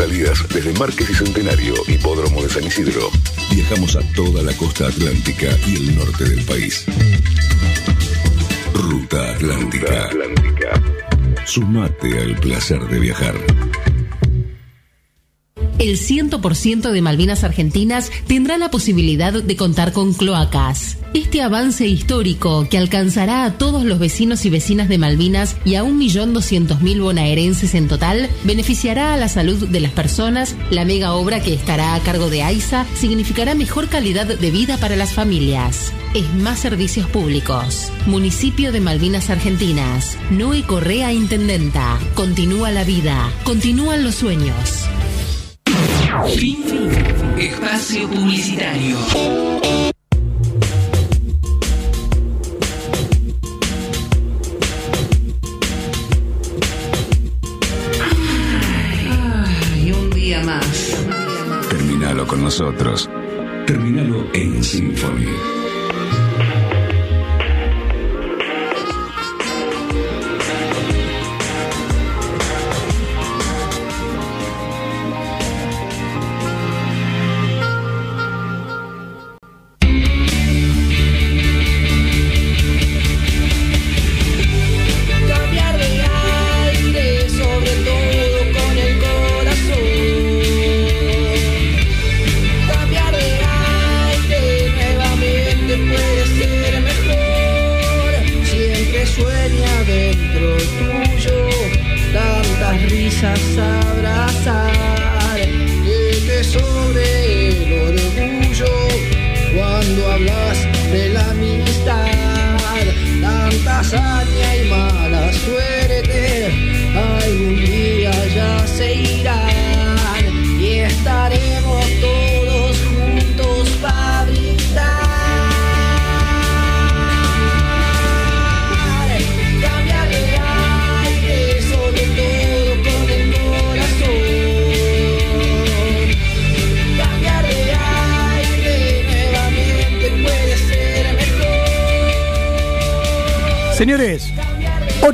Salidas 0.00 0.48
desde 0.48 0.72
Márquez 0.78 1.10
y 1.10 1.14
Centenario, 1.14 1.74
Hipódromo 1.86 2.42
de 2.42 2.48
San 2.48 2.64
Isidro. 2.64 3.10
Viajamos 3.52 3.96
a 3.96 4.00
toda 4.14 4.42
la 4.42 4.50
costa 4.54 4.86
atlántica 4.86 5.48
y 5.66 5.76
el 5.76 5.94
norte 5.94 6.24
del 6.24 6.42
país. 6.46 6.86
Ruta 8.72 9.32
Atlántica. 9.32 10.06
Atlántica. 10.06 10.82
Sumate 11.44 12.18
al 12.18 12.34
placer 12.36 12.80
de 12.88 12.98
viajar. 12.98 13.34
El 15.80 15.98
100% 15.98 16.90
de 16.90 17.00
Malvinas 17.00 17.42
Argentinas 17.42 18.12
tendrá 18.26 18.58
la 18.58 18.70
posibilidad 18.70 19.32
de 19.32 19.56
contar 19.56 19.94
con 19.94 20.12
cloacas. 20.12 20.98
Este 21.14 21.40
avance 21.40 21.86
histórico, 21.86 22.68
que 22.68 22.76
alcanzará 22.76 23.44
a 23.46 23.56
todos 23.56 23.84
los 23.84 23.98
vecinos 23.98 24.44
y 24.44 24.50
vecinas 24.50 24.90
de 24.90 24.98
Malvinas 24.98 25.56
y 25.64 25.76
a 25.76 25.82
1.200.000 25.82 27.00
bonaerenses 27.00 27.74
en 27.74 27.88
total, 27.88 28.28
beneficiará 28.44 29.14
a 29.14 29.16
la 29.16 29.28
salud 29.28 29.68
de 29.68 29.80
las 29.80 29.92
personas. 29.92 30.54
La 30.70 30.84
mega 30.84 31.14
obra 31.14 31.40
que 31.40 31.54
estará 31.54 31.94
a 31.94 32.00
cargo 32.00 32.28
de 32.28 32.42
AISA 32.42 32.84
significará 32.94 33.54
mejor 33.54 33.88
calidad 33.88 34.26
de 34.26 34.50
vida 34.50 34.76
para 34.76 34.96
las 34.96 35.14
familias. 35.14 35.94
Es 36.12 36.30
más 36.34 36.58
servicios 36.58 37.08
públicos. 37.08 37.90
Municipio 38.04 38.70
de 38.70 38.80
Malvinas 38.80 39.30
Argentinas. 39.30 40.18
Noe 40.30 40.62
Correa 40.62 41.10
Intendenta. 41.14 41.98
Continúa 42.14 42.70
la 42.70 42.84
vida. 42.84 43.32
Continúan 43.44 44.04
los 44.04 44.16
sueños. 44.16 44.90
Fin. 46.34 46.64
Espacio 47.38 48.08
publicitario. 48.08 48.96
Y 59.76 59.92
un 59.92 60.10
día 60.10 60.42
más. 60.42 60.96
Terminalo 61.68 62.26
con 62.26 62.42
nosotros. 62.42 63.08
Terminalo 63.66 64.26
en 64.34 64.64
Symphony. 64.64 65.59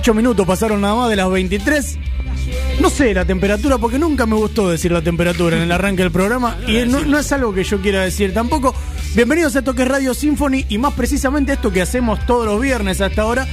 8 0.07 0.15
minutos 0.15 0.47
pasaron 0.47 0.81
nada 0.81 0.95
más 0.95 1.11
de 1.11 1.17
las 1.17 1.29
23. 1.29 1.99
No 2.81 2.91
sé 2.91 3.13
la 3.13 3.25
temperatura, 3.25 3.77
porque 3.77 3.99
nunca 3.99 4.25
me 4.25 4.37
gustó 4.37 4.71
decir 4.71 4.93
la 4.93 5.03
temperatura 5.03 5.57
en 5.57 5.65
el 5.65 5.73
arranque 5.73 6.05
del 6.05 6.13
programa 6.13 6.57
y 6.65 6.87
no, 6.87 7.01
no 7.01 7.19
es 7.19 7.33
algo 7.33 7.53
que 7.53 7.65
yo 7.65 7.81
quiera 7.83 8.05
decir 8.05 8.33
tampoco. 8.33 8.73
Bienvenidos 9.17 9.57
a 9.57 9.59
esto 9.59 9.75
que 9.75 9.83
es 9.83 9.89
Radio 9.89 10.15
Symphony 10.15 10.65
y 10.69 10.79
más 10.79 10.95
precisamente 10.95 11.55
esto 11.55 11.73
que 11.73 11.83
hacemos 11.83 12.25
todos 12.25 12.47
los 12.47 12.61
viernes 12.61 13.01
hasta 13.01 13.23
ahora, 13.23 13.49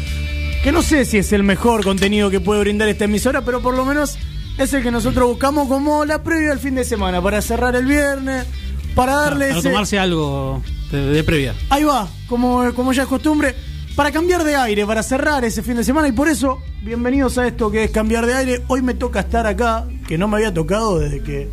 que 0.64 0.72
no 0.72 0.84
sé 0.84 1.06
si 1.06 1.18
es 1.18 1.34
el 1.34 1.41
mejor 1.41 1.84
contenido 1.84 2.30
que 2.30 2.40
puede 2.40 2.59
brindar 2.59 2.88
esta 2.88 3.06
emisora, 3.06 3.44
pero 3.44 3.59
por 3.64 3.75
lo 3.75 3.84
menos 3.84 4.20
es 4.59 4.72
el 4.75 4.84
que 4.84 4.91
nosotros 4.91 5.28
buscamos 5.28 5.68
como 5.68 6.06
la 6.06 6.22
previa 6.22 6.52
al 6.52 6.59
fin 6.59 6.75
de 6.75 6.84
semana, 6.84 7.20
para 7.20 7.41
cerrar 7.41 7.75
el 7.75 7.88
viernes, 7.88 8.46
para 8.94 9.16
darle 9.16 9.47
Para 9.47 9.59
ese- 9.59 9.70
tomarse 9.70 9.97
algo 9.97 10.62
de, 10.91 11.02
de 11.03 11.24
previa. 11.24 11.56
Ahí 11.72 11.84
va, 11.84 12.08
como, 12.28 12.72
como 12.75 12.94
ya 12.94 13.02
es 13.02 13.09
costumbre, 13.09 13.56
para 13.96 14.12
cambiar 14.12 14.44
de 14.44 14.56
aire, 14.56 14.86
para 14.86 15.04
cerrar 15.04 15.44
ese 15.46 15.62
fin 15.62 15.76
de 15.78 15.84
semana. 15.84 16.08
Y 16.08 16.12
por 16.12 16.28
eso, 16.28 16.59
bienvenidos 16.81 17.38
a 17.38 17.48
esto 17.48 17.70
que 17.72 17.84
es 17.86 17.92
cambiar 17.92 18.26
de 18.26 18.34
aire. 18.34 18.64
Hoy 18.68 18.81
me 18.81 18.94
toca 18.94 19.22
estar 19.22 19.46
acá, 19.46 19.86
que 20.08 20.18
no 20.18 20.28
me 20.28 20.38
había 20.38 20.54
tocado 20.54 21.00
desde 21.00 21.22
que, 21.22 21.48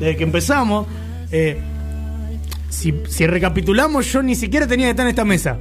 desde 0.00 0.16
que 0.16 0.24
empezamos. 0.24 0.86
Eh, 1.30 1.60
si, 2.68 2.94
si 3.08 3.26
recapitulamos, 3.26 4.10
yo 4.12 4.22
ni 4.22 4.34
siquiera 4.34 4.66
tenía 4.66 4.86
que 4.86 4.90
estar 4.90 5.06
en 5.06 5.10
esta 5.10 5.24
mesa. 5.24 5.58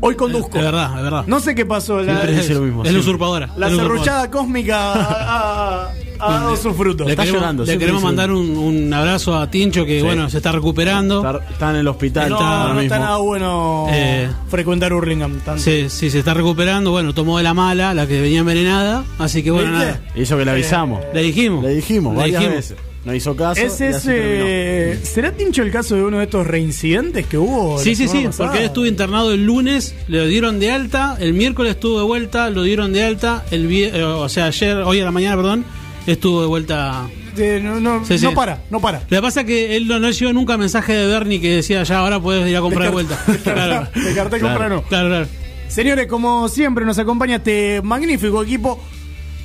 Hoy 0.00 0.14
conduzco. 0.14 0.58
Es 0.58 0.64
verdad, 0.64 0.96
es 0.96 1.02
verdad. 1.02 1.24
No 1.26 1.40
sé 1.40 1.54
qué 1.54 1.64
pasó. 1.66 2.00
La, 2.02 2.24
dice 2.26 2.54
lo 2.54 2.60
mismo, 2.60 2.84
Es 2.84 2.92
la 2.92 2.98
usurpadora, 3.00 3.46
La 3.56 3.66
es 3.66 3.72
la 3.72 3.82
serruchada 3.82 4.30
cósmica 4.30 4.92
ha, 4.92 5.86
ha- 5.86 5.92
ha 6.20 6.32
dado 6.32 6.56
sus 6.56 6.74
frutos. 6.76 7.06
Le 7.06 7.16
queremos, 7.16 7.66
le 7.66 7.78
queremos 7.78 8.02
mandar 8.02 8.30
un, 8.30 8.56
un 8.56 8.92
abrazo 8.92 9.36
a 9.36 9.50
Tincho 9.50 9.84
que 9.84 10.00
Sí. 10.00 10.04
bueno 10.04 10.28
se 10.30 10.36
está 10.38 10.52
recuperando. 10.52 11.24
Está, 11.50 11.70
en 11.70 11.76
el 11.76 11.88
hospital. 11.88 12.30
No, 12.30 12.80
está 12.80 12.98
nada 12.98 13.16
bueno 13.18 13.86
Eh, 13.90 14.28
frecuentar 14.48 14.92
Hurlingham. 14.92 15.40
tanto. 15.44 15.62
Sí, 15.62 15.86
sí, 15.88 16.10
se 16.10 16.18
está 16.20 16.34
recuperando. 16.34 16.90
Bueno, 16.90 17.14
tomó 17.14 17.38
de 17.38 17.44
la 17.44 17.54
mala, 17.54 17.94
la 17.94 18.06
que 18.06 18.20
venía 18.20 18.40
envenenada. 18.40 19.04
Así 19.18 19.42
que 19.42 19.50
bueno, 19.50 19.70
¿Viste? 19.72 19.86
nada. 19.86 20.00
Hizo 20.14 20.36
que 20.36 20.44
le 20.44 20.50
avisamos. 20.50 21.00
Le 21.14 21.22
dijimos. 21.22 21.64
Le 21.64 21.74
dijimos 21.74 22.12
Le 22.14 22.18
varias 22.20 22.40
dijimos. 22.40 22.56
veces. 22.56 22.76
No 23.04 23.14
hizo 23.14 23.36
caso. 23.36 23.60
¿Es 23.60 23.80
y 23.80 23.84
así 23.84 24.10
ese, 24.10 24.98
¿Será 25.04 25.30
Tincho 25.30 25.62
el 25.62 25.70
caso 25.70 25.94
de 25.94 26.02
uno 26.02 26.18
de 26.18 26.24
estos 26.24 26.44
reincidentes 26.44 27.24
que 27.26 27.38
hubo? 27.38 27.78
Sí, 27.78 27.94
sí, 27.94 28.08
sí, 28.08 28.24
pasada? 28.24 28.48
porque 28.48 28.58
él 28.58 28.66
estuvo 28.66 28.84
internado 28.86 29.30
el 29.30 29.46
lunes, 29.46 29.94
le 30.08 30.26
dieron 30.26 30.58
de 30.58 30.72
alta, 30.72 31.16
el 31.20 31.32
miércoles 31.32 31.74
estuvo 31.76 31.98
de 32.00 32.04
vuelta, 32.04 32.50
lo 32.50 32.64
dieron 32.64 32.92
de 32.92 33.04
alta, 33.04 33.44
el 33.52 33.68
vie- 33.68 33.92
eh, 33.94 34.02
o 34.02 34.28
sea, 34.28 34.46
ayer, 34.46 34.78
hoy 34.78 34.98
a 34.98 35.04
la 35.04 35.12
mañana, 35.12 35.36
perdón, 35.36 35.64
estuvo 36.06 36.40
de 36.40 36.46
vuelta. 36.46 37.08
Eh, 37.36 37.60
no, 37.62 37.80
no, 37.80 38.04
Sí, 38.04 38.18
sí. 38.18 38.24
no 38.24 38.32
para, 38.34 38.62
no 38.70 38.80
para. 38.80 39.00
Lo 39.00 39.06
que 39.18 39.22
pasa 39.22 39.40
es 39.40 39.46
que 39.46 39.76
él 39.76 39.86
no, 39.88 39.98
no 39.98 40.06
recibió 40.06 40.32
nunca 40.32 40.56
mensaje 40.56 40.92
de 40.94 41.06
Bernie 41.06 41.40
que 41.40 41.56
decía 41.56 41.82
ya 41.82 41.98
ahora 41.98 42.18
puedes 42.20 42.48
ir 42.48 42.56
a 42.56 42.60
comprar 42.60 42.84
de 42.88 42.92
vuelta. 42.92 43.18
Claro. 43.44 43.88
Descarté 43.94 44.40
comprar 44.40 44.70
no. 44.70 44.82
Claro, 44.82 45.08
claro. 45.08 45.26
Señores, 45.68 46.06
como 46.06 46.48
siempre 46.48 46.84
nos 46.84 46.98
acompaña 46.98 47.36
este 47.36 47.80
magnífico 47.82 48.42
equipo. 48.42 48.80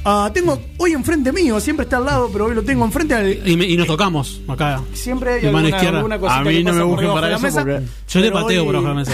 Ah, 0.03 0.31
tengo 0.33 0.59
hoy 0.77 0.93
enfrente 0.93 1.31
mío, 1.31 1.59
siempre 1.59 1.83
está 1.83 1.97
al 1.97 2.05
lado, 2.05 2.29
pero 2.33 2.45
hoy 2.45 2.55
lo 2.55 2.63
tengo 2.63 2.83
enfrente. 2.85 3.13
al- 3.13 3.47
Y, 3.47 3.55
me- 3.55 3.65
y 3.67 3.77
nos 3.77 3.85
tocamos 3.85 4.41
acá. 4.47 4.81
Siempre 4.93 5.33
hay 5.33 5.45
alguna, 5.45 5.69
izquierda. 5.69 5.97
alguna 5.97 6.17
cosita 6.19 6.39
A 6.39 6.43
mí 6.43 6.53
que 6.57 6.63
no 6.63 6.73
me 6.73 6.83
busquen 6.83 7.07
para 7.13 7.27
de 7.27 7.31
la 7.33 7.37
eso 7.37 7.45
mesa, 7.45 7.59
porque- 7.61 7.81
Yo 8.09 8.19
le 8.19 8.31
pero 8.31 8.41
pateo 8.41 8.61
hoy- 8.61 8.65
por 8.73 8.81
de 8.81 8.87
la 8.87 8.93
mesa 8.95 9.11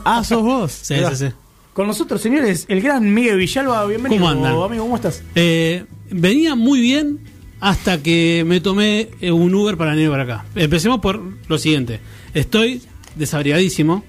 ah, 0.04 0.22
sos 0.22 0.42
vos. 0.42 0.70
Sí, 0.70 0.94
sí, 1.10 1.16
sí. 1.16 1.26
Con 1.72 1.86
nosotros, 1.88 2.20
señores, 2.20 2.64
el 2.68 2.80
gran 2.80 3.12
Miguel 3.12 3.38
Villalba, 3.38 3.84
bienvenido. 3.86 4.20
¿Cómo 4.20 4.30
andan? 4.30 4.52
Amigo, 4.62 4.84
¿cómo 4.84 4.96
estás? 4.96 5.22
Eh, 5.34 5.84
venía 6.10 6.54
muy 6.54 6.80
bien 6.80 7.18
hasta 7.60 8.02
que 8.02 8.42
me 8.46 8.60
tomé 8.60 9.08
eh, 9.20 9.32
un 9.32 9.54
Uber 9.54 9.76
para 9.76 9.94
venir 9.94 10.10
para 10.10 10.22
acá. 10.22 10.44
Empecemos 10.54 11.00
por 11.00 11.20
lo 11.48 11.58
siguiente. 11.58 12.00
Estoy 12.34 12.82
desabrigadísimo. 13.16 14.04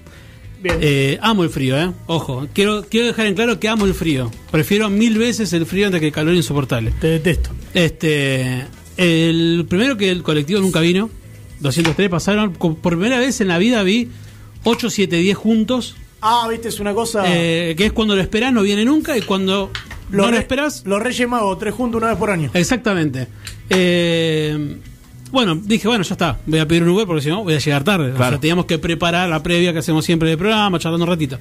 Bien. 0.62 0.76
Eh, 0.80 1.18
amo 1.20 1.42
el 1.42 1.50
frío, 1.50 1.76
¿eh? 1.76 1.90
Ojo, 2.06 2.46
quiero, 2.52 2.84
quiero 2.88 3.08
dejar 3.08 3.26
en 3.26 3.34
claro 3.34 3.58
que 3.58 3.68
amo 3.68 3.84
el 3.84 3.94
frío. 3.94 4.30
Prefiero 4.50 4.88
mil 4.90 5.18
veces 5.18 5.52
el 5.52 5.66
frío 5.66 5.86
antes 5.86 6.00
que 6.00 6.06
el 6.06 6.12
calor 6.12 6.34
insoportable. 6.34 6.92
Te 7.00 7.08
detesto. 7.08 7.50
Este, 7.74 8.64
el 8.96 9.66
primero 9.68 9.96
que 9.96 10.10
el 10.10 10.22
colectivo 10.22 10.60
nunca 10.60 10.80
vino. 10.80 11.10
203 11.60 12.08
pasaron. 12.08 12.52
Por 12.52 12.76
primera 12.76 13.18
vez 13.18 13.40
en 13.40 13.48
la 13.48 13.58
vida 13.58 13.82
vi 13.82 14.08
8, 14.64 14.88
7, 14.88 15.16
10 15.16 15.36
juntos. 15.36 15.96
Ah, 16.20 16.46
viste, 16.48 16.68
es 16.68 16.78
una 16.78 16.94
cosa. 16.94 17.24
eh, 17.26 17.74
que 17.76 17.86
es 17.86 17.92
cuando 17.92 18.14
lo 18.14 18.22
esperás 18.22 18.52
no 18.52 18.62
viene 18.62 18.84
nunca 18.84 19.18
y 19.18 19.22
cuando 19.22 19.72
no 20.12 20.30
lo 20.30 20.36
esperás 20.36 20.84
Los 20.86 21.02
Reyes 21.02 21.28
Magos, 21.28 21.58
tres 21.58 21.74
juntos 21.74 21.98
una 22.00 22.08
vez 22.10 22.18
por 22.18 22.30
año. 22.30 22.50
Exactamente. 22.54 23.26
Eh, 23.70 24.76
bueno, 25.30 25.54
dije, 25.56 25.88
bueno, 25.88 26.04
ya 26.04 26.14
está. 26.14 26.38
Voy 26.46 26.58
a 26.58 26.68
pedir 26.68 26.82
un 26.82 26.90
Uber 26.90 27.06
porque 27.06 27.22
si 27.22 27.28
no 27.30 27.42
voy 27.42 27.54
a 27.54 27.58
llegar 27.58 27.82
tarde. 27.84 28.12
O 28.12 28.16
sea, 28.16 28.38
teníamos 28.38 28.66
que 28.66 28.78
preparar 28.78 29.28
la 29.28 29.42
previa 29.42 29.72
que 29.72 29.78
hacemos 29.78 30.04
siempre 30.04 30.28
del 30.28 30.38
programa, 30.38 30.78
charlando 30.78 31.04
un 31.04 31.10
ratito. 31.10 31.38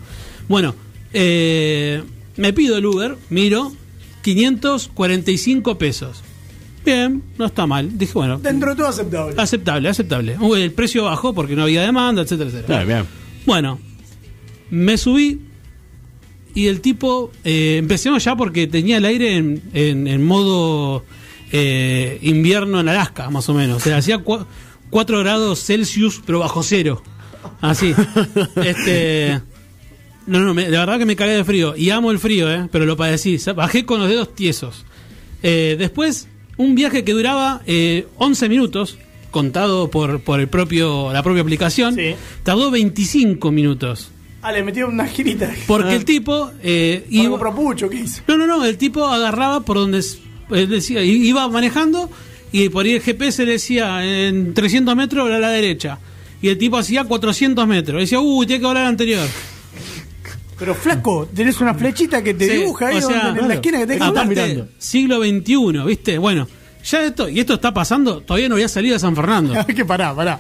Bueno, 0.48 0.74
eh, 1.14 2.02
me 2.38 2.54
pido 2.54 2.78
el 2.78 2.86
Uber, 2.86 3.18
miro, 3.30 3.74
545 4.22 5.78
pesos. 5.78 6.22
Bien, 6.86 7.22
no 7.38 7.46
está 7.46 7.68
mal. 7.68 7.98
Dije, 7.98 8.14
bueno, 8.14 8.40
Dentro 8.40 8.72
de 8.72 8.76
todo 8.78 8.88
aceptable. 8.88 9.36
aceptable, 9.38 9.90
aceptable. 9.90 10.38
Uh, 10.40 10.56
El 10.56 10.72
precio 10.72 11.04
bajó 11.04 11.34
porque 11.34 11.56
no 11.56 11.64
había 11.64 11.82
demanda, 11.84 12.22
etcétera, 12.24 12.50
etcétera. 12.50 12.84
Bien, 12.84 12.88
bien. 12.88 13.08
Bueno, 13.46 13.80
me 14.72 14.98
subí 14.98 15.42
y 16.56 16.68
el 16.68 16.82
tipo, 16.82 17.32
eh, 17.44 17.78
empecemos 17.80 18.24
ya 18.24 18.36
porque 18.36 18.68
tenía 18.68 18.98
el 18.98 19.06
aire 19.06 19.36
en, 19.38 19.62
en- 19.74 20.08
en 20.08 20.24
modo 20.26 21.04
eh, 21.52 22.20
invierno 22.22 22.80
en 22.80 22.90
Alaska, 22.90 23.30
más 23.30 23.48
o 23.50 23.54
menos. 23.54 23.78
O 23.78 23.80
sea, 23.80 23.98
hacía 23.98 24.20
4 24.90 25.20
grados 25.20 25.64
Celsius, 25.66 26.22
pero 26.26 26.40
bajo 26.40 26.64
cero. 26.64 27.02
Así. 27.62 27.94
este. 28.64 29.42
No, 30.28 30.40
no, 30.40 30.54
me- 30.54 30.70
la 30.70 30.80
verdad 30.82 31.00
que 31.00 31.06
me 31.06 31.16
cagué 31.16 31.34
de 31.34 31.44
frío. 31.44 31.76
Y 31.76 31.90
amo 31.90 32.12
el 32.12 32.20
frío, 32.20 32.52
¿eh? 32.52 32.68
Pero 32.72 32.86
lo 32.86 32.96
padecí. 32.96 33.38
Bajé 33.56 33.86
con 33.86 34.00
los 34.00 34.08
dedos 34.10 34.34
tiesos. 34.36 34.86
Eh, 35.44 35.76
después, 35.80 36.28
un 36.58 36.76
viaje 36.76 37.04
que 37.04 37.14
duraba 37.14 37.62
eh, 37.66 38.06
11 38.18 38.48
minutos, 38.50 38.98
contado 39.32 39.90
por, 39.90 40.22
por 40.22 40.40
el 40.40 40.48
propio, 40.48 41.12
la 41.12 41.24
propia 41.24 41.42
aplicación, 41.42 41.96
Sí. 41.96 42.14
tardó 42.44 42.70
25 42.70 43.52
minutos. 43.52 44.12
Ah, 44.42 44.52
le 44.52 44.64
metió 44.64 44.88
una 44.88 45.06
girita. 45.08 45.52
Porque 45.68 45.96
el 45.96 46.04
tipo 46.06 46.52
eh, 46.64 47.06
Iba... 47.10 47.38
Propucho, 47.38 47.90
¿qué 47.90 47.98
hizo? 47.98 48.22
no, 48.28 48.38
no, 48.38 48.48
no, 48.48 48.66
el 48.66 48.78
tipo 48.78 49.06
agarraba 49.06 49.62
por 49.62 49.78
donde 49.78 50.04
él 50.52 50.70
decía, 50.70 51.04
iba 51.04 51.48
manejando 51.48 52.10
y 52.52 52.70
por 52.70 52.86
ahí 52.86 52.94
el 52.94 53.02
GPS 53.02 53.46
le 53.46 53.54
decía 53.54 54.04
en 54.28 54.54
300 54.54 54.96
metros 54.96 55.30
a 55.32 55.38
la 55.40 55.50
derecha. 55.50 56.00
Y 56.42 56.48
el 56.50 56.58
tipo 56.58 56.78
hacía 56.78 57.04
400 57.04 57.68
metros. 57.68 57.98
Y 58.00 58.02
decía, 58.02 58.20
uy, 58.20 58.48
tiene 58.48 58.62
que 58.62 58.68
hablar 58.68 58.88
anterior. 58.88 59.28
Pero 60.58 60.76
flaco, 60.76 61.28
tenés 61.34 61.60
una 61.62 61.74
flechita 61.74 62.24
que 62.24 62.34
te 62.34 62.48
Sí, 62.48 62.58
dibuja 62.58 62.88
ahí 62.88 62.98
o 62.98 63.02
sea, 63.02 63.26
donde- 63.26 63.42
en 63.42 63.48
la 63.48 63.54
esquina 63.56 63.80
que 63.80 63.88
te. 63.88 63.96
Aparte- 63.96 64.10
Aparte, 64.20 64.30
mirando. 64.30 64.68
siglo 64.78 65.20
XXI, 65.24 65.86
¿viste? 65.88 66.18
Bueno, 66.20 66.48
ya 66.84 67.04
esto, 67.04 67.30
y 67.30 67.40
esto 67.40 67.56
está 67.56 67.74
pasando, 67.74 68.22
todavía 68.22 68.48
no 68.50 68.56
había 68.56 68.68
salido 68.68 68.94
de 68.94 69.00
San 69.00 69.16
Fernando. 69.16 69.54
Hay 69.68 69.74
que 69.74 69.86
pará, 69.86 70.16
pará. 70.16 70.40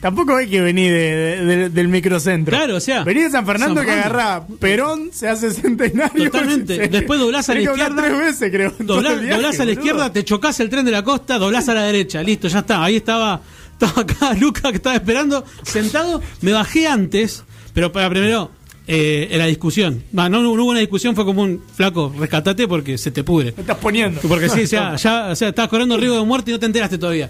Tampoco 0.00 0.36
hay 0.36 0.46
que 0.48 0.60
venir 0.60 0.92
de- 0.92 1.16
de- 1.16 1.44
de- 1.56 1.68
del 1.70 1.88
microcentro. 1.88 2.56
Claro, 2.56 2.76
o 2.76 2.80
sea, 2.80 3.02
Vení 3.04 3.22
de 3.22 3.30
San 3.30 3.44
Fernando 3.46 3.76
San 3.80 3.86
que 3.86 3.92
agarrá 3.92 4.46
Perón, 4.60 5.10
se 5.12 5.28
hace 5.28 5.50
centenario. 5.52 6.24
Totalmente. 6.30 6.76
se- 6.82 6.88
Después 6.88 7.18
doblás 7.18 7.48
a 7.48 7.54
la 7.54 7.60
izquierda. 7.60 8.02
tres 8.02 8.18
veces, 8.18 8.50
creo. 8.52 8.74
Doblás, 8.78 9.12
el 9.14 9.20
viaje, 9.20 9.34
doblás 9.34 9.60
a 9.60 9.64
la 9.64 9.72
izquierda, 9.72 10.12
te 10.12 10.24
chocás 10.24 10.60
el 10.60 10.68
tren 10.70 10.84
de 10.84 10.90
la 10.92 11.02
costa, 11.02 11.38
doblás 11.38 11.68
a 11.68 11.74
la 11.74 11.82
derecha, 11.84 12.22
listo, 12.22 12.48
ya 12.48 12.60
está. 12.60 12.84
Ahí 12.84 12.96
estaba, 12.96 13.40
estaba 13.72 14.02
acá 14.02 14.34
Luca 14.40 14.70
que 14.70 14.76
estaba 14.76 14.94
esperando, 14.96 15.44
sentado. 15.62 16.20
Me 16.42 16.52
bajé 16.52 16.86
antes, 16.86 17.42
pero 17.74 17.90
para 17.90 18.08
primero, 18.08 18.50
eh, 18.86 19.26
en 19.32 19.38
la 19.38 19.46
discusión. 19.46 20.04
No, 20.12 20.28
no 20.28 20.40
hubo 20.52 20.64
una 20.70 20.78
discusión, 20.80 21.16
fue 21.16 21.24
como 21.24 21.42
un 21.42 21.60
flaco, 21.74 22.14
rescatate 22.16 22.68
porque 22.68 22.96
se 22.98 23.10
te 23.10 23.24
pudre. 23.24 23.52
Me 23.56 23.62
estás 23.62 23.78
poniendo. 23.78 24.20
Porque 24.20 24.48
sí, 24.48 24.60
o 24.62 24.66
sea, 24.68 24.94
ya, 24.96 25.26
o 25.30 25.34
sea, 25.34 25.48
estabas 25.48 25.68
corriendo 25.68 25.96
riesgo 25.96 26.18
de 26.18 26.24
muerte 26.24 26.50
y 26.50 26.54
no 26.54 26.60
te 26.60 26.66
enteraste 26.66 26.96
todavía. 26.98 27.28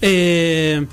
Eh, 0.00 0.86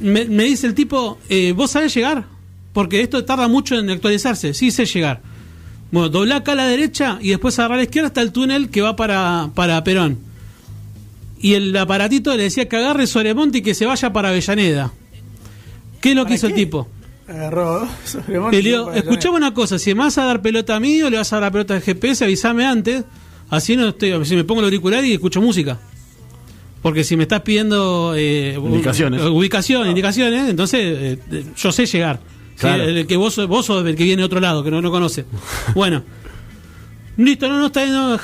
me, 0.00 0.24
me 0.26 0.44
dice 0.44 0.66
el 0.66 0.74
tipo, 0.74 1.18
eh, 1.28 1.52
¿vos 1.52 1.70
sabés 1.70 1.94
llegar? 1.94 2.24
Porque 2.72 3.00
esto 3.00 3.24
tarda 3.24 3.48
mucho 3.48 3.76
en 3.78 3.88
actualizarse. 3.90 4.54
Sí, 4.54 4.70
sé 4.70 4.84
llegar. 4.86 5.22
Bueno, 5.90 6.08
doblá 6.08 6.36
acá 6.36 6.52
a 6.52 6.56
la 6.56 6.66
derecha 6.66 7.18
y 7.20 7.30
después 7.30 7.58
agarrar 7.58 7.76
a 7.76 7.78
la 7.78 7.84
izquierda 7.84 8.08
hasta 8.08 8.22
el 8.22 8.32
túnel 8.32 8.70
que 8.70 8.82
va 8.82 8.96
para, 8.96 9.50
para 9.54 9.82
Perón. 9.84 10.18
Y 11.38 11.54
el 11.54 11.76
aparatito 11.76 12.34
le 12.36 12.44
decía 12.44 12.68
que 12.68 12.76
agarre 12.76 13.06
Sobremonte 13.06 13.58
y 13.58 13.62
que 13.62 13.74
se 13.74 13.86
vaya 13.86 14.12
para 14.12 14.30
Avellaneda. 14.30 14.92
¿Qué 16.00 16.10
es 16.10 16.16
lo 16.16 16.22
que 16.22 16.28
¿Para 16.28 16.34
hizo 16.36 16.46
qué? 16.48 16.52
el 16.52 16.58
tipo? 16.58 16.88
Agarró 17.28 17.88
sobre 18.04 18.58
Y 18.58 18.62
le 18.62 18.70
digo, 18.70 18.92
escuchame 18.92 19.36
una 19.36 19.54
cosa, 19.54 19.78
si 19.78 19.94
me 19.94 20.00
vas 20.00 20.18
a 20.18 20.24
dar 20.24 20.42
pelota 20.42 20.76
a 20.76 20.80
mí 20.80 21.02
o 21.02 21.10
le 21.10 21.16
vas 21.18 21.32
a 21.32 21.36
dar 21.36 21.44
la 21.44 21.50
pelota 21.50 21.74
al 21.74 21.82
GPS, 21.82 22.24
avísame 22.24 22.64
antes, 22.64 23.04
así 23.50 23.76
no 23.76 23.88
estoy, 23.88 24.24
si 24.24 24.36
me 24.36 24.44
pongo 24.44 24.60
el 24.60 24.66
auricular 24.66 25.04
y 25.04 25.12
escucho 25.12 25.40
música. 25.40 25.78
Porque 26.86 27.02
si 27.02 27.16
me 27.16 27.24
estás 27.24 27.40
pidiendo 27.40 28.14
eh, 28.16 28.54
Indicaciones. 28.56 29.20
ubicación, 29.22 29.88
indicaciones, 29.88 30.48
entonces 30.48 30.80
eh, 31.32 31.44
yo 31.56 31.72
sé 31.72 31.84
llegar. 31.84 32.20
Sí, 32.54 32.60
Claro. 32.60 32.84
el 32.84 33.04
que 33.08 33.16
vos, 33.16 33.34
sos- 33.34 33.48
vos 33.48 33.66
sos 33.66 33.84
el 33.84 33.96
que 33.96 34.04
viene 34.04 34.20
de 34.22 34.24
otro 34.26 34.38
lado, 34.38 34.62
que 34.62 34.70
no, 34.70 34.80
no 34.80 34.92
conoce. 34.92 35.24
bueno. 35.74 36.04
Listo, 37.16 37.48
no, 37.48 37.58
no 37.58 37.66
está 37.66 37.84
no, 37.86 38.16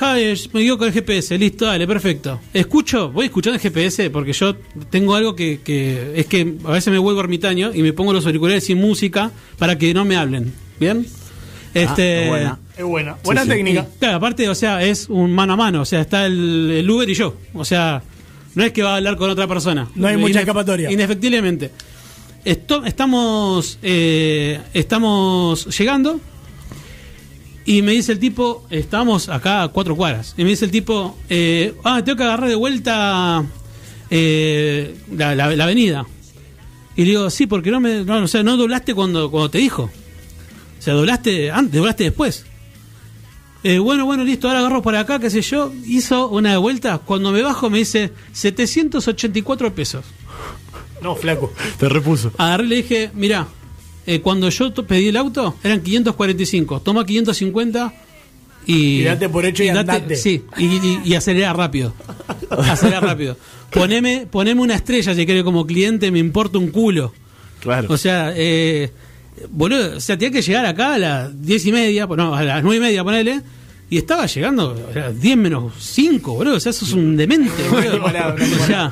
me 0.53 0.61
guío 0.61 0.77
con 0.77 0.87
el 0.87 0.93
GPS, 0.93 1.37
listo, 1.37 1.65
dale, 1.65 1.85
perfecto. 1.85 2.39
Escucho, 2.53 3.11
voy 3.11 3.25
escuchando 3.25 3.55
el 3.55 3.61
GPS 3.61 4.09
porque 4.11 4.31
yo 4.31 4.55
tengo 4.89 5.13
algo 5.15 5.35
que, 5.35 5.59
que 5.61 6.13
es 6.15 6.27
que 6.27 6.55
a 6.63 6.71
veces 6.71 6.93
me 6.93 6.99
vuelvo 6.99 7.19
ermitaño 7.19 7.71
y 7.73 7.81
me 7.81 7.91
pongo 7.91 8.13
los 8.13 8.25
auriculares 8.25 8.63
sin 8.63 8.77
música 8.79 9.29
para 9.57 9.77
que 9.77 9.93
no 9.93 10.05
me 10.05 10.15
hablen. 10.15 10.53
¿Bien? 10.79 11.05
Este, 11.73 12.25
Ah, 12.25 12.29
buena. 12.29 12.59
Es 12.77 12.83
buena. 12.85 13.17
Buena 13.25 13.43
sí. 13.43 13.49
técnica. 13.49 13.87
y, 13.93 13.99
claro, 13.99 14.15
aparte, 14.17 14.47
o 14.47 14.55
sea, 14.55 14.81
es 14.85 15.09
un 15.09 15.33
mano 15.33 15.51
a 15.51 15.57
mano, 15.57 15.81
o 15.81 15.85
sea, 15.85 15.99
está 15.99 16.25
el, 16.27 16.71
el 16.71 16.89
Uber 16.89 17.09
y 17.09 17.13
yo. 17.15 17.35
O 17.55 17.65
sea, 17.65 18.01
no 18.55 18.63
es 18.63 18.71
que 18.71 18.83
va 18.83 18.93
a 18.93 18.97
hablar 18.97 19.17
con 19.17 19.29
otra 19.29 19.47
persona. 19.47 19.89
No 19.95 20.07
hay 20.07 20.15
mucha 20.17 20.39
escapatoria. 20.41 20.91
Indefectiblemente. 20.91 21.71
Esto, 22.45 22.83
estamos, 22.85 23.79
eh, 23.81 24.59
estamos 24.73 25.77
llegando 25.77 26.19
y 27.65 27.81
me 27.81 27.93
dice 27.93 28.11
el 28.11 28.19
tipo, 28.19 28.65
estamos 28.69 29.29
acá 29.29 29.63
a 29.63 29.67
cuatro 29.69 29.95
cuadras, 29.95 30.33
y 30.37 30.43
me 30.43 30.49
dice 30.49 30.65
el 30.65 30.71
tipo, 30.71 31.17
eh, 31.29 31.73
ah, 31.85 32.01
tengo 32.03 32.17
que 32.17 32.23
agarrar 32.23 32.49
de 32.49 32.55
vuelta 32.55 33.45
eh, 34.09 34.95
la, 35.15 35.33
la- 35.35 35.55
la 35.55 35.63
avenida. 35.63 36.05
Y 36.95 37.03
le 37.05 37.11
digo, 37.11 37.29
sí, 37.29 37.47
porque 37.47 37.71
no 37.71 37.79
me, 37.79 38.03
no, 38.03 38.23
o 38.23 38.27
sea, 38.27 38.43
no 38.43 38.57
doblaste 38.57 38.93
cuando, 38.93 39.31
cuando 39.31 39.49
te 39.49 39.57
dijo. 39.59 39.83
O 39.83 40.81
sea, 40.81 40.93
doblaste 40.93 41.49
antes, 41.49 41.79
doblaste 41.79 42.03
después. 42.03 42.45
Eh, 43.63 43.79
bueno, 43.79 44.05
bueno, 44.05 44.23
listo, 44.23 44.47
ahora 44.47 44.59
agarro 44.59 44.81
por 44.81 44.95
acá, 44.95 45.19
qué 45.19 45.29
sé 45.29 45.41
yo. 45.41 45.71
Hizo 45.85 46.27
una 46.27 46.57
vuelta. 46.57 46.97
Cuando 46.99 47.31
me 47.31 47.41
bajo 47.41 47.69
me 47.69 47.79
dice 47.79 48.11
784 48.33 49.73
pesos. 49.73 50.05
No, 51.01 51.15
flaco. 51.15 51.53
Te 51.77 51.89
repuso. 51.89 52.31
Agarré 52.37 52.65
y 52.65 52.67
le 52.67 52.75
dije, 52.77 53.11
mira, 53.13 53.47
cuando 54.21 54.49
yo 54.49 54.73
pedí 54.73 55.07
el 55.07 55.17
auto 55.17 55.55
eran 55.63 55.81
545. 55.81 56.81
Toma 56.81 57.05
550 57.05 57.93
y... 58.65 59.01
Y 59.01 59.03
date 59.03 59.29
por 59.29 59.45
hecho 59.45 59.63
y 59.63 59.69
andate. 59.69 60.15
Sí, 60.15 60.43
y, 60.57 60.65
y, 60.65 61.01
y 61.05 61.15
acelera 61.15 61.53
rápido. 61.53 61.93
Acelera 62.49 62.99
rápido. 62.99 63.37
Poneme, 63.71 64.27
poneme 64.29 64.61
una 64.61 64.75
estrella 64.75 65.15
si 65.15 65.25
querés 65.25 65.43
como 65.43 65.65
cliente, 65.65 66.11
me 66.11 66.19
importa 66.19 66.57
un 66.57 66.69
culo. 66.69 67.13
Claro. 67.59 67.87
O 67.91 67.97
sea, 67.97 68.33
eh, 68.35 68.91
boludo, 69.49 69.97
o 69.97 69.99
sea, 69.99 70.17
tenía 70.17 70.31
que 70.31 70.41
llegar 70.41 70.65
acá 70.65 70.95
a 70.95 70.97
las 70.99 71.41
diez 71.45 71.65
y 71.65 71.71
media, 71.71 72.05
no, 72.05 72.35
a 72.35 72.43
las 72.43 72.63
nueve 72.63 72.77
y 72.77 72.79
media, 72.89 73.03
ponele, 73.03 73.41
y 73.89 73.97
estaba 73.97 74.25
llegando 74.25 74.75
a 74.93 74.97
las 74.97 75.21
10 75.21 75.37
menos 75.37 75.73
5, 75.77 76.33
boludo, 76.33 76.55
o 76.55 76.59
sea, 76.59 76.71
eso 76.71 76.85
es 76.85 76.93
un 76.93 77.15
demente, 77.15 77.51
boludo. 77.69 77.99
No 77.99 78.05
o 78.05 78.65
sea, 78.65 78.91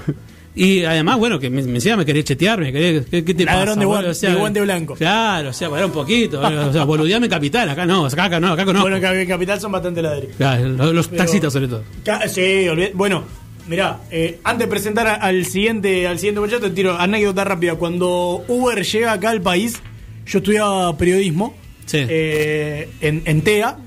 y 0.54 0.84
además, 0.84 1.18
bueno, 1.18 1.40
que 1.40 1.50
me, 1.50 1.64
me 1.64 1.76
encima 1.76 1.96
me 1.96 2.06
querés 2.06 2.26
chetear, 2.26 2.60
me 2.60 2.72
querés, 2.72 3.06
¿qué, 3.10 3.24
qué 3.24 3.34
te 3.34 3.46
Ladrón 3.46 3.68
pasa, 3.76 3.80
de 3.80 3.86
boludo? 3.86 4.14
de 4.14 4.34
guante 4.36 4.62
blanco. 4.62 4.96
Claro, 4.96 5.50
o 5.50 5.54
sea, 5.54 5.70
para 5.70 5.86
un 5.86 5.92
poquito, 5.92 6.42
boludo, 6.42 6.70
o 6.70 6.74
sea, 6.74 6.84
boludeame 6.84 7.30
capital, 7.30 7.70
acá 7.70 7.86
no, 7.86 8.06
acá, 8.06 8.26
acá 8.26 8.40
no, 8.40 8.52
acá 8.52 8.66
conozco. 8.66 8.90
Bueno, 8.90 9.08
en 9.08 9.28
Capital 9.28 9.60
son 9.60 9.72
bastante 9.72 10.02
ladrillos. 10.02 10.36
Claro, 10.38 10.68
los, 10.70 10.94
los 10.94 11.10
taxistas 11.10 11.54
sobre 11.54 11.68
todo. 11.68 11.84
Sí, 12.28 12.42
olvidé- 12.68 12.92
bueno, 12.94 13.24
mirá, 13.68 14.02
eh, 14.12 14.40
antes 14.44 14.68
de 14.68 14.70
presentar 14.70 15.08
al 15.22 15.46
siguiente 15.46 16.06
al 16.06 16.20
siguiente 16.20 16.42
muchacho, 16.42 16.60
te 16.62 16.70
tiro 16.72 17.00
anécdota 17.00 17.44
rápida. 17.46 17.76
Cuando 17.76 18.44
Uber 18.48 18.84
llega 18.84 19.14
acá 19.14 19.30
al 19.32 19.42
país, 19.42 19.80
yo 20.32 20.40
estudiaba 20.40 20.98
periodismo 20.98 21.54
Sí. 21.86 21.98
eh, 22.08 22.90
en, 23.02 23.22
en 23.26 23.42
TEA 23.42 23.78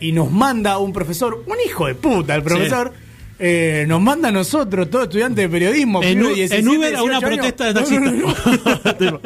y 0.00 0.12
nos 0.12 0.30
manda 0.30 0.78
un 0.78 0.92
profesor, 0.94 1.44
un 1.46 1.56
hijo 1.66 1.86
de 1.86 1.94
puta, 1.94 2.34
el 2.34 2.42
profesor. 2.42 2.92
eh, 3.38 3.84
nos 3.88 4.00
manda 4.00 4.28
a 4.28 4.32
nosotros, 4.32 4.88
todos 4.90 5.04
estudiantes 5.04 5.44
de 5.44 5.48
periodismo, 5.48 6.02
En 6.02 6.18
pibe 6.18 6.24
U- 6.26 6.28
de 6.30 6.34
17, 6.36 6.60
en 6.60 6.68
Uber 6.68 6.96
a 6.96 7.02
una 7.02 7.18
18 7.20 7.26
años. 7.26 7.52
protesta 7.52 7.72
de 7.72 7.74
No, 7.74 8.00
no, 8.00 8.12
no, 8.12 8.34
taxistas. 8.34 9.00
no. 9.12 9.20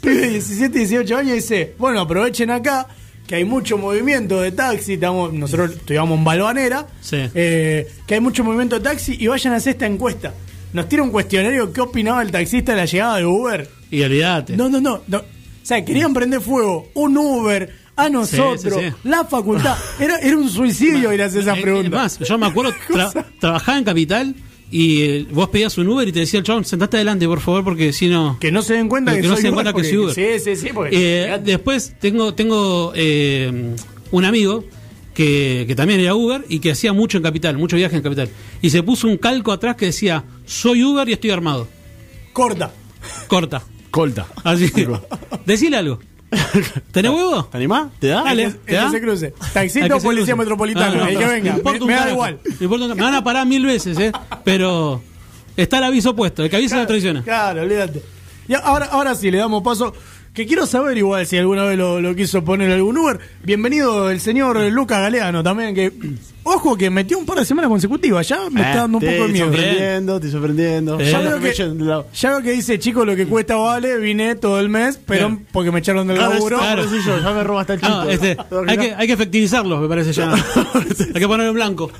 Pibe 0.00 0.14
de 0.20 0.28
17, 0.30 0.78
18 0.78 1.16
años 1.16 1.30
y 1.32 1.34
dice, 1.36 1.74
bueno, 1.78 2.00
aprovechen 2.00 2.50
acá 2.50 2.86
que 3.26 3.34
hay 3.36 3.44
mucho 3.44 3.76
movimiento 3.78 4.40
de 4.40 4.52
taxi, 4.52 4.92
estamos, 4.94 5.32
nosotros 5.32 5.72
estudiamos 5.72 6.16
en 6.18 6.24
Balvanera, 6.24 6.86
Sí. 7.00 7.16
eh, 7.34 7.88
que 8.06 8.14
hay 8.14 8.20
mucho 8.20 8.44
movimiento 8.44 8.76
de 8.78 8.82
taxi 8.84 9.16
y 9.18 9.26
vayan 9.26 9.52
a 9.54 9.56
hacer 9.56 9.72
esta 9.72 9.86
encuesta. 9.86 10.32
Nos 10.72 10.88
tira 10.88 11.02
un 11.02 11.10
cuestionario 11.10 11.72
qué 11.72 11.80
opinaba 11.80 12.22
el 12.22 12.30
taxista 12.30 12.72
de 12.72 12.78
la 12.78 12.84
llegada 12.84 13.16
de 13.18 13.26
Uber. 13.26 13.68
Y 13.90 14.02
olvídate. 14.02 14.56
No, 14.56 14.68
no, 14.68 14.80
no, 14.80 15.02
no. 15.08 15.22
O 15.66 15.68
sea, 15.68 15.84
querían 15.84 16.14
prender 16.14 16.40
fuego 16.40 16.88
un 16.94 17.18
Uber 17.18 17.72
a 17.96 18.08
nosotros, 18.08 18.60
Sí, 18.62 18.70
sí, 18.70 18.90
sí. 19.02 19.08
la 19.08 19.24
facultad. 19.24 19.76
Era, 19.98 20.18
era 20.18 20.36
un 20.36 20.48
suicidio 20.48 21.12
ir 21.12 21.20
a 21.22 21.24
hacer 21.24 21.40
esas 21.40 21.58
preguntas. 21.58 21.90
Más, 21.92 22.18
yo 22.20 22.38
me 22.38 22.46
acuerdo, 22.46 22.72
tra- 22.88 23.24
trabajaba 23.40 23.76
en 23.78 23.82
Capital 23.84 24.34
y 24.70 25.02
eh, 25.02 25.26
vos 25.32 25.48
pedías 25.48 25.76
un 25.78 25.88
Uber 25.88 26.06
y 26.06 26.12
te 26.12 26.20
decía 26.20 26.38
el 26.38 26.44
chabón, 26.44 26.64
sentate 26.64 26.98
adelante, 26.98 27.26
por 27.26 27.40
favor, 27.40 27.64
porque 27.64 27.92
si 27.92 28.06
no... 28.06 28.38
que 28.38 28.52
no 28.52 28.62
se 28.62 28.74
den 28.74 28.88
cuenta 28.88 29.12
Que 29.12 29.22
que, 29.22 29.26
no 29.26 29.34
soy 29.34 29.42
se 29.42 29.46
den 29.48 29.54
cuenta 29.54 29.72
que 29.72 29.82
soy 29.82 29.96
Uber. 29.98 30.14
Sí, 30.14 30.26
sí, 30.38 30.54
sí. 30.54 30.68
Porque, 30.72 30.90
Eh, 31.24 31.40
después 31.42 31.94
tengo 31.98 32.32
tengo 32.32 32.92
eh, 32.94 33.74
un 34.12 34.24
amigo 34.24 34.64
que, 35.14 35.64
que 35.66 35.74
también 35.74 35.98
era 35.98 36.14
Uber 36.14 36.44
y 36.48 36.60
que 36.60 36.70
hacía 36.70 36.92
mucho 36.92 37.16
en 37.16 37.24
Capital, 37.24 37.58
mucho 37.58 37.74
viaje 37.74 37.96
en 37.96 38.02
Capital. 38.02 38.28
Y 38.62 38.70
se 38.70 38.84
puso 38.84 39.08
un 39.08 39.16
calco 39.16 39.50
atrás 39.50 39.74
que 39.74 39.86
decía, 39.86 40.22
soy 40.44 40.84
Uber 40.84 41.08
y 41.08 41.12
estoy 41.14 41.30
armado. 41.30 41.66
Corta. 42.32 42.70
Corta. 43.26 43.62
Colta. 43.96 44.26
Así. 44.44 44.70
Decile 45.46 45.78
algo. 45.78 45.98
¿Tenés 46.92 47.10
huevo? 47.12 47.46
¿Te 47.46 47.56
animás? 47.56 47.88
¿Te 47.98 48.08
da? 48.08 48.24
Dale. 48.24 48.50
¿te 48.50 48.74
da? 48.74 48.90
se 48.90 49.00
cruce. 49.00 49.32
Hay 49.40 49.52
Taxista 49.54 49.96
o 49.96 50.00
policía 50.00 50.36
metropolitana. 50.36 51.04
Ah, 51.04 51.08
que 51.08 51.16
venga. 51.24 51.56
me 51.86 51.94
da 51.94 52.10
igual. 52.10 52.38
Me 52.44 52.64
importa 52.64 52.84
un- 52.84 52.94
me 52.94 53.02
van 53.02 53.14
a 53.14 53.24
parar 53.24 53.46
mil 53.46 53.64
veces, 53.64 53.98
¿eh? 53.98 54.12
Pero 54.44 55.00
está 55.56 55.78
el 55.78 55.84
aviso 55.84 56.14
puesto. 56.14 56.44
El 56.44 56.50
que 56.50 56.56
avisa 56.56 56.76
la 56.76 56.86
traiciona. 56.86 57.22
Claro, 57.22 57.62
olvídate. 57.62 58.02
Y 58.48 58.54
ahora, 58.54 58.84
ahora 58.86 59.14
sí, 59.14 59.30
le 59.30 59.38
damos 59.38 59.62
paso. 59.62 59.94
Que 60.36 60.46
quiero 60.46 60.66
saber 60.66 60.98
igual 60.98 61.26
si 61.26 61.38
alguna 61.38 61.64
vez 61.64 61.78
lo, 61.78 61.98
lo 61.98 62.14
quiso 62.14 62.44
poner 62.44 62.70
algún 62.70 62.98
Uber. 62.98 63.18
Bienvenido 63.42 64.10
el 64.10 64.20
señor 64.20 64.58
Lucas 64.70 65.00
Galeano 65.00 65.42
también, 65.42 65.74
que, 65.74 65.90
ojo, 66.42 66.76
que 66.76 66.90
metió 66.90 67.16
un 67.18 67.24
par 67.24 67.38
de 67.38 67.46
semanas 67.46 67.70
consecutivas. 67.70 68.28
Ya 68.28 68.50
me 68.50 68.60
Eh, 68.60 68.64
está 68.64 68.76
dando 68.82 68.98
un 68.98 69.04
poco 69.04 69.26
de 69.28 69.32
miedo. 69.32 69.46
sorprendiendo, 69.46 70.20
te 70.20 70.30
sorprendiendo. 70.30 71.00
Eh. 71.00 71.04
Ya 71.06 71.10
Ya 71.12 71.18
veo, 71.20 71.40
que, 71.40 71.54
ya 72.14 72.28
veo 72.32 72.42
que 72.42 72.52
dice, 72.52 72.78
chicos, 72.78 73.06
lo 73.06 73.16
que 73.16 73.26
cuesta 73.26 73.56
vale, 73.56 73.96
vine 73.96 74.34
todo 74.34 74.60
el 74.60 74.68
mes, 74.68 75.00
pero 75.06 75.28
Claro. 75.28 75.42
porque 75.52 75.72
me 75.72 75.78
echaron 75.78 76.06
del 76.06 76.18
Claro, 76.18 76.34
laburo. 76.34 76.58
claro, 76.58 76.86
soy 76.86 77.00
yo, 77.02 77.18
ya 77.18 77.32
me 77.32 77.42
roba 77.42 77.62
hasta 77.62 77.72
el 77.72 77.80
chico. 77.80 77.92
No, 78.04 78.10
este, 78.10 78.36
hay, 78.66 78.76
que, 78.76 78.94
hay 78.94 79.06
que 79.06 79.12
efectivizarlo, 79.14 79.80
me 79.80 79.88
parece 79.88 80.12
ya. 80.12 80.34
hay 80.34 81.18
que 81.20 81.26
ponerlo 81.26 81.48
en 81.48 81.54
blanco. 81.54 81.90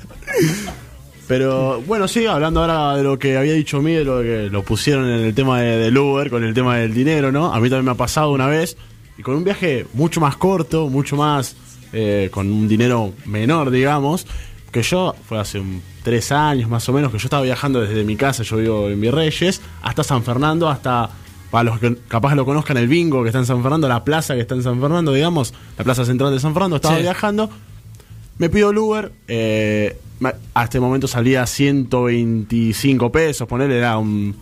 Pero 1.27 1.81
bueno, 1.81 2.07
sí, 2.07 2.25
hablando 2.25 2.61
ahora 2.61 2.95
de 2.95 3.03
lo 3.03 3.19
que 3.19 3.37
había 3.37 3.53
dicho 3.53 3.81
mí, 3.81 3.91
de 3.93 4.05
lo 4.05 4.21
que 4.21 4.49
lo 4.49 4.63
pusieron 4.63 5.05
en 5.09 5.25
el 5.25 5.33
tema 5.35 5.59
de, 5.61 5.77
del 5.77 5.97
Uber, 5.97 6.29
con 6.29 6.43
el 6.43 6.53
tema 6.53 6.77
del 6.77 6.93
dinero, 6.93 7.31
¿no? 7.31 7.53
A 7.53 7.59
mí 7.59 7.69
también 7.69 7.85
me 7.85 7.91
ha 7.91 7.95
pasado 7.95 8.31
una 8.31 8.47
vez, 8.47 8.77
y 9.17 9.23
con 9.23 9.35
un 9.35 9.43
viaje 9.43 9.85
mucho 9.93 10.21
más 10.21 10.37
corto, 10.37 10.87
mucho 10.87 11.17
más, 11.17 11.55
eh, 11.91 12.29
con 12.31 12.49
un 12.49 12.67
dinero 12.67 13.11
menor, 13.25 13.71
digamos, 13.71 14.25
que 14.71 14.81
yo, 14.83 15.15
fue 15.27 15.37
hace 15.39 15.59
un- 15.59 15.81
tres 16.03 16.31
años 16.31 16.69
más 16.69 16.87
o 16.87 16.93
menos, 16.93 17.11
que 17.11 17.17
yo 17.17 17.25
estaba 17.25 17.43
viajando 17.43 17.81
desde 17.81 18.03
mi 18.05 18.15
casa, 18.15 18.43
yo 18.43 18.57
vivo 18.57 18.87
en 18.89 19.01
Virreyes, 19.01 19.59
hasta 19.81 20.03
San 20.03 20.23
Fernando, 20.23 20.69
hasta, 20.69 21.09
para 21.51 21.63
los 21.65 21.79
que 21.79 21.97
capaz 22.07 22.35
lo 22.35 22.45
conozcan, 22.45 22.77
el 22.77 22.87
bingo 22.87 23.23
que 23.23 23.29
está 23.29 23.39
en 23.39 23.45
San 23.45 23.61
Fernando, 23.61 23.89
la 23.89 24.05
plaza 24.05 24.33
que 24.35 24.41
está 24.41 24.55
en 24.55 24.63
San 24.63 24.79
Fernando, 24.79 25.11
digamos, 25.11 25.53
la 25.77 25.83
plaza 25.83 26.05
central 26.05 26.31
de 26.33 26.39
San 26.39 26.53
Fernando, 26.53 26.77
estaba 26.77 26.95
Sí. 26.95 27.01
viajando, 27.01 27.49
me 28.37 28.49
pido 28.49 28.69
el 28.71 28.77
Uber, 28.77 29.11
eh, 29.27 29.97
a 30.53 30.63
este 30.63 30.79
momento 30.79 31.07
salía 31.07 31.45
125 31.45 33.11
pesos, 33.11 33.47
ponerle 33.47 33.77
era 33.77 33.97
un. 33.97 34.35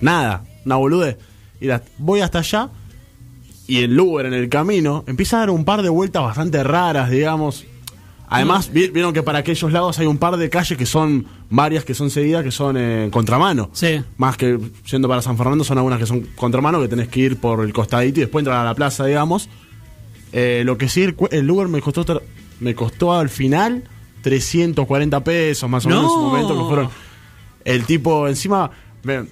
Nada, 0.00 0.44
una 0.64 0.76
boludez. 0.76 1.16
Y 1.60 1.66
la- 1.66 1.82
voy 1.98 2.20
hasta 2.20 2.40
allá 2.40 2.68
y 3.66 3.78
el 3.78 3.98
Uber 3.98 4.26
en 4.26 4.34
el 4.34 4.48
camino 4.48 5.04
empieza 5.06 5.36
a 5.38 5.40
dar 5.40 5.50
un 5.50 5.64
par 5.64 5.82
de 5.82 5.88
vueltas 5.88 6.22
bastante 6.22 6.62
raras, 6.62 7.10
digamos. 7.10 7.64
Además, 8.28 8.72
vi- 8.72 8.88
vieron 8.88 9.12
que 9.14 9.22
para 9.22 9.38
aquellos 9.38 9.72
lados 9.72 9.98
hay 10.00 10.06
un 10.06 10.18
par 10.18 10.36
de 10.36 10.50
calles 10.50 10.76
que 10.76 10.84
son 10.84 11.26
varias 11.48 11.84
que 11.84 11.94
son 11.94 12.10
seguidas, 12.10 12.42
que 12.42 12.50
son 12.50 12.76
en 12.76 13.08
contramano. 13.10 13.70
Sí. 13.72 14.02
Más 14.16 14.36
que 14.36 14.58
yendo 14.90 15.08
para 15.08 15.22
San 15.22 15.36
Fernando, 15.38 15.62
son 15.64 15.78
algunas 15.78 15.98
que 16.00 16.06
son 16.06 16.22
contramano, 16.34 16.80
que 16.80 16.88
tenés 16.88 17.08
que 17.08 17.20
ir 17.20 17.36
por 17.38 17.64
el 17.64 17.72
costadito 17.72 18.18
y 18.18 18.22
después 18.22 18.42
entrar 18.42 18.58
a 18.60 18.64
la 18.64 18.74
plaza, 18.74 19.06
digamos. 19.06 19.48
Eh, 20.32 20.62
lo 20.66 20.76
que 20.76 20.88
sí, 20.88 21.02
el, 21.04 21.14
el 21.30 21.48
Uber 21.50 21.68
me 21.68 21.80
costó 21.80 22.04
me 22.60 22.74
costó 22.74 23.12
al 23.14 23.28
final 23.28 23.84
340 24.22 25.22
pesos 25.24 25.68
más 25.70 25.86
o 25.86 25.88
menos 25.88 26.04
en 26.04 26.10
su 26.10 26.18
momento 26.20 26.54
que 26.58 26.64
fueron 26.68 26.88
el 27.64 27.84
tipo 27.84 28.26
encima 28.28 28.70
me, 29.02 29.24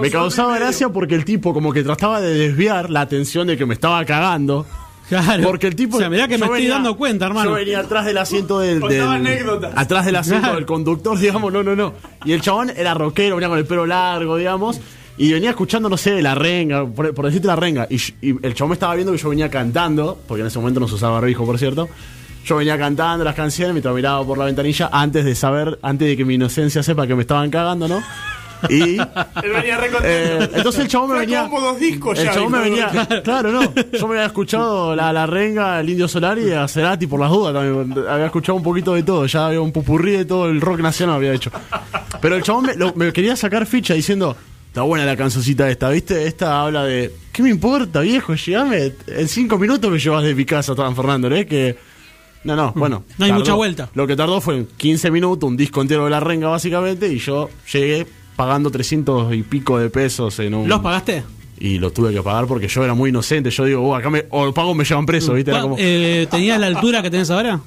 me 0.00 0.10
causaba 0.10 0.58
gracia 0.58 0.88
porque 0.88 1.14
el 1.14 1.24
tipo 1.24 1.52
como 1.54 1.72
que 1.72 1.82
trataba 1.82 2.20
de 2.20 2.34
desviar 2.34 2.90
la 2.90 3.02
atención 3.02 3.46
de 3.46 3.56
que 3.56 3.66
me 3.66 3.74
estaba 3.74 4.04
cagando 4.04 4.66
Claro. 5.08 5.42
porque 5.42 5.66
el 5.66 5.74
tipo 5.76 5.96
O 5.96 6.00
sea, 6.00 6.08
mirá 6.08 6.26
que 6.26 6.38
me 6.38 6.46
estoy 6.46 6.60
venía- 6.60 6.74
dando 6.74 6.96
cuenta, 6.96 7.26
hermano. 7.26 7.50
yo 7.50 7.56
venía 7.56 7.80
atrás 7.80 8.06
del 8.06 8.16
asiento 8.16 8.60
del, 8.60 8.74
del- 8.80 8.80
Contaba 8.80 9.14
anécdotas. 9.14 9.72
atrás 9.76 10.06
del 10.06 10.16
asiento 10.16 10.40
Claro. 10.42 10.56
del 10.56 10.64
conductor 10.66 11.18
digamos 11.18 11.52
no 11.52 11.62
no 11.62 11.76
no 11.76 11.92
y 12.24 12.32
el 12.32 12.40
chabón 12.40 12.70
era 12.74 12.94
rockero 12.94 13.36
venía 13.36 13.48
con 13.48 13.58
el 13.58 13.66
pelo 13.66 13.84
largo 13.84 14.36
digamos 14.36 14.80
y 15.18 15.30
venía 15.30 15.50
escuchando, 15.50 15.90
no 15.90 15.98
sé, 15.98 16.22
la 16.22 16.34
renga, 16.34 16.86
por, 16.86 17.12
por 17.14 17.26
decirte 17.26 17.46
la 17.46 17.54
renga. 17.54 17.86
Y, 17.90 17.96
y 18.22 18.34
el 18.42 18.54
chabón 18.54 18.70
me 18.70 18.74
estaba 18.74 18.94
viendo 18.94 19.12
que 19.12 19.18
yo 19.18 19.28
venía 19.28 19.50
cantando, 19.50 20.18
porque 20.26 20.40
en 20.40 20.46
ese 20.46 20.58
momento 20.58 20.80
no 20.80 20.88
se 20.88 20.94
usaba 20.94 21.20
barbijo, 21.20 21.44
por 21.44 21.58
cierto. 21.58 21.86
Yo 22.44 22.56
venía 22.56 22.76
cantando 22.78 23.24
las 23.24 23.34
canciones 23.34 23.72
mientras 23.74 23.94
miraba 23.94 24.24
por 24.26 24.36
la 24.38 24.44
ventanilla 24.46 24.88
antes 24.92 25.24
de 25.24 25.34
saber, 25.34 25.78
antes 25.82 26.08
de 26.08 26.16
que 26.16 26.24
mi 26.24 26.34
inocencia 26.34 26.82
sepa 26.82 27.06
que 27.06 27.14
me 27.14 27.22
estaban 27.22 27.50
cagando, 27.50 27.86
¿no? 27.88 28.02
Y. 28.68 28.96
Él 29.42 29.52
venía 29.52 29.76
re 29.76 29.90
eh, 30.04 30.48
entonces 30.54 30.82
el 30.82 30.88
chabón 30.88 31.10
me 31.12 31.18
venía. 31.20 31.48
dos 31.50 31.78
discos 31.80 32.18
el 32.18 32.26
ya, 32.26 32.34
chabón 32.34 32.52
me 32.52 32.60
venía. 32.60 32.90
Claro, 33.24 33.50
no. 33.52 33.72
Yo 33.92 34.06
me 34.08 34.14
había 34.16 34.26
escuchado 34.26 34.94
la, 34.94 35.12
la 35.12 35.26
renga, 35.26 35.80
el 35.80 35.90
indio 35.90 36.06
solar 36.08 36.38
y 36.38 36.52
a 36.52 36.66
Cerati 36.68 37.06
por 37.08 37.18
las 37.20 37.30
dudas 37.30 37.52
también. 37.54 38.06
Había 38.08 38.26
escuchado 38.26 38.56
un 38.56 38.62
poquito 38.62 38.94
de 38.94 39.02
todo. 39.02 39.26
Ya 39.26 39.46
había 39.46 39.60
un 39.60 39.72
pupurrí 39.72 40.12
de 40.12 40.24
todo 40.24 40.48
el 40.48 40.60
rock 40.60 40.80
nacional 40.80 41.16
había 41.16 41.32
hecho. 41.32 41.50
Pero 42.20 42.36
el 42.36 42.42
chabón 42.42 42.66
me, 42.66 42.74
lo- 42.76 42.94
me 42.94 43.12
quería 43.12 43.34
sacar 43.36 43.66
ficha 43.66 43.94
diciendo. 43.94 44.36
Está 44.68 44.82
buena 44.82 45.04
la 45.04 45.16
cancioncita 45.18 45.68
esta, 45.68 45.90
¿viste? 45.90 46.26
Esta 46.26 46.62
habla 46.62 46.84
de. 46.84 47.12
¿Qué 47.30 47.42
me 47.42 47.50
importa, 47.50 48.00
viejo? 48.00 48.34
Llegame. 48.34 48.92
En 49.08 49.28
cinco 49.28 49.58
minutos 49.58 49.90
me 49.90 49.98
llevas 49.98 50.22
de 50.24 50.34
mi 50.34 50.44
casa 50.46 50.74
San 50.74 50.96
Fernando, 50.96 51.28
¿eh? 51.34 51.44
Que. 51.46 51.76
No, 52.44 52.56
no, 52.56 52.72
bueno. 52.74 53.04
No 53.18 53.24
hay 53.24 53.32
mucha 53.32 53.54
vuelta. 53.54 53.88
Lo 53.94 54.06
que 54.06 54.16
tardó 54.16 54.40
fue 54.40 54.66
15 54.76 55.10
minutos, 55.10 55.48
un 55.48 55.56
disco 55.56 55.80
entero 55.80 56.04
de 56.04 56.10
la 56.10 56.20
renga, 56.20 56.48
básicamente, 56.48 57.12
y 57.12 57.18
yo 57.18 57.48
llegué 57.72 58.06
pagando 58.36 58.70
300 58.70 59.34
y 59.34 59.42
pico 59.42 59.78
de 59.78 59.90
pesos 59.90 60.38
en 60.40 60.54
un. 60.54 60.68
¿Los 60.68 60.80
pagaste? 60.80 61.22
Y 61.58 61.78
lo 61.78 61.92
tuve 61.92 62.12
que 62.12 62.22
pagar 62.22 62.46
porque 62.46 62.66
yo 62.66 62.82
era 62.82 62.94
muy 62.94 63.10
inocente. 63.10 63.50
Yo 63.50 63.64
digo, 63.64 63.80
"Uh, 63.88 63.94
acá 63.94 64.10
me, 64.10 64.24
o 64.30 64.52
pago 64.52 64.74
me 64.74 64.84
llevan 64.84 65.06
preso, 65.06 65.34
¿viste? 65.34 65.52
Era 65.52 65.62
como. 65.62 65.76
Eh, 65.78 66.26
¿Tenías 66.30 66.58
la 66.58 66.66
altura 66.66 67.02
que 67.02 67.10
tenés 67.10 67.30
ahora? 67.30 67.60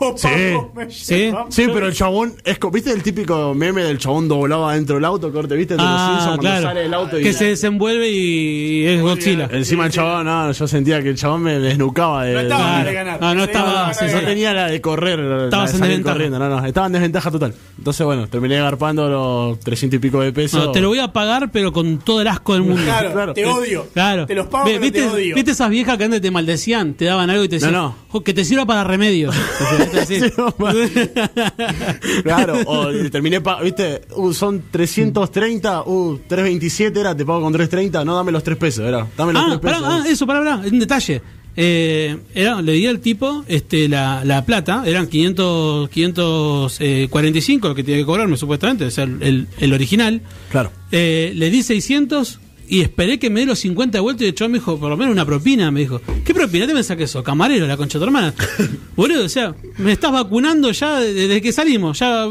Sí. 0.16 0.28
me 0.74 0.90
Sí. 0.90 1.14
lleva. 1.14 1.46
Sí, 1.50 1.66
pero 1.72 1.86
el 1.86 1.94
chabón, 1.94 2.34
es, 2.44 2.58
co- 2.58 2.70
¿viste 2.70 2.90
el 2.90 3.02
típico 3.02 3.54
meme 3.54 3.82
del 3.84 3.98
chabón 3.98 4.28
doblado 4.28 4.68
adentro 4.68 4.96
del 4.96 5.04
auto? 5.04 5.32
Corte, 5.32 5.54
¿viste? 5.56 5.74
De 5.74 5.82
los 5.82 5.88
Simpsons 5.88 6.20
Ah, 6.20 6.24
cuando 6.26 6.40
claro. 6.42 6.62
sale 6.62 6.80
del 6.80 6.94
auto 6.94 7.18
y 7.18 7.22
Que 7.22 7.32
se 7.32 7.44
desenvuelve 7.46 8.08
y 8.10 8.86
es 8.86 9.00
Godzilla. 9.02 9.48
Encima 9.52 9.86
el 9.86 9.92
chabón, 9.92 10.24
no, 10.26 10.50
yo 10.52 10.66
sentía 10.68 11.02
que 11.02 11.10
el 11.10 11.16
chabón 11.16 11.42
me 11.42 11.58
desnucaba 11.58 12.24
de. 12.24 12.32
No 12.34 12.40
estaba 12.40 12.84
de 12.84 12.92
ganar. 12.94 13.20
No, 13.20 13.34
no 13.34 13.40
Sí, 13.44 13.46
estaba- 13.50 13.94
sí. 13.94 14.04
No 14.12 14.20
tenía 14.22 14.54
la 14.54 14.66
de 14.68 14.80
correr, 14.80 15.18
la 15.18 15.36
de 15.38 15.44
Estabas 15.44 15.70
en 15.74 15.78
salir 15.78 15.90
desventaja. 15.90 16.14
corriendo, 16.14 16.38
no, 16.38 16.48
no, 16.48 16.66
estaba 16.66 16.86
en 16.86 16.92
desventaja 16.92 17.30
total. 17.30 17.54
Entonces, 17.78 18.06
bueno, 18.06 18.26
terminé 18.28 18.58
agarpando 18.58 19.08
los 19.08 19.60
300 19.60 19.96
y 19.96 20.00
pico 20.00 20.20
de 20.20 20.32
pesos. 20.32 20.66
No, 20.66 20.72
te 20.72 20.80
lo 20.80 20.88
voy 20.88 20.98
a 20.98 21.12
pagar, 21.12 21.50
pero 21.52 21.72
con 21.72 21.98
todo 21.98 22.20
el 22.22 22.28
asco 22.28 22.54
del 22.54 22.62
mundo. 22.62 22.82
Claro, 22.82 23.12
Claro. 23.12 23.34
te 23.34 23.44
odio. 23.46 23.86
Claro. 23.92 24.26
Te 24.26 24.34
los 24.34 24.46
pago, 24.46 24.64
Ve- 24.64 24.70
pero 24.72 24.82
¿viste, 24.82 25.00
te 25.02 25.08
odio. 25.08 25.34
¿Viste 25.34 25.50
esas 25.50 25.70
viejas 25.70 25.96
que 25.98 26.04
antes 26.04 26.20
te 26.20 26.30
maldecían? 26.30 26.94
Te 26.94 27.04
daban 27.04 27.28
algo 27.30 27.44
y 27.44 27.48
te 27.48 27.56
decían, 27.56 27.72
No, 27.72 27.82
no. 27.82 27.96
"Jo, 28.08 28.22
que 28.24 28.34
te 28.34 28.44
sirva 28.44 28.64
para 28.66 28.84
remedio. 28.84 29.30
Así. 29.98 30.20
Sí, 30.20 30.30
Claro, 32.22 32.54
o 32.66 32.88
terminé, 33.10 33.40
viste, 33.62 34.02
uh, 34.16 34.32
son 34.32 34.62
330, 34.70 35.82
uh, 35.84 36.18
327 36.28 37.00
era, 37.00 37.16
te 37.16 37.24
pago 37.24 37.40
con 37.42 37.52
330, 37.52 38.04
no 38.04 38.14
dame 38.16 38.32
los 38.32 38.42
3 38.42 38.56
pesos, 38.56 38.86
era, 38.86 39.06
dame 39.16 39.32
los 39.32 39.42
ah, 39.42 39.46
3 39.48 39.60
pesos. 39.60 39.82
pará, 39.82 39.94
ah, 39.96 40.04
eso, 40.08 40.26
pará, 40.26 40.40
pará, 40.40 40.56
un 40.70 40.78
detalle. 40.78 41.22
Eh, 41.56 42.16
era, 42.34 42.62
le 42.62 42.72
di 42.72 42.86
al 42.86 43.00
tipo 43.00 43.44
este, 43.48 43.88
la, 43.88 44.24
la 44.24 44.44
plata, 44.46 44.84
eran 44.86 45.08
500, 45.08 45.88
545 45.90 47.68
lo 47.68 47.74
que 47.74 47.82
tiene 47.84 48.00
que 48.00 48.06
cobrarme 48.06 48.36
supuestamente, 48.36 48.84
o 48.84 48.90
sea, 48.90 49.04
el, 49.04 49.22
el- 49.22 49.46
el 49.58 49.72
original. 49.72 50.22
Claro. 50.50 50.70
Eh, 50.92 51.32
le 51.34 51.50
di 51.50 51.62
600 51.62 52.40
y 52.70 52.80
esperé 52.82 53.18
que 53.18 53.28
me 53.30 53.40
dé 53.40 53.46
los 53.46 53.58
50 53.58 53.98
de 53.98 54.00
vuelta 54.02 54.24
y 54.24 54.28
el 54.28 54.34
chaval 54.34 54.52
me 54.52 54.58
dijo, 54.58 54.78
por 54.78 54.88
lo 54.88 54.96
menos 54.96 55.12
una 55.12 55.26
propina, 55.26 55.70
me 55.70 55.80
dijo. 55.80 56.00
¿Qué 56.24 56.32
propina 56.32 56.66
te 56.66 56.72
pensás 56.72 56.96
que 56.96 57.04
eso? 57.04 57.22
Camarero, 57.24 57.66
la 57.66 57.76
concha 57.76 57.98
de 57.98 58.00
tu 58.00 58.04
hermana. 58.06 58.32
Boludo, 58.96 59.24
o 59.24 59.28
sea, 59.28 59.54
me 59.78 59.92
estás 59.92 60.12
vacunando 60.12 60.70
ya 60.72 61.00
de- 61.00 61.12
desde 61.12 61.42
que 61.42 61.52
salimos, 61.52 61.98
ya 61.98 62.26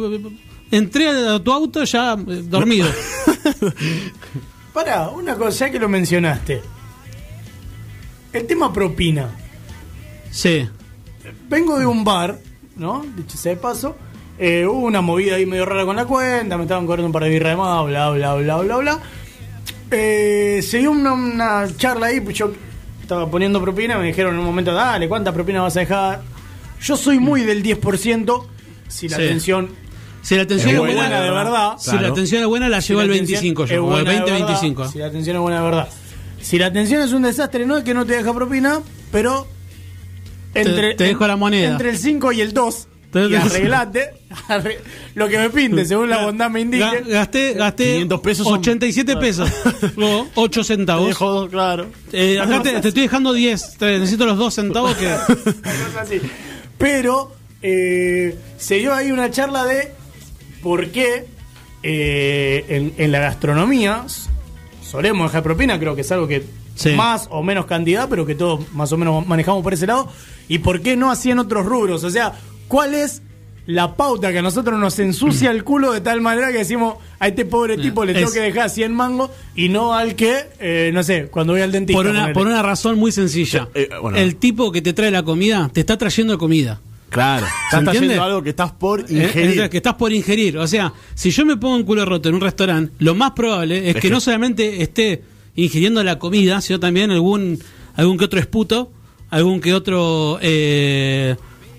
entré 0.71 1.07
a 1.09 1.39
tu 1.43 1.51
auto 1.51 1.83
ya 1.83 2.13
eh, 2.13 2.43
dormido. 2.45 2.87
Pará, 4.73 5.09
una 5.09 5.35
cosa, 5.35 5.69
que 5.71 5.79
lo 5.79 5.89
mencionaste. 5.89 6.61
El 8.31 8.45
tema 8.45 8.71
propina. 8.71 9.29
Sí. 10.31 10.67
Vengo 11.49 11.79
de 11.79 11.85
un 11.85 12.03
bar, 12.03 12.39
¿no? 12.75 13.03
Dicho 13.17 13.37
sea 13.37 13.55
de 13.55 13.57
paso. 13.59 13.95
eh, 14.37 14.65
hubo 14.67 14.85
una 14.85 15.01
movida 15.01 15.35
ahí 15.35 15.45
medio 15.45 15.65
rara 15.65 15.85
con 15.85 15.95
la 15.95 16.05
cuenta, 16.05 16.55
me 16.57 16.63
estaban 16.63 16.85
cobrando 16.85 17.07
un 17.07 17.11
par 17.11 17.23
de 17.23 17.29
birra 17.29 17.49
de 17.49 17.55
más, 17.55 17.85
bla, 17.87 18.09
bla, 18.11 18.35
bla, 18.35 18.57
bla, 18.57 18.77
bla. 18.77 18.99
Eh, 19.91 20.61
se 20.61 20.77
dio 20.79 20.91
una, 20.91 21.13
una 21.13 21.67
charla 21.77 22.07
ahí, 22.07 22.21
pues 22.21 22.37
yo 22.37 22.51
estaba 23.01 23.29
poniendo 23.29 23.61
propina, 23.61 23.97
me 23.97 24.07
dijeron 24.07 24.33
en 24.35 24.39
un 24.39 24.45
momento, 24.45 24.73
dale, 24.73 25.07
¿cuánta 25.07 25.33
propina 25.33 25.61
vas 25.61 25.75
a 25.77 25.79
dejar? 25.81 26.21
Yo 26.81 26.95
soy 26.95 27.19
muy 27.19 27.41
del 27.41 27.63
10%, 27.63 28.45
si 28.87 29.09
la 29.09 29.17
Sí. 29.17 29.23
atención 29.23 29.69
Si 30.21 30.35
la 30.35 30.41
atención 30.43 30.69
es 30.75 30.75
es, 30.75 30.95
buena, 30.95 31.21
de 31.21 31.31
verdad. 31.31 31.73
Si 31.79 31.97
la 31.97 32.09
atención 32.09 32.41
es 32.41 32.47
buena, 32.47 32.69
la 32.69 32.81
Si 32.81 32.89
llevo 32.89 32.99
la 33.01 33.05
al 33.05 33.11
atención 33.11 33.39
25 33.41 33.63
es 33.63 33.69
yo, 33.69 33.75
o 33.85 33.95
al 33.95 34.03
buena 34.03 34.09
de 34.11 34.15
20, 34.17 34.31
verdad, 34.31 34.47
25. 34.47 34.87
Si 34.89 34.99
la 34.99 35.05
atención 35.07 35.35
es 35.37 35.41
buena 35.41 35.57
de 35.59 35.63
verdad. 35.63 35.89
Si 36.41 36.57
la 36.59 36.65
atención 36.67 37.01
es 37.01 37.11
un 37.13 37.21
desastre, 37.23 37.65
no 37.65 37.77
es 37.77 37.83
que 37.83 37.93
no 37.93 38.05
te 38.05 38.15
deja 38.15 38.33
propina, 38.33 38.79
pero 39.11 39.47
entre, 40.53 40.95
te 40.95 41.05
dejo 41.05 41.25
la 41.27 41.35
moneda. 41.35 41.71
Entre 41.71 41.89
el 41.89 41.97
5 41.97 42.31
y 42.33 42.41
el 42.41 42.53
2. 42.53 42.87
Te- 43.11 43.27
Y 43.27 43.35
arreglate. 43.35 44.11
arre- 44.47 44.79
lo 45.15 45.27
que 45.27 45.37
me 45.39 45.49
pinte, 45.49 45.83
según 45.85 46.09
la 46.09 46.23
bondad 46.25 46.49
me 46.49 46.61
indique. 46.61 47.03
Gasté, 47.07 47.53
gasté 47.53 47.93
500 47.93 48.19
pesos 48.21 48.45
son- 48.47 48.59
87 48.59 49.15
pesos. 49.17 49.49
o 49.97 50.27
8 50.35 50.61
Te 50.61 50.63
centavos. 50.67 51.07
dejo, 51.07 51.47
claro. 51.49 51.87
Eh, 52.11 52.39
acá 52.39 52.61
te, 52.61 52.79
te 52.81 52.87
estoy 52.89 53.03
dejando 53.03 53.33
10. 53.33 53.77
Te- 53.77 53.97
necesito 53.99 54.25
los 54.25 54.37
2 54.37 54.53
centavos 54.53 54.95
que. 54.95 55.07
Una 55.07 55.17
cosa 55.25 56.01
así. 56.01 56.21
Pero 56.77 57.31
eh, 57.61 58.37
se 58.57 58.75
dio 58.75 58.93
ahí 58.93 59.11
una 59.11 59.31
charla 59.31 59.65
de 59.65 59.91
por 60.61 60.87
qué 60.89 61.25
eh, 61.83 62.65
en, 62.69 62.93
en 62.97 63.11
la 63.11 63.19
gastronomía, 63.19 64.03
solemos 64.83 65.31
dejar 65.31 65.43
propina, 65.43 65.79
creo 65.79 65.95
que 65.95 66.01
es 66.01 66.11
algo 66.11 66.27
que 66.27 66.43
Sí. 66.75 66.91
más 66.93 67.27
o 67.29 67.43
menos 67.43 67.65
cantidad, 67.65 68.07
pero 68.07 68.25
que 68.25 68.35
todos 68.35 68.71
más 68.71 68.89
o 68.93 68.97
menos 68.97 69.27
manejamos 69.27 69.61
por 69.63 69.73
ese 69.73 69.85
lado. 69.85 70.07
¿Y 70.47 70.59
por 70.59 70.81
qué 70.81 70.95
no 70.95 71.11
así 71.11 71.29
en 71.29 71.39
otros 71.39 71.65
rubros? 71.65 72.05
O 72.05 72.09
sea, 72.09 72.31
¿cuál 72.69 72.93
es 72.93 73.21
la 73.65 73.95
pauta 73.97 74.31
que 74.31 74.39
a 74.39 74.41
nosotros 74.41 74.79
nos 74.79 74.97
ensucia 74.99 75.51
el 75.51 75.63
culo 75.63 75.91
de 75.91 76.01
tal 76.01 76.21
manera 76.21 76.51
que 76.51 76.59
decimos 76.59 76.95
a 77.19 77.27
este 77.27 77.43
pobre 77.45 77.77
tipo 77.77 78.03
le 78.05 78.13
tengo 78.13 78.29
Es- 78.29 78.33
que 78.33 78.39
dejar 78.39 78.69
100 78.69 78.93
mangos 78.95 79.29
y 79.55 79.69
no 79.69 79.93
al 79.93 80.15
que, 80.15 80.37
eh, 80.59 80.89
no 80.93 81.03
sé, 81.03 81.27
cuando 81.27 81.53
voy 81.53 81.61
al 81.61 81.71
dentista? 81.71 82.01
Por 82.01 82.07
una, 82.09 82.31
por 82.33 82.47
una 82.47 82.63
razón 82.63 82.97
muy 82.97 83.11
sencilla. 83.11 83.67
Eh, 83.75 83.89
eh, 83.91 83.95
bueno. 84.01 84.17
El 84.17 84.37
tipo 84.37 84.71
que 84.71 84.81
te 84.81 84.93
trae 84.93 85.11
la 85.11 85.21
comida 85.23 85.69
te 85.73 85.81
está 85.81 85.97
trayendo 85.97 86.37
comida. 86.39 86.79
Claro. 87.09 87.45
¿Se 87.71 87.77
Estás 87.77 87.93
trayendo 87.93 88.23
algo 88.23 88.41
que 88.43 88.49
estás 88.51 88.71
por 88.71 89.01
Eh, 89.01 89.05
ingerir. 89.09 89.69
que 89.69 89.77
estás 89.77 89.95
por 89.95 90.13
ingerir. 90.13 90.57
O 90.59 90.67
sea, 90.67 90.93
si 91.15 91.31
yo 91.31 91.45
me 91.45 91.57
pongo 91.57 91.75
un 91.75 91.83
culo 91.83 92.05
roto 92.05 92.29
en 92.29 92.35
un 92.35 92.41
restaurante, 92.41 92.93
lo 92.99 93.13
más 93.15 93.31
probable 93.31 93.79
es, 93.79 93.87
Es 93.89 93.93
que, 93.95 94.01
que- 94.01 94.09
no 94.11 94.19
solamente 94.19 94.81
esté 94.83 95.23
ingiriendo 95.55 96.03
la 96.03 96.17
comida, 96.19 96.61
sino 96.61 96.79
también 96.79 97.11
algún 97.11 97.59
algún 97.95 98.17
que 98.17 98.25
otro 98.25 98.39
esputo, 98.39 98.91
algún 99.31 99.59
que 99.59 99.73
otro 99.73 100.39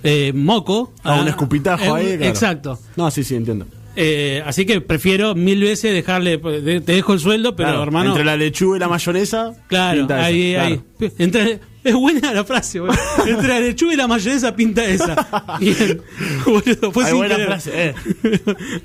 eh, 0.02 0.32
moco. 0.34 0.92
Ah, 1.02 1.20
un 1.20 1.26
Ah, 1.26 1.30
escupitajo 1.30 1.96
eh, 1.96 2.00
ahí. 2.00 2.16
claro. 2.16 2.24
Exacto. 2.30 2.78
No, 2.96 3.10
sí, 3.10 3.24
sí, 3.24 3.34
entiendo. 3.36 3.66
Eh, 3.96 4.40
así 4.46 4.64
que 4.66 4.80
prefiero 4.80 5.34
mil 5.34 5.60
veces 5.60 5.92
dejarle, 5.92 6.38
de- 6.38 6.80
te 6.80 6.92
dejo 6.92 7.12
el 7.12 7.18
sueldo, 7.20 7.56
pero 7.56 7.70
Claro, 7.70 7.82
hermano. 7.82 8.10
Entre 8.10 8.24
la 8.24 8.36
lechuga 8.36 8.76
y 8.76 8.80
la 8.80 8.88
mayonesa. 8.88 9.52
Claro, 9.66 9.98
pinta 9.98 10.16
esa, 10.18 10.26
ahí, 10.26 10.52
claro. 10.54 10.68
ahí. 11.00 11.10
Entre, 11.18 11.60
es 11.82 11.94
buena 11.94 12.32
la 12.32 12.44
frase, 12.44 12.78
boludo. 12.80 12.96
Entre 13.26 13.48
la 13.48 13.58
lechuga 13.60 13.92
y 13.92 13.96
la 13.96 14.06
mayonesa 14.06 14.54
pinta 14.54 14.84
esa. 14.84 15.56
Bien. 15.60 16.00
Boludo, 16.46 16.92
fue 16.92 17.04
Ay, 17.04 17.10
sin 17.10 17.18
buena 17.18 17.34
querer. 17.34 17.48
frase, 17.48 17.70
eh. 17.74 17.94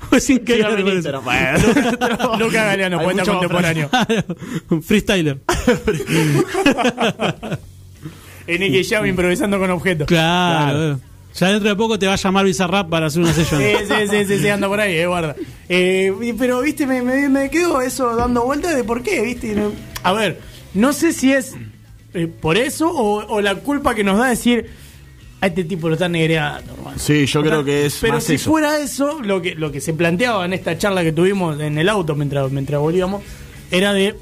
fue 0.10 0.20
sin 0.20 0.38
querer. 0.40 0.80
Instagram. 0.80 1.24
Bueno. 1.24 2.36
Luca 2.40 2.64
Galeano, 2.64 3.00
poeta 3.00 3.24
contemporáneo. 3.24 3.88
Freestyler. 4.82 5.38
En 8.46 8.60
Nicky 8.60 8.84
Jam 8.84 9.06
improvisando 9.06 9.58
con 9.58 9.70
objetos. 9.70 10.06
Claro. 10.06 10.92
eh. 10.92 10.96
Ya 11.34 11.48
dentro 11.48 11.68
de 11.68 11.76
poco 11.76 11.98
te 11.98 12.06
va 12.06 12.14
a 12.14 12.16
llamar 12.16 12.46
Bizarrap 12.46 12.88
para 12.88 13.06
hacer 13.06 13.20
una 13.22 13.32
sesión. 13.34 13.60
Sí, 13.60 13.66
sí, 13.86 13.94
sí, 14.08 14.24
sí, 14.24 14.38
sí, 14.38 14.48
anda 14.48 14.68
por 14.68 14.80
ahí, 14.80 14.94
eh, 14.96 15.06
guarda. 15.06 15.36
Eh, 15.68 16.14
pero, 16.38 16.62
viste, 16.62 16.86
me, 16.86 17.02
me, 17.02 17.28
me 17.28 17.50
quedo 17.50 17.82
eso 17.82 18.16
dando 18.16 18.44
vueltas 18.44 18.74
de 18.74 18.84
por 18.84 19.02
qué, 19.02 19.20
viste. 19.20 19.54
A 20.02 20.12
ver, 20.14 20.40
no 20.72 20.94
sé 20.94 21.12
si 21.12 21.32
es 21.32 21.54
eh, 22.14 22.26
por 22.26 22.56
eso 22.56 22.88
o, 22.90 23.26
o 23.26 23.40
la 23.42 23.56
culpa 23.56 23.94
que 23.94 24.02
nos 24.02 24.16
da 24.18 24.28
decir 24.28 24.70
a 25.42 25.48
este 25.48 25.64
tipo 25.64 25.88
lo 25.88 25.94
están 25.96 26.12
negreando, 26.12 26.72
hermano. 26.72 26.98
Sí, 26.98 27.26
yo 27.26 27.42
creo 27.42 27.62
que 27.62 27.84
es 27.84 27.98
Pero 28.00 28.14
más 28.14 28.24
si 28.24 28.36
eso. 28.36 28.50
fuera 28.50 28.78
eso, 28.78 29.20
lo 29.20 29.42
que, 29.42 29.54
lo 29.56 29.70
que 29.70 29.82
se 29.82 29.92
planteaba 29.92 30.42
en 30.46 30.54
esta 30.54 30.78
charla 30.78 31.02
que 31.02 31.12
tuvimos 31.12 31.60
en 31.60 31.76
el 31.76 31.90
auto 31.90 32.14
mientras, 32.14 32.50
mientras 32.50 32.80
volvíamos, 32.80 33.22
era 33.70 33.92
de 33.92 34.14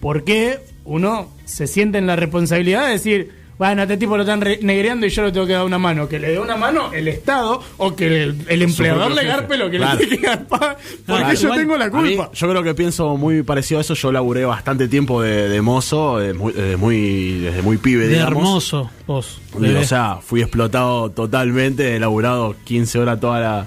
por 0.00 0.24
qué 0.24 0.58
uno 0.84 1.30
se 1.44 1.68
siente 1.68 1.98
en 1.98 2.08
la 2.08 2.16
responsabilidad 2.16 2.86
de 2.86 2.92
decir, 2.92 3.37
bueno, 3.58 3.80
a 3.82 3.84
este 3.84 3.96
tipo 3.96 4.16
lo 4.16 4.22
están 4.22 4.40
re- 4.40 4.60
negreando 4.62 5.04
y 5.06 5.10
yo 5.10 5.24
le 5.24 5.32
tengo 5.32 5.46
que 5.46 5.52
dar 5.54 5.64
una 5.64 5.78
mano. 5.78 6.08
Que 6.08 6.18
le 6.20 6.30
dé 6.30 6.38
una 6.38 6.56
mano 6.56 6.92
el 6.92 7.08
Estado 7.08 7.60
o 7.76 7.96
que 7.96 8.22
el, 8.22 8.36
el 8.48 8.62
empleador 8.62 9.10
le 9.10 9.24
garpe 9.24 9.56
lo 9.58 9.68
que 9.70 9.78
Claro. 9.78 9.98
le 9.98 10.06
tiene 10.06 10.20
que 10.20 10.26
garpar. 10.26 10.76
Porque 10.78 11.22
Claro, 11.22 11.32
yo 11.34 11.40
igual, 11.48 11.58
tengo 11.60 11.76
la 11.76 11.86
mí, 11.90 12.16
culpa. 12.16 12.30
yo 12.32 12.48
creo 12.48 12.62
que 12.62 12.74
pienso 12.74 13.16
muy 13.16 13.42
parecido 13.42 13.78
a 13.78 13.80
eso. 13.80 13.94
Yo 13.94 14.12
laburé 14.12 14.44
bastante 14.44 14.86
tiempo 14.88 15.20
de, 15.22 15.48
de 15.48 15.60
mozo, 15.60 16.18
de 16.18 16.34
muy, 16.34 16.52
desde, 16.52 16.76
muy, 16.76 17.38
desde 17.40 17.62
muy 17.62 17.76
pibe, 17.78 18.04
De 18.06 18.14
digamos. 18.14 18.32
hermoso, 18.38 18.90
vos. 19.06 19.40
Y, 19.60 19.66
o 19.74 19.84
sea, 19.84 20.18
fui 20.22 20.40
explotado 20.40 21.10
totalmente, 21.10 21.96
he 21.96 21.98
laburado 22.00 22.54
15 22.64 22.98
horas 23.00 23.18
toda 23.20 23.40
la... 23.40 23.66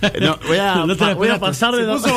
No, 0.20 0.38
voy 0.46 0.56
a, 0.58 0.84
No 0.86 0.96
te 0.96 1.04
la 1.04 1.14
voy 1.14 1.28
a 1.28 1.38
pasar 1.38 1.74
de 1.74 1.84
goloso. 1.84 2.16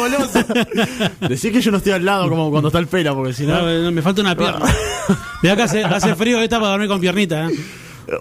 Decir 1.27 1.51
que 1.51 1.61
yo 1.61 1.71
no 1.71 1.77
estoy 1.77 1.93
al 1.93 2.05
lado 2.05 2.29
como 2.29 2.49
cuando 2.49 2.69
está 2.69 2.79
el 2.79 2.87
pela, 2.87 3.13
porque 3.13 3.33
si 3.33 3.45
no... 3.45 3.61
No, 3.61 3.83
no, 3.83 3.91
me 3.91 4.01
falta 4.01 4.21
una 4.21 4.35
pierna. 4.35 4.65
Mirá 5.43 5.55
que 5.55 5.61
hace, 5.63 5.83
hace 5.83 6.15
frío 6.15 6.39
esta 6.39 6.59
para 6.59 6.71
dormir 6.71 6.87
con 6.87 6.99
piernita. 6.99 7.49
¿eh? 7.49 7.53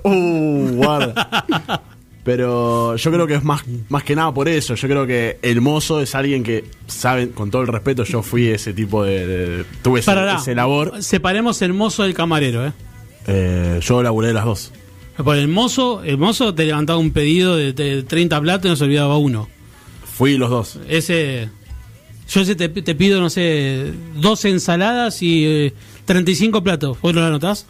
Uh, 0.05 0.69
guarda. 0.75 1.83
Pero 2.25 2.95
yo 2.97 3.11
creo 3.11 3.27
que 3.27 3.35
es 3.35 3.43
más, 3.45 3.63
más 3.89 4.05
que 4.05 4.15
nada 4.15 4.33
por 4.33 4.49
eso. 4.49 4.75
Yo 4.77 4.89
creo 4.89 5.07
que 5.07 5.39
el 5.43 5.61
mozo 5.61 6.01
es 6.01 6.15
alguien 6.15 6.45
que, 6.45 6.65
saben, 6.87 7.31
con 7.31 7.51
todo 7.51 7.63
el 7.63 7.69
respeto, 7.69 8.05
yo 8.05 8.23
fui 8.23 8.47
ese 8.49 8.73
tipo 8.73 9.03
de. 9.05 9.27
de- 9.27 9.65
tuve 9.83 10.01
ese, 10.01 10.07
Parará. 10.07 10.37
ese 10.37 10.55
labor. 10.55 11.03
Separemos 11.03 11.61
el 11.63 11.73
mozo 11.73 12.05
del 12.05 12.15
camarero. 12.15 12.65
¿eh? 12.67 12.73
Eh, 13.27 13.81
yo 13.83 14.03
laburé 14.05 14.33
las 14.33 14.45
dos. 14.45 14.73
Por 15.17 15.37
el 15.37 15.49
mozo, 15.49 16.03
el 16.05 16.17
mozo 16.17 16.55
te 16.55 16.65
levantaba 16.65 16.99
un 16.99 17.11
pedido 17.11 17.57
de, 17.57 17.73
de 17.73 18.03
30 18.05 18.41
platos 18.41 18.67
y 18.67 18.69
no 18.71 18.77
se 18.77 18.85
olvidaba 18.85 19.19
uno. 19.19 19.49
Fui 20.23 20.37
los 20.37 20.51
dos. 20.51 20.79
Ese. 20.89 21.49
Yo 22.29 22.43
ese 22.43 22.55
te, 22.55 22.69
te 22.69 22.95
pido, 22.95 23.21
no 23.21 23.29
sé, 23.29 23.93
12 24.15 24.51
ensaladas 24.51 25.21
y 25.21 25.45
eh, 25.45 25.75
35 26.05 26.63
platos. 26.63 26.97
¿Vos 27.01 27.13
lo 27.13 27.25
anotás? 27.25 27.67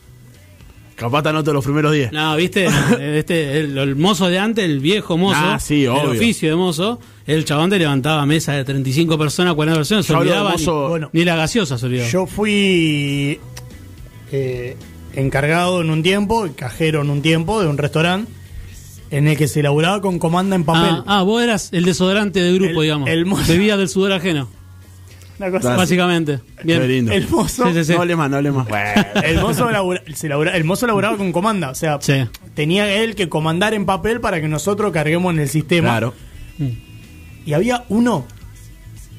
Capaz 0.94 1.22
te 1.22 1.30
anoto 1.30 1.54
los 1.54 1.64
primeros 1.64 1.94
10. 1.94 2.12
No, 2.12 2.36
viste, 2.36 2.66
este, 3.18 3.58
el, 3.58 3.78
el 3.78 3.96
mozo 3.96 4.28
de 4.28 4.38
antes, 4.38 4.66
el 4.66 4.80
viejo 4.80 5.16
mozo, 5.16 5.38
Ah, 5.42 5.58
sí, 5.58 5.84
el 5.84 5.88
obvio. 5.92 6.10
oficio 6.10 6.50
de 6.50 6.56
mozo, 6.56 7.00
el 7.26 7.46
chabón 7.46 7.70
te 7.70 7.78
levantaba 7.78 8.26
mesa 8.26 8.52
de 8.52 8.64
35 8.64 9.16
personas, 9.16 9.54
40 9.54 9.78
personas, 9.78 10.04
se 10.04 10.12
olvidaba 10.12 10.52
mozo- 10.52 10.82
ni, 10.84 10.88
Bueno. 10.90 11.10
ni 11.14 11.24
la 11.24 11.36
gaseosa 11.36 11.78
se 11.78 11.86
olvidaba. 11.86 12.10
Yo 12.10 12.26
fui 12.26 13.40
eh, 14.30 14.76
encargado 15.14 15.80
en 15.80 15.88
un 15.88 16.02
tiempo, 16.02 16.46
cajero 16.54 17.00
en 17.00 17.08
un 17.08 17.22
tiempo 17.22 17.62
de 17.62 17.68
un 17.68 17.78
restaurante 17.78 18.30
en 19.12 19.28
el 19.28 19.36
que 19.36 19.46
se 19.46 19.60
elaboraba 19.60 20.00
con 20.00 20.18
comanda 20.18 20.56
en 20.56 20.64
papel. 20.64 20.96
ah, 21.06 21.18
ah, 21.18 21.22
vos 21.22 21.40
eras 21.42 21.68
el 21.72 21.84
desodorante 21.84 22.40
del 22.40 22.56
grupo, 22.58 22.80
El- 22.80 22.82
digamos. 22.82 23.08
el 23.08 23.24
mozo. 23.26 23.52
Bebías 23.52 23.78
del 23.78 23.88
sudor 23.88 24.12
ajeno, 24.12 24.48
Una 25.38 25.50
cosa 25.50 25.76
básicamente. 25.76 26.40
Bien. 26.64 26.80
Qué 26.82 26.88
lindo. 26.88 27.12
El 27.12 27.28
mozo, 27.28 27.66
Sí, 27.68 27.74
sí, 27.74 27.84
sí. 27.84 27.92
No 27.94 28.00
hable 28.02 28.16
más, 28.16 28.30
no 28.30 28.36
hable 28.38 28.50
más. 28.52 28.66
el 29.22 29.38
mozo 29.40 29.70
labura- 29.70 30.02
se 30.14 30.28
labura- 30.28 30.56
el 30.56 30.64
mozo 30.64 30.86
laburaba 30.86 31.16
con 31.16 31.30
comanda, 31.32 31.70
o 31.70 31.74
sea, 31.74 31.98
Sí. 32.00 32.14
tenía 32.54 32.92
él 32.92 33.14
que 33.14 33.28
comandar 33.28 33.74
en 33.74 33.86
papel 33.86 34.20
para 34.20 34.40
que 34.40 34.48
nosotros 34.48 34.92
carguemos 34.92 35.32
en 35.34 35.40
el 35.40 35.48
sistema. 35.48 35.88
Claro. 35.90 36.14
Y 37.44 37.52
había 37.54 37.84
uno, 37.88 38.24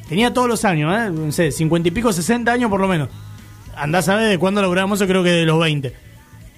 tenía 0.10 0.34
todos 0.34 0.48
los 0.48 0.64
años, 0.66 0.94
¿eh? 0.98 1.12
no 1.12 1.32
sé, 1.32 1.52
50 1.52 1.90
y 1.90 1.92
pico, 1.92 2.14
60 2.14 2.52
años 2.52 2.70
por 2.70 2.80
lo 2.80 2.88
menos. 2.88 3.10
Andás 3.76 4.08
a 4.10 4.16
ver 4.16 4.30
de 4.30 4.38
cuándo 4.38 4.62
laburamos, 4.62 5.00
yo 5.00 5.08
creo 5.08 5.24
que 5.24 5.32
de 5.32 5.46
los 5.46 5.60
20. 5.60 5.94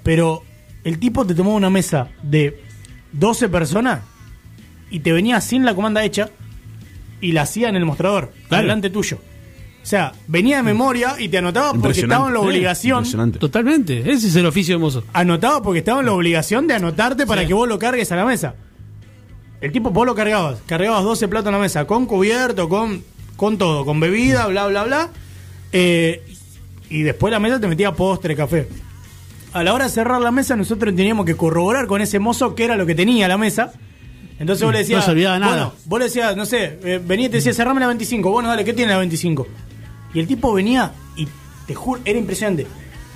Pero 0.04 0.44
el 0.84 1.00
tipo 1.00 1.26
te 1.26 1.34
tomaba 1.34 1.56
una 1.56 1.70
mesa 1.70 2.10
de 2.22 2.62
12 3.18 3.50
personas 3.50 4.02
y 4.90 5.00
te 5.00 5.12
venía 5.12 5.42
sin 5.42 5.66
la 5.66 5.74
comanda 5.76 6.04
hecha 6.04 6.30
y 7.22 7.32
la 7.32 7.44
hacía 7.44 7.70
en 7.70 7.76
el 7.76 7.86
mostrador, 7.86 8.32
Claro. 8.48 8.64
delante 8.64 8.90
tuyo. 8.90 9.18
O 9.82 9.88
sea, 9.88 10.14
venía 10.28 10.58
de 10.58 10.64
memoria 10.64 11.16
y 11.20 11.30
te 11.30 11.38
anotaba 11.38 11.74
porque 11.74 12.02
estaba 12.02 12.28
en 12.28 12.34
la 12.34 12.40
Sí, 12.40 12.46
obligación. 12.46 12.98
Impresionante. 13.00 13.40
Totalmente, 13.40 14.12
ese 14.12 14.28
es 14.28 14.36
el 14.36 14.46
oficio 14.48 14.76
de 14.76 14.80
mozo. 14.80 15.04
Anotaba 15.14 15.62
porque 15.62 15.80
estaba 15.80 16.00
en 16.00 16.08
la 16.08 16.14
obligación 16.14 16.66
de 16.68 16.74
anotarte 16.74 17.26
para 17.28 17.42
Sí. 17.42 17.48
que 17.48 17.54
vos 17.54 17.68
lo 17.68 17.78
cargues 17.78 18.12
a 18.12 18.16
la 18.16 18.26
mesa. 18.26 18.56
El 19.62 19.72
tipo 19.72 19.92
vos 19.92 20.06
lo 20.06 20.16
cargabas, 20.16 20.58
cargabas 20.66 21.04
12 21.04 21.28
platos 21.28 21.48
en 21.48 21.54
la 21.54 21.60
mesa, 21.60 21.86
con 21.86 22.06
cubierto, 22.08 22.68
con, 22.68 23.04
con 23.36 23.58
todo, 23.58 23.86
con 23.86 24.00
bebida, 24.00 24.48
bla, 24.48 24.66
bla, 24.68 24.84
bla. 24.86 25.10
Eh, 25.72 26.24
y 26.90 27.02
después 27.04 27.32
la 27.32 27.40
mesa 27.40 27.60
te 27.60 27.68
metía 27.68 27.92
postre, 27.94 28.36
café. 28.36 28.68
A 29.56 29.64
la 29.64 29.74
hora 29.74 29.86
de 29.86 29.90
cerrar 29.90 30.20
la 30.22 30.32
mesa, 30.32 30.58
nosotros 30.58 30.94
teníamos 30.94 31.26
que 31.26 31.36
corroborar 31.38 31.88
con 31.88 32.02
ese 32.02 32.20
mozo 32.20 32.56
qué 32.56 32.66
era 32.66 32.76
lo 32.76 32.86
que 32.86 32.94
tenía 32.94 33.26
la 33.30 33.38
mesa. 33.38 33.72
Entonces 34.38 34.66
vos 34.66 34.74
le 34.74 34.80
decías. 34.80 35.00
No 35.00 35.06
se 35.06 35.12
olvidaba 35.12 35.40
nada. 35.40 35.52
Bueno, 35.56 35.74
vos 35.86 36.00
le 36.00 36.06
decías, 36.08 36.36
no 36.36 36.46
sé, 36.46 36.78
eh, 36.84 37.02
venía 37.02 37.28
y 37.28 37.30
te 37.30 37.38
decía, 37.38 37.54
cerrame 37.54 37.80
la 37.80 37.88
25. 37.88 38.30
Bueno, 38.32 38.50
dale, 38.50 38.66
¿qué 38.66 38.74
tiene 38.74 38.92
la 38.92 38.98
25? 38.98 39.48
Y 40.14 40.20
el 40.20 40.28
tipo 40.28 40.52
venía 40.52 40.92
y 41.16 41.26
te 41.68 41.74
juro, 41.74 42.02
era 42.04 42.20
impresionante. 42.20 42.68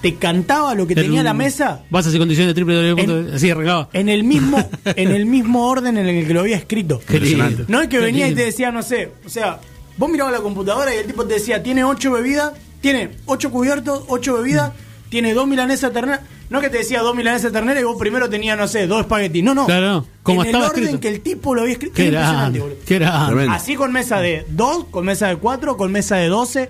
Te 0.01 0.15
cantaba 0.15 0.75
lo 0.75 0.87
que 0.87 0.95
tenía 0.95 1.21
la 1.23 1.33
mesa 1.33 1.81
Bases 1.89 2.15
y 2.15 2.17
condiciones 2.17 2.55
de 2.55 2.63
www. 2.63 2.99
En- 3.01 3.33
Así 3.33 3.49
arrancaba. 3.51 3.89
en 3.91 4.07
el 4.07 4.23
mismo 4.23 4.65
en 4.85 5.11
el 5.11 5.25
mismo 5.25 5.67
orden 5.67 5.97
en 5.97 6.07
el 6.07 6.25
que 6.25 6.33
lo 6.33 6.39
había 6.39 6.55
escrito. 6.55 7.01
Lindo. 7.09 7.65
No 7.67 7.81
es 7.81 7.89
que 7.89 7.97
Qué 7.97 8.05
venía 8.05 8.29
y 8.29 8.33
te 8.33 8.45
decía, 8.45 8.71
no 8.71 8.81
sé, 8.81 9.11
o 9.25 9.29
sea, 9.29 9.59
vos 9.97 10.09
mirabas 10.09 10.31
la 10.31 10.39
computadora 10.39 10.95
y 10.95 10.99
el 10.99 11.05
tipo 11.05 11.25
te 11.25 11.33
decía, 11.33 11.61
tiene 11.61 11.83
ocho 11.83 12.13
bebidas, 12.13 12.53
tiene 12.79 13.09
ocho 13.25 13.51
cubiertos, 13.51 14.05
ocho 14.07 14.35
bebidas, 14.35 14.71
tiene 15.09 15.33
dos 15.33 15.47
milanesas 15.47 15.91
ternera. 15.91 16.21
No 16.49 16.61
que 16.61 16.69
te 16.69 16.79
decía 16.79 17.01
dos 17.01 17.15
milanesas 17.15 17.51
ternera 17.51 17.79
y 17.79 17.83
vos 17.83 17.97
primero 17.99 18.29
tenías, 18.29 18.57
no 18.57 18.67
sé, 18.67 18.87
dos 18.87 19.01
espaguetis. 19.01 19.43
No, 19.43 19.53
no. 19.53 19.65
Claro, 19.65 19.87
no. 19.87 20.05
Como 20.23 20.41
en 20.41 20.47
estaba 20.47 20.65
el 20.65 20.69
orden 20.71 20.83
escrito. 20.85 21.01
que 21.01 21.09
el 21.09 21.21
tipo 21.21 21.53
lo 21.55 21.61
había 21.61 21.73
escrito. 21.73 21.95
Qué 21.95 22.07
Era. 22.07 22.51
Qué. 22.85 22.99
Tremendo. 22.99 23.51
Así 23.53 23.75
con 23.75 23.91
mesa 23.91 24.19
de 24.19 24.45
dos, 24.49 24.85
con 24.85 25.05
mesa 25.05 25.27
de 25.27 25.35
cuatro, 25.37 25.77
con 25.77 25.91
mesa 25.91 26.15
de 26.17 26.27
doce. 26.27 26.69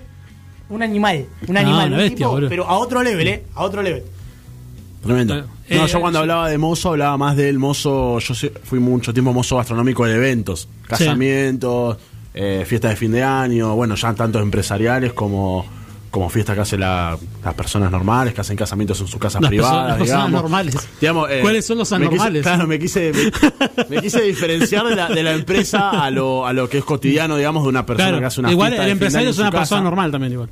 Un 0.68 0.82
animal, 0.82 1.24
un 1.48 1.56
Ah, 1.56 1.60
animal, 1.60 1.86
una 1.88 1.96
un 1.96 2.02
bestia, 2.02 2.16
tipo, 2.16 2.30
boludo. 2.30 2.48
pero 2.48 2.64
a 2.68 2.78
otro 2.78 3.02
level, 3.02 3.26
¿eh? 3.26 3.44
A 3.54 3.62
otro 3.64 3.82
level. 3.82 4.04
Tremendo. 5.02 5.34
No, 5.36 5.44
eh, 5.68 5.86
yo 5.88 6.00
cuando 6.00 6.18
hablaba 6.18 6.48
de 6.48 6.58
mozo, 6.58 6.90
hablaba 6.90 7.16
más 7.16 7.36
del 7.36 7.58
mozo. 7.58 8.18
Yo 8.18 8.34
fui 8.64 8.78
mucho 8.78 9.12
tiempo 9.14 9.32
mozo 9.32 9.56
gastronómico 9.56 10.04
de 10.04 10.14
eventos, 10.16 10.68
casamientos, 10.86 11.96
eh, 12.34 12.64
fiestas 12.66 12.90
de 12.90 12.96
fin 12.96 13.10
de 13.12 13.22
año, 13.24 13.74
bueno, 13.74 13.94
ya 13.96 14.12
tanto 14.14 14.38
empresariales 14.40 15.12
como, 15.12 15.64
como 16.10 16.28
fiestas 16.28 16.56
que 16.56 16.62
hacen 16.62 16.80
la- 16.80 17.16
las 17.44 17.54
personas 17.54 17.90
normales, 17.90 18.34
que 18.34 18.40
hacen 18.40 18.56
casamientos 18.56 19.00
en 19.00 19.06
sus 19.06 19.20
casas 19.20 19.40
Las 19.42 19.48
privadas. 19.48 19.70
personas- 19.72 19.88
las 19.88 19.98
personas 19.98 20.26
digamos. 20.26 20.42
normales. 20.42 20.88
Digamos, 21.00 21.30
eh, 21.30 21.38
¿Cuáles 21.42 21.66
son 21.66 21.78
los 21.78 21.92
anormales? 21.92 22.42
claro, 22.42 22.66
me 22.66 22.78
quise, 22.78 23.12
me, 23.12 23.86
me 23.96 24.02
quise 24.02 24.20
diferenciar 24.22 24.86
de 24.88 24.96
la, 24.96 25.08
de 25.08 25.22
la 25.22 25.32
empresa 25.32 25.90
a 26.02 26.10
lo, 26.10 26.46
a 26.46 26.52
lo 26.52 26.68
que 26.68 26.78
es 26.78 26.84
cotidiano, 26.84 27.36
digamos, 27.36 27.62
de 27.62 27.68
una 27.68 27.86
persona 27.86 28.08
Claro, 28.08 28.20
que 28.20 28.26
hace 28.26 28.40
una 28.40 28.50
igual 28.50 28.70
fiesta 28.70 28.84
el 28.86 28.90
empresario 28.92 29.30
es 29.30 29.38
una 29.38 29.50
persona 29.50 29.80
casa. 29.80 29.84
normal 29.84 30.10
también, 30.10 30.32
igual. 30.32 30.50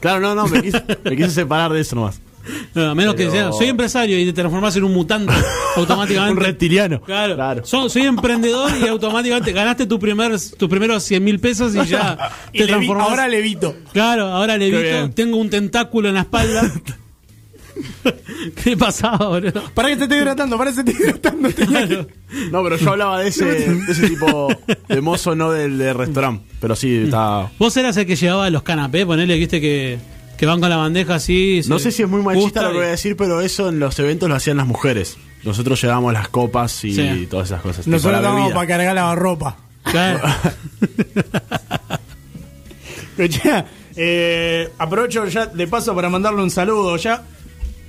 Claro, 0.00 0.20
no, 0.20 0.34
no, 0.34 0.46
me 0.46 0.62
quise, 0.62 0.82
me 1.04 1.16
quise 1.16 1.30
separar 1.30 1.72
de 1.72 1.80
eso 1.80 1.96
nomás. 1.96 2.20
No, 2.74 2.90
a 2.90 2.94
menos 2.94 3.14
que 3.14 3.30
sea, 3.30 3.52
soy 3.52 3.66
empresario 3.68 4.18
y 4.18 4.24
te 4.26 4.32
transformás 4.32 4.74
en 4.76 4.84
un 4.84 4.92
mutante 4.94 5.32
automáticamente. 5.76 6.32
Un 6.32 6.44
reptiliano. 6.44 7.00
Claro. 7.02 7.34
Claro. 7.34 7.64
So- 7.66 7.88
soy 7.88 8.02
emprendedor 8.02 8.70
y 8.82 8.88
automáticamente 8.88 9.52
ganaste 9.52 9.86
tu 9.86 9.98
primer, 9.98 10.32
tus 10.56 10.68
primeros 10.68 11.02
100 11.02 11.22
mil 11.24 11.38
pesos 11.38 11.74
y 11.74 11.84
ya 11.86 12.30
Y 12.52 12.58
te 12.58 12.66
transformás. 12.66 13.08
ahora 13.10 13.28
levito. 13.28 13.74
Claro, 13.92 14.26
ahora 14.28 14.56
le 14.56 14.70
Qué 14.70 14.82
bien. 14.82 15.12
tengo 15.12 15.36
un 15.36 15.50
tentáculo 15.50 16.08
en 16.08 16.14
la 16.14 16.20
espalda. 16.22 16.70
¿Qué 18.62 18.76
pasaba, 18.76 19.28
boludo? 19.28 19.62
Para 19.74 19.88
que 19.88 19.96
te 19.96 20.02
estoy 20.04 20.18
hidratando, 20.18 20.58
para 20.58 20.72
que 20.72 20.82
te 20.82 20.90
estoy 20.90 21.06
hidratando. 21.06 21.48
que- 21.54 22.06
No, 22.50 22.62
pero 22.62 22.76
yo 22.76 22.90
hablaba 22.90 23.20
de 23.20 23.28
ese, 23.28 23.44
de 23.44 23.92
ese 23.92 24.08
tipo 24.08 24.48
de 24.88 25.00
mozo, 25.00 25.34
no 25.34 25.50
del 25.52 25.78
de 25.78 25.92
restaurante. 25.92 26.44
Pero 26.60 26.76
sí, 26.76 27.02
está. 27.04 27.50
Vos 27.58 27.76
eras 27.76 27.96
el 27.96 28.06
que 28.06 28.16
llevaba 28.16 28.48
los 28.50 28.62
canapés, 28.62 29.04
ponele, 29.06 29.36
viste 29.38 29.60
que, 29.60 29.98
que 30.40 30.46
van 30.46 30.58
con 30.58 30.70
la 30.70 30.78
bandeja 30.78 31.16
así. 31.16 31.60
No 31.68 31.78
sé 31.78 31.92
si 31.92 32.02
es 32.02 32.08
muy 32.08 32.22
machista 32.22 32.62
lo 32.62 32.70
que 32.70 32.76
voy 32.78 32.86
a 32.86 32.90
decir, 32.92 33.14
pero 33.14 33.42
eso 33.42 33.68
en 33.68 33.78
los 33.78 33.98
eventos 33.98 34.26
lo 34.26 34.34
hacían 34.34 34.56
las 34.56 34.66
mujeres. 34.66 35.18
Nosotros 35.44 35.78
llevábamos 35.82 36.14
las 36.14 36.28
copas 36.30 36.82
y 36.82 36.94
Sí. 36.94 37.26
todas 37.30 37.48
esas 37.48 37.60
cosas. 37.60 37.84
tipo 37.84 37.94
Nosotros 37.94 38.22
la 38.22 38.30
bebida. 38.32 38.54
para 38.54 38.66
cargar 38.66 38.94
la 38.94 39.14
ropa. 39.14 39.58
Claro. 39.84 40.20
Eh, 43.96 44.70
aprovecho 44.78 45.26
ya 45.26 45.44
de 45.44 45.66
paso 45.66 45.94
para 45.94 46.08
mandarle 46.08 46.42
un 46.42 46.50
saludo. 46.50 46.96
Ya, 46.96 47.22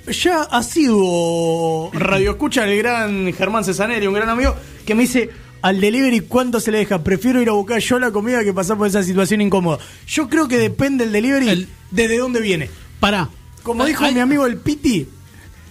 ya 0.08 0.42
ha 0.42 0.62
sido 0.62 1.90
radio 1.94 2.32
escucha 2.32 2.68
el 2.70 2.78
gran 2.78 3.32
Germán 3.32 3.64
Cesaneri, 3.64 4.08
un 4.08 4.14
gran 4.16 4.28
amigo, 4.28 4.54
que 4.86 4.94
me 4.94 5.04
dice. 5.04 5.30
Al 5.62 5.80
delivery, 5.80 6.22
¿cuánto 6.22 6.60
se 6.60 6.72
le 6.72 6.80
deja? 6.80 7.04
Prefiero 7.04 7.42
ir 7.42 7.50
a 7.50 7.52
buscar 7.54 7.80
yo 7.80 8.00
la 8.00 8.12
comida 8.12 8.44
que 8.44 8.54
pasar 8.54 8.78
por 8.78 8.88
esa 8.88 9.04
situación 9.04 9.42
incómoda. 9.42 9.78
Yo 10.08 10.28
creo 10.30 10.48
que 10.48 10.58
depende 10.58 11.04
el 11.04 11.12
delivery 11.12 11.50
El- 11.50 11.68
desde 11.92 12.18
dónde 12.18 12.42
viene. 12.42 12.70
Pará. 13.00 13.30
Como 13.64 13.84
Ay, 13.84 13.90
dijo 13.90 14.04
ay, 14.06 14.14
mi 14.16 14.20
amigo 14.22 14.46
el 14.48 14.58
Piti, 14.58 15.08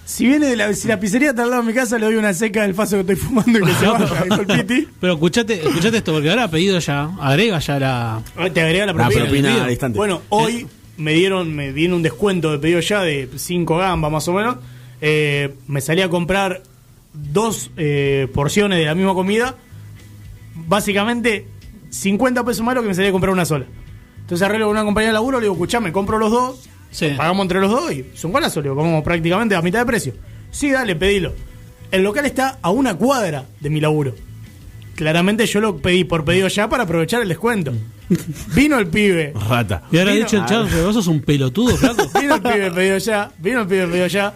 si 0.05 0.27
viene 0.27 0.47
de 0.47 0.57
la, 0.57 0.73
si 0.75 0.87
la 0.87 1.01
pizzería 1.01 1.31
está 1.31 1.43
al 1.43 1.51
lado 1.51 1.63
de 1.63 1.69
mi 1.69 1.75
casa, 1.75 1.99
le 1.99 2.07
doy 2.07 2.15
una 2.17 2.33
seca 2.35 2.63
del 2.63 2.75
faso 2.75 2.97
que 2.97 3.01
estoy 3.01 3.17
fumando 3.17 3.59
y 3.59 3.63
que 3.63 3.73
se 3.75 3.87
vaya, 3.89 4.23
dijo 4.25 4.41
el 4.43 4.47
Piti. 4.47 4.89
Pero 5.01 5.13
escuchate, 5.15 5.55
escuchate 5.55 5.97
esto, 5.97 6.13
porque 6.13 6.31
ahora 6.31 6.45
ha 6.45 6.51
pedido 6.51 6.79
ya, 6.79 7.11
agrega 7.21 7.59
ya 7.59 7.79
la. 7.81 8.23
Ah, 8.37 8.51
Te 8.53 8.61
agrega 8.61 8.87
la 8.87 8.93
La 8.93 9.09
propina. 9.09 9.65
al 9.65 9.71
instante. 9.71 9.97
Bueno, 9.99 10.23
hoy 10.29 10.69
me 10.99 11.15
dieron, 11.15 11.53
me 11.55 11.73
viene 11.73 11.95
un 11.97 12.03
descuento 12.03 12.53
de 12.53 12.59
pedido 12.59 12.79
ya 12.81 13.01
de 13.03 13.29
5 13.35 13.77
gambas 13.77 14.13
más 14.13 14.29
o 14.29 14.33
menos. 14.35 14.57
Eh, 15.01 15.55
me 15.67 15.81
salí 15.81 16.03
a 16.03 16.09
comprar 16.09 16.63
dos 17.13 17.71
eh, 17.77 18.29
porciones 18.33 18.79
de 18.79 18.85
la 18.85 18.95
misma 18.95 19.15
comida. 19.15 19.57
Básicamente 20.67 21.47
50 21.91 22.45
pesos 22.45 22.65
más 22.65 22.75
lo 22.75 22.83
que 22.83 22.89
me 22.89 22.95
salía 22.95 23.11
a 23.11 23.13
comprar 23.13 23.33
una 23.33 23.45
sola. 23.45 23.67
Entonces 24.21 24.47
arreglo 24.47 24.67
con 24.67 24.77
una 24.77 24.85
compañía 24.85 25.09
de 25.09 25.15
laburo, 25.15 25.39
le 25.41 25.45
digo, 25.45 25.55
escuchame, 25.55 25.93
compro 25.93 26.19
los 26.19 26.31
dos, 26.31 26.69
Sí. 26.91 27.09
pagamos 27.17 27.43
entre 27.45 27.61
los 27.61 27.71
dos 27.71 27.93
y 27.93 28.05
son 28.15 28.33
golazo, 28.33 28.61
le 28.61 28.65
digo, 28.65 28.77
comemos 28.77 29.03
prácticamente 29.05 29.55
a 29.55 29.63
mitad 29.63 29.81
de 29.81 29.87
precio. 29.87 30.15
Sí, 30.51 30.71
dale, 30.71 30.97
pedilo. 30.97 31.33
El 31.91 32.03
local 32.03 32.27
está 32.27 32.59
a 32.63 32.71
una 32.71 32.95
cuadra 32.95 33.45
de 33.61 33.71
mi 33.71 33.81
laburo. 33.81 34.15
Claramente 34.95 35.47
yo 35.47 35.61
lo 35.61 35.79
pedí 35.79 36.05
por 36.05 36.25
pedido 36.25 36.49
ya 36.49 36.69
para 36.69 36.83
aprovechar 36.85 37.23
el 37.23 37.29
descuento. 37.29 37.73
Vino 38.55 38.79
el 38.79 38.89
pibe, 38.89 39.33
Rata. 39.49 39.83
Y 39.91 39.99
ahora 39.99 40.11
ha 40.11 40.15
Vino- 40.15 40.27
dicho 40.27 40.37
el 40.39 40.47
chavo 40.47 40.69
vos 40.85 40.95
sos 40.95 41.07
un 41.07 41.21
pelotudo, 41.23 41.77
flaco. 41.77 42.09
Vino 42.21 42.35
el 42.37 42.43
pibe 42.43 42.71
pedido 42.71 42.99
ya, 42.99 43.31
vino 43.39 43.61
el 43.63 43.67
pibe 43.67 43.87
pedido 43.87 44.07
ya. 44.09 44.35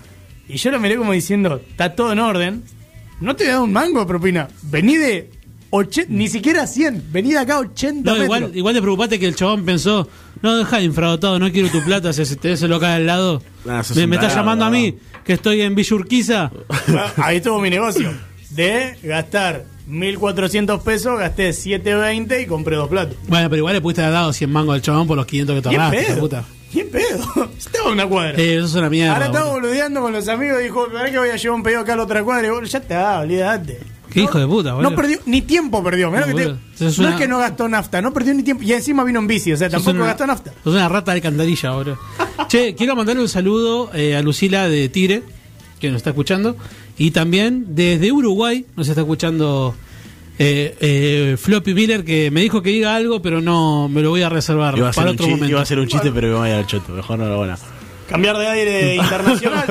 Y 0.49 0.57
yo 0.57 0.71
lo 0.71 0.81
miré 0.81 0.97
como 0.97 1.13
diciendo, 1.13 1.61
está 1.69 1.95
todo 1.95 2.13
en 2.13 2.19
orden. 2.19 2.63
No 3.21 3.37
te 3.37 3.45
voy 3.45 3.51
a 3.51 3.55
dar 3.57 3.63
un 3.63 3.73
mango 3.73 4.01
de 4.01 4.07
propina. 4.07 4.49
Vení 4.63 4.97
de 4.97 5.31
80, 5.77 6.13
ni 6.13 6.29
siquiera 6.29 6.67
100. 6.67 7.05
Vení 7.13 7.33
de 7.33 7.39
acá 7.39 7.59
80 7.59 8.11
No, 8.13 8.19
metros. 8.19 8.55
igual, 8.55 8.75
te 8.75 8.81
preocupaste 8.81 9.19
que 9.19 9.27
el 9.27 9.35
chabón 9.35 9.65
pensó, 9.65 10.09
no, 10.43 10.57
deja 10.57 10.77
de 10.79 10.85
infradotado, 10.85 11.39
no 11.39 11.51
quiero 11.51 11.69
tu 11.71 11.83
plata, 11.83 12.13
si 12.13 12.25
se 12.25 12.37
te 12.37 12.53
ese 12.53 12.69
local 12.69 12.91
al 12.93 13.07
lado. 13.07 13.43
Me 13.97 14.07
me 14.07 14.17
estás 14.17 14.35
llamando 14.35 14.65
a 14.65 14.71
mí, 14.71 14.97
que 15.25 15.33
estoy 15.33 15.63
en 15.63 15.75
Villa 15.75 15.97
Urquiza. 15.97 16.51
Ah, 16.89 17.13
Ahí 17.17 17.37
estuvo 17.39 17.61
mi 17.61 17.71
negocio. 17.71 18.13
De 18.51 18.97
gastar 19.03 19.65
1.400 19.91 20.81
pesos, 20.83 21.19
gasté 21.19 21.51
7.20 21.51 22.43
y 22.43 22.47
compré 22.47 22.77
dos 22.77 22.89
platos. 22.89 23.17
Bueno, 23.27 23.51
pero 23.51 23.59
igual 23.59 23.75
le 23.75 23.81
pudiste 23.81 24.03
haber 24.03 24.15
dado 24.15 24.33
100 24.33 24.51
mangos 24.53 24.75
al 24.77 24.83
chabón 24.83 25.07
por 25.09 25.17
los 25.17 25.27
500 25.27 25.57
que 25.57 25.63
¿Quién 25.63 25.73
tornaste, 25.75 25.97
hijo 25.97 26.07
de 26.09 26.15
pedo? 26.15 26.21
puta. 26.21 26.45
¿Quién 26.73 26.91
pedo? 26.91 27.51
Estaba 27.59 27.87
en 27.89 27.93
una 27.95 28.07
cuadra. 28.07 28.41
Eh, 28.41 28.57
eso 28.57 28.67
es 28.67 28.75
una 28.75 28.91
mierda. 28.91 29.15
Ahora 29.15 29.27
estaba 29.27 29.51
boludeando 29.51 30.01
con 30.03 30.13
los 30.13 30.29
amigos 30.29 30.61
y 30.61 30.65
dijo, 30.65 30.87
¿verdad 30.89 31.11
que 31.11 31.19
voy 31.19 31.29
a 31.31 31.37
llevar 31.37 31.57
un 31.57 31.63
pedido 31.63 31.81
acá 31.81 31.93
a 31.95 31.97
la 31.97 32.03
otra 32.05 32.23
cuadra? 32.25 32.47
Y 32.47 32.51
bueno, 32.51 32.67
ya 32.67 32.79
está, 32.79 33.21
olvídate. 33.21 33.81
Qué 34.15 34.23
hijo 34.23 34.39
de 34.39 34.47
puta, 34.47 34.73
boludo. 34.75 34.91
No 34.91 34.97
perdió, 34.97 35.19
ni 35.27 35.43
tiempo 35.43 35.83
perdió. 35.85 36.11
mirá 36.11 36.27
No, 36.27 36.35
que 36.37 36.45
te- 36.45 36.87
es 36.87 36.99
no 36.99 37.05
una- 37.07 37.15
es 37.15 37.21
que 37.21 37.29
no 37.29 37.39
gastó 37.39 37.69
nafta, 37.69 38.01
no 38.01 38.13
perdió 38.13 38.33
ni 38.33 38.43
tiempo. 38.43 38.63
Y 38.63 38.73
encima 38.73 39.05
vino 39.05 39.19
en 39.19 39.27
bici, 39.27 39.53
o 39.53 39.57
sea, 39.57 39.69
tampoco 39.69 39.97
una- 39.97 40.07
gastó 40.07 40.27
nafta. 40.27 40.53
Sos 40.65 40.73
una 40.75 40.89
rata 40.89 41.11
de 41.13 41.17
alcantarilla, 41.19 41.73
boludo. 41.73 41.99
che, 42.49 42.75
quiero 42.75 42.95
mandarle 42.97 43.21
un 43.23 43.29
saludo 43.29 43.91
eh, 43.93 44.17
a 44.17 44.23
Lucila 44.23 44.69
de 44.69 44.89
Tigre, 44.89 45.23
que 45.81 45.89
nos 45.91 45.99
está 45.99 46.11
escuchando. 46.11 46.57
Y 46.97 47.11
también 47.11 47.67
desde 47.71 48.13
Uruguay 48.13 48.65
nos 48.77 48.89
está 48.89 49.01
escuchando 49.01 49.75
eh, 50.39 50.77
eh, 50.81 51.37
Floppy 51.39 51.75
Miller, 51.75 52.05
que 52.05 52.31
me 52.31 52.41
dijo 52.41 52.63
que 52.63 52.71
diga 52.71 52.95
algo, 52.97 53.21
pero 53.21 53.41
no 53.41 53.89
me 53.89 54.01
lo 54.03 54.11
voy 54.11 54.23
a 54.23 54.29
reservar 54.29 54.77
Iba 54.79 54.91
a, 54.91 54.93
para 54.93 55.11
un 55.11 55.15
otro 55.15 55.27
chi- 55.27 55.31
momento. 55.33 55.51
iba 55.51 55.61
a 55.61 55.67
ser 55.67 55.79
un 55.81 55.87
chiste, 55.89 56.11
pero 56.13 56.29
que 56.29 56.33
me 56.35 56.39
vaya 56.41 56.59
al 56.59 56.67
choto. 56.67 56.93
Mejor 56.93 57.19
no 57.19 57.27
lo 57.29 57.41
van 57.41 57.51
a. 57.51 57.59
Cambiar 58.09 58.37
de 58.39 58.47
aire 58.49 58.95
internacional. 58.97 59.65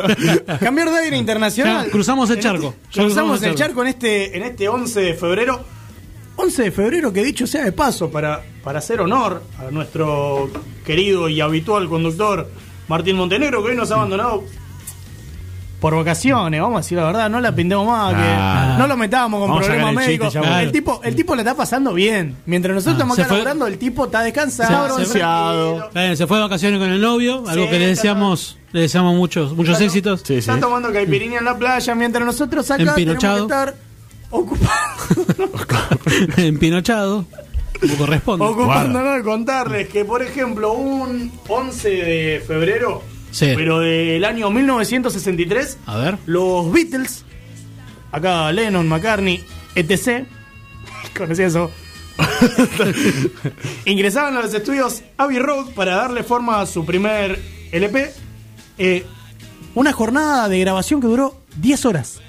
Cambiar 0.60 0.90
de 0.92 0.98
aire 0.98 1.18
internacional. 1.18 1.86
Ya, 1.86 1.92
cruzamos 1.92 2.30
el 2.30 2.40
charco. 2.40 2.68
este- 2.68 2.82
Ya 3.00 3.04
cruzamos 3.04 3.14
cruzamos 3.14 3.44
el 3.44 3.50
el 3.50 3.56
charco 3.56 3.82
en 3.82 3.88
este, 3.90 4.38
en 4.38 4.44
este 4.44 4.68
11 4.70 5.00
de 5.02 5.14
febrero. 5.14 5.64
11 6.36 6.64
de 6.64 6.72
febrero, 6.72 7.14
que 7.14 7.24
dicho 7.24 7.46
sea 7.46 7.64
de 7.64 7.72
paso, 7.72 8.10
para, 8.10 8.42
para 8.64 8.80
hacer 8.80 9.00
honor 9.02 9.44
a 9.60 9.70
nuestro 9.70 10.50
querido 10.84 11.30
y 11.30 11.40
habitual 11.42 11.88
conductor 11.88 12.50
Martín 12.88 13.16
Montenegro, 13.18 13.64
que 13.64 13.70
hoy 13.70 13.78
nos 13.78 13.92
ha 13.92 13.96
abandonado 13.96 14.44
por 15.84 15.98
vacaciones, 15.98 16.62
vamos 16.62 16.78
a 16.78 16.82
decir 16.82 16.98
la 16.98 17.04
verdad, 17.04 17.30
no 17.30 17.42
la 17.42 17.54
pintemos 17.54 17.86
más, 17.86 18.14
Ah. 18.16 18.72
que 18.76 18.82
no 18.82 18.88
lo 18.88 18.96
metamos 18.96 19.38
con 19.42 19.50
Vamos 19.50 19.66
problemas 19.66 20.06
chiste 20.06 20.08
médicos. 20.08 20.36
el 20.62 20.72
tipo, 20.72 21.02
el 21.04 21.14
tipo 21.14 21.36
la 21.36 21.42
está 21.42 21.56
pasando 21.56 21.94
bien. 21.94 22.38
Mientras 22.46 22.74
nosotros 22.74 22.94
Ah, 22.94 22.98
estamos 23.00 23.20
acá 23.20 23.28
fue- 23.28 23.38
laburando, 23.40 23.68
el 23.68 23.78
tipo 23.78 24.06
está 24.06 24.22
descansado, 24.24 24.98
Se- 24.98 25.06
se- 25.08 25.20
tranquilo. 25.20 25.90
Eh, 25.94 26.16
se 26.16 26.26
fue 26.26 26.38
de 26.38 26.44
vacaciones 26.44 26.80
con 26.80 26.90
el 26.90 27.02
novio, 27.02 27.44
algo 27.50 27.66
Sí, 27.66 27.70
que 27.70 27.80
le 27.80 27.88
deseamos, 27.88 28.58
le 28.72 28.80
deseamos 28.80 29.14
muchos, 29.16 29.52
muchos 29.58 29.72
Claro. 29.78 29.86
éxitos. 29.86 30.22
Sí, 30.22 30.36
sí. 30.36 30.40
Está 30.40 30.58
tomando 30.58 30.90
caipirinha 30.94 31.40
en 31.40 31.46
la 31.46 31.58
playa 31.58 31.94
mientras 31.96 32.26
nosotros 32.26 32.64
acá 32.72 32.78
tenemos 32.78 32.96
que 32.96 33.02
Empinochado. 33.02 33.44
estar 33.44 33.76
ocupados. 34.30 36.38
Empinochado, 36.38 37.26
como 37.82 37.96
corresponde. 37.98 38.46
ocupándonos 38.46 39.16
de 39.18 39.24
contarles 39.24 39.90
que, 39.90 40.06
por 40.06 40.22
ejemplo, 40.24 40.72
un 40.74 41.30
11 41.50 41.90
de 41.90 42.44
febrero, 42.48 43.04
Sí. 43.34 43.52
pero 43.56 43.80
del 43.80 44.24
año 44.26 44.52
1963, 44.52 45.80
A 45.88 45.98
ver. 45.98 46.18
los 46.28 46.72
Beatles, 46.72 47.26
acá 48.12 48.52
Lennon, 48.52 48.88
McCartney, 48.88 49.44
etc., 49.76 50.26
conocí 51.18 51.42
eso, 51.42 51.72
ingresaban 53.86 54.38
a 54.38 54.42
los 54.42 54.54
estudios 54.54 55.02
Abbey 55.18 55.40
Road 55.40 55.72
para 55.74 55.96
darle 55.96 56.24
forma 56.24 56.62
a 56.62 56.66
su 56.68 56.86
primer 56.86 57.42
LP. 57.72 58.12
Eh, 58.78 59.06
una 59.76 59.92
jornada 59.94 60.48
de 60.48 60.60
grabación 60.60 61.02
que 61.02 61.08
duró 61.08 61.42
10 61.58 61.86
horas. 61.86 62.20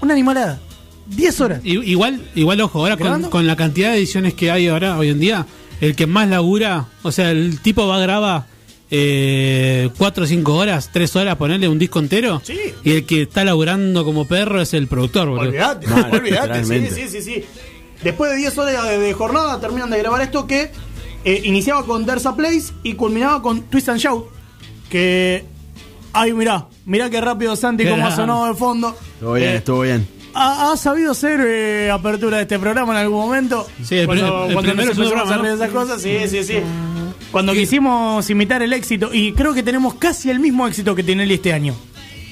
Una 0.00 0.14
animalada. 0.14 0.60
10 1.08 1.40
horas. 1.40 1.60
Igual, 1.64 2.22
igual 2.34 2.60
ojo, 2.60 2.78
ahora 2.78 2.96
con, 3.28 3.46
la 3.46 3.56
cantidad 3.56 3.90
de 3.90 3.98
ediciones 3.98 4.32
que 4.32 4.50
hay 4.50 4.68
ahora, 4.68 4.96
hoy 4.96 5.08
en 5.10 5.20
día, 5.20 5.46
el 5.80 5.96
que 5.96 6.06
más 6.06 6.28
labura, 6.28 6.86
o 7.02 7.12
sea, 7.12 7.30
el 7.32 7.60
tipo 7.60 7.86
va 7.86 7.96
a 7.96 8.00
grabar 8.00 8.49
eh, 8.90 9.88
4 9.96 10.24
o 10.24 10.26
5 10.26 10.54
horas, 10.54 10.90
3 10.92 11.16
horas, 11.16 11.36
ponerle 11.36 11.68
un 11.68 11.78
disco 11.78 11.98
entero, 12.00 12.40
Sí. 12.44 12.58
y 12.84 12.92
el 12.92 13.06
que 13.06 13.22
está 13.22 13.44
laburando 13.44 14.04
como 14.04 14.26
perro 14.26 14.60
es 14.60 14.74
el 14.74 14.86
productor, 14.88 15.28
boludo. 15.28 15.48
Olvídate, 15.48 15.86
Mal, 15.86 16.04
olvídate, 16.12 16.64
sí, 16.64 16.70
literalmente. 16.72 16.90
sí, 16.94 17.08
sí, 17.08 17.22
sí. 17.22 17.44
Después 18.02 18.30
de 18.30 18.36
10 18.38 18.58
horas 18.58 18.88
de, 18.88 18.98
de 18.98 19.12
jornada 19.12 19.60
terminan 19.60 19.90
de 19.90 19.98
grabar 19.98 20.22
esto 20.22 20.46
que 20.46 20.70
eh, 21.24 21.40
iniciaba 21.44 21.84
con 21.84 22.06
There's 22.06 22.24
a 22.26 22.34
Place 22.34 22.72
y 22.82 22.94
culminaba 22.94 23.42
con 23.42 23.62
Twist 23.62 23.88
and 23.90 23.98
Shout. 24.00 24.24
Que. 24.88 25.44
Ay, 26.12 26.32
mirá, 26.32 26.66
mirá 26.86 27.08
qué 27.10 27.20
rápido 27.20 27.54
Santi 27.54 27.84
Qué 27.84 27.90
como 27.90 28.06
ha 28.06 28.10
sonado 28.16 28.46
de 28.46 28.54
fondo. 28.54 28.96
Estuvo 29.14 29.34
bien, 29.34 29.48
Eh, 29.50 29.56
estuvo 29.56 29.80
bien. 29.82 30.08
¿Ha, 30.34 30.72
ha 30.72 30.76
sabido 30.76 31.12
hacer 31.12 31.40
eh, 31.44 31.90
apertura 31.90 32.38
de 32.38 32.42
este 32.44 32.58
programa 32.58 32.92
en 32.94 32.98
algún 33.00 33.20
momento? 33.20 33.66
Sí, 33.84 33.96
el 33.98 34.06
cuando, 34.06 34.24
primer- 34.26 34.46
el 34.48 34.52
cuando 34.54 34.70
primero 34.72 34.88
nos 34.88 34.92
es 34.92 34.98
un 34.98 35.04
empezamos 35.04 35.30
a 35.30 35.34
drama, 35.34 35.48
hacer 35.48 35.58
¿no? 35.58 35.64
esas 35.64 35.74
cosas, 35.74 36.02
sí, 36.02 36.18
sí, 36.28 36.44
sí. 36.44 36.58
Cuando 37.30 37.52
quisimos 37.52 38.28
imitar 38.30 38.62
el 38.62 38.72
éxito, 38.72 39.10
y 39.12 39.32
creo 39.32 39.54
que 39.54 39.62
tenemos 39.62 39.94
casi 39.94 40.30
el 40.30 40.40
mismo 40.40 40.66
éxito 40.66 40.94
que 40.94 41.02
Tinelli 41.02 41.34
este 41.34 41.52
año. 41.52 41.74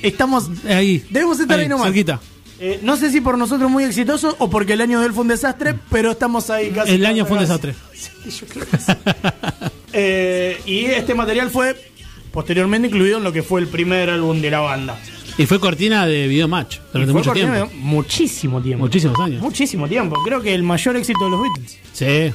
Estamos. 0.03 0.51
Ahí. 0.69 1.05
Debemos 1.11 1.39
estar 1.41 1.59
ahí, 1.59 1.69
nomás. 1.69 1.87
cerquita. 1.87 2.21
Eh, 2.61 2.81
no 2.83 2.97
sé 2.97 3.13
si 3.13 3.21
por 3.21 3.39
nosotros 3.39 3.71
muy 3.71 3.85
exitosos 3.85 4.35
o 4.39 4.51
porque 4.51 4.73
el 4.73 4.81
año 4.81 4.99
de 5.01 5.07
él 5.07 5.13
fue 5.13 5.23
un 5.23 5.29
desastre, 5.29 5.75
pero 5.91 6.11
estamos 6.11 6.51
ahí 6.51 6.71
casi. 6.71 6.93
El 6.93 7.07
año 7.07 7.25
fue 7.25 7.37
un 7.37 7.43
desastre. 7.43 7.75
Sí, 7.95 8.11
yo 8.41 8.47
creo 8.47 8.67
que 8.67 8.77
sí. 8.79 8.93
Eh, 9.93 10.61
y 10.67 10.85
este 10.85 11.15
material 11.15 11.51
fue 11.51 11.75
posteriormente 12.31 12.89
incluido 12.89 13.19
en 13.19 13.25
lo 13.25 13.33
que 13.33 13.43
fue 13.43 13.61
el 13.61 13.69
primer 13.69 14.11
álbum 14.11 14.41
de 14.41 14.51
la 14.51 14.61
banda. 14.61 14.99
Y 15.39 15.47
fue 15.47 15.59
cortina 15.61 16.05
de 16.07 16.27
video 16.29 16.47
match 16.49 16.79
durante 16.93 17.13
fue 17.13 17.21
mucho 17.21 17.31
cortina 17.31 17.55
tiempo. 17.55 17.73
de- 17.73 17.81
Muchísimo 17.81 18.61
tiempo. 18.61 18.85
Muchísimos 18.85 19.19
años. 19.21 19.41
Muchísimo 19.43 19.89
tiempo. 19.89 20.17
Creo 20.25 20.43
que 20.43 20.55
el 20.55 20.63
mayor 20.63 20.97
éxito 20.97 21.25
de 21.25 21.31
los 21.31 21.41
Beatles. 21.43 21.79
Sí. 21.93 22.35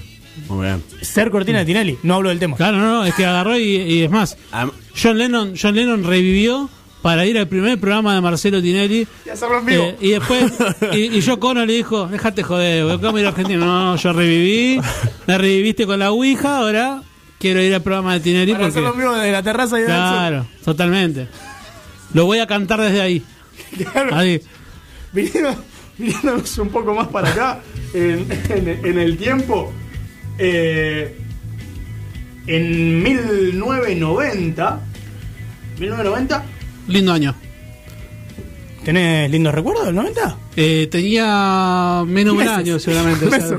Muy 0.50 0.66
bien. 0.66 0.84
Ser 1.02 1.30
cortina 1.32 1.60
de 1.60 1.66
Tinelli, 1.66 1.98
no 2.04 2.16
hablo 2.16 2.30
del 2.30 2.40
tema. 2.40 2.56
Claro, 2.58 2.78
no, 2.78 2.86
no, 2.92 3.06
es 3.06 3.14
que 3.16 3.26
agarró 3.26 3.58
y, 3.58 3.64
y 3.76 4.04
es 4.04 4.12
más. 4.12 4.38
Am- 4.52 4.72
John 5.02 5.18
Lennon, 5.18 5.54
John 5.60 5.76
Lennon 5.76 6.04
revivió 6.04 6.70
para 7.02 7.26
ir 7.26 7.38
al 7.38 7.48
primer 7.48 7.78
programa 7.80 8.16
de 8.16 8.22
Marcelo 8.22 8.62
Tinelli. 8.62 9.08
Y 9.26 9.30
hacerlo 9.30 9.60
en 9.60 9.66
vivo. 9.66 9.84
Eh, 9.84 9.98
y 10.00 10.10
después, 10.12 10.54
y, 10.94 10.98
y 11.18 11.22
yo 11.22 11.40
Cono 11.40 11.66
le 11.66 11.74
dijo, 11.74 12.08
déjate 12.08 12.44
joder, 12.44 12.86
güey, 12.86 13.00
¿cómo 13.00 13.20
ir 13.20 13.26
a 13.26 13.30
Argentina? 13.30 13.64
No, 13.66 13.96
yo 13.96 14.14
reviví, 14.14 14.80
me 15.28 15.38
reviviste 15.38 15.86
con 15.86 16.00
la 16.00 16.12
Ouija, 16.12 16.58
ahora 16.60 17.02
quiero 17.40 17.62
ir 17.62 17.74
al 17.76 17.82
programa 17.82 18.14
de 18.14 18.20
Tinelli 18.22 18.54
Para 18.54 18.64
porque... 18.66 18.80
hacerlo 18.80 18.94
en 18.94 19.00
vivo 19.00 19.14
desde 19.16 19.32
la 19.34 19.44
terraza 19.44 19.78
y 19.78 19.82
de 19.82 19.88
Claro, 19.88 20.48
totalmente. 20.64 21.28
Lo 22.14 22.26
voy 22.26 22.40
a 22.40 22.48
cantar 22.48 22.80
desde 22.82 23.02
ahí. 23.02 23.22
Claro. 23.92 24.16
Ahí. 24.16 24.42
Viniendo- 25.14 25.56
viniéndonos 25.98 26.58
un 26.58 26.70
poco 26.70 26.94
más 26.96 27.08
para 27.10 27.30
acá 27.30 27.60
en, 27.94 28.26
en- 28.50 28.86
en 28.86 28.98
el 29.00 29.18
tiempo 29.18 29.72
eh, 30.38 31.16
en 32.48 33.04
1990 33.04 34.80
1990 35.80 36.44
Lindo 36.88 37.14
año. 37.14 37.36
¿tenés 38.84 39.32
lindos 39.32 39.54
recuerdos 39.54 39.86
del 39.86 39.96
90? 39.96 40.38
Eh, 40.58 40.88
tenía 40.92 42.04
menos 42.06 42.38
de 42.38 42.44
un 42.44 42.50
año 42.50 42.80
seguramente. 42.80 43.26
o 43.28 43.32
sea, 43.32 43.58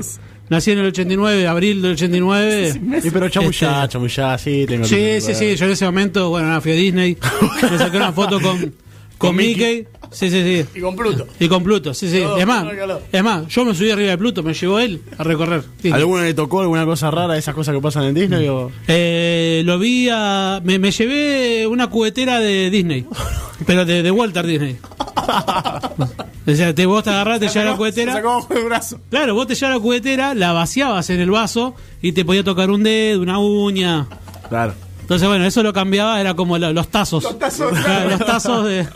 nací 0.49 0.71
en 0.71 0.79
el 0.79 0.85
89, 0.87 1.47
abril 1.47 1.81
del 1.81 1.93
89. 1.93 2.73
Y 3.03 3.09
pero 3.09 3.29
chamullá, 3.29 3.83
Este- 3.83 3.93
chamullá, 3.93 4.37
sí, 4.37 4.65
tengo 4.67 4.85
Sí, 4.85 5.19
sí, 5.21 5.33
sí. 5.33 5.55
Yo 5.55 5.65
en 5.65 5.71
ese 5.71 5.85
momento, 5.85 6.29
bueno, 6.29 6.47
nada, 6.47 6.61
fui 6.61 6.71
a 6.71 6.75
Disney. 6.75 7.17
me 7.71 7.77
saqué 7.77 7.97
una 7.97 8.13
foto 8.13 8.39
con, 8.39 8.59
con, 8.59 8.73
Con 9.17 9.35
Mickey. 9.35 9.77
Mickey. 9.77 9.87
Sí, 10.11 10.29
sí, 10.29 10.41
sí. 10.63 10.65
y 10.75 10.81
con 10.81 10.95
Pluto 10.95 11.27
Y 11.39 11.47
con 11.47 11.63
Pluto, 11.63 11.93
sí, 11.93 12.09
sí. 12.09 12.21
Todo, 12.21 12.37
es 12.37 12.45
más, 12.47 12.65
es 13.11 13.23
más, 13.23 13.47
yo 13.47 13.65
me 13.65 13.75
subí 13.75 13.91
arriba 13.91 14.11
de 14.11 14.17
Pluto, 14.17 14.43
me 14.43 14.53
llevó 14.53 14.79
él 14.79 15.01
a 15.17 15.23
recorrer. 15.23 15.63
Disney. 15.81 15.93
¿Alguno 15.93 16.23
le 16.23 16.33
tocó 16.33 16.61
alguna 16.61 16.85
cosa 16.85 17.11
rara 17.11 17.33
de 17.33 17.39
esas 17.39 17.53
cosas 17.55 17.75
que 17.75 17.81
pasan 17.81 18.03
en 18.05 18.13
Disney? 18.15 18.47
O... 18.47 18.71
Eh, 18.87 19.61
lo 19.65 19.77
vi 19.79 20.07
a. 20.11 20.61
Me, 20.63 20.79
me 20.79 20.91
llevé 20.91 21.67
una 21.67 21.87
cubetera 21.89 22.39
de 22.39 22.69
Disney. 22.69 23.05
Pero 23.65 23.85
de, 23.85 24.03
de 24.03 24.11
Walter 24.11 24.45
Disney. 24.45 24.77
O 26.47 26.53
sea, 26.53 26.75
te, 26.75 26.85
vos 26.85 27.03
te 27.03 27.09
agarrás, 27.09 27.39
te 27.39 27.47
llevas 27.47 27.65
la 27.65 27.71
Se 27.71 27.77
cubetera. 27.77 28.13
sacó 28.13 28.29
abajo 28.33 28.53
del 28.53 28.65
brazo 28.65 28.99
Claro, 29.09 29.33
vos 29.33 29.47
te 29.47 29.55
llevas 29.55 29.75
la 29.77 29.81
cubetera, 29.81 30.35
la 30.35 30.51
vaciabas 30.53 31.09
en 31.09 31.19
el 31.19 31.31
vaso 31.31 31.73
y 32.03 32.11
te 32.11 32.23
podía 32.23 32.43
tocar 32.43 32.69
un 32.69 32.83
dedo, 32.83 33.21
una 33.21 33.39
uña. 33.39 34.05
Claro. 34.49 34.75
Entonces, 35.01 35.27
bueno, 35.27 35.45
eso 35.45 35.63
lo 35.63 35.73
cambiaba, 35.73 36.21
era 36.21 36.35
como 36.35 36.57
lo- 36.59 36.71
los 36.73 36.87
tazos. 36.89 37.23
Los 37.23 37.39
tazos, 37.39 37.71
claro. 37.71 38.09
los 38.11 38.25
tazos 38.25 38.65
de. 38.67 38.87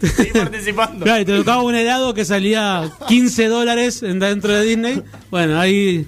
Seguí 0.00 0.30
participando 0.30 1.04
Claro, 1.04 1.22
y 1.22 1.24
te 1.24 1.36
tocaba 1.36 1.62
un 1.62 1.74
helado 1.74 2.14
que 2.14 2.24
salía 2.24 2.90
15 3.08 3.46
dólares 3.48 4.02
en- 4.02 4.18
dentro 4.18 4.52
de 4.54 4.64
Disney. 4.64 5.02
Bueno, 5.30 5.58
ahí. 5.58 6.06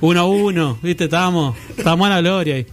Uno 0.00 0.20
a 0.20 0.24
uno, 0.26 0.78
¿viste? 0.82 1.04
Estábamos, 1.04 1.56
estábamos 1.76 2.06
a 2.08 2.10
la 2.10 2.20
gloria 2.20 2.56
ahí. 2.56 2.66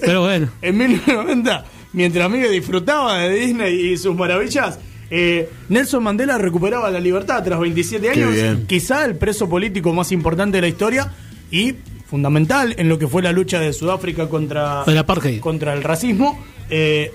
Pero 0.00 0.22
bueno. 0.22 0.48
en 0.62 0.76
1990 0.78 1.64
mientras 1.92 2.30
Miguel 2.30 2.52
disfrutaba 2.52 3.18
de 3.18 3.34
Disney 3.34 3.74
y 3.92 3.96
sus 3.96 4.14
maravillas 4.16 4.78
eh, 5.10 5.50
Nelson 5.68 6.02
Mandela 6.04 6.38
recuperaba 6.38 6.88
la 6.90 7.00
libertad 7.00 7.42
tras 7.44 7.58
27 7.60 8.12
Qué 8.12 8.22
años 8.24 8.58
quizá 8.66 9.04
el 9.04 9.16
preso 9.16 9.48
político 9.48 9.92
más 9.92 10.10
importante 10.12 10.56
de 10.58 10.62
la 10.62 10.68
historia 10.68 11.12
y 11.50 11.74
fundamental 12.06 12.74
en 12.78 12.88
lo 12.88 12.98
que 12.98 13.08
fue 13.08 13.22
la 13.22 13.32
lucha 13.32 13.58
de 13.60 13.72
Sudáfrica 13.72 14.28
contra, 14.28 14.84
El 14.86 14.96
apartheid. 14.98 15.40
contra 15.40 15.74
el 15.74 15.82
racismo. 15.82 16.42
Eh, 16.70 17.12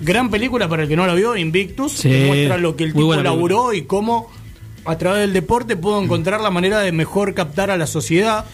gran 0.00 0.30
película 0.30 0.68
para 0.68 0.84
el 0.84 0.88
que 0.88 0.96
no 0.96 1.06
la 1.06 1.14
vio, 1.14 1.36
Invictus, 1.36 1.92
Sí, 1.92 2.08
que 2.08 2.26
muestra 2.26 2.58
lo 2.58 2.76
que 2.76 2.84
el 2.84 2.92
tipo 2.92 3.14
laburó 3.14 3.72
y 3.72 3.82
cómo 3.82 4.30
a 4.84 4.96
través 4.98 5.22
del 5.22 5.32
deporte 5.32 5.76
pudo 5.76 6.02
encontrar 6.02 6.40
la 6.40 6.50
manera 6.50 6.80
de 6.80 6.92
mejor 6.92 7.34
captar 7.34 7.70
a 7.70 7.76
la 7.76 7.86
sociedad. 7.86 8.44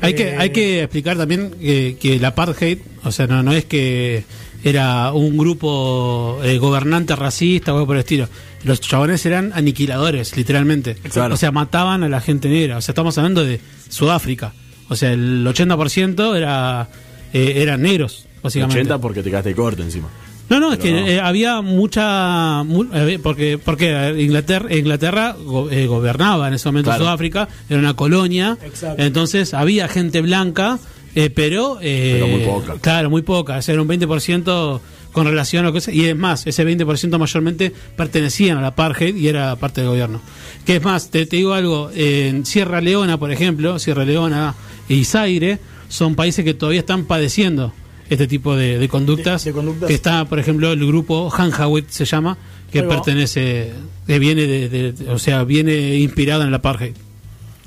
Hay 0.00 0.14
que, 0.14 0.30
Eh, 0.30 0.36
hay 0.38 0.50
que 0.50 0.82
explicar 0.82 1.16
también 1.16 1.50
que, 1.60 1.96
que 2.00 2.16
el 2.16 2.24
apartheid, 2.24 2.78
o 3.04 3.12
sea, 3.12 3.26
no, 3.26 3.42
no 3.42 3.52
es 3.52 3.64
que 3.64 4.24
era 4.62 5.12
un 5.12 5.36
grupo 5.36 6.38
eh, 6.42 6.58
gobernante 6.58 7.16
racista 7.16 7.72
o 7.72 7.76
algo 7.76 7.86
por 7.86 7.96
el 7.96 8.00
estilo. 8.00 8.28
Los 8.62 8.80
chabones 8.80 9.24
eran 9.24 9.52
aniquiladores, 9.54 10.36
literalmente. 10.36 10.94
Claro. 10.94 11.34
O 11.34 11.36
sea, 11.36 11.50
mataban 11.50 12.02
a 12.02 12.08
la 12.08 12.20
gente 12.20 12.48
negra. 12.48 12.76
O 12.76 12.80
sea, 12.82 12.92
estamos 12.92 13.16
hablando 13.16 13.44
de 13.44 13.60
Sudáfrica. 13.88 14.52
O 14.88 14.96
sea, 14.96 15.12
el 15.12 15.46
80% 15.46 16.36
era, 16.36 16.88
eh, 17.32 17.54
eran 17.56 17.82
negros, 17.82 18.26
básicamente. 18.42 18.80
80 18.80 18.98
porque 19.00 19.22
te 19.22 19.30
quedaste 19.30 19.54
corto 19.54 19.82
encima. 19.82 20.08
No, 20.50 20.60
no, 20.60 20.72
es 20.72 20.78
que 20.80 20.90
no. 20.92 21.06
eh, 21.06 21.20
había 21.20 21.60
mucha. 21.62 22.62
mu- 22.64 22.84
eh, 22.92 23.18
porque 23.22 23.56
porque 23.56 24.16
Inglaterra, 24.18 24.74
Inglaterra 24.74 25.36
go- 25.42 25.70
eh, 25.70 25.86
gobernaba 25.86 26.48
en 26.48 26.54
ese 26.54 26.68
momento 26.68 26.90
Claro. 26.90 27.04
Sudáfrica, 27.04 27.48
era 27.68 27.78
una 27.78 27.94
colonia. 27.94 28.58
Exacto. 28.62 29.00
Entonces 29.02 29.54
había 29.54 29.86
gente 29.88 30.20
blanca, 30.20 30.78
eh, 31.14 31.30
pero. 31.30 31.78
eh, 31.80 32.18
Pero 32.20 32.26
muy 32.28 32.40
poca. 32.44 32.74
Claro, 32.80 33.10
muy 33.10 33.22
poca. 33.22 33.56
O 33.58 33.62
sea, 33.62 33.72
era 33.74 33.82
un 33.82 33.88
20% 33.88 34.80
con 35.12 35.26
relación 35.26 35.64
a 35.64 35.68
lo 35.70 35.72
que. 35.72 35.92
Y 35.92 36.04
es 36.06 36.16
más, 36.16 36.46
ese 36.46 36.64
20% 36.66 37.18
mayormente 37.18 37.72
pertenecían 37.96 38.58
a 38.58 38.60
la 38.60 38.66
apartheid 38.68 39.14
y 39.16 39.28
era 39.28 39.54
parte 39.56 39.80
del 39.82 39.90
gobierno. 39.90 40.20
Que 40.66 40.76
es 40.76 40.82
más, 40.82 41.10
te, 41.10 41.26
te 41.26 41.36
digo 41.36 41.52
algo. 41.54 41.90
En 41.94 42.44
Sierra 42.44 42.80
Leona, 42.80 43.18
por 43.18 43.30
ejemplo, 43.30 43.78
Sierra 43.78 44.04
Leona 44.04 44.54
y 44.88 45.04
Zaire 45.04 45.58
son 45.88 46.14
países 46.16 46.44
que 46.44 46.54
todavía 46.54 46.80
están 46.80 47.04
padeciendo 47.04 47.72
este 48.10 48.26
tipo 48.26 48.54
de, 48.56 48.78
de 48.78 48.88
conductas. 48.88 49.44
De- 49.44 49.50
de 49.50 49.54
conductas. 49.56 49.88
Que 49.88 49.94
está, 49.94 50.24
por 50.26 50.38
ejemplo, 50.38 50.70
el 50.72 50.86
grupo 50.86 51.30
Hanjawit 51.30 51.88
se 51.88 52.04
llama, 52.04 52.36
que 52.70 52.82
pertenece, 52.82 53.72
que 54.06 54.18
viene 54.18 54.46
de, 54.46 54.68
de- 54.68 54.92
de- 54.92 55.10
o 55.10 55.18
sea, 55.18 55.44
viene 55.44 55.94
inspirado 55.96 56.42
en 56.42 56.48
el 56.48 56.54
apartheid. 56.54 56.94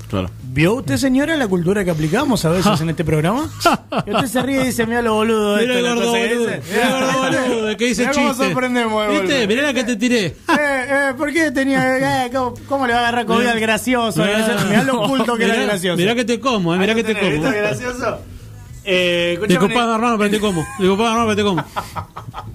Claro. 0.10 0.30
¿Vio 0.44 0.76
usted, 0.76 0.98
señora, 0.98 1.36
la 1.38 1.48
cultura 1.48 1.84
que 1.84 1.90
aplicamos 1.90 2.46
a 2.46 2.52
veces 2.52 2.80
en 2.82 2.90
este 2.92 3.04
programa? 3.04 3.50
Y 4.06 4.12
usted 4.12 4.28
se 4.28 4.42
ríe 4.44 4.62
y 4.62 4.66
dice, 4.66 4.86
mira 4.86 5.02
lo 5.02 5.16
boludo. 5.16 5.58
Mira 5.58 5.80
el 5.80 5.82
gordo 5.84 6.12
boludo, 6.12 6.46
dice". 6.48 6.62
mira 6.72 6.88
el 6.88 6.94
gordo 7.06 7.42
boludo, 7.50 7.78
que 7.78 7.86
dice 7.88 8.02
Mirá 8.04 8.14
cómo 8.14 8.28
chiste. 8.30 8.44
sorprendemos. 8.46 9.10
¿Viste? 9.10 9.48
Mirá 9.48 9.62
la 9.64 9.74
que 9.74 9.84
te 9.86 9.96
tiré. 9.96 10.26
Eh, 10.54 10.86
eh, 11.10 11.14
¿Por 11.18 11.34
qué 11.34 11.50
tenía.? 11.52 12.26
eh, 12.26 12.30
¿cómo, 12.32 12.54
cómo 12.68 12.86
le 12.86 12.94
va 12.94 13.00
a 13.00 13.02
agarrar 13.08 13.26
comida 13.26 13.52
al 13.54 13.60
gracioso? 13.60 14.22
Mirá 14.24 14.84
lo 14.84 15.02
oculto 15.02 15.36
que 15.36 15.46
era 15.46 15.54
el 15.56 15.60
Mirá- 15.62 15.72
gracioso. 15.72 15.98
Mirá 15.98 16.14
que 16.16 16.26
te 16.26 16.40
como, 16.40 16.76
eh, 16.76 16.78
mirá 16.78 16.94
que 16.94 17.04
te 17.04 17.16
tenés, 17.16 17.36
como. 17.40 17.44
¿viste 17.50 17.58
el 17.58 17.64
gracioso? 17.66 18.20
Eh, 18.86 19.40
Disculpame, 19.48 19.94
hermano, 19.96 20.18
pero 20.18 20.30
te 20.30 20.40
como. 20.40 20.66
Disculpame, 20.80 21.10
hermano, 21.10 21.26
pero 21.28 21.36
te 21.36 21.44
como. 21.44 21.64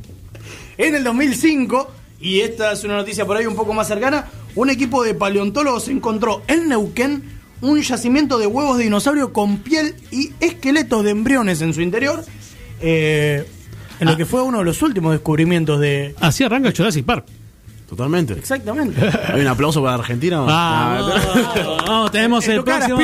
En 0.78 0.94
el 0.94 1.02
2005, 1.02 1.90
y 2.20 2.40
esta 2.40 2.72
es 2.72 2.84
una 2.84 2.96
noticia 2.96 3.26
por 3.26 3.36
ahí 3.36 3.46
un 3.46 3.56
poco 3.56 3.74
más 3.74 3.88
cercana, 3.88 4.26
un 4.54 4.70
equipo 4.70 5.02
de 5.02 5.12
paleontólogos 5.14 5.88
encontró 5.88 6.42
en 6.46 6.68
Neuquén 6.68 7.22
un 7.60 7.80
yacimiento 7.82 8.38
de 8.38 8.46
huevos 8.46 8.78
de 8.78 8.84
dinosaurio 8.84 9.32
con 9.32 9.58
piel 9.58 9.96
y 10.12 10.30
esqueletos 10.38 11.02
de 11.02 11.10
embriones 11.10 11.60
en 11.62 11.74
su 11.74 11.80
interior. 11.82 12.24
eh, 12.80 13.44
en 13.98 14.06
lo 14.06 14.12
Ah. 14.12 14.16
que 14.16 14.24
fue 14.24 14.40
uno 14.42 14.58
de 14.58 14.64
los 14.64 14.80
últimos 14.82 15.10
descubrimientos 15.10 15.80
de. 15.80 16.14
Así 16.20 16.44
arranca 16.44 16.70
Jurassic 16.76 17.04
Park. 17.04 17.24
Totalmente. 17.88 18.34
Exactamente. 18.34 19.00
¿Hay 19.32 19.40
un 19.40 19.48
aplauso 19.48 19.82
para 19.82 19.94
Argentina? 19.96 20.44
Ah, 20.46 20.98
vamos, 21.00 21.84
vamos, 21.88 22.10
tenemos 22.12 22.44
En 22.46 22.52
el 22.52 22.62
próximo. 22.62 22.98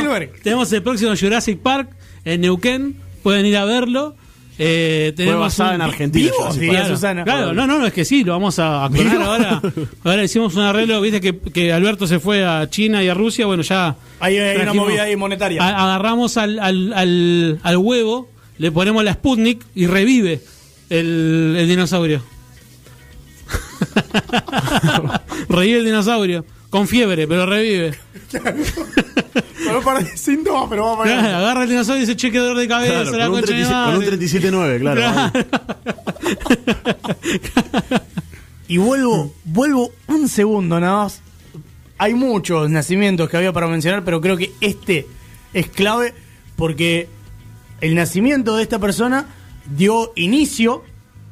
Tenemos 0.44 0.72
el 0.72 0.82
próximo 0.84 1.12
Jurassic 1.20 1.58
Park 1.58 1.88
en 2.24 2.42
Neuquén. 2.42 3.02
Pueden 3.24 3.44
ir 3.46 3.56
a 3.56 3.64
verlo. 3.64 4.14
Eh, 4.56 5.12
tenemos 5.16 5.40
basada 5.40 5.70
un- 5.70 5.74
en 5.76 5.82
Argentina, 5.82 6.30
Claro, 6.70 6.88
Susana. 6.94 7.24
claro, 7.24 7.52
no, 7.54 7.66
no, 7.66 7.80
no, 7.80 7.86
es 7.86 7.92
que 7.92 8.04
sí, 8.04 8.22
lo 8.22 8.34
vamos 8.34 8.60
a, 8.60 8.84
a 8.84 8.86
ahora. 8.86 9.60
Ahora 10.04 10.22
hicimos 10.22 10.54
un 10.54 10.60
arreglo, 10.62 11.00
viste 11.00 11.20
que, 11.20 11.36
que 11.36 11.72
Alberto 11.72 12.06
se 12.06 12.20
fue 12.20 12.44
a 12.46 12.70
China 12.70 13.02
y 13.02 13.08
a 13.08 13.14
Rusia, 13.14 13.46
bueno, 13.46 13.64
ya. 13.64 13.96
Ahí 14.20 14.38
hay 14.38 14.58
una 14.62 14.72
movida 14.72 15.02
ahí 15.02 15.16
monetaria. 15.16 15.60
a- 15.60 15.86
agarramos 15.86 16.36
al, 16.36 16.60
al, 16.60 16.92
al, 16.92 17.58
al 17.64 17.76
huevo, 17.78 18.28
le 18.58 18.70
ponemos 18.70 19.02
la 19.02 19.14
Sputnik 19.14 19.60
y 19.74 19.88
revive 19.88 20.40
el, 20.88 21.56
el 21.58 21.66
dinosaurio. 21.66 22.22
revive 25.48 25.78
el 25.80 25.84
dinosaurio, 25.84 26.44
con 26.74 26.88
fiebre, 26.88 27.28
pero 27.28 27.46
revive. 27.46 27.94
Con 28.32 29.76
un 29.76 29.84
par 29.84 30.02
de 30.04 30.16
síntomas, 30.16 30.66
pero 30.68 30.82
vamos 30.86 31.00
a 31.02 31.04
Claro, 31.04 31.22
ver. 31.22 31.34
agarra 31.36 31.62
el 31.62 31.68
dinosaurio 31.68 32.02
y 32.02 32.06
dice, 32.06 32.16
che, 32.16 32.32
qué 32.32 32.38
dolor 32.38 32.58
de 32.58 32.66
cabeza, 32.66 32.92
Claro, 32.94 33.16
la 33.16 33.26
con, 33.26 33.34
un 33.34 33.40
concha 33.42 33.92
de 33.92 33.98
mi 33.98 34.04
37 34.04 34.50
con 34.50 34.58
un 34.58 34.60
madre". 34.64 34.80
37.9, 34.80 34.80
claro. 34.80 35.32
Y 38.66 38.78
vuelvo, 38.78 39.32
vuelvo 39.44 39.92
un 40.08 40.28
segundo 40.28 40.80
nada 40.80 41.04
más. 41.04 41.20
Hay 41.96 42.14
muchos 42.14 42.68
nacimientos 42.68 43.30
que 43.30 43.36
había 43.36 43.52
para 43.52 43.68
mencionar, 43.68 44.02
pero 44.04 44.20
creo 44.20 44.36
que 44.36 44.50
este 44.60 45.06
es 45.52 45.68
clave 45.68 46.12
porque 46.56 47.08
el 47.82 47.94
nacimiento 47.94 48.56
de 48.56 48.64
esta 48.64 48.80
persona 48.80 49.26
dio 49.76 50.12
inicio 50.16 50.82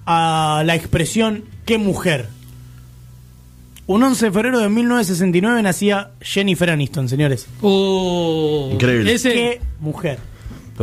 a 0.07 0.63
la 0.65 0.77
expresión 0.77 1.43
qué 1.65 1.79
mujer. 1.79 2.29
Un 3.87 4.03
11 4.03 4.27
de 4.27 4.33
febrero 4.33 4.61
de 4.61 4.68
1969 4.68 5.62
nacía 5.62 6.12
Jennifer 6.21 6.71
Aniston, 6.71 7.09
señores. 7.09 7.47
Oh, 7.61 8.71
Increíble. 8.73 9.12
Ese, 9.12 9.33
¿Qué 9.33 9.61
mujer? 9.81 10.18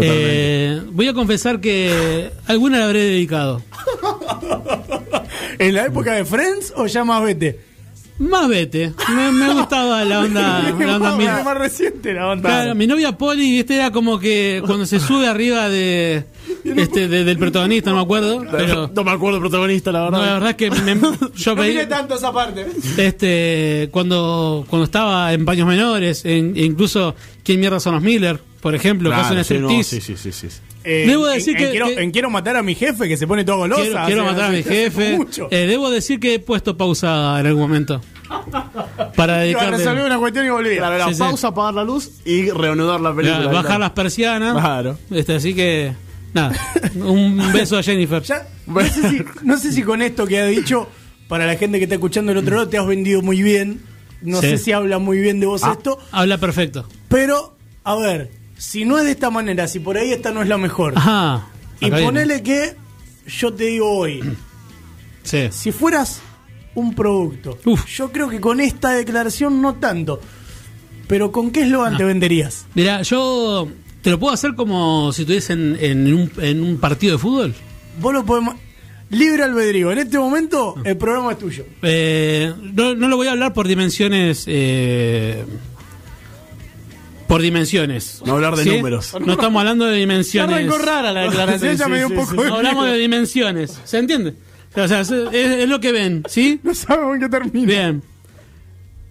Eh, 0.02 0.82
voy 0.92 1.08
a 1.08 1.14
confesar 1.14 1.60
que 1.60 2.32
alguna 2.46 2.80
la 2.80 2.86
habré 2.86 3.04
dedicado. 3.04 3.62
¿En 5.58 5.76
la 5.76 5.86
época 5.86 6.14
de 6.14 6.26
Friends 6.26 6.74
o 6.76 6.86
ya 6.88 7.04
más 7.04 7.24
vete? 7.24 7.60
Más 8.20 8.50
vete. 8.50 8.94
Me, 9.16 9.32
me 9.32 9.54
gustaba 9.54 10.04
la 10.04 10.20
onda, 10.20 10.62
la 10.80 10.96
onda 10.98 11.16
más, 11.44 11.58
reciente 11.58 12.14
la 12.14 12.28
onda. 12.28 12.50
Claro, 12.50 12.76
mi 12.76 12.86
novia 12.86 13.18
Poli, 13.18 13.60
este 13.60 13.76
era 13.76 13.92
como 13.92 14.20
que 14.20 14.62
cuando 14.66 14.86
se 14.86 15.00
sube 15.00 15.26
arriba 15.28 15.70
de, 15.70 16.26
este, 16.78 17.08
de- 17.08 17.24
del 17.24 17.38
protagonista, 17.38 17.90
no 17.92 17.98
me 17.98 18.02
acuerdo, 18.04 18.46
pero 18.52 18.90
No 18.94 19.04
me 19.04 19.12
acuerdo 19.12 19.38
el 19.38 19.42
protagonista, 19.42 19.92
la 19.92 20.00
no, 20.10 20.12
verdad. 20.12 20.26
la 20.26 20.34
verdad 20.34 20.50
es 20.52 20.56
que 20.56 20.72
me- 20.72 21.00
yo 21.36 21.56
no 21.56 21.88
tanto 21.88 22.16
esa 22.16 22.32
parte. 22.32 22.66
este, 22.98 23.90
cuando, 23.92 24.66
cuando 24.70 24.86
estaba 24.86 25.34
en 25.34 25.46
paños 25.46 25.68
menores, 25.68 26.26
en- 26.26 26.56
e 26.56 26.64
incluso 26.64 27.16
¿Quién 27.44 27.60
mierda 27.62 27.80
son 27.80 27.96
los 27.96 28.04
Miller? 28.04 28.40
Por 28.62 28.76
ejemplo, 28.76 29.10
que 29.10 29.16
Claro, 29.16 29.40
hacen 29.40 29.44
sí, 29.44 29.58
no, 29.62 29.70
sí, 29.84 30.02
sí, 30.02 30.16
sí, 30.18 30.32
sí. 30.32 30.48
Eh, 30.84 31.06
Debo 31.08 31.26
decir 31.28 31.56
en, 31.58 31.64
que- 31.64 31.72
quiero, 31.72 31.88
que- 31.88 32.02
en 32.04 32.12
quiero 32.12 32.30
matar 32.30 32.58
a 32.58 32.64
mi 32.64 32.76
jefe 32.76 33.08
que 33.08 33.18
se 33.18 33.26
pone 33.26 33.44
todo 33.44 33.58
golosa. 33.58 34.06
Quiero, 34.06 34.24
matar 34.26 34.46
a 34.46 34.50
mi 34.50 34.62
jefe. 34.64 35.18
mucho. 35.18 35.48
Eh, 35.52 35.66
debo 35.68 35.90
decir 35.90 36.20
que 36.20 36.36
he 36.36 36.40
puesto 36.40 36.78
pausa 36.78 37.40
en 37.40 37.48
algún 37.48 37.62
momento. 37.64 38.02
Para 39.16 39.38
a 39.38 39.44
resolver 39.44 39.76
dedicarle 39.78 40.06
una 40.06 40.20
cuestión 40.20 40.46
y. 40.46 40.78
Claro, 40.78 40.96
era 40.96 41.08
Sí, 41.08 41.14
sí. 41.16 41.20
pausa, 41.20 41.48
apagar 41.48 41.74
la 41.74 41.84
luz 41.84 42.12
y 42.26 42.50
reanudar 42.52 43.02
la 43.02 43.14
película. 43.16 43.46
bajar 43.48 43.64
claro. 43.66 43.80
las 43.80 43.90
persianas. 43.92 44.54
Claro. 44.54 44.98
Este, 45.12 45.36
así 45.36 45.54
que, 45.56 45.94
nada. 46.34 46.56
Un 46.96 47.38
beso 47.54 47.78
a 47.78 47.84
Jennifer. 47.84 48.22
Ya, 48.24 48.48
no, 48.68 48.82
sé 48.82 49.10
si, 49.10 49.26
no 49.44 49.58
sé 49.58 49.72
si 49.74 49.84
con 49.84 50.02
esto 50.02 50.26
que 50.28 50.40
ha 50.40 50.46
dicho, 50.46 50.88
para 51.28 51.46
la 51.46 51.56
gente 51.56 51.78
que 51.78 51.84
está 51.86 51.96
escuchando 51.96 52.32
el 52.32 52.38
otro 52.40 52.56
lado, 52.56 52.70
te 52.70 52.78
has 52.78 52.86
vendido 52.88 53.22
muy 53.22 53.42
bien. 53.42 53.82
No 54.22 54.42
Sí. 54.42 54.50
sé 54.50 54.58
si 54.58 54.72
habla 54.74 55.00
muy 55.00 55.20
bien 55.20 55.40
de 55.40 55.46
vos 55.46 55.64
Ah. 55.64 55.74
esto. 55.78 55.98
Habla 56.12 56.38
perfecto. 56.38 56.88
Pero, 57.08 57.56
a 57.84 57.96
ver, 57.96 58.30
si 58.58 58.84
no 58.86 58.98
es 58.98 59.06
de 59.06 59.12
esta 59.12 59.30
manera, 59.30 59.68
si 59.68 59.80
por 59.80 59.98
ahí 59.98 60.12
esta 60.12 60.32
no 60.32 60.42
es 60.42 60.48
la 60.48 60.58
mejor. 60.58 60.94
Ajá. 60.98 61.48
y 61.82 61.90
viene. 61.90 62.04
ponele 62.06 62.44
que 62.44 62.76
yo 63.26 63.54
te 63.54 63.64
digo 63.68 63.90
hoy, 63.90 64.22
Sí. 65.24 65.48
si 65.52 65.72
fueras 65.72 66.22
un 66.76 66.94
producto, 66.94 67.58
Uf. 67.66 67.86
yo 67.88 68.12
creo 68.12 68.28
que 68.30 68.42
con 68.42 68.60
esta 68.60 68.92
declaración 68.92 69.62
no 69.62 69.76
tanto. 69.76 70.20
Pero 71.08 71.32
¿con 71.32 71.52
qué 71.52 71.62
eslogan 71.62 71.94
Ah. 71.94 71.98
te 71.98 72.04
venderías? 72.04 72.66
Mira, 72.76 73.02
yo 73.04 73.70
te 74.02 74.10
lo 74.12 74.20
puedo 74.20 74.34
hacer 74.34 74.56
como 74.56 75.12
si 75.14 75.22
estuviese 75.24 75.54
en, 75.54 75.78
en 75.80 76.14
un, 76.14 76.32
en 76.42 76.64
un 76.64 76.78
partido 76.78 77.14
de 77.14 77.20
fútbol. 77.20 77.54
Vos 78.00 78.14
lo 78.14 78.26
podemos. 78.26 78.56
Libre 79.10 79.44
albedrío. 79.44 79.92
En 79.92 79.98
este 80.00 80.20
momento, 80.20 80.76
el 80.84 80.96
programa 80.98 81.32
es 81.32 81.40
tuyo. 81.40 81.66
Eh, 81.82 82.54
no, 82.74 82.94
no 82.96 83.08
lo 83.08 83.18
voy 83.18 83.28
a 83.28 83.32
hablar 83.32 83.54
por 83.54 83.68
dimensiones. 83.68 84.44
eh, 84.48 85.44
por 87.28 87.42
dimensiones. 87.42 88.22
No 88.26 88.34
hablar 88.34 88.56
de 88.56 88.64
¿Sí? 88.64 88.76
números. 88.78 89.16
No 89.24 89.34
estamos 89.34 89.60
hablando 89.60 89.86
de 89.86 89.94
Ya 89.94 90.00
dimensiones. 90.00 90.56
arrancó 90.56 90.78
rara 90.80 91.12
la 91.12 91.22
declaración, 91.26 91.72
Sí, 91.74 91.78
ya 91.78 91.86
sí, 91.86 91.92
me 91.92 91.98
dio 91.98 92.08
un 92.08 92.14
sí, 92.14 92.18
poco 92.20 92.36
No 92.48 92.56
hablamos 92.56 92.86
de 92.88 92.98
dimensiones. 92.98 93.80
¿Se 93.84 93.98
entiende? 94.00 94.34
O 94.76 94.88
sea, 94.88 95.02
es, 95.02 95.12
es 95.12 95.70
lo 95.70 95.80
que 95.80 95.92
ven, 95.92 96.24
¿sí? 96.28 96.60
No 96.64 96.74
sabemos 96.74 97.16
en 97.16 97.22
qué 97.22 97.30
termina. 97.30 97.66
Bien. 97.68 98.04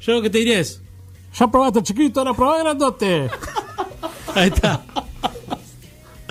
Yo 0.00 0.12
lo 0.14 0.22
que 0.22 0.30
te 0.30 0.38
diré 0.38 0.60
es. 0.60 0.80
Ya 1.38 1.48
probaste 1.50 1.82
chiquito, 1.82 2.20
ahora 2.20 2.34
probá 2.34 2.58
grandote. 2.60 3.28
Ahí 4.38 4.48
está. 4.48 4.82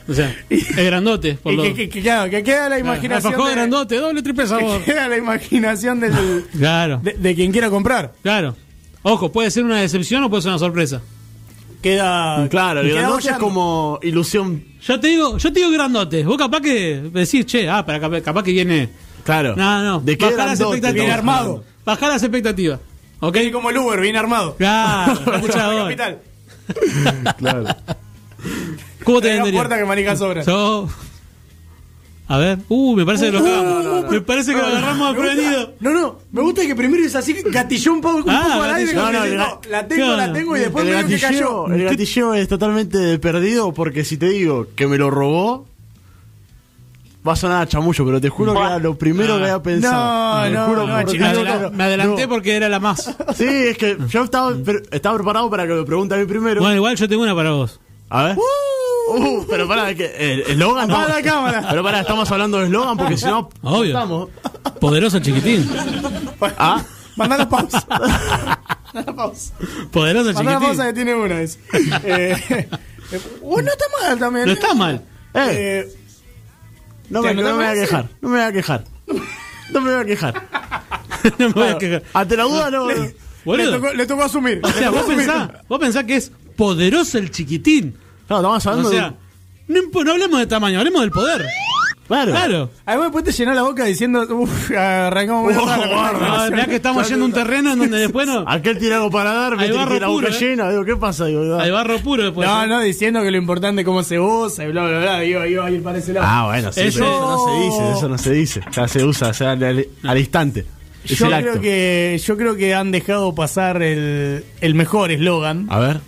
O 0.10 0.14
sea, 0.14 0.34
es 0.50 0.76
grandote. 0.76 1.34
Por 1.36 1.52
Y 1.54 1.56
lo... 1.58 1.64
que, 1.64 1.74
que, 1.74 1.90
que, 1.90 2.02
claro, 2.02 2.30
que 2.30 2.42
queda 2.42 2.70
la 2.70 2.80
imaginación. 2.80 3.34
Alfajor 3.34 3.50
de- 3.50 3.56
grandote, 3.56 3.98
doble, 3.98 4.22
triple 4.24 4.48
sabor. 4.48 4.80
que 4.80 4.86
queda 4.94 5.08
la 5.10 5.18
imaginación 5.18 6.00
del, 6.00 6.46
Claro, 6.58 7.00
de, 7.04 7.14
de 7.14 7.36
quien 7.36 7.52
quiera 7.52 7.70
comprar. 7.70 8.14
claro. 8.24 8.56
Ojo, 9.04 9.32
puede 9.32 9.50
ser 9.52 9.64
una 9.64 9.80
decepción 9.80 10.22
o 10.24 10.30
puede 10.30 10.42
ser 10.42 10.50
una 10.52 10.60
sorpresa. 10.60 11.02
Queda. 11.82 12.48
Claro, 12.50 12.82
el 12.82 12.88
queda 12.88 13.00
grandote 13.02 13.20
es 13.22 13.26
bollando. 13.28 13.46
como 13.46 14.00
ilusión. 14.02 14.64
Yo 14.82 15.00
te 15.00 15.08
digo, 15.08 15.38
yo 15.38 15.54
te 15.54 15.60
digo 15.60 15.72
grandote. 15.72 16.24
Vos 16.26 16.38
capaz 16.38 16.60
que 16.62 17.02
decís, 17.14 17.46
che, 17.46 17.70
ah, 17.70 17.86
pero 17.86 18.02
capaz, 18.02 18.22
capaz 18.22 18.44
que 18.44 18.52
viene. 18.52 18.90
Claro. 19.24 19.56
No, 19.56 19.82
no. 19.84 20.00
¿De 20.02 20.18
qué 20.18 20.26
Bajá 20.26 20.46
las 20.48 20.60
expectativas. 20.60 20.94
Viene 20.94 21.12
armado. 21.12 21.64
Bajá 21.86 22.08
las 22.10 22.24
expectativas. 22.24 22.80
¿Ok? 23.22 23.34
Viene 23.36 23.52
como 23.52 23.70
el 23.70 23.78
Uber, 23.78 24.00
viene 24.02 24.18
armado. 24.18 24.56
Claro. 24.58 25.20
Capital. 25.26 26.20
Claro. 27.38 27.66
¿Cómo 29.04 29.22
te 29.22 29.30
vendería? 29.30 29.60
puerta 29.60 29.78
que 29.78 29.86
maneja 29.86 30.16
sobra. 30.16 30.44
Yo. 30.44 30.88
A 32.30 32.38
ver. 32.38 32.60
Uh, 32.68 32.94
me 32.96 33.06
parece 33.06 33.28
que 33.28 33.32
lo 33.32 33.40
agarramos. 33.40 34.12
Me 34.12 34.22
parece 34.22 34.52
que 34.54 34.58
lo 34.58 34.66
agarramos 34.66 35.16
Me 35.16 35.22
desprevenido. 35.24 35.74
No, 35.80 35.92
no, 35.92 36.20
me 36.34 36.42
gusta 36.42 36.62
que 36.66 36.76
primero 36.76 37.06
es 37.06 37.16
así, 37.16 37.34
gatilló 37.46 37.94
un 37.94 38.02
poco, 38.02 38.18
un 38.18 38.30
Ah, 38.30 38.42
poco 38.52 38.64
al 38.64 38.76
aire. 38.76 38.94
No, 38.94 39.12
no, 39.12 39.24
que 39.24 39.30
no, 39.36 39.44
ga- 39.62 39.68
la 39.70 39.88
tengo, 39.88 40.04
Claro. 40.06 40.18
la 40.18 40.34
tengo 40.34 40.58
y 40.58 40.60
después 40.60 40.86
medio 40.86 41.08
que 41.08 41.20
cayó. 41.20 41.68
el 41.68 41.84
gatilleo 41.86 42.34
es 42.34 42.48
totalmente 42.50 43.18
perdido 43.20 43.74
porque 43.74 44.04
si 44.04 44.18
te 44.18 44.28
digo 44.28 44.68
que 44.76 44.88
me 44.88 44.98
lo 44.98 45.10
robó, 45.10 45.67
va 47.28 47.34
a 47.34 47.36
sonar 47.36 47.62
a 47.64 47.68
chamullo, 47.68 48.06
pero 48.06 48.22
te 48.22 48.30
juro 48.30 48.54
que 48.54 48.60
era 48.60 48.80
lo 48.80 48.98
primero 48.98 49.34
Ah. 49.34 49.38
que 49.38 49.44
había 49.44 49.64
pensado. 49.64 50.50
No, 50.50 50.60
no, 50.60 50.66
juro 50.68 50.88
no, 50.88 51.04
chico, 51.04 51.24
Me, 51.24 51.30
adela- 51.30 51.72
adelanté 51.86 52.22
No. 52.24 52.30
porque 52.30 52.56
era 52.56 52.70
la 52.70 52.80
más. 52.80 53.16
Sí, 53.36 53.46
es 53.46 53.78
que 53.78 53.98
yo 54.08 54.24
estaba, 54.24 54.56
pre- 54.56 54.84
estaba 54.92 55.16
preparado 55.18 55.50
para 55.50 55.68
que 55.68 55.74
me 55.74 55.84
pregunte 55.84 56.16
a 56.16 56.18
mí 56.18 56.26
primero. 56.26 56.62
Bueno, 56.62 56.76
igual 56.76 56.96
yo 56.96 57.08
tengo 57.10 57.24
una 57.24 57.36
para 57.36 57.52
vos. 57.52 57.80
A 58.10 58.24
ver. 58.24 58.38
Uh, 59.10 59.46
pero 59.50 59.68
pará, 59.68 59.94
que 59.96 60.06
el 60.34 60.42
eslogan. 60.42 60.90
Apaga 60.92 61.16
la 61.16 61.22
cámara. 61.22 61.66
Pero 61.70 61.84
pará, 61.84 62.00
estamos 62.02 62.30
hablando 62.32 62.58
de 62.60 62.66
eslogan 62.66 62.98
porque 62.98 63.18
si 63.18 63.26
no. 63.26 63.50
Obvio. 63.62 63.86
Estamos. 63.94 64.30
Poderoso 64.82 65.20
chiquitín. 65.20 65.70
Ah, 66.58 66.82
Mandá 67.16 67.38
la 67.38 67.50
pausa. 67.50 67.86
Mandá 67.90 69.12
la 69.12 69.16
pausa. 69.16 69.54
Poderoso 69.92 70.34
Mandá 70.34 70.52
la 70.54 70.60
pausa 70.60 70.84
chiquitín. 70.84 70.86
que 70.88 70.94
tiene 70.94 71.16
una. 71.16 71.42
Es. 71.42 71.58
Eh, 72.04 72.36
eh, 73.12 73.20
uh, 73.42 73.62
no 73.62 73.72
está 73.72 73.86
mal 74.02 74.20
también. 74.20 74.46
No 74.46 74.52
¿eh? 74.52 74.56
está 74.56 74.74
mal. 74.74 74.96
eh, 75.34 75.86
Eh, 75.86 75.97
no, 77.10 77.22
¿te 77.22 77.34
me, 77.34 77.42
no 77.42 77.50
me 77.50 77.56
voy 77.56 77.66
a 77.66 77.74
quejar. 77.74 78.06
No 78.22 78.30
me 78.30 78.38
voy 78.38 78.46
a 78.46 78.52
quejar. 78.52 78.84
No 79.74 79.82
me 79.82 79.92
voy 79.92 80.00
a 80.02 80.06
quejar. 80.06 80.44
no 81.38 81.48
me 81.50 81.54
voy 81.54 81.68
a 81.68 81.78
quejar. 81.78 82.04
Ante 82.14 82.38
la 82.38 82.44
duda, 82.44 82.72
no. 82.72 82.88
le, 82.90 83.66
tocó, 83.72 83.94
le 83.94 84.06
tocó 84.06 84.24
asumir. 84.24 84.60
O 84.64 84.70
sea, 84.72 84.90
vos 84.90 85.04
pensás, 85.04 85.50
vos 85.68 85.80
pensás 85.80 86.04
que 86.06 86.16
es 86.16 86.32
poderoso 86.56 87.18
el 87.18 87.32
chiquitín. 87.32 87.96
Claro, 88.28 88.42
estamos 88.42 88.66
hablando 88.68 88.90
O 88.90 88.92
sea, 88.92 89.14
no, 89.68 89.76
imp- 89.82 90.04
no 90.06 90.12
hablemos 90.12 90.40
de 90.40 90.48
tamaño, 90.48 90.80
hablemos 90.80 91.02
del 91.02 91.12
poder. 91.12 91.46
Claro. 92.08 92.32
Claro. 92.32 92.70
Además, 92.86 93.08
después 93.08 93.26
te 93.26 93.32
llenó 93.34 93.54
la 93.54 93.64
boca 93.64 93.84
diciendo, 93.86 94.22
uff, 94.30 94.72
arrancamos 94.72 95.44
muy 95.44 95.54
Oh, 95.54 95.66
raro. 95.66 96.56
No, 96.56 96.66
que 96.66 96.76
estamos 96.78 97.08
yendo 97.10 97.26
a 97.26 97.28
un 97.28 97.34
terreno 97.34 97.74
en 97.74 97.80
donde 97.80 97.98
después 98.00 98.26
no. 98.28 98.44
Aquel 98.48 98.78
tiene 98.78 98.96
algo 98.96 99.12
para 99.12 99.34
dar, 99.34 99.58
me 99.58 99.70
barro 99.72 100.00
la 100.00 100.08
boca 100.08 100.28
puro, 100.28 100.28
¿eh? 100.30 100.40
llena. 100.40 100.70
Digo, 100.70 100.86
¿qué 100.86 100.96
pasa? 100.96 101.26
Digo, 101.26 101.60
Hay 101.60 101.70
barro 101.70 102.00
puro 102.00 102.24
después. 102.24 102.48
No, 102.48 102.66
no, 102.66 102.80
diciendo 102.82 103.22
que 103.22 103.30
lo 103.32 103.38
importante 103.38 103.82
es 103.82 103.86
cómo 103.86 104.04
se 104.04 104.20
usa 104.20 104.66
y 104.66 104.72
bla, 104.72 104.88
bla, 104.88 105.00
bla. 105.00 105.26
Iba, 105.26 105.48
iba 105.48 105.66
a 105.66 105.72
ir 105.72 105.84
para 105.84 105.98
ese 105.98 106.14
lado. 106.14 106.26
Ah, 106.30 106.46
bueno, 106.46 106.72
sí, 106.72 106.82
Eso- 106.82 107.00
pero 107.00 107.10
eso 107.18 107.28
no 107.30 107.38
se 107.48 107.60
dice, 107.66 107.92
eso 107.98 108.10
no 108.10 108.18
se 108.18 108.32
dice. 108.34 108.62
Ya 108.72 108.88
se 108.88 109.04
usa, 109.04 109.28
o 109.30 109.34
sea, 109.34 109.52
al, 109.52 110.18
instante. 110.18 110.66
Es 111.04 111.20
yo, 111.20 111.26
el 111.28 111.34
creo 111.42 111.50
acto. 111.52 111.62
que, 111.62 112.22
yo 112.26 112.38
creo 112.38 112.56
que 112.56 112.74
han 112.74 112.92
dejado 112.92 113.36
pasar 113.36 113.82
el, 113.82 114.46
el 114.62 114.76
mejor 114.76 115.12
eslogan. 115.12 115.68
A 115.70 115.80
ver, 115.80 116.00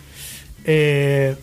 Eh, 0.66 1.36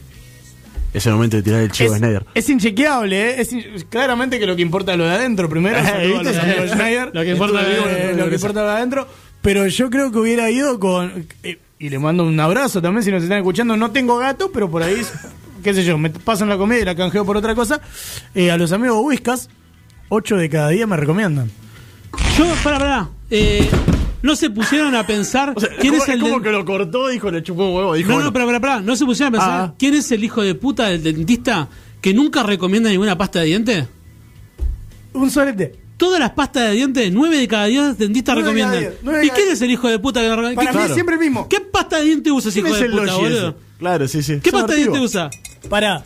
es 0.99 1.07
el 1.07 1.13
momento 1.15 1.37
de 1.37 1.43
tirar 1.43 1.61
el 1.61 1.71
chivo 1.71 1.91
de 1.91 1.97
es, 1.97 2.01
Snyder. 2.03 2.27
es 2.35 2.49
inchequeable, 2.51 3.31
¿eh? 3.31 3.41
Es 3.41 3.53
in- 3.53 3.65
claramente 3.89 4.39
que 4.39 4.47
lo 4.47 4.57
que 4.57 4.63
importa 4.63 4.93
es 4.93 4.99
lo 4.99 5.05
de 5.05 5.11
adentro 5.13 5.49
primero. 5.49 5.77
Eh, 5.81 5.83
saludo 5.85 6.21
a 6.21 6.23
los 6.23 6.33
¿viste? 6.33 6.41
amigos 6.41 6.63
de 6.63 6.69
Schneider. 6.77 7.11
Lo 7.15 7.23
que 7.23 7.31
importa 7.31 7.61
es- 7.63 8.17
lo 8.17 8.29
que 8.29 8.35
importa 8.35 8.61
lo 8.63 8.67
de 8.69 8.73
adentro. 8.77 9.09
Pero 9.43 9.67
yo 9.67 9.91
creo 9.91 10.11
que 10.11 10.19
hubiera 10.19 10.51
ido 10.51 10.79
con. 10.81 11.27
eh, 11.43 11.59
y 11.79 11.89
le 11.91 11.99
mando 11.99 12.25
un 12.25 12.41
abrazo 12.41 12.81
también 12.81 13.03
si 13.05 13.11
nos 13.13 13.23
están 13.23 13.39
escuchando. 13.39 13.77
No 13.77 13.91
tengo 13.91 14.17
gato, 14.19 14.51
pero 14.53 14.71
por 14.71 14.83
ahí, 14.83 14.97
qué 15.63 15.75
sé 15.75 15.85
yo, 15.85 15.99
me 15.99 16.11
pasan 16.11 16.49
la 16.49 16.57
comida 16.57 16.81
y 16.81 16.85
la 16.85 16.95
canjeo 16.95 17.25
por 17.25 17.37
otra 17.37 17.55
cosa. 17.55 17.81
Eh, 18.35 18.51
a 18.51 18.57
los 18.57 18.73
amigos 18.73 18.99
Whiskas, 19.03 19.49
8 20.09 20.37
de 20.37 20.49
cada 20.49 20.69
día 20.71 20.87
me 20.87 20.97
recomiendan. 20.97 21.51
Yo, 22.39 22.47
para, 22.65 22.79
para. 22.79 23.09
Eh, 23.31 23.69
no 24.23 24.37
se 24.37 24.51
pusieron 24.51 24.95
a 24.95 25.07
pensar 25.07 25.53
O 25.57 25.61
sea, 25.61 25.71
quién 25.79 25.95
es 25.95 26.09
el. 26.09 26.21
como 26.21 26.35
den- 26.37 26.43
que 26.43 26.51
lo 26.51 26.65
cortó, 26.65 27.09
dijo, 27.09 27.31
le 27.31 27.43
chupó 27.43 27.69
un 27.69 27.77
huevo. 27.77 27.95
Dijo, 27.95 28.09
No, 28.09 28.15
bueno, 28.17 28.27
no, 28.29 28.33
pero 28.33 28.47
para, 28.47 28.61
para. 28.61 28.81
No 28.81 28.97
se 28.97 29.05
pusieron 29.05 29.35
a 29.35 29.39
pensar 29.39 29.61
Ah. 29.61 29.75
quién 29.79 29.95
es 29.95 30.11
el 30.13 30.25
hijo 30.25 30.43
de 30.43 30.55
puta 30.55 30.87
del 30.89 31.03
dentista 31.03 31.69
que 32.01 32.13
nunca 32.15 32.43
recomienda 32.43 32.91
ninguna 32.91 33.17
pasta 33.19 33.41
de 33.41 33.47
dientes. 33.47 33.87
Un 35.13 35.31
solete. 35.31 35.75
Todas 35.97 36.21
las 36.21 36.33
pastas 36.33 36.65
de 36.69 36.73
dientes, 36.73 37.11
9 37.11 37.39
de 37.39 37.49
cada 37.49 37.65
10 37.67 37.97
dentistas 37.97 38.37
recomiendan. 38.37 38.79
diez, 38.81 38.93
¿Y 39.03 39.31
quién 39.31 39.47
diez. 39.47 39.53
es 39.53 39.63
el 39.63 39.71
hijo 39.71 39.89
de 39.89 39.99
puta 39.99 40.21
que 40.21 40.29
no 40.29 40.37
Para 40.37 40.49
recomienda? 40.51 40.73
mí 40.73 40.77
Claro. 40.79 40.95
siempre 40.95 41.15
el 41.15 41.21
mismo. 41.23 41.49
¿Qué 41.49 41.61
pasta 41.61 41.97
de 41.99 42.05
dientes 42.05 42.31
usa 42.33 42.51
ese 42.51 42.61
¿quién 42.61 42.67
hijo 42.75 42.77
es 42.85 42.91
de 42.93 42.99
puta, 43.01 43.15
boludo? 43.17 43.49
ese? 43.49 43.57
Claro, 43.79 44.09
sí, 44.09 44.23
sí. 44.23 44.41
¿Qué 44.43 44.53
pasta 44.53 44.73
de 44.73 44.79
dientes 44.81 45.01
usa? 45.01 45.31
Para. 45.71 46.05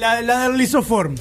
La, 0.00 0.22
la 0.22 0.48
del 0.48 0.56
lisoform. 0.56 1.16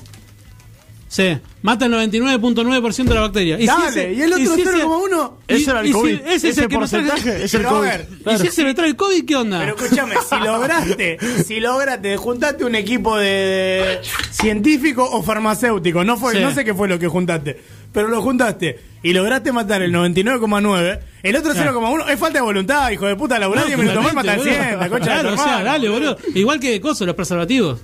Sí, 1.13 1.37
mata 1.61 1.87
el 1.87 1.91
99.9% 1.91 3.03
de 3.09 3.15
la 3.15 3.19
bacteria. 3.19 3.57
si 3.57 3.65
Dale, 3.65 3.89
ese- 3.89 4.13
y 4.13 4.21
el 4.21 4.31
otro 4.31 4.55
si 4.55 4.61
ese- 4.61 4.71
0,1. 4.71 5.39
y- 5.45 5.53
Ese 5.55 5.71
era 5.71 5.79
el 5.81 5.85
y 5.85 5.89
si 5.89 5.93
COVID. 5.93 6.19
ese 6.25 6.49
es 6.49 6.57
el 6.57 6.67
que 6.69 6.73
me 6.75 6.79
porcentaje 6.79 7.43
es 7.43 7.53
el 7.53 7.59
Pero 7.59 7.69
a 7.69 7.73
COVID. 7.73 7.87
ver, 7.89 8.07
¿Y 8.33 8.37
si 8.39 8.47
ese 8.47 8.63
me 8.63 8.73
trae 8.73 8.87
el 8.87 8.95
COVID, 8.95 9.25
qué 9.25 9.35
onda? 9.35 9.59
Pero 9.59 9.75
escúchame, 9.75 10.15
si 10.29 10.35
lograste, 10.45 11.17
si 11.45 11.59
lograste, 11.59 12.15
juntaste 12.15 12.63
un 12.63 12.75
equipo 12.75 13.17
de 13.17 13.99
científico 14.31 15.03
o 15.03 15.21
farmacéutico, 15.21 16.05
no 16.05 16.15
fue, 16.15 16.33
Sí. 16.35 16.39
no 16.39 16.53
sé 16.53 16.63
qué 16.63 16.73
fue 16.73 16.87
lo 16.87 16.97
que 16.97 17.09
juntaste, 17.09 17.59
pero 17.91 18.07
lo 18.07 18.21
juntaste 18.21 18.79
y 19.03 19.11
lograste 19.11 19.51
matar 19.51 19.81
el 19.81 19.91
99,9, 19.91 20.99
el 21.23 21.35
otro 21.35 21.51
Claro. 21.51 21.71
0,1 21.73 22.07
es 22.07 22.17
falta 22.17 22.39
de 22.39 22.43
voluntad, 22.45 22.89
hijo 22.89 23.05
de 23.07 23.17
puta, 23.17 23.37
laburar 23.37 23.63
No, 23.65 23.67
10 23.67 23.79
minutos 23.79 24.01
más 24.01 24.13
y 24.13 24.15
matar 24.15 24.37
totalmente, 24.37 24.65
100, 24.69 24.79
la 24.79 24.89
concha 24.89 25.05
de 25.15 25.19
Claro, 25.19 25.33
o 25.33 25.37
sea, 25.37 25.45
hermano, 25.45 25.65
dale, 25.65 25.89
boludo. 25.89 26.15
boludo. 26.15 26.39
Igual 26.39 26.59
que 26.61 26.79
coso, 26.79 27.05
los 27.05 27.15
preservativos. 27.15 27.81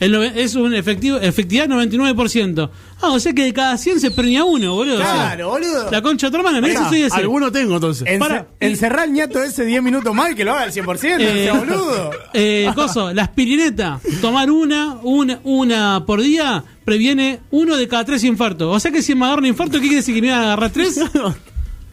El 0.00 0.14
es 0.14 0.54
un 0.54 0.74
efectivo, 0.74 1.18
efectividad 1.18 1.68
99%. 1.68 2.70
Ah, 3.02 3.08
o 3.10 3.20
sea 3.20 3.32
que 3.34 3.44
de 3.44 3.52
cada 3.52 3.76
100 3.76 4.00
se 4.00 4.10
premia 4.10 4.44
uno, 4.44 4.74
boludo. 4.74 4.94
O 4.96 4.98
sea, 5.02 5.12
Claro, 5.12 5.50
boludo. 5.50 5.90
La 5.90 6.00
concha 6.02 6.26
de 6.28 6.30
tu 6.32 6.36
hermana, 6.38 6.66
si 6.66 6.88
soy 6.88 7.02
ese. 7.02 7.16
Alguno 7.16 7.52
tengo 7.52 7.74
entonces. 7.74 8.06
Ence- 8.08 8.18
Para. 8.18 8.46
encerrar 8.60 9.00
al 9.00 9.12
ñato 9.12 9.42
ese 9.42 9.64
10 9.66 9.82
minutos 9.82 10.14
más 10.14 10.32
y 10.32 10.34
que 10.34 10.44
lo 10.44 10.52
haga 10.52 10.62
al 10.62 10.72
100%, 10.72 11.18
no 11.18 11.24
Eh, 11.24 11.50
boludo. 11.52 12.10
eh, 12.34 12.70
coso, 12.74 13.12
la 13.12 13.24
aspirineta, 13.24 14.00
tomar 14.22 14.50
una, 14.50 14.94
una, 15.02 15.40
una 15.44 16.04
por 16.06 16.22
día 16.22 16.64
previene 16.84 17.40
uno 17.50 17.76
de 17.76 17.86
cada 17.86 18.04
tres 18.06 18.24
infartos. 18.24 18.74
O 18.74 18.80
sea 18.80 18.90
que 18.90 19.02
si 19.02 19.14
me 19.14 19.26
agarro 19.26 19.40
un 19.40 19.46
infarto, 19.46 19.74
¿qué 19.74 19.80
quiere 19.82 19.96
decir 19.96 20.14
que 20.14 20.22
me 20.22 20.30
van 20.30 20.40
a 20.40 20.44
agarrar 20.44 20.70
tres? 20.70 20.98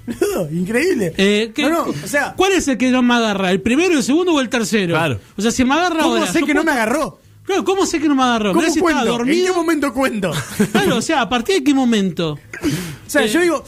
Boludo, 0.08 0.50
Increíble. 0.52 1.14
Eh, 1.18 1.52
¿qué- 1.54 1.64
no, 1.64 1.86
no, 1.88 1.94
o 2.04 2.08
sea, 2.08 2.34
¿Cuál 2.38 2.54
es 2.54 2.66
el 2.70 2.78
que 2.78 2.90
no 2.92 3.02
me 3.02 3.14
agarra? 3.16 3.52
¿El 3.52 3.60
primero, 3.62 3.98
el 3.98 4.04
segundo 4.04 4.34
o 4.34 4.40
el 4.40 4.48
tercero? 4.48 4.94
Claro. 4.94 5.20
O 5.38 5.42
sea, 5.42 5.52
si 5.52 5.66
me 5.66 5.74
agarra 5.74 6.00
¿cómo 6.04 6.16
ahora. 6.16 6.32
sé 6.32 6.44
que 6.44 6.54
no 6.54 6.64
me 6.64 6.72
agarró? 6.72 7.20
Claro, 7.48 7.64
¿cómo 7.64 7.86
sé 7.86 8.00
que 8.00 8.08
no 8.10 8.14
me 8.16 8.24
agarró? 8.24 8.54
¿Cómo 8.54 8.70
si 8.70 8.80
cuento? 8.82 9.02
¿En 9.04 9.08
dormido. 9.08 9.46
qué 9.48 9.52
momento 9.54 9.94
cuento? 9.94 10.32
Claro, 10.74 10.98
o 10.98 11.02
sea, 11.02 11.22
¿a 11.22 11.30
partir 11.30 11.56
de 11.56 11.64
qué 11.64 11.74
momento? 11.74 12.34
O 12.34 13.10
sea, 13.10 13.24
Eh. 13.24 13.30
yo 13.30 13.40
digo, 13.42 13.64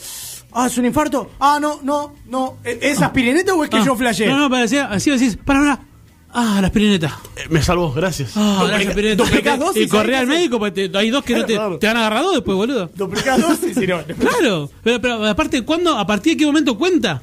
ah, 0.52 0.66
es 0.66 0.76
un 0.78 0.84
infarto. 0.86 1.30
Ah, 1.40 1.58
no, 1.60 1.80
no, 1.82 2.14
no. 2.28 2.58
¿Es 2.62 3.00
aspirineta 3.00 3.54
o 3.54 3.64
es 3.64 3.70
que 3.70 3.78
Ah, 3.78 3.84
yo 3.84 3.96
flasheé? 3.96 4.28
No, 4.28 4.36
no, 4.38 4.50
parecía, 4.50 4.84
así 4.86 5.10
decís, 5.10 5.36
para, 5.44 5.60
para. 5.60 5.80
Ah, 6.32 6.58
la 6.60 6.68
aspirineta. 6.68 7.18
Eh, 7.36 7.46
me 7.48 7.60
salvó, 7.62 7.90
gracias. 7.92 8.32
Ah, 8.36 8.58
Duplica- 8.60 8.78
la 8.84 8.88
aspirineta. 8.90 9.24
duplicás 9.24 9.58
dosis, 9.58 9.82
Y 9.86 9.88
¿sabes 9.88 10.16
al 10.16 10.26
médico 10.28 10.58
porque 10.60 10.88
te- 10.88 10.98
hay 10.98 11.10
dos 11.10 11.24
que 11.24 11.34
no 11.34 11.44
te, 11.46 11.54
Claro. 11.54 11.78
te 11.78 11.86
van 11.88 11.96
a 11.96 12.00
agarrar 12.00 12.22
dos 12.22 12.34
después, 12.34 12.56
boludo. 12.56 12.90
Duplicás 12.94 13.40
dosis 13.40 13.76
y 13.76 13.86
no. 13.86 13.98
Claro, 14.04 14.70
pero, 14.84 15.00
pero 15.00 15.26
aparte, 15.26 15.62
¿cuándo? 15.62 15.96
¿A 15.98 16.06
partir 16.06 16.34
de 16.34 16.36
qué 16.36 16.46
momento 16.46 16.76
cuenta? 16.78 17.20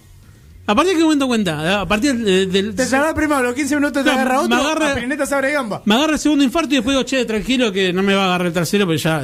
¿A 0.70 0.76
partir 0.76 0.94
de 0.94 0.98
qué 1.00 1.04
momento 1.04 1.28
cuenta? 1.28 1.82
A 1.82 1.88
partir 1.88 2.14
del. 2.16 2.52
del- 2.52 2.76
Te 2.76 2.86
salva 2.86 3.14
primero, 3.16 3.38
a 3.40 3.44
los 3.44 3.56
15 3.56 3.76
minutos 3.78 4.04
te 4.04 4.10
No, 4.10 4.16
agarra 4.16 4.34
me 4.36 4.44
otro, 4.46 4.58
agarra- 4.58 4.88
aspirineta 4.90 5.26
se 5.26 5.34
abre 5.36 5.52
gamba. 5.54 5.82
me 5.86 5.96
agarra 5.96 6.14
el 6.14 6.20
segundo 6.20 6.44
infarto 6.44 6.74
y 6.74 6.78
después 6.78 6.94
digo, 6.96 7.04
che, 7.06 7.24
tranquilo 7.26 7.72
que 7.72 7.94
no 7.94 8.04
me 8.04 8.14
va 8.14 8.24
a 8.24 8.26
agarrar 8.28 8.48
el 8.48 8.54
tercero, 8.54 8.86
pero 8.86 8.98
ya. 9.00 9.24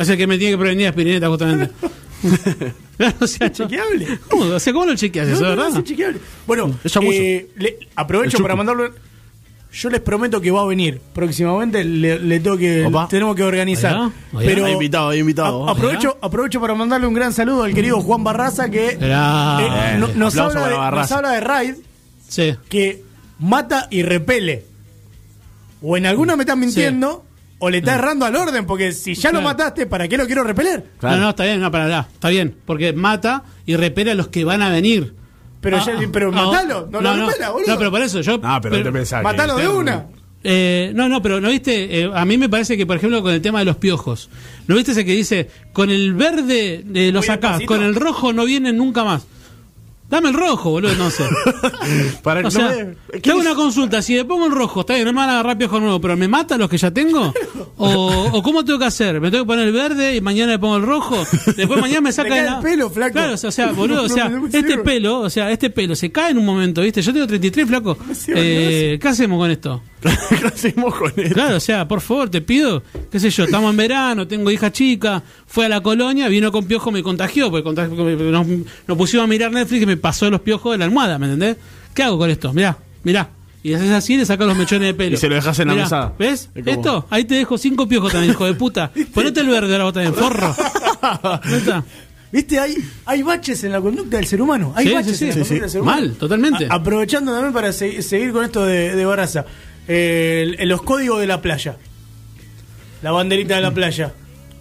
Es 0.00 0.08
el 0.08 0.16
que 0.16 0.26
me 0.26 0.38
tiene 0.38 0.52
que 0.54 0.58
prevenir 0.58 0.86
aspirineta, 0.88 1.28
justamente. 1.28 1.70
claro, 2.96 3.14
o 3.20 3.26
sea, 3.26 3.50
Chequeable. 3.52 4.18
¿Cómo? 4.30 4.44
O 4.44 4.60
sea, 4.60 4.72
¿cómo 4.72 4.86
lo 4.86 4.94
chequeas 4.94 5.28
No, 5.28 5.34
eso, 5.34 5.42
no, 5.42 5.50
no, 5.50 5.56
verdad? 5.56 5.68
es 5.72 5.76
inchequeable. 5.78 6.20
Bueno, 6.46 6.78
eh, 7.02 7.48
le- 7.56 7.78
aprovecho 7.96 8.38
para 8.38 8.54
mandarlo. 8.56 8.90
Yo 9.78 9.90
les 9.90 10.00
prometo 10.00 10.40
que 10.40 10.50
va 10.50 10.62
a 10.62 10.66
venir 10.66 11.00
próximamente. 11.12 11.84
Le, 11.84 12.18
le 12.18 12.40
tengo 12.40 12.56
que, 12.56 12.86
Opa. 12.86 13.08
tenemos 13.08 13.36
que 13.36 13.42
organizar. 13.42 13.94
Allá, 13.94 14.04
allá. 14.06 14.12
Pero 14.46 14.64
Hay 14.64 14.72
invitado, 14.72 15.08
hay 15.10 15.18
invitado. 15.20 15.68
a- 15.68 15.72
aprovecho, 15.72 16.16
aprovecho 16.22 16.60
para 16.62 16.74
mandarle 16.74 17.06
un 17.06 17.12
gran 17.14 17.32
saludo 17.34 17.64
al 17.64 17.74
querido 17.74 18.00
Juan 18.00 18.24
Barraza 18.24 18.70
que 18.70 18.96
eh, 19.00 19.96
no- 19.98 20.08
nos, 20.14 20.36
habla 20.38 20.64
de, 20.64 20.70
nos 20.70 20.78
Barraza. 20.78 21.16
habla 21.16 21.32
de 21.32 21.40
Raid 21.40 21.74
Sí. 22.26 22.54
que 22.70 23.02
mata 23.38 23.86
y 23.90 24.02
repele. 24.02 24.64
O 25.82 25.96
en 25.96 26.06
alguna 26.06 26.36
me 26.36 26.42
estás 26.44 26.56
mintiendo, 26.56 27.24
o 27.58 27.68
le 27.70 27.78
estás 27.78 27.98
errando 27.98 28.24
al 28.24 28.34
orden, 28.34 28.64
porque 28.66 28.92
si 28.92 29.14
ya 29.14 29.30
lo 29.30 29.42
mataste, 29.42 29.86
¿para 29.86 30.08
qué 30.08 30.16
lo 30.16 30.26
quiero 30.26 30.42
repeler? 30.42 30.84
Claro. 30.98 31.16
No, 31.16 31.22
no, 31.24 31.30
está 31.30 31.44
bien, 31.44 31.60
no, 31.60 31.70
para 31.70 31.84
allá. 31.84 32.08
Está 32.12 32.30
bien, 32.30 32.56
porque 32.64 32.92
mata 32.94 33.44
y 33.66 33.76
repele 33.76 34.12
a 34.12 34.14
los 34.14 34.28
que 34.28 34.44
van 34.44 34.62
a 34.62 34.70
venir. 34.70 35.14
Pero, 35.60 35.78
Ah, 35.78 35.84
ya, 35.86 35.94
ah, 35.98 36.08
pero 36.12 36.28
ah, 36.28 36.30
matalo, 36.32 36.88
no, 36.90 37.00
lo 37.00 37.26
repela, 37.26 37.50
boludo. 37.50 37.72
No, 37.72 37.78
pero 37.78 37.90
por 37.90 38.02
eso 38.02 38.20
yo. 38.20 38.38
Ah, 38.42 38.60
pero, 38.60 38.76
no 38.76 38.82
te 38.82 38.92
pensás 38.92 39.22
matalo 39.22 39.56
de 39.56 39.68
una. 39.68 40.06
Eh, 40.48 40.92
no, 40.94 41.08
no, 41.08 41.20
pero 41.22 41.40
¿no 41.40 41.48
viste? 41.48 42.02
Eh, 42.02 42.10
a 42.14 42.24
mí 42.24 42.38
me 42.38 42.48
parece 42.48 42.76
que, 42.76 42.86
por 42.86 42.96
ejemplo, 42.96 43.20
con 43.20 43.32
el 43.32 43.42
tema 43.42 43.58
de 43.58 43.64
los 43.64 43.78
piojos, 43.78 44.30
¿no 44.68 44.76
viste 44.76 44.92
ese 44.92 45.04
que 45.04 45.12
dice, 45.12 45.50
con 45.72 45.90
el 45.90 46.14
verde 46.14 46.84
eh, 46.94 47.10
lo 47.10 47.20
sacás, 47.22 47.62
con 47.62 47.82
el 47.82 47.96
rojo 47.96 48.32
no 48.32 48.44
vienen 48.44 48.76
nunca 48.76 49.02
más? 49.02 49.26
Dame 50.08 50.28
el 50.28 50.34
rojo, 50.34 50.70
boludo, 50.70 50.94
no 50.94 51.10
sé. 51.10 51.24
Para 52.22 52.40
que 52.42 52.46
O 52.46 52.50
no 52.50 52.50
sea, 52.50 52.68
me- 53.12 53.20
te 53.20 53.30
hago 53.30 53.40
una 53.40 53.54
consulta, 53.56 54.00
si 54.02 54.14
le 54.14 54.24
pongo 54.24 54.46
el 54.46 54.52
rojo, 54.52 54.80
está 54.80 54.94
bien, 54.94 55.04
no 55.06 55.12
me 55.12 55.18
van 55.18 55.30
a 55.30 55.32
agarrar 55.32 55.58
piojos 55.58 55.80
nuevos, 55.80 56.00
pero 56.00 56.16
¿me 56.16 56.28
mata 56.28 56.56
los 56.56 56.68
que 56.70 56.78
ya 56.78 56.90
tengo? 56.92 57.34
¿O, 57.78 58.30
o 58.32 58.42
cómo 58.42 58.64
tengo 58.64 58.78
que 58.78 58.84
hacer? 58.84 59.20
¿Me 59.20 59.30
tengo 59.30 59.44
que 59.44 59.48
poner 59.48 59.66
el 59.66 59.72
verde 59.72 60.14
y 60.16 60.20
mañana 60.20 60.52
le 60.52 60.58
pongo 60.58 60.76
el 60.76 60.82
rojo? 60.84 61.16
Después 61.56 61.80
mañana 61.80 62.00
me 62.02 62.12
saca 62.12 62.38
el 62.38 62.46
la- 62.46 62.60
pelo, 62.60 62.88
flaco. 62.88 63.12
Claro, 63.14 63.34
o 63.34 63.36
sea, 63.50 63.72
boludo, 63.72 64.04
o 64.04 64.08
No, 64.08 64.14
sea, 64.14 64.28
no 64.28 64.42
me 64.42 64.48
este 64.48 64.78
pelo, 64.78 65.20
o 65.20 65.30
sea, 65.30 65.50
este 65.50 65.70
pelo 65.70 65.96
se 65.96 66.12
cae 66.12 66.30
en 66.30 66.38
un 66.38 66.46
momento, 66.46 66.82
¿viste? 66.82 67.02
Yo 67.02 67.12
tengo 67.12 67.26
33, 67.26 67.66
flaco. 67.66 67.98
sirve, 68.14 68.94
Eh, 68.94 68.98
¿Qué 69.00 69.08
hacemos 69.08 69.38
con 69.40 69.50
esto? 69.50 69.82
Claro, 71.34 71.56
o 71.56 71.60
sea, 71.60 71.86
por 71.88 72.00
favor, 72.00 72.28
te 72.30 72.40
pido, 72.40 72.82
qué 73.10 73.18
sé 73.20 73.30
yo, 73.30 73.44
estamos 73.44 73.70
en 73.70 73.76
verano, 73.76 74.26
tengo 74.26 74.50
hija 74.50 74.70
chica, 74.70 75.22
fue 75.46 75.66
a 75.66 75.68
la 75.68 75.80
colonia, 75.80 76.28
vino 76.28 76.52
con 76.52 76.66
piojo, 76.66 76.90
me 76.90 77.02
contagió, 77.02 77.50
porque 77.50 77.68
contag- 77.68 77.90
nos, 77.90 78.46
nos 78.86 78.96
pusimos 78.98 79.24
a 79.24 79.26
mirar 79.26 79.50
Netflix 79.52 79.82
y 79.82 79.86
me 79.86 79.96
pasó 79.96 80.30
los 80.30 80.40
piojos 80.40 80.72
de 80.72 80.78
la 80.78 80.84
almohada, 80.84 81.18
¿me 81.18 81.26
entendés? 81.26 81.56
¿Qué 81.94 82.02
hago 82.02 82.18
con 82.18 82.30
esto? 82.30 82.52
Mirá, 82.52 82.76
mirá. 83.02 83.30
Y 83.62 83.74
haces 83.74 83.90
así 83.90 84.14
y 84.14 84.18
le 84.18 84.26
sacas 84.26 84.46
los 84.46 84.56
mechones 84.56 84.86
de 84.86 84.94
pelo. 84.94 85.14
Y 85.14 85.16
se 85.18 85.28
lo 85.28 85.34
dejas 85.34 85.58
en 85.58 85.66
la 85.68 85.72
Mirá, 85.74 85.84
mesada. 85.86 86.12
¿Ves? 86.16 86.50
Es 86.54 86.62
como- 86.64 86.76
Esto, 86.76 87.06
ahí 87.10 87.24
te 87.24 87.34
dejo 87.34 87.58
cinco 87.58 87.88
piojos 87.88 88.12
también, 88.12 88.32
hijo 88.32 88.44
de 88.46 88.54
puta. 88.54 88.92
Ponete 89.14 89.40
el 89.40 89.48
verde 89.48 89.72
ahora 89.72 89.84
vos 89.84 89.92
también, 89.94 90.14
forro. 90.14 90.54
¿No 91.44 91.56
está? 91.56 91.84
¿Viste? 92.30 92.58
Hay, 92.60 92.76
hay 93.06 93.22
baches 93.22 93.64
en 93.64 93.72
la 93.72 93.80
conducta 93.80 94.18
del 94.18 94.26
ser 94.26 94.40
humano. 94.42 94.72
Hay 94.76 94.86
Sí, 94.88 94.92
baches 94.94 95.16
sí, 95.16 95.24
en 95.24 95.30
la 95.30 95.34
sí, 95.34 95.40
conducta 95.40 95.54
sí. 95.54 95.60
del 95.62 95.70
ser 95.70 95.80
humano. 95.80 96.00
Mal, 96.00 96.12
totalmente. 96.14 96.66
A- 96.66 96.74
aprovechando 96.74 97.32
también 97.32 97.52
para 97.52 97.72
se- 97.72 98.02
seguir 98.02 98.30
con 98.32 98.44
esto 98.44 98.64
de, 98.64 98.94
de 98.94 99.04
Barraza. 99.04 99.44
Eh, 99.88 100.56
los 100.60 100.82
códigos 100.82 101.20
de 101.20 101.26
la 101.26 101.40
playa. 101.40 101.76
La 103.02 103.12
banderita 103.12 103.56
de 103.56 103.60
la 103.62 103.70
playa. 103.72 104.12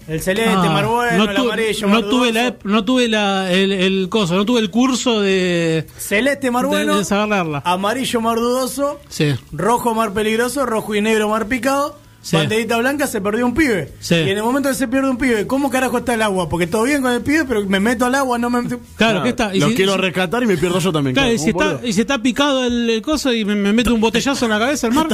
El 0.08 0.22
celeste, 0.22 0.52
Ah, 0.56 0.70
mar 0.70 0.86
bueno, 0.86 1.24
el 1.32 1.36
amarillo, 1.38 1.88
no 1.88 2.04
tuve 2.06 2.32
la, 2.32 2.56
no 2.64 2.86
tuve 2.86 3.08
la, 3.08 3.52
el, 3.52 3.72
el 3.72 4.08
coso, 4.08 4.36
no 4.36 4.46
tuve 4.46 4.60
el 4.60 4.70
curso 4.70 5.20
de, 5.20 5.88
Celeste, 5.98 6.52
mar 6.52 6.66
de- 6.66 6.70
bueno. 6.70 7.02
de 7.02 7.28
leerla. 7.28 7.64
Amarillo, 7.66 8.22
mar 8.22 8.38
dudoso. 8.38 9.00
Sí. 9.10 9.34
Rojo, 9.52 9.96
mar 9.96 10.14
peligroso. 10.14 10.64
Rojo 10.68 10.94
y 10.94 11.02
negro, 11.02 11.30
mar 11.30 11.48
picado. 11.48 11.98
Sí. 12.26 12.38
Banderita 12.38 12.78
blanca, 12.78 13.06
se 13.06 13.22
perdió 13.22 13.46
un 13.46 13.54
pibe. 13.54 13.94
Sí. 14.00 14.16
Y 14.16 14.30
en 14.32 14.38
el 14.38 14.42
momento 14.42 14.68
que 14.70 14.74
se 14.74 14.88
pierde 14.88 15.08
un 15.12 15.18
pibe, 15.18 15.46
¿cómo 15.46 15.70
carajo 15.70 16.00
está 16.00 16.16
el 16.16 16.24
agua? 16.24 16.50
Porque 16.50 16.66
todo 16.66 16.82
bien 16.82 17.04
con 17.04 17.12
el 17.12 17.22
pibe, 17.22 17.46
pero 17.48 17.64
me 17.68 17.80
meto 17.80 18.04
al 18.04 18.16
agua, 18.16 18.40
no 18.40 18.50
me 18.50 18.64
meto. 18.64 18.80
Claro, 18.96 19.22
¿qué 19.22 19.30
está? 19.30 19.56
Y 19.56 19.60
Los 19.60 19.70
si- 19.70 19.76
quiero 19.76 19.94
si- 19.94 20.00
rescatar 20.02 20.42
y 20.42 20.48
me 20.48 20.58
pierdo 20.58 20.80
yo 20.80 20.92
también. 20.92 21.14
Claro, 21.14 21.32
y 21.32 21.38
si, 21.38 21.50
está, 21.52 21.80
y 21.84 21.94
si 21.94 22.02
está 22.02 22.18
picado 22.24 22.66
el, 22.66 22.90
el 22.90 23.02
coso 23.04 23.32
y 23.32 23.46
me, 23.46 23.54
me 23.54 23.74
meto 23.74 23.94
un 23.94 24.02
botellazo 24.02 24.46
en 24.46 24.52
la 24.52 24.58
cabeza 24.58 24.88
al 24.88 24.94
mar, 24.94 25.08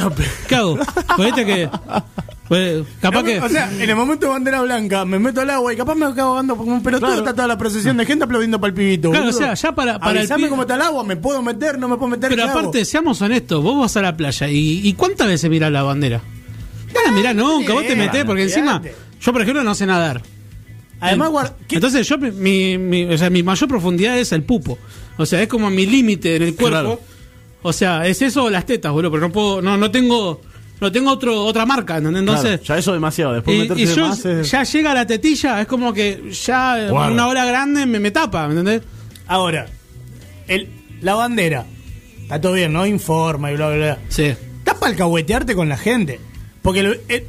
¿qué 0.48 0.56
hago? 0.56 0.78
Pues 1.18 1.26
viste 1.36 1.46
que. 1.46 1.70
Pues, 2.48 2.84
capaz 3.02 3.24
que. 3.24 3.40
O 3.42 3.50
sea, 3.50 3.70
en 3.72 3.90
el 3.90 3.96
momento 3.96 4.26
de 4.28 4.32
bandera 4.32 4.62
blanca, 4.62 5.04
me 5.06 5.20
meto 5.20 5.42
al 5.42 5.50
agua 5.50 5.74
y 5.74 5.78
capaz 5.78 5.96
me 5.96 6.06
acabo 6.06 6.36
dando 6.36 6.56
como 6.56 6.74
un 6.74 6.82
pelotudo. 6.84 7.08
Claro. 7.10 7.22
Está 7.24 7.34
toda 7.36 7.48
la 7.48 7.58
procesión 7.58 7.98
de 7.98 8.06
gente 8.06 8.24
aplaudiendo 8.26 8.60
para 8.60 8.70
el 8.70 8.74
pibito. 8.74 9.10
Claro, 9.10 9.26
boludo. 9.26 9.38
o 9.38 9.42
sea, 9.42 9.54
ya 9.54 9.76
para- 9.76 10.00
para 10.00 10.12
el 10.12 10.18
Avisame 10.20 10.44
pibe- 10.44 10.50
cómo 10.50 10.62
está 10.64 10.76
el 10.76 10.82
agua, 10.82 11.04
¿me 11.04 11.16
puedo 11.18 11.42
meter? 11.42 11.78
¿No 11.78 11.88
me 11.88 11.96
puedo 11.98 12.10
meter? 12.10 12.30
pero 12.30 12.46
aparte, 12.46 12.84
seamos 12.86 13.22
honestos, 13.22 13.62
vos 13.62 13.80
vas 13.80 13.96
a 13.98 14.02
la 14.02 14.16
playa 14.16 14.50
y, 14.50 14.82
y 14.88 14.94
¿cuántas 14.94 15.28
veces 15.28 15.50
mirás 15.50 15.72
la 15.74 15.84
bandera? 15.84 16.22
No 16.94 17.02
la 17.06 17.12
mirás 17.12 17.36
nunca, 17.36 17.74
vos 17.74 17.86
te 17.86 17.96
metés, 17.96 18.26
porque 18.26 18.44
encima, 18.44 18.82
yo 19.22 19.32
por 19.34 19.42
ejemplo 19.42 19.64
no 19.64 19.76
sé 19.76 19.86
nadar. 19.86 20.22
Además, 21.00 21.54
¿qué- 21.68 21.76
Entonces 21.76 22.08
yo, 22.08 22.18
mi, 22.18 22.78
mi, 22.78 23.06
o 23.06 23.18
sea, 23.18 23.30
mi 23.30 23.42
mayor 23.42 23.68
profundidad 23.68 24.18
es 24.20 24.32
el 24.34 24.44
pupo. 24.44 24.78
O 25.18 25.26
sea, 25.26 25.42
es 25.42 25.48
como 25.48 25.70
mi 25.70 25.86
límite 25.86 26.36
en 26.36 26.44
el 26.44 26.56
cuerpo. 26.56 26.70
Claro. 26.70 27.02
O 27.64 27.74
sea, 27.74 28.06
es 28.08 28.22
eso 28.22 28.44
o 28.46 28.50
las 28.50 28.66
tetas, 28.66 28.92
boludo, 28.92 29.12
pero 29.12 29.28
no 29.28 29.32
puedo, 29.34 29.62
no, 29.62 29.78
no 29.78 29.90
tengo, 29.92 30.42
no 30.80 30.92
tengo 30.92 31.12
otro, 31.12 31.44
otra 31.46 31.66
marca, 31.66 31.98
¿entendés? 31.98 32.24
Claro, 32.24 32.40
Entonces, 32.40 32.68
ya 32.68 32.78
eso 32.78 32.94
demasiado. 32.94 33.34
Después 33.34 33.56
y, 33.56 33.60
meterse 33.62 33.82
y 33.84 33.86
yo 33.96 34.08
más 34.08 34.26
es- 34.26 34.50
ya 34.52 34.64
llega 34.64 34.94
la 34.94 35.06
tetilla, 35.08 35.62
es 35.62 35.68
como 35.68 35.94
que 35.94 36.32
ya 36.32 36.90
Guarda. 36.90 37.12
una 37.14 37.28
ola 37.28 37.46
grande 37.46 37.86
me, 37.86 38.00
me 38.00 38.12
tapa, 38.12 38.48
¿me 38.48 38.52
entendés? 38.60 38.82
ahora, 39.28 39.68
el, 40.48 40.70
la 41.02 41.16
bandera. 41.16 41.66
Está 42.24 42.40
todo 42.42 42.54
bien, 42.54 42.74
¿no? 42.74 42.86
Informa 42.86 43.52
y 43.52 43.56
bla, 43.56 43.68
bla, 43.70 43.76
bla. 43.78 43.98
Sí. 44.10 44.24
Está 44.26 44.76
para 44.80 44.92
alcahuetearte 44.92 45.54
con 45.56 45.68
la 45.70 45.78
gente. 45.78 46.20
Porque 46.62 46.82
el, 46.82 47.00
el, 47.08 47.24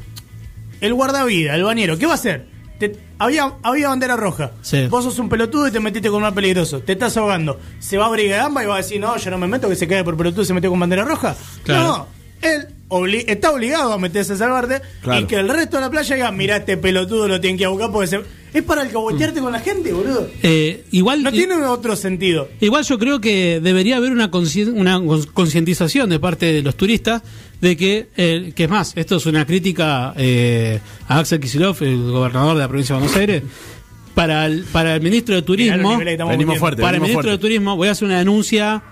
el 0.81 0.93
guardavida, 0.93 1.55
el 1.55 1.63
bañero, 1.63 1.97
¿qué 1.97 2.05
va 2.05 2.13
a 2.13 2.15
hacer? 2.15 2.45
Te- 2.79 2.97
había, 3.19 3.53
había 3.63 3.89
bandera 3.89 4.15
roja. 4.15 4.51
Sí. 4.61 4.87
Vos 4.87 5.03
sos 5.05 5.17
un 5.19 5.29
pelotudo 5.29 5.67
y 5.67 5.71
te 5.71 5.79
metiste 5.79 6.09
con 6.09 6.17
un 6.17 6.23
mar 6.23 6.33
peligroso. 6.33 6.79
Te 6.81 6.93
estás 6.93 7.15
ahogando. 7.17 7.59
Se 7.79 7.97
va 7.97 8.05
a 8.05 8.07
abrir 8.07 8.29
gamba 8.31 8.63
y 8.63 8.67
va 8.67 8.75
a 8.75 8.77
decir, 8.77 8.99
no, 8.99 9.15
yo 9.17 9.31
no 9.31 9.37
me 9.37 9.47
meto 9.47 9.69
que 9.69 9.75
se 9.75 9.87
cae 9.87 10.03
por 10.03 10.17
pelotudo 10.17 10.41
y 10.41 10.45
se 10.45 10.53
metió 10.53 10.69
con 10.69 10.79
bandera 10.79 11.05
roja. 11.05 11.35
Claro. 11.63 11.83
No. 11.87 12.07
Él 12.41 12.67
obli- 12.89 13.23
está 13.25 13.51
obligado 13.51 13.93
a 13.93 13.97
meterse 13.97 14.33
a 14.33 14.35
salvarte 14.35 14.81
Claro. 15.01 15.21
y 15.21 15.25
que 15.27 15.37
el 15.37 15.47
resto 15.47 15.77
de 15.77 15.81
la 15.81 15.89
playa 15.89 16.15
diga, 16.15 16.29
mirá, 16.33 16.57
este 16.57 16.75
pelotudo 16.75 17.29
lo 17.29 17.39
tienen 17.39 17.57
que 17.57 17.65
buscar 17.67 17.89
porque 17.91 18.07
se... 18.07 18.19
Es 18.53 18.61
para 18.63 18.81
alcahuetearte 18.81 19.39
con 19.39 19.51
la 19.53 19.61
gente, 19.61 19.93
boludo. 19.93 20.29
Eh, 20.43 20.83
igual, 20.91 21.23
No 21.23 21.31
tiene 21.31 21.55
otro 21.65 21.95
sentido. 21.95 22.49
igual 22.59 22.83
yo 22.83 22.99
creo 22.99 23.19
que 23.21 23.59
debería 23.63 23.95
haber 23.97 24.11
una, 24.11 24.29
concientización 24.29 26.09
de 26.09 26.19
parte 26.19 26.51
de 26.51 26.61
los 26.61 26.75
turistas 26.75 27.21
de 27.63 27.77
que, 27.77 28.09
eh, 28.17 28.51
que 28.53 28.65
es 28.65 28.69
más, 28.69 28.91
esto 28.97 29.15
es 29.15 29.25
una 29.25 29.45
crítica 29.45 30.13
eh, 30.17 30.81
a 31.07 31.19
Axel 31.19 31.39
Kicillof, 31.39 31.81
el 31.81 32.11
gobernador 32.11 32.55
de 32.55 32.59
la 32.59 32.67
provincia 32.67 32.93
de 32.93 32.99
Buenos 32.99 33.17
Aires, 33.17 33.43
para 34.13 34.45
el, 34.45 34.65
para 34.65 34.95
el 34.95 35.01
ministro 35.01 35.33
de 35.33 35.43
Turismo. 35.43 35.97
Venimos 35.97 36.59
fuerte. 36.59 36.81
para 36.81 36.97
el 36.97 37.01
ministro 37.01 37.31
de. 37.31 37.37
Turismo, 37.37 37.77
voy 37.77 37.87
a 37.87 37.91
hacer 37.91 38.05
una 38.05 38.17
denuncia 38.19 38.83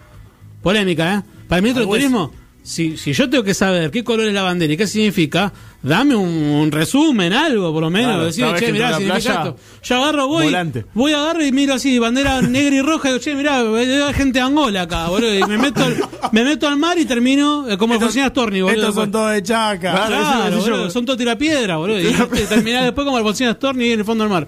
polémica, 0.64 1.16
¿eh? 1.16 1.22
Para 1.50 1.58
el 1.58 1.64
ministro 1.64 1.84
de. 1.84 1.92
Turismo, 1.92 2.32
si, 2.64 2.96
si 2.98 3.14
yo 3.14 3.30
tengo 3.30 3.44
que 3.44 3.54
saber 3.54 3.90
qué 3.92 4.04
color 4.04 4.28
es 4.28 4.34
la 4.34 4.44
bandera 4.44 4.74
y 4.74 4.78
qué 4.78 4.86
significa, 4.88 5.52
dame 5.82 6.16
un, 6.16 6.28
un 6.30 6.72
resumen, 6.72 7.34
algo 7.34 7.74
por 7.74 7.82
lo 7.82 7.90
menos. 7.90 8.12
Claro, 8.12 8.26
decir, 8.26 8.46
che, 8.66 8.72
mirá, 8.72 8.98
significa 8.98 9.20
playa, 9.20 9.34
esto. 9.50 9.58
Yo 9.84 9.96
agarro, 9.96 10.28
voy, 10.28 10.44
volante. 10.46 10.86
voy, 10.94 11.14
agarro 11.14 11.44
y 11.44 11.52
miro 11.52 11.74
así, 11.74 11.98
bandera 12.00 12.42
negra 12.42 12.76
y 12.76 12.82
roja, 12.82 13.10
y 13.10 13.12
digo, 13.14 13.24
che, 13.24 13.34
mirá, 13.36 13.60
hay 13.62 14.14
gente 14.14 14.40
de 14.40 14.46
Angola 14.46 14.84
acá, 14.84 15.08
boludo. 15.10 15.34
Y 15.38 15.44
me 15.44 15.58
meto, 15.58 15.84
al- 15.84 15.98
me 16.32 16.44
meto 16.44 16.68
al 16.68 16.78
mar 16.78 16.98
y 17.00 17.06
termino 17.06 17.68
eh, 17.70 17.78
como 17.78 17.94
el 17.96 18.00
Alfonsín 18.00 18.22
Astorni, 18.24 18.62
boludo. 18.62 18.80
Estos 18.80 18.96
son 18.96 19.12
todos 19.12 19.32
de 19.34 19.42
chaca. 19.44 19.92
Claro, 19.92 20.08
Claro, 20.18 20.58
boludo, 20.60 20.90
son 20.92 21.06
todo 21.06 21.18
tirapiedra, 21.18 21.78
boludo. 21.78 22.00
Y 22.00 22.14
te- 22.14 22.46
terminás 22.46 22.84
después 22.84 23.06
como 23.06 23.18
Alfonsín 23.18 23.48
Astorni 23.48 23.90
en 23.92 24.00
el 24.00 24.06
fondo 24.06 24.24
del 24.24 24.32
mar. 24.32 24.48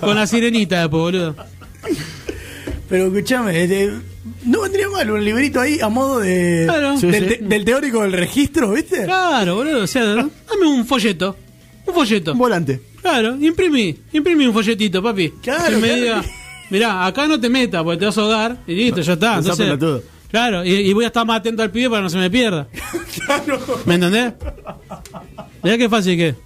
Con 0.00 0.14
la 0.14 0.26
sirenita 0.26 0.80
después, 0.80 1.00
boludo. 1.02 1.34
Pero 2.88 3.06
escúchame, 3.06 3.62
este, 3.64 3.90
no 4.44 4.60
vendría 4.62 4.88
mal 4.88 5.10
un 5.10 5.24
librito 5.24 5.60
ahí 5.60 5.78
a 5.80 5.88
modo 5.88 6.20
de 6.20 6.64
Claro. 6.66 6.96
Sí, 6.98 7.06
del, 7.08 7.28
sí. 7.28 7.36
te- 7.38 7.44
del 7.44 7.64
teórico 7.64 8.02
del 8.02 8.12
registro, 8.12 8.70
¿viste? 8.72 9.04
Claro, 9.04 9.56
boludo. 9.56 9.82
O 9.82 9.86
sea, 9.86 10.04
dame 10.04 10.66
un 10.66 10.86
folleto. 10.86 11.36
Un 11.86 11.94
folleto. 11.94 12.32
Un 12.32 12.38
volante. 12.38 12.80
Claro, 13.00 13.36
imprimí, 13.40 13.98
imprimí 14.12 14.46
un 14.46 14.52
folletito, 14.54 15.02
papi. 15.02 15.30
Claro, 15.42 15.70
que 15.70 15.76
me 15.76 15.88
claro. 15.88 16.00
diga, 16.02 16.24
mirá, 16.70 17.04
acá 17.06 17.26
no 17.26 17.40
te 17.40 17.48
metas 17.48 17.82
porque 17.82 17.98
te 17.98 18.04
vas 18.06 18.16
a 18.16 18.20
ahogar 18.20 18.58
y 18.66 18.74
listo, 18.76 19.00
ya 19.00 19.14
está. 19.14 19.38
Entonces, 19.38 19.66
pelotudo. 19.66 20.02
claro, 20.30 20.64
y, 20.64 20.70
y 20.72 20.92
voy 20.92 21.02
a 21.04 21.08
estar 21.08 21.26
más 21.26 21.40
atento 21.40 21.62
al 21.64 21.72
pibe 21.72 21.88
para 21.90 21.98
que 21.98 22.02
no 22.04 22.10
se 22.10 22.18
me 22.18 22.30
pierda. 22.30 22.68
¿Me 23.86 23.94
entendés? 23.96 24.34
Mirá 25.64 25.76
qué 25.78 25.88
fácil 25.88 26.16
que 26.16 26.28
es. 26.28 26.36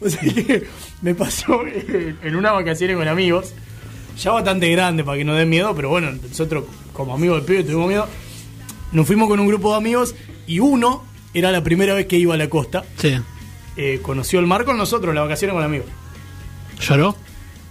O 0.00 0.08
sea 0.08 0.20
que 0.20 0.64
me 1.02 1.14
pasó 1.16 1.62
en 1.66 2.36
una 2.36 2.52
vacaciones 2.52 2.96
con 2.96 3.08
amigos, 3.08 3.52
ya 4.18 4.32
bastante 4.32 4.70
grande 4.70 5.04
para 5.04 5.18
que 5.18 5.24
no 5.24 5.34
den 5.34 5.48
miedo, 5.48 5.74
pero 5.74 5.88
bueno, 5.88 6.10
nosotros 6.12 6.64
como 6.92 7.14
amigos 7.14 7.38
del 7.38 7.46
pibe 7.46 7.64
tuvimos 7.64 7.88
miedo. 7.88 8.08
Nos 8.92 9.06
fuimos 9.06 9.28
con 9.28 9.40
un 9.40 9.48
grupo 9.48 9.70
de 9.72 9.76
amigos 9.78 10.14
y 10.46 10.60
uno 10.60 11.02
era 11.32 11.50
la 11.50 11.62
primera 11.64 11.94
vez 11.94 12.06
que 12.06 12.16
iba 12.16 12.34
a 12.34 12.36
la 12.36 12.48
costa. 12.48 12.84
Sí. 12.96 13.14
eh, 13.76 13.98
conoció 14.02 14.38
el 14.38 14.46
mar 14.46 14.64
con 14.64 14.76
nosotros, 14.78 15.14
las 15.14 15.24
vacaciones 15.24 15.54
con 15.54 15.64
amigos. 15.64 15.86
¿Lloró? 16.80 17.16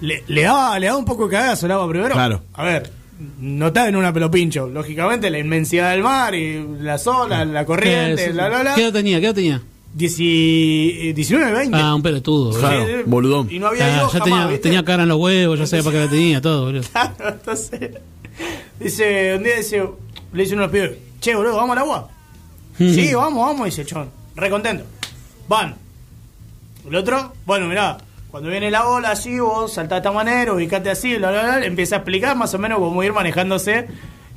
Le, 0.02 0.24
le 0.28 0.42
daba, 0.42 0.78
le 0.80 0.88
daba 0.88 0.98
un 1.00 1.06
poco 1.06 1.28
de 1.28 1.32
cagazo 1.38 1.72
agua 1.72 1.88
primero. 1.90 2.14
Claro. 2.14 2.44
A 2.54 2.64
ver, 2.64 2.92
no 3.40 3.68
está 3.68 3.88
en 3.88 3.96
una 3.96 4.12
pelopincho. 4.12 4.68
Lógicamente, 4.68 5.30
la 5.30 5.40
inmensidad 5.40 5.92
del 5.92 6.04
mar 6.04 6.36
y 6.36 6.66
las 6.80 7.08
olas, 7.08 7.48
la 7.48 7.66
corriente, 7.66 8.26
¿Qué, 8.26 8.32
bla, 8.34 8.50
bla, 8.50 8.62
bla. 8.62 8.76
¿Qué 8.76 8.82
edad 8.84 8.94
tenía? 8.94 9.20
¿Qué 9.22 9.28
edad 9.28 9.36
tenía? 9.36 9.62
Dieci- 9.96 11.10
eh, 11.10 11.14
19, 11.14 11.52
20. 11.54 11.78
Ah, 11.78 11.94
un 11.94 12.02
pelotudo. 12.02 12.46
boludo. 12.52 12.60
Claro, 12.60 12.86
Sí, 12.88 12.94
boludón. 13.06 13.48
Y 13.52 13.60
no 13.60 13.68
había 13.68 13.86
Ah, 13.86 13.98
ido 13.98 14.12
ya 14.12 14.20
jamás, 14.20 14.46
tenía, 14.48 14.62
tenía 14.62 14.84
cara 14.86 15.04
en 15.04 15.10
los 15.10 15.18
huevos, 15.20 15.60
ya 15.60 15.68
sabía 15.68 15.84
para 15.84 15.98
qué 15.98 16.04
la 16.06 16.10
tenía, 16.10 16.42
todo, 16.42 16.66
boludo. 16.66 16.84
Claro, 16.92 17.30
entonces, 17.30 17.92
dice, 18.80 19.36
un 19.38 19.44
día 19.44 19.56
dice, 19.58 19.84
le 20.34 20.44
dice 20.44 20.56
uno 20.56 20.68
de 20.68 20.80
los 20.82 20.88
pibes, 20.90 21.00
che, 21.20 21.36
boludo, 21.36 21.56
¿vamos 21.58 21.72
al 21.78 21.84
agua? 21.84 22.10
sí, 22.78 23.14
vamos, 23.14 23.46
vamos, 23.48 23.66
dice 23.66 23.82
el 23.82 23.88
chon, 23.88 24.10
re 24.36 24.50
contento. 24.50 24.84
Van. 25.48 25.76
El 26.88 26.96
otro, 26.96 27.34
bueno, 27.46 27.68
mirá, 27.68 27.98
cuando 28.32 28.50
viene 28.50 28.72
la 28.72 28.88
ola 28.88 29.12
así, 29.12 29.40
vos 29.40 29.74
saltás 29.74 29.98
de 29.98 30.00
esta 30.00 30.12
manera, 30.12 30.54
ubicate 30.54 30.90
así, 30.90 31.16
bla, 31.18 31.30
bla, 31.32 31.44
bla, 31.44 31.66
empieza 31.66 31.96
a 31.96 32.00
explicar 32.00 32.36
más 32.36 32.52
o 32.56 32.58
menos 32.60 32.80
cómo 32.80 33.04
ir 33.04 33.14
manejándose 33.14 33.88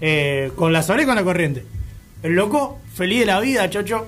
eh, 0.03 0.53
con 0.55 0.73
la 0.75 0.81
olas 0.81 1.03
y 1.03 1.07
con 1.07 1.15
la 1.17 1.25
corriente. 1.25 1.65
El 2.23 2.35
loco, 2.35 2.79
feliz 2.95 3.21
de 3.21 3.27
la 3.27 3.41
vida, 3.41 3.69
chocho, 3.71 4.07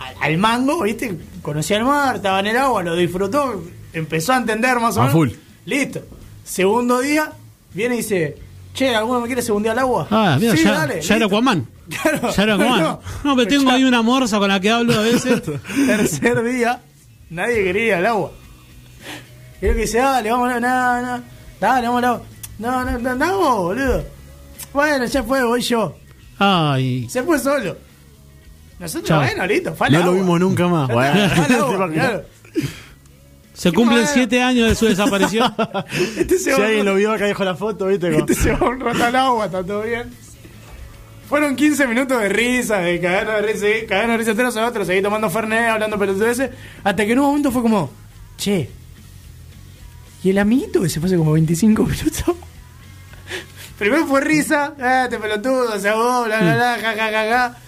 al, 0.00 0.14
al 0.20 0.38
mango, 0.38 0.82
¿viste? 0.82 1.16
Conocía 1.42 1.76
el 1.76 1.84
mar, 1.84 2.16
estaba 2.16 2.40
en 2.40 2.48
el 2.48 2.56
agua, 2.56 2.82
lo 2.82 2.96
disfrutó, 2.96 3.62
empezó 3.92 4.32
a 4.32 4.38
entender 4.38 4.80
más 4.80 4.96
o 4.96 5.00
A 5.02 5.04
menos. 5.04 5.12
full. 5.12 5.30
Listo. 5.66 6.00
Segundo 6.44 7.00
día, 7.00 7.32
viene 7.72 7.94
y 7.94 7.98
dice, 7.98 8.36
che, 8.74 8.94
¿alguno 8.96 9.20
me 9.20 9.26
quiere 9.28 9.42
segundear 9.42 9.74
al 9.76 9.84
agua? 9.84 10.08
Ah, 10.10 10.36
mira, 10.40 10.56
Sí, 10.56 10.64
ya, 10.64 10.72
dale, 10.72 11.00
ya 11.00 11.16
era. 11.16 11.26
Aquaman. 11.26 11.66
Claro. 11.90 12.30
Ya 12.32 12.42
era 12.44 12.54
Aquaman. 12.54 12.80
No, 12.82 13.00
No, 13.24 13.36
pero 13.36 13.48
tengo 13.48 13.64
ya- 13.70 13.74
ahí 13.76 13.84
una 13.84 14.02
morsa 14.02 14.38
con 14.38 14.48
la 14.48 14.58
que 14.60 14.70
hablo 14.70 14.94
a 14.94 15.02
veces. 15.02 15.42
Tercer 15.86 16.42
día, 16.44 16.80
nadie 17.30 17.62
quería 17.64 17.84
ir 17.86 17.94
al 17.94 18.06
agua. 18.06 18.32
Creo 19.60 19.74
que 19.74 19.80
dice, 19.82 19.98
dale, 19.98 20.30
vamos, 20.30 20.48
no, 20.48 20.60
no, 20.60 21.02
no, 21.02 21.22
dale, 21.60 21.86
vamos 21.88 21.98
al 22.02 22.04
agua. 22.10 22.22
No, 22.58 22.84
no, 22.84 22.98
no, 22.98 23.14
no, 23.14 23.56
boludo. 23.62 24.04
Bueno, 24.72 25.04
ya 25.06 25.22
fue, 25.22 25.42
voy 25.44 25.60
yo. 25.62 25.96
Ay. 26.38 27.08
Se 27.10 27.22
fue 27.22 27.38
solo. 27.38 27.76
Nosotros, 28.80 29.08
Chao. 29.08 29.20
bueno, 29.22 29.46
listo, 29.46 29.74
fue 29.74 29.86
al 29.86 29.92
No 29.92 29.98
lo 30.00 30.04
agua. 30.06 30.16
vimos 30.20 30.40
nunca 30.40 30.66
más. 30.66 30.86
Fue 30.86 30.94
Bueno. 30.96 31.20
al 31.44 31.54
agua, 31.54 31.90
claro. 31.92 32.22
Se 33.54 33.70
cumplen 33.72 33.98
bueno. 34.00 34.10
siete 34.12 34.42
años 34.42 34.68
de 34.70 34.74
su 34.74 34.86
desaparición. 34.86 35.54
Este 36.16 36.38
se 36.38 36.54
Si 36.54 36.60
va 36.60 36.66
alguien 36.66 36.86
lo 36.86 36.94
vio 36.94 37.12
acá 37.12 37.26
dejó 37.26 37.44
la 37.44 37.54
foto, 37.54 37.86
¿viste? 37.86 38.10
Como- 38.10 38.20
Este 38.24 38.34
se 38.34 38.52
va 38.52 38.68
un 38.68 38.80
rato 38.80 39.04
al 39.04 39.14
agua, 39.16 39.44
está 39.46 39.62
todo 39.62 39.82
bien. 39.82 40.10
Fueron 41.28 41.54
15 41.54 41.86
minutos 41.86 42.20
de 42.20 42.28
risa, 42.28 42.78
de 42.78 42.98
cagarnos 43.00 43.34
de 43.36 43.42
risa, 43.42 43.66
sí, 43.66 43.86
cagarnos 43.86 44.14
de 44.14 44.18
risa 44.18 44.30
entre 44.32 44.44
nosotros, 44.46 44.86
seguí 44.86 45.00
tomando 45.02 45.30
Fernet, 45.30 45.68
hablando 45.68 45.96
pelotudeces, 45.96 46.50
hasta 46.82 47.06
que 47.06 47.12
en 47.12 47.18
un 47.20 47.26
momento 47.26 47.52
fue 47.52 47.62
como, 47.62 47.88
che, 48.36 48.68
¿y 50.24 50.30
el 50.30 50.38
amiguito 50.38 50.82
que 50.82 50.88
se 50.88 50.98
fue 50.98 51.06
hace 51.06 51.16
como 51.16 51.30
25 51.32 51.84
minutos? 51.84 52.24
Primero 53.78 54.06
fue 54.06 54.22
risa, 54.22 54.74
eh, 54.80 55.00
este 55.04 55.18
pelotudo, 55.18 55.78
se 55.78 55.88
ahogó, 55.90 56.24
bla, 56.24 56.40
bla, 56.40 56.54
bla, 56.56 56.78
ja, 56.82 56.94
ja, 56.96 57.10
ja, 57.12 57.28
ja. 57.28 57.58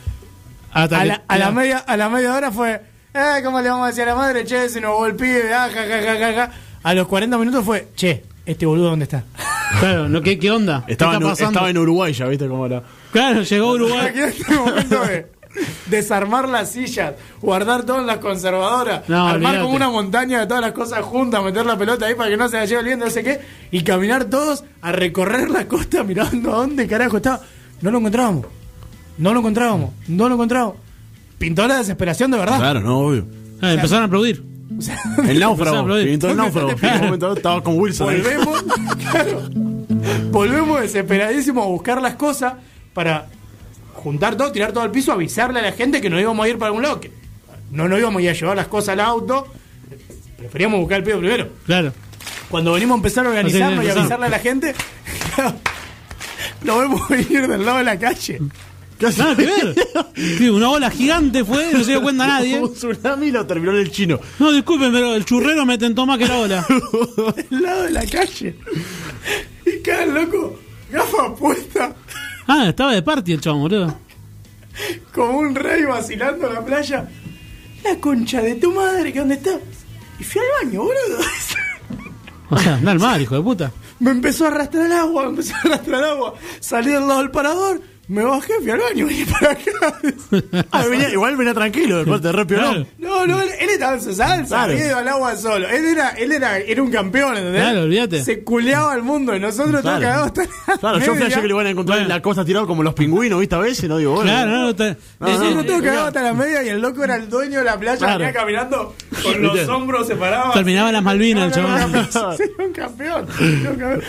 Hasta 0.73 0.97
A 0.99 1.03
que- 1.03 1.09
la, 1.09 1.23
a, 1.29 1.39
la 1.39 1.51
media, 1.51 1.79
a 1.79 1.97
la 1.97 2.09
media 2.09 2.35
hora 2.35 2.51
fue, 2.51 2.81
eh, 3.15 3.41
¿cómo 3.45 3.61
le 3.61 3.69
vamos 3.69 3.85
a 3.85 3.89
decir 3.89 4.03
a 4.05 4.07
la 4.07 4.15
madre? 4.15 4.45
Che, 4.45 4.69
se 4.69 4.81
nos 4.81 5.13
pibe, 5.13 5.53
ah, 5.53 5.69
ja, 5.73 5.83
ja, 5.87 6.03
ja, 6.03 6.17
ja, 6.19 6.33
ja. 6.33 6.51
A 6.83 6.95
los 6.95 7.07
40 7.07 7.37
minutos 7.39 7.65
fue, 7.65 7.89
che, 7.95 8.23
este 8.47 8.67
boludo, 8.67 8.91
¿dónde 8.91 9.05
está? 9.05 9.25
Claro, 9.81 10.07
¿no? 10.07 10.21
¿Qué, 10.21 10.39
¿qué 10.39 10.51
onda? 10.51 10.83
¿Qué 10.87 10.93
Estaba, 10.93 11.13
está 11.15 11.25
en, 11.25 11.31
pasando? 11.31 11.51
estaba 11.53 11.71
en 11.71 11.79
Uruguay 11.79 12.13
ya, 12.13 12.27
¿viste? 12.27 12.47
Cómo 12.47 12.67
era. 12.67 12.83
Claro, 13.11 13.43
llegó 13.43 13.69
a 13.71 13.73
Uruguay. 13.73 14.07
Aquí 14.09 14.19
en 14.19 14.25
este 14.29 14.55
momento 14.55 15.01
de 15.07 15.33
desarmar 15.87 16.49
las 16.49 16.71
sillas, 16.73 17.15
guardar 17.41 17.83
todo 17.85 17.99
en 18.01 18.07
las 18.07 18.19
conservadoras, 18.19 19.09
No, 19.09 19.17
armar 19.29 19.35
olvídate. 19.37 19.59
como 19.63 19.75
una 19.77 19.89
montaña 19.89 20.41
de 20.41 20.47
todas 20.47 20.61
las 20.63 20.73
cosas 20.73 21.01
juntas, 21.01 21.43
meter 21.43 21.65
la 21.65 21.77
pelota 21.79 22.05
ahí 22.07 22.15
para 22.15 22.29
que 22.31 22.37
no 22.37 22.49
se 22.51 22.57
la 22.59 22.65
lleve 22.67 22.81
el 22.81 22.87
viento, 22.87 23.05
no 23.07 23.11
sé 23.11 23.23
qué, 23.25 23.41
y 23.71 23.83
caminar 23.83 24.25
todos 24.27 24.63
a 24.83 24.93
recorrer 24.93 25.51
la 25.51 25.67
costa 25.67 26.05
mirando 26.05 26.53
a 26.53 26.57
dónde 26.59 26.87
carajo 26.87 27.17
estaba. 27.19 27.41
No 27.81 27.91
lo 27.91 27.99
encontrábamos. 27.99 28.47
No 29.19 29.33
lo 29.33 29.41
encontrábamos. 29.41 29.91
No 30.09 30.29
lo 30.29 30.35
encontrábamos. 30.35 30.77
Pintó 31.39 31.67
la 31.67 31.79
desesperación 31.79 32.31
de 32.31 32.39
verdad. 32.39 32.59
Claro, 32.59 32.81
no, 32.81 32.99
obvio. 33.01 33.27
Ah, 33.61 33.73
empezaron 33.73 34.05
a 34.05 34.07
aplaudir. 34.07 34.45
El 35.29 35.41
náufrago. 35.41 35.87
Pintó 36.05 36.31
el 36.31 36.37
náufrago. 36.37 36.71
En 36.83 36.95
un 36.95 37.05
momento 37.05 37.33
estaba 37.35 37.63
con 37.63 37.79
Wilson. 37.79 38.07
Volvemos, 38.07 38.65
claro, 39.11 39.43
volvemos 40.31 40.81
desesperadísimos 40.81 41.65
a 41.65 41.69
buscar 41.69 42.01
las 42.01 42.15
cosas 42.15 42.55
para 42.95 43.27
juntar 43.93 44.37
todo, 44.37 44.51
tirar 44.51 44.73
todo 44.73 44.83
al 44.83 44.91
piso, 44.91 45.13
avisarle 45.13 45.61
a 45.61 45.63
la 45.63 45.73
gente 45.73 46.01
que 46.01 46.11
nos 46.11 46.21
íbamos 46.21 46.45
a 46.45 46.49
ir 46.49 46.59
para 46.59 46.69
algún 46.69 46.83
lado. 46.83 47.01
Que 47.01 47.13
no 47.71 47.89
nos 47.89 47.99
íbamos 47.99 48.21
a 48.21 48.23
ir 48.23 48.31
a 48.31 48.33
llevar 48.33 48.57
las 48.57 48.69
cosas 48.69 48.91
al 48.91 49.01
auto. 49.01 49.47
Preferíamos 50.39 50.81
buscar 50.81 50.99
el 50.99 51.05
piso 51.05 51.19
primero. 51.19 51.49
Claro. 51.67 51.93
Cuando 52.49 52.73
venimos 52.73 52.95
a 52.95 52.99
empezar 52.99 53.27
a 53.27 53.31
organizarnos 53.31 53.85
y 53.85 53.89
avisarle 53.91 54.27
a 54.27 54.29
la 54.29 54.39
gente, 54.39 54.75
lo 56.65 56.79
vemos 56.79 57.09
venir 57.09 57.47
del 57.47 57.65
lado 57.65 57.79
de 57.79 57.85
la 57.85 57.99
calle. 57.99 58.41
Nada 59.03 59.37
que 59.37 59.45
ver. 59.47 59.75
Sí, 60.39 60.49
una 60.49 60.71
ola 60.71 60.91
gigante 60.91 61.45
fue, 61.45 61.73
no 61.73 61.81
se 61.85 61.91
dio 61.93 62.03
cuenta 62.03 62.27
nadie. 62.29 62.61
Un 62.61 62.73
tsunami 62.73 63.31
lo 63.31 63.47
terminó 63.47 63.73
en 63.73 63.79
el 63.79 63.91
chino. 63.91 64.19
No, 64.39 64.53
disculpen, 64.53 64.93
pero 64.93 65.15
el 65.15 65.25
churrero 65.25 65.65
me 65.67 65.79
tentó 65.79 66.07
más 66.07 66.19
que 66.19 66.27
la 66.29 66.39
ola. 66.39 66.67
Del 67.51 67.63
lado 67.63 67.83
de 67.85 67.91
la 67.91 68.07
calle. 68.07 68.57
Y 69.67 69.83
cada 69.83 70.07
loco, 70.07 70.59
gafa 70.91 71.35
puesta, 71.35 71.95
Ah, 72.47 72.67
estaba 72.69 72.93
de 72.93 73.03
party 73.03 73.33
el 73.33 73.41
chabón, 73.41 73.63
boludo. 73.63 73.97
como 75.15 75.39
un 75.39 75.55
rey 75.55 75.85
vacilando 75.85 76.49
en 76.49 76.55
la 76.55 76.65
playa. 76.65 77.09
La 77.85 77.97
concha 77.97 78.41
de 78.43 78.55
tu 78.57 78.73
madre, 78.73 79.13
¿que 79.13 79.19
dónde 79.21 79.35
está? 79.37 79.59
Y 80.19 80.25
fui 80.25 80.41
al 80.41 80.67
baño, 80.67 80.81
boludo. 80.83 81.21
O 82.51 82.59
sea, 82.59 82.75
anda 82.75 82.93
al 82.93 82.99
mar, 82.99 83.21
hijo 83.21 83.35
de 83.37 83.43
puta. 83.43 83.73
Me 84.01 84.11
empezó 84.11 84.45
a 84.45 84.49
arrastrar 84.49 84.87
el 84.87 84.93
agua, 84.93 85.23
me 85.25 85.29
empezó 85.31 85.55
a 85.55 85.61
arrastrar 85.61 86.01
el 86.03 86.11
agua. 86.11 86.35
Salí 86.61 86.91
del 86.91 87.07
lado 87.07 87.21
del 87.21 87.31
parador, 87.31 87.81
me 88.13 88.25
bajé, 88.25 88.53
fui 88.61 88.71
al 88.71 88.79
baño, 88.81 89.07
vení 89.07 89.25
para 89.25 89.51
acá. 89.53 89.63
Ah, 90.71 90.85
venía- 90.87 91.11
igual 91.11 91.37
venía 91.37 91.55
tranquilo, 91.55 91.99
después 91.99 92.21
de 92.23 92.33
re 92.33 92.47
piolón. 92.47 92.87
No, 92.99 93.27
no, 93.27 93.41
él, 93.41 93.49
él 93.61 93.71
estaba 93.71 93.95
en 93.95 94.03
su 94.03 94.15
salsa, 94.15 94.65
Claro. 94.67 94.73
ido 94.75 94.97
al 94.99 95.09
agua 95.09 95.37
solo. 95.37 95.69
Él 95.69 95.85
era, 95.87 96.11
él 96.11 96.33
era, 96.33 96.59
era 96.59 96.83
un 96.83 96.91
campeón, 96.91 97.37
¿entendés? 97.37 97.63
Claro, 97.63 97.83
olvídate. 97.83 98.23
Se 98.25 98.43
culeaba 98.45 98.93
al 98.93 99.03
mundo 99.03 99.35
y 99.37 99.41
nosotros 99.41 99.83
todos 99.83 99.99
Claro. 99.99 100.01
cagados 100.01 100.27
hasta 100.29 100.43
la 100.73 100.79
Claro, 100.79 100.99
yo 100.99 101.15
flashé 101.15 101.41
que 101.41 101.49
lo 101.49 101.55
iban 101.55 101.67
a 101.67 101.71
encontrar 101.71 101.99
en 102.01 102.09
la 102.09 102.21
costa 102.23 102.45
tirado 102.45 102.67
como 102.67 102.83
los 102.83 102.95
pingüinos, 102.95 103.41
¿viste? 103.41 103.55
A 103.55 103.59
veces, 103.59 103.89
no 103.89 103.99
digo, 103.99 104.13
bueno. 104.15 104.31
Claro, 104.31 104.51
no, 104.51 104.75
te- 104.77 104.97
Nosotros 105.19 105.65
eh, 105.65 105.67
todos 105.67 105.81
eh, 105.81 105.85
cagados 105.85 106.07
hasta 106.09 106.23
la 106.23 106.33
media 106.35 106.63
y 106.63 106.69
el 106.69 106.81
loco 106.81 107.05
era 107.05 107.17
el 107.17 107.29
dueño 107.29 107.59
de 107.61 107.65
la 107.65 107.79
playa, 107.79 108.17
venía 108.17 108.33
caminando 108.33 108.95
con 109.23 109.43
los 109.43 109.69
hombros 109.69 110.07
separados. 110.07 110.55
Terminaba 110.55 110.93
las 110.93 111.03
Malvinas, 111.03 111.57
el 111.57 111.63
No, 111.63 111.69
no, 111.79 111.89
no, 111.89 112.03
no, 112.03 112.37
sí, 112.37 112.43
un 112.59 112.73
campeón. 112.73 113.27
un 113.41 113.63
campeón. 113.63 114.03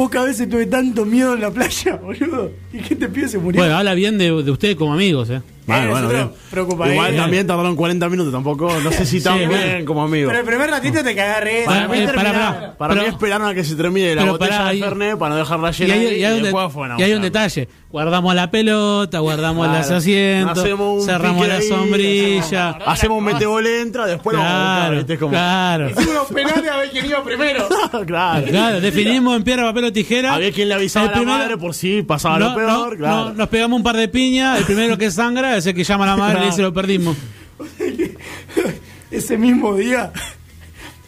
Pocas 0.00 0.24
veces 0.24 0.48
tuve 0.48 0.64
tanto 0.64 1.04
miedo 1.04 1.34
en 1.34 1.42
la 1.42 1.50
playa, 1.50 1.96
boludo. 2.02 2.50
¿Y 2.72 2.78
qué 2.78 2.96
te 2.96 3.06
pides? 3.06 3.32
Se. 3.32 3.36
Bueno, 3.36 3.76
habla 3.76 3.92
bien 3.92 4.16
de, 4.16 4.30
de 4.42 4.50
ustedes 4.50 4.74
como 4.74 4.94
amigos, 4.94 5.28
eh. 5.28 5.42
Bueno, 5.66 5.82
Eh, 5.84 5.88
bueno, 5.88 6.08
nosotros 6.08 6.78
bien. 6.78 6.92
Igual 6.92 7.16
también 7.16 7.46
tardaron 7.46 7.76
40 7.76 8.08
minutos, 8.08 8.32
tampoco, 8.32 8.72
no 8.82 8.90
sé 8.90 9.06
si 9.06 9.20
tan 9.22 9.34
Sí, 9.34 9.38
bien 9.46 9.50
bueno. 9.50 9.84
como 9.84 10.02
amigos. 10.02 10.28
Pero 10.30 10.40
el 10.40 10.46
primer 10.46 10.70
ratito 10.70 11.02
te 11.04 11.12
risa. 11.12 11.64
Para- 11.66 11.84
eh, 11.84 11.88
para- 11.88 12.06
terminás. 12.06 12.54
para- 12.54 12.76
Para 12.76 12.94
Pero- 12.94 13.06
mí 13.06 13.12
esperaron 13.14 13.48
a 13.48 13.54
que 13.54 13.62
se 13.64 13.74
termine 13.76 14.14
la 14.14 14.24
botella 14.24 14.64
de 14.64 14.78
Fernet 14.80 15.18
para 15.18 15.34
no 15.34 15.36
dejarla 15.38 15.70
Y 15.70 15.72
llena 15.74 15.94
hay, 15.94 16.00
y 16.00 16.24
hay 16.24 16.36
un, 16.38 16.42
de- 16.42 16.50
y 16.98 17.02
hay 17.02 17.12
un 17.12 17.22
detalle. 17.22 17.68
Guardamos 17.90 18.34
la 18.34 18.50
pelota, 18.50 19.18
guardamos 19.18 19.66
Claro. 19.66 19.80
los 19.82 19.90
asientos, 19.90 21.04
cerramos 21.04 21.46
la 21.48 21.56
ahí, 21.56 21.68
sombrilla. 21.68 22.70
Hacemos 22.86 23.18
un 23.18 23.24
metebol 23.24 23.66
entra, 23.66 24.06
después 24.06 24.36
lo 24.36 24.42
vamos 24.42 24.54
a 24.60 24.90
buscar, 24.90 25.06
Claro, 25.18 25.28
claro. 25.28 25.90
Hicimos 25.90 26.08
unos 26.08 26.26
penales 26.28 26.70
a 26.70 26.76
ver 26.78 26.90
quién 26.90 27.06
iba 27.06 27.24
primero. 27.24 27.68
claro. 28.06 28.46
Claro, 28.46 28.80
definimos 28.80 29.36
en 29.36 29.42
piedra, 29.44 29.64
papel 29.64 29.84
o 29.84 29.92
tijera. 29.92 30.34
Había 30.34 30.52
quien 30.52 30.68
le 30.68 30.74
avisaba 30.74 31.06
El 31.06 31.10
a 31.10 31.12
la 31.14 31.18
primero- 31.20 31.38
madre 31.38 31.56
por 31.56 31.74
si 31.74 32.02
pasaba 32.02 32.38
lo 32.38 32.54
peor, 32.54 32.96
claro. 32.96 33.16
no, 33.26 33.32
nos 33.34 33.48
pegamos 33.48 33.76
un 33.76 33.82
par 33.82 33.96
de 33.96 34.08
piñas. 34.08 34.58
El 34.58 34.64
primero 34.64 34.96
que 34.96 35.10
sangra 35.10 35.59
es 35.60 35.66
el 35.66 35.74
que 35.74 35.84
llama 35.84 36.04
a 36.04 36.08
la 36.08 36.16
madre 36.16 36.42
y 36.42 36.46
dice 36.46 36.62
lo 36.62 36.72
perdimos. 36.74 37.16
Ese 39.10 39.36
mismo 39.36 39.74
día, 39.76 40.12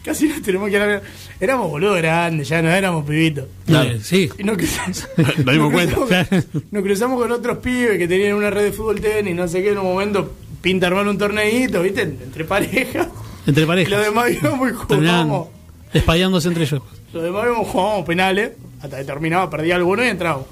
casi 0.05 0.27
nos 0.29 0.43
tenemos 0.43 0.69
que 0.71 0.77
ir 0.77 0.83
a 0.83 1.03
Éramos 1.41 1.71
boludos 1.71 1.97
grandes, 1.99 2.49
ya 2.49 2.63
no 2.63 2.69
éramos 2.71 3.05
pibitos. 3.05 3.47
Claro. 3.67 3.99
Sí. 4.01 4.29
Y 4.39 4.45
nos 4.45 4.57
cruzamos, 4.57 5.09
Nos 5.45 5.55
dimos 5.55 5.73
cuenta. 5.73 5.97
cruzamos- 5.97 6.47
nos 6.71 6.83
cruzamos 6.85 7.21
con 7.21 7.33
otros 7.33 7.59
pibes 7.59 7.99
que 7.99 8.07
tenían 8.07 8.35
una 8.35 8.51
red 8.51 8.65
de 8.65 8.73
fútbol 8.73 9.01
tenis, 9.01 9.35
no 9.35 9.49
sé 9.49 9.61
qué, 9.63 9.71
en 9.73 9.79
un 9.79 9.85
momento 9.87 10.33
pinta 10.61 10.87
armar 10.87 11.07
un 11.09 11.19
torneito, 11.19 11.83
¿viste? 11.83 12.03
Entre 12.03 12.45
parejas. 12.45 13.09
Entre 13.47 13.63
Y 13.63 13.67
los 13.67 13.67
parejas. 13.67 14.05
demás 14.05 14.31
íbamos 14.31 14.71
y 14.71 14.73
jugábamos. 14.73 15.49
espallándose 15.93 16.49
entre 16.49 16.63
ellos. 16.65 16.83
Los 17.13 17.23
demás 17.25 17.45
íbamos 17.47 17.69
jugábamos 17.69 18.07
penales, 18.07 18.53
hasta 18.81 18.99
que 18.99 19.05
terminaba, 19.05 19.51
perdía 19.51 19.75
alguno 19.77 20.05
y 20.05 20.09
entraba. 20.09 20.43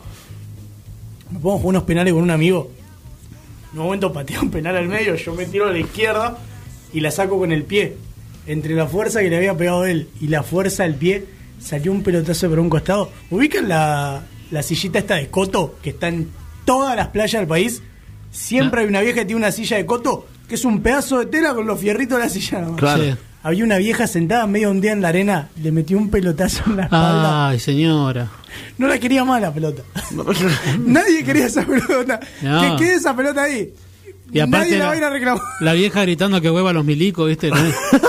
Nos 1.31 1.41
podemos 1.43 1.61
jugar 1.63 1.77
unos 1.77 1.83
penales 1.85 2.13
con 2.15 2.23
un 2.25 2.31
amigo. 2.31 2.71
En 3.73 3.79
un 3.79 3.85
momento 3.85 4.13
patea 4.13 4.41
un 4.41 4.51
penal 4.51 4.77
al 4.77 4.89
medio, 4.89 5.15
yo 5.15 5.35
me 5.35 5.47
tiro 5.47 5.69
a 5.69 5.73
la 5.73 5.79
izquierda 5.79 6.39
y 6.93 7.01
la 7.01 7.11
saco 7.11 7.39
con 7.39 7.53
el 7.53 7.65
pie. 7.65 7.97
Entre 8.47 8.75
la 8.75 8.87
fuerza 8.87 9.21
que 9.21 9.31
le 9.31 9.37
había 9.37 9.57
pegado 9.57 9.85
él 9.85 10.09
y 10.21 10.29
la 10.29 10.43
fuerza 10.43 10.83
del 10.83 10.95
pie, 10.95 11.27
salió 11.61 11.93
un 11.93 12.03
pelotazo 12.03 12.49
por 12.49 12.59
un 12.59 12.71
costado. 12.71 13.11
¿Ubican 13.31 13.69
la, 13.69 14.23
la 14.51 14.63
sillita 14.63 14.99
esta 14.99 15.17
de 15.17 15.29
coto 15.29 15.77
que 15.83 15.91
está 15.91 16.09
en 16.09 16.29
todas 16.65 16.97
las 16.97 17.09
playas 17.09 17.41
del 17.41 17.47
país? 17.47 17.83
Siempre 18.31 18.83
hay 18.83 18.87
una 18.89 19.01
vieja 19.01 19.21
que 19.21 19.25
tiene 19.25 19.39
una 19.39 19.53
silla 19.53 19.77
de 19.77 19.87
coto 19.87 20.27
que 20.49 20.57
es 20.57 20.65
un 20.65 20.83
pedazo 20.83 21.21
de 21.21 21.27
tela 21.27 21.55
con 21.55 21.65
los 21.65 21.79
fierritos 21.79 22.19
de 22.19 22.25
la 22.25 22.29
silla. 22.29 22.59
nada 22.59 22.73
más. 22.73 22.81
Claro. 22.81 23.05
Sí. 23.05 23.15
Había 23.43 23.65
una 23.65 23.79
vieja 23.79 24.07
sentada 24.07 24.47
medio 24.47 24.71
un 24.71 24.81
día 24.83 24.93
en 24.93 25.01
la 25.01 25.09
arena, 25.09 25.49
le 25.63 25.73
metió 25.73 25.97
un 25.97 26.11
pelotazo 26.11 26.63
en 26.67 26.77
la 26.77 26.83
espalda. 26.85 27.49
Ay, 27.49 27.59
señora. 27.59 28.29
No 28.77 28.87
la 28.87 28.99
quería 28.99 29.25
más 29.25 29.41
la 29.41 29.53
pelota. 29.53 29.83
Nadie 30.79 31.25
quería 31.25 31.47
esa 31.47 31.65
pelota. 31.65 32.21
No. 32.43 32.61
Que 32.77 32.85
quede 32.85 32.95
esa 32.97 33.17
pelota 33.17 33.45
ahí. 33.45 33.73
Y 34.33 34.39
aparte 34.39 34.59
Nadie 34.67 34.79
la 34.79 34.79
la, 34.79 34.87
va 34.87 34.93
a 34.93 34.97
ir 34.97 35.05
a 35.05 35.11
reclamar. 35.11 35.43
la 35.61 35.73
vieja 35.73 36.03
gritando 36.03 36.41
que 36.41 36.51
hueva 36.51 36.71
a 36.71 36.73
los 36.73 36.85
milicos, 36.85 37.27
¿viste? 37.27 37.51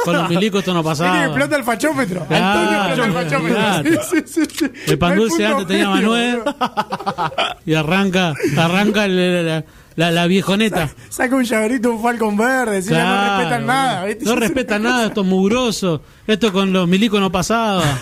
Con, 0.04 0.14
los 0.16 0.30
milicos 0.30 0.60
esto 0.60 0.74
no 0.74 0.84
pasaba. 0.84 1.26
explota 1.26 1.56
el 1.56 1.64
fachómetro. 1.64 2.28
Antonio 2.30 2.84
explota 2.84 3.06
el 3.06 3.14
fachómetro. 3.14 4.04
Sí, 4.04 4.24
sí, 4.28 4.42
sí. 4.54 4.72
El 4.86 4.98
pan 5.00 5.16
dulce 5.16 5.46
antes 5.46 5.66
tenía 5.68 5.90
Manuel. 5.90 6.42
Y 7.66 7.74
arranca, 7.74 8.34
arranca 8.58 9.06
el- 9.06 9.64
la, 9.96 10.12
la 10.12 10.28
viejoneta. 10.28 10.90
Saca 11.10 11.36
un 11.36 11.44
llaverito, 11.44 11.92
un 11.92 12.02
falcon 12.02 12.38
verde. 12.38 12.82
Si 12.82 12.90
ya 12.90 12.98
no 13.04 13.06
Claro, 13.06 13.38
respetan 13.40 13.66
nada. 13.66 14.06
No 14.22 14.36
respetan 14.38 14.84
nada, 14.84 15.06
esto 15.08 15.22
es 15.22 15.28
mugroso. 15.28 16.02
Esto 16.28 16.52
con 16.54 16.72
los 16.74 16.88
milicos 16.88 17.20
no 17.20 17.32
pasaba. 17.32 17.84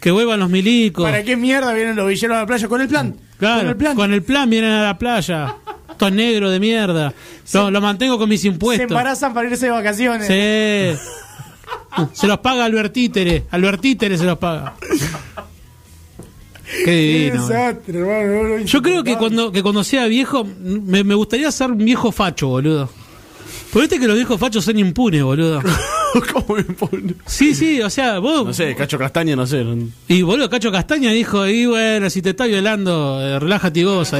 Que 0.00 0.10
huevan 0.10 0.40
los 0.40 0.48
milicos. 0.48 1.04
¿Para 1.04 1.22
qué 1.22 1.36
mierda 1.36 1.74
vienen 1.74 1.94
los 1.94 2.08
villeros 2.08 2.34
a 2.34 2.40
la 2.40 2.46
playa? 2.46 2.68
Con 2.68 2.80
el 2.80 2.88
plan. 2.88 3.14
Claro, 3.38 3.76
Con 3.94 4.14
el 4.14 4.22
plan. 4.22 4.48
vienen 4.48 4.70
a 4.72 4.82
la 4.82 4.96
playa. 4.96 5.56
Estos 5.90 6.10
negros 6.10 6.50
de 6.50 6.58
mierda. 6.58 7.12
Lo, 7.52 7.70
lo 7.70 7.80
mantengo 7.82 8.16
con 8.16 8.26
mis 8.26 8.40
Se 8.40 8.48
impuestos. 8.48 8.90
embarazan 8.90 9.34
para 9.34 9.50
irse 9.50 9.66
de 9.66 9.72
vacaciones. 9.72 10.26
Sí. 10.26 10.98
Se 12.14 12.26
los 12.26 12.38
paga 12.38 12.64
Albertítere. 12.64 13.44
Albertítere 13.50 14.16
se 14.16 14.24
los 14.24 14.38
paga. 14.38 14.72
Qué 16.78 16.84
Qué 16.84 16.92
divino. 16.92 17.46
desastre, 17.48 17.98
hermano. 17.98 18.42
no, 18.42 18.58
no, 18.58 18.64
Yo 18.64 18.82
creo 18.82 19.02
que 19.04 19.16
cuando, 19.16 19.50
que 19.52 19.62
cuando 19.62 19.82
sea 19.84 20.06
viejo, 20.06 20.46
me, 20.62 21.02
me 21.04 21.14
gustaría 21.14 21.50
ser 21.50 21.70
un 21.72 21.78
viejo 21.84 22.12
facho, 22.12 22.48
boludo. 22.48 22.88
Porque 23.72 23.82
viste 23.86 24.00
que 24.00 24.06
los 24.08 24.16
viejos 24.16 24.38
fachos 24.40 24.64
son 24.64 24.78
impunes, 24.78 25.22
boludo. 25.22 25.62
¿Cómo 26.32 26.46
pone? 26.74 27.14
Sí, 27.26 27.54
sí, 27.54 27.80
o 27.80 27.88
sea, 27.90 28.18
vos. 28.18 28.44
No 28.46 28.52
sé, 28.52 28.74
Cacho 28.74 28.98
Castaña, 28.98 29.36
no 29.36 29.46
sé. 29.46 29.62
no- 29.62 29.88
Y 30.08 30.22
boludo, 30.22 30.50
Cacho 30.50 30.72
Castaña 30.72 31.12
dijo, 31.12 31.46
y 31.46 31.66
bueno, 31.66 32.10
si 32.10 32.20
te 32.20 32.30
está 32.30 32.46
violando, 32.46 33.20
eh, 33.22 33.38
relájate 33.38 33.80
y 33.80 33.82
goza. 33.84 34.18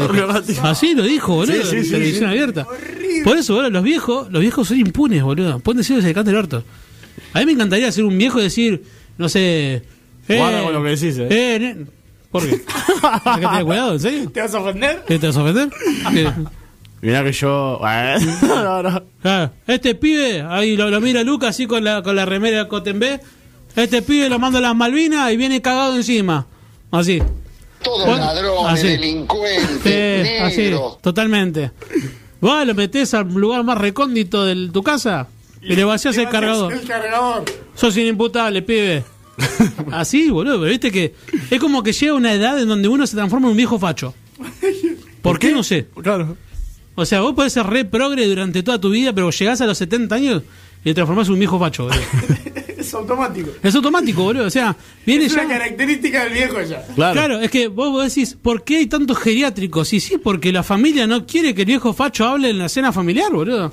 Así 0.63 0.95
lo 0.95 1.03
dijo, 1.03 1.35
boludo, 1.35 1.63
Sí, 1.65 1.69
sí, 1.71 1.77
en 1.79 1.85
sí, 1.85 1.91
televisión 1.91 2.25
sí. 2.31 2.31
abierta. 2.31 2.67
Por 3.25 3.37
eso, 3.37 3.55
boludo, 3.55 3.71
los 3.71 3.83
viejos, 3.83 4.31
los 4.31 4.41
viejos 4.41 4.69
son 4.69 4.79
impunes, 4.79 5.23
boludo. 5.23 5.59
Pueden 5.59 5.79
decir 5.79 5.97
que 5.97 6.03
se 6.03 6.15
cante 6.15 6.31
el 6.31 6.37
orto. 6.37 6.63
A 7.33 7.41
mí 7.41 7.47
me 7.47 7.53
encantaría 7.53 7.91
ser 7.91 8.05
un 8.05 8.17
viejo 8.17 8.39
y 8.39 8.45
decir, 8.45 8.83
no 9.19 9.29
sé. 9.29 9.83
Guarda 10.29 10.63
con 10.63 10.73
lo 10.73 10.83
que 10.85 10.91
decís, 10.91 11.19
eh. 11.19 11.27
eh, 11.29 11.59
ne- 11.59 11.87
¿Por 12.31 12.49
qué? 12.49 12.61
¿Hay 13.25 13.41
que 13.41 13.47
tener 13.47 13.65
cuidado, 13.65 13.93
en 13.95 14.01
serio? 14.01 14.31
¿Te 14.33 14.41
vas 14.41 14.55
a 14.55 14.61
ofender? 14.61 15.03
¿Qué 15.07 15.19
te 15.19 15.27
vas 15.27 15.37
a 15.37 15.43
ofender? 15.43 15.69
¿Qué? 16.13 16.33
Mirá 17.03 17.25
que 17.25 17.33
yo. 17.33 17.79
Bueno, 17.81 18.21
no, 18.43 18.83
no. 18.83 19.03
Claro, 19.23 19.53
este 19.67 19.95
pibe, 19.95 20.43
ahí 20.49 20.77
lo, 20.77 20.91
lo 20.91 21.01
mira 21.01 21.23
Lucas 21.25 21.51
así 21.51 21.67
con 21.67 21.83
la, 21.83 22.03
con 22.03 22.15
la 22.15 22.27
remera 22.27 22.69
Cotembe. 22.69 23.21
Este 23.75 24.03
pibe 24.03 24.29
lo 24.29 24.39
manda 24.39 24.59
a 24.59 24.63
las 24.63 24.77
Malvinas 24.77 25.33
y 25.33 25.37
viene 25.37 25.63
cagado 25.63 25.97
encima. 25.97 26.47
Así. 26.91 27.23
Todos 27.83 28.05
Bueno, 28.07 28.25
ladrones, 28.27 28.73
así. 28.75 28.87
delincuentes, 28.89 29.83
Sí, 29.83 30.37
así, 30.43 30.57
negros. 30.63 31.01
totalmente. 31.01 31.71
Vos 32.41 32.67
lo 32.67 32.75
metés 32.75 33.15
al 33.15 33.29
lugar 33.33 33.65
más 33.65 33.79
recóndito 33.79 34.45
de 34.45 34.69
tu 34.71 34.83
casa 34.83 35.29
y 35.63 35.75
le 35.75 35.85
vacías 35.85 36.17
el 36.19 36.29
cargador. 36.29 36.73
El 36.73 36.87
cargador. 36.87 37.45
Sos 37.75 37.97
inimputable, 37.97 38.61
pibe. 38.63 39.05
Así, 39.93 40.31
boludo, 40.31 40.59
pero 40.61 40.71
viste 40.71 40.91
que 40.91 41.15
es 41.51 41.61
como 41.61 41.83
que 41.83 41.93
llega 41.93 42.15
una 42.15 42.33
edad 42.33 42.61
en 42.61 42.69
donde 42.69 42.89
uno 42.89 43.07
se 43.07 43.17
transforma 43.17 43.47
en 43.47 43.53
un 43.53 43.57
viejo 43.57 43.79
facho. 43.79 44.15
¿Por 45.23 45.39
qué? 45.39 45.53
No 45.53 45.63
sé. 45.63 45.87
Claro. 46.03 46.37
O 46.95 47.05
sea, 47.07 47.21
vos 47.21 47.35
podés 47.35 47.53
ser 47.53 47.67
re 47.67 47.85
progre 47.85 48.27
durante 48.27 48.63
toda 48.63 48.81
tu 48.81 48.91
vida, 48.91 49.13
pero 49.13 49.31
llegás 49.31 49.61
a 49.61 49.67
los 49.67 49.79
70 49.79 50.15
años 50.15 50.43
y 50.83 50.91
te 50.91 50.95
transformás 50.95 51.27
en 51.29 51.35
un 51.35 51.39
viejo 51.39 51.59
facho, 51.59 51.85
boludo. 51.85 52.01
Es 52.81 52.95
automático. 52.95 53.51
Es 53.63 53.75
automático, 53.75 54.23
boludo. 54.23 54.47
O 54.47 54.51
sea, 54.51 54.75
viene 55.05 55.27
Es 55.27 55.35
ya. 55.35 55.43
una 55.45 55.51
característica 55.59 56.25
del 56.25 56.33
viejo 56.33 56.63
ya. 56.63 56.83
Claro. 56.95 57.13
Claro, 57.13 57.41
es 57.41 57.51
que 57.51 57.69
vos, 57.69 57.91
vos 57.91 58.03
decís, 58.09 58.37
¿por 58.41 58.65
qué 58.65 58.79
hay 58.79 58.87
tantos 58.87 59.19
geriátricos? 59.19 59.93
Y 59.93 60.01
sí, 60.01 60.17
porque 60.17 60.51
la 60.51 60.63
familia 60.63 61.07
no 61.07 61.27
quiere 61.27 61.55
que 61.55 61.61
el 61.63 61.67
viejo 61.67 61.93
facho 61.93 62.27
hable 62.27 62.49
en 62.49 62.59
la 62.59 62.71
cena 62.71 62.91
familiar, 62.91 63.31
boludo. 63.31 63.71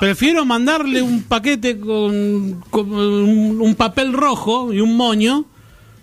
Prefiero 0.00 0.44
mandarle 0.46 1.02
un 1.02 1.22
paquete 1.24 1.78
con, 1.78 2.62
un, 2.72 3.74
papel 3.76 4.12
rojo 4.14 4.72
y 4.72 4.80
un 4.80 4.96
moño 4.96 5.44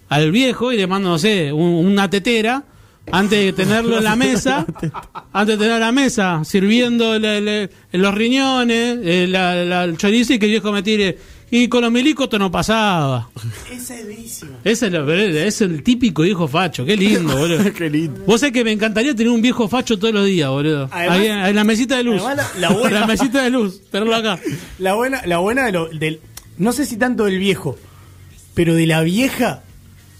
al 0.09 0.31
viejo 0.31 0.71
y 0.71 0.77
le 0.77 0.85
mando, 0.87 1.09
no 1.09 1.17
sé, 1.19 1.51
un- 1.51 1.85
una 1.85 2.09
tetera 2.09 2.63
antes 3.11 3.39
de 3.43 3.53
tenerlo 3.53 3.97
en 3.97 4.03
la 4.03 4.15
mesa, 4.15 4.65
antes 5.33 5.57
de 5.57 5.65
tener 5.65 5.79
la 5.79 5.91
mesa, 5.91 6.43
sirviendo 6.45 7.17
le- 7.17 7.41
le- 7.41 7.69
los 7.93 8.13
riñones, 8.13 8.99
eh, 9.01 9.25
la, 9.27 9.55
la- 9.65 9.83
el 9.85 9.97
chorizo 9.97 10.33
y 10.33 10.39
que 10.39 10.45
el 10.45 10.51
viejo 10.51 10.71
me 10.71 10.83
tire. 10.83 11.17
Y 11.49 11.69
con 11.69 11.81
los 11.81 11.91
milicos 11.91 12.25
esto 12.25 12.37
no 12.37 12.51
pasaba. 12.51 13.29
Esa 13.71 13.95
es 13.97 14.05
bellísima. 14.05 14.51
Ese 14.65 14.87
es, 14.87 14.91
lo- 14.91 15.13
es 15.13 15.61
el 15.61 15.81
típico 15.81 16.23
viejo 16.23 16.45
facho, 16.47 16.83
qué 16.85 16.97
lindo, 16.97 17.37
boludo. 17.37 17.71
Qué 17.73 17.89
lindo. 17.89 18.21
Vos 18.25 18.41
sabés 18.41 18.51
que 18.53 18.65
me 18.65 18.73
encantaría 18.73 19.15
tener 19.15 19.31
un 19.31 19.41
viejo 19.41 19.67
facho 19.69 19.97
todos 19.97 20.13
los 20.13 20.25
días, 20.25 20.49
boludo. 20.49 20.89
Además- 20.91 21.17
Ahí 21.19 21.27
en, 21.27 21.55
la 21.55 21.63
mesita 21.63 21.95
de 21.95 22.03
luz. 22.03 22.21
además 22.21 22.51
la- 22.57 22.69
la 22.69 22.75
buena- 22.77 23.07
mesita 23.07 23.43
de 23.43 23.49
luz, 23.49 23.81
tenerlo 23.89 24.15
acá. 24.15 24.39
La 24.79 24.95
buena, 24.95 25.21
la 25.25 25.37
buena 25.37 25.65
de 25.65 25.71
lo- 25.71 25.87
del. 25.87 26.19
No 26.57 26.73
sé 26.73 26.85
si 26.85 26.97
tanto 26.97 27.23
del 27.25 27.39
viejo, 27.39 27.77
pero 28.53 28.73
de 28.75 28.85
la 28.85 29.01
vieja 29.01 29.63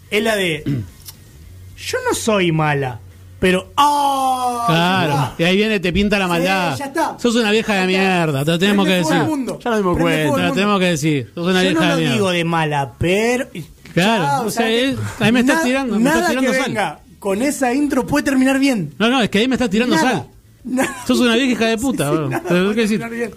es 0.09 0.23
la 0.23 0.35
de. 0.37 0.63
Yo 1.77 1.97
no 2.09 2.15
soy 2.15 2.51
mala, 2.53 2.99
pero. 3.39 3.71
¡Ah! 3.77 4.63
Claro. 4.67 5.33
Y 5.37 5.43
ahí 5.43 5.55
viene, 5.57 5.79
te 5.79 5.91
pinta 5.93 6.17
la 6.19 6.27
maldad. 6.27 6.73
Sí, 6.73 6.79
ya 6.79 6.85
está. 6.85 7.15
Sos 7.19 7.35
una 7.35 7.51
vieja 7.51 7.73
de 7.75 7.87
mierda, 7.87 8.43
te 8.45 8.51
lo 8.51 8.59
tenemos 8.59 8.85
que 8.85 8.91
Prende 8.93 9.09
decir. 9.13 9.27
mundo. 9.29 9.59
Ya 9.63 9.69
nos 9.69 9.79
dimos 9.79 9.95
Prende 9.97 10.13
cuenta, 10.27 10.35
Te 10.41 10.47
lo 10.49 10.53
tenemos 10.53 10.79
que 10.79 10.85
decir. 10.85 11.31
Sos 11.35 11.47
una 11.47 11.63
Yo 11.63 11.69
vieja 11.69 11.81
no 11.81 11.85
de 11.87 11.91
lo 11.91 11.97
mierda. 11.97 12.13
digo 12.15 12.29
de 12.31 12.43
mala, 12.43 12.91
pero. 12.97 13.47
Claro, 13.93 14.23
Chao, 14.25 14.45
o 14.45 14.51
sea, 14.51 14.65
que 14.67 14.89
es- 14.89 14.97
ahí 15.19 15.31
me 15.31 15.39
estás 15.39 15.63
tirando, 15.63 15.95
me 15.97 16.03
Nada 16.03 16.15
estás 16.17 16.29
tirando 16.29 16.51
que 16.51 16.57
sal. 16.57 16.67
venga 16.67 16.99
con 17.19 17.41
esa 17.41 17.73
intro 17.73 18.05
puede 18.05 18.23
terminar 18.25 18.59
bien. 18.59 18.93
No, 18.99 19.09
no, 19.09 19.21
es 19.21 19.29
que 19.29 19.39
ahí 19.39 19.47
me 19.47 19.55
estás 19.55 19.69
tirando 19.71 19.95
Nada. 19.95 20.11
sal. 20.11 20.27
Nada. 20.63 20.95
Sos 21.07 21.19
una 21.19 21.33
vieja 21.35 21.51
hija 21.51 21.65
de 21.67 21.77
puta, 21.79 22.03
Sí, 22.05 22.09
boludo. 22.11 22.29
nada 22.29 22.43
Te 22.43 22.53
lo 22.53 22.59
tengo 22.59 22.73
puede 22.73 22.75
que 22.75 22.81
decir. 22.95 23.09
bien. 23.09 23.31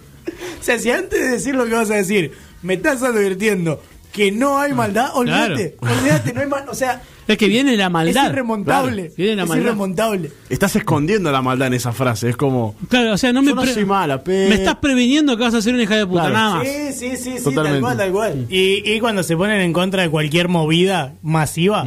O 0.59 0.63
sea, 0.63 0.77
si 0.77 0.91
antes 0.91 1.19
de 1.19 1.27
decir 1.29 1.55
lo 1.55 1.65
que 1.65 1.73
vas 1.73 1.89
a 1.89 1.95
decir, 1.95 2.31
me 2.61 2.75
estás 2.75 3.01
advirtiendo 3.01 3.81
que 4.11 4.31
no 4.31 4.59
hay 4.59 4.73
maldad, 4.73 5.09
olvídate. 5.13 5.77
Olvídate, 5.79 6.33
no 6.33 6.41
hay 6.41 6.47
mal. 6.47 6.65
O 6.69 6.75
sea, 6.75 7.01
Es 7.27 7.37
que 7.37 7.47
viene 7.47 7.77
la 7.77 7.89
maldad. 7.89 8.25
es 8.25 8.31
irremontable. 8.31 9.01
Claro, 9.03 9.13
viene 9.17 9.35
la 9.37 9.43
es 9.43 9.49
maldad. 9.49 9.65
irremontable. 9.65 10.31
Estás 10.49 10.75
escondiendo 10.75 11.31
la 11.31 11.41
maldad 11.41 11.67
en 11.67 11.75
esa 11.75 11.91
frase. 11.93 12.29
Es 12.29 12.35
como. 12.37 12.75
Claro, 12.89 13.13
o 13.13 13.17
sea, 13.17 13.31
no 13.31 13.41
me, 13.41 13.53
no 13.53 13.65
soy 13.65 13.85
mala, 13.85 14.21
pero- 14.23 14.49
me 14.49 14.55
estás 14.55 14.75
previniendo 14.77 15.37
que 15.37 15.43
vas 15.43 15.53
a 15.53 15.61
ser 15.61 15.73
una 15.73 15.83
hija 15.83 15.95
de 15.95 16.05
puta, 16.05 16.21
Claro. 16.23 16.33
nada 16.35 16.55
más. 16.57 16.67
Sí, 16.67 16.93
sí, 16.93 17.17
sí, 17.17 17.37
sí, 17.39 17.55
tal 17.55 17.79
cual, 17.79 17.97
tal 17.97 18.11
cual. 18.11 18.45
Y, 18.49 18.83
y 18.91 18.99
cuando 18.99 19.23
se 19.23 19.37
ponen 19.37 19.61
en 19.61 19.71
contra 19.73 20.01
de 20.03 20.09
cualquier 20.09 20.47
movida 20.49 21.13
masiva, 21.21 21.85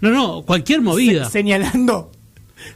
No, 0.00 0.10
no, 0.10 0.42
cualquier 0.42 0.80
movida. 0.82 1.24
se- 1.26 1.30
señalando, 1.32 2.10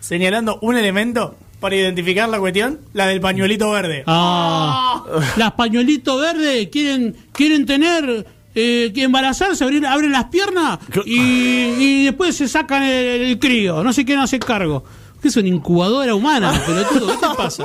señalando 0.01 0.59
un 0.62 0.76
elemento, 0.76 1.36
para 1.61 1.74
identificar 1.74 2.28
la 2.28 2.38
cuestión? 2.38 2.80
La 2.92 3.07
del 3.07 3.20
pañuelito 3.20 3.70
verde. 3.70 4.05
Ah, 4.07 5.03
las 5.36 5.53
pañuelitos 5.53 6.20
verdes 6.20 6.68
quieren 6.70 7.16
quieren 7.32 7.64
tener 7.66 8.26
eh, 8.57 8.90
que 8.92 9.02
embarazarse, 9.04 9.62
abrir, 9.62 9.86
abren 9.86 10.11
las 10.11 10.24
piernas 10.24 10.78
y, 11.04 11.18
y 11.20 12.04
después 12.07 12.34
se 12.34 12.48
sacan 12.48 12.82
el, 12.82 13.20
el 13.22 13.38
crío, 13.38 13.84
no 13.84 13.92
se 13.92 14.04
quieren 14.04 14.24
hacer 14.24 14.40
cargo. 14.40 14.82
¿Qué 15.22 15.28
es 15.28 15.36
una 15.36 15.48
incubadora 15.48 16.14
humana, 16.14 16.61
pelotudo? 16.66 17.07
¿Qué 17.12 17.26
te 17.26 17.34
pasa? 17.36 17.64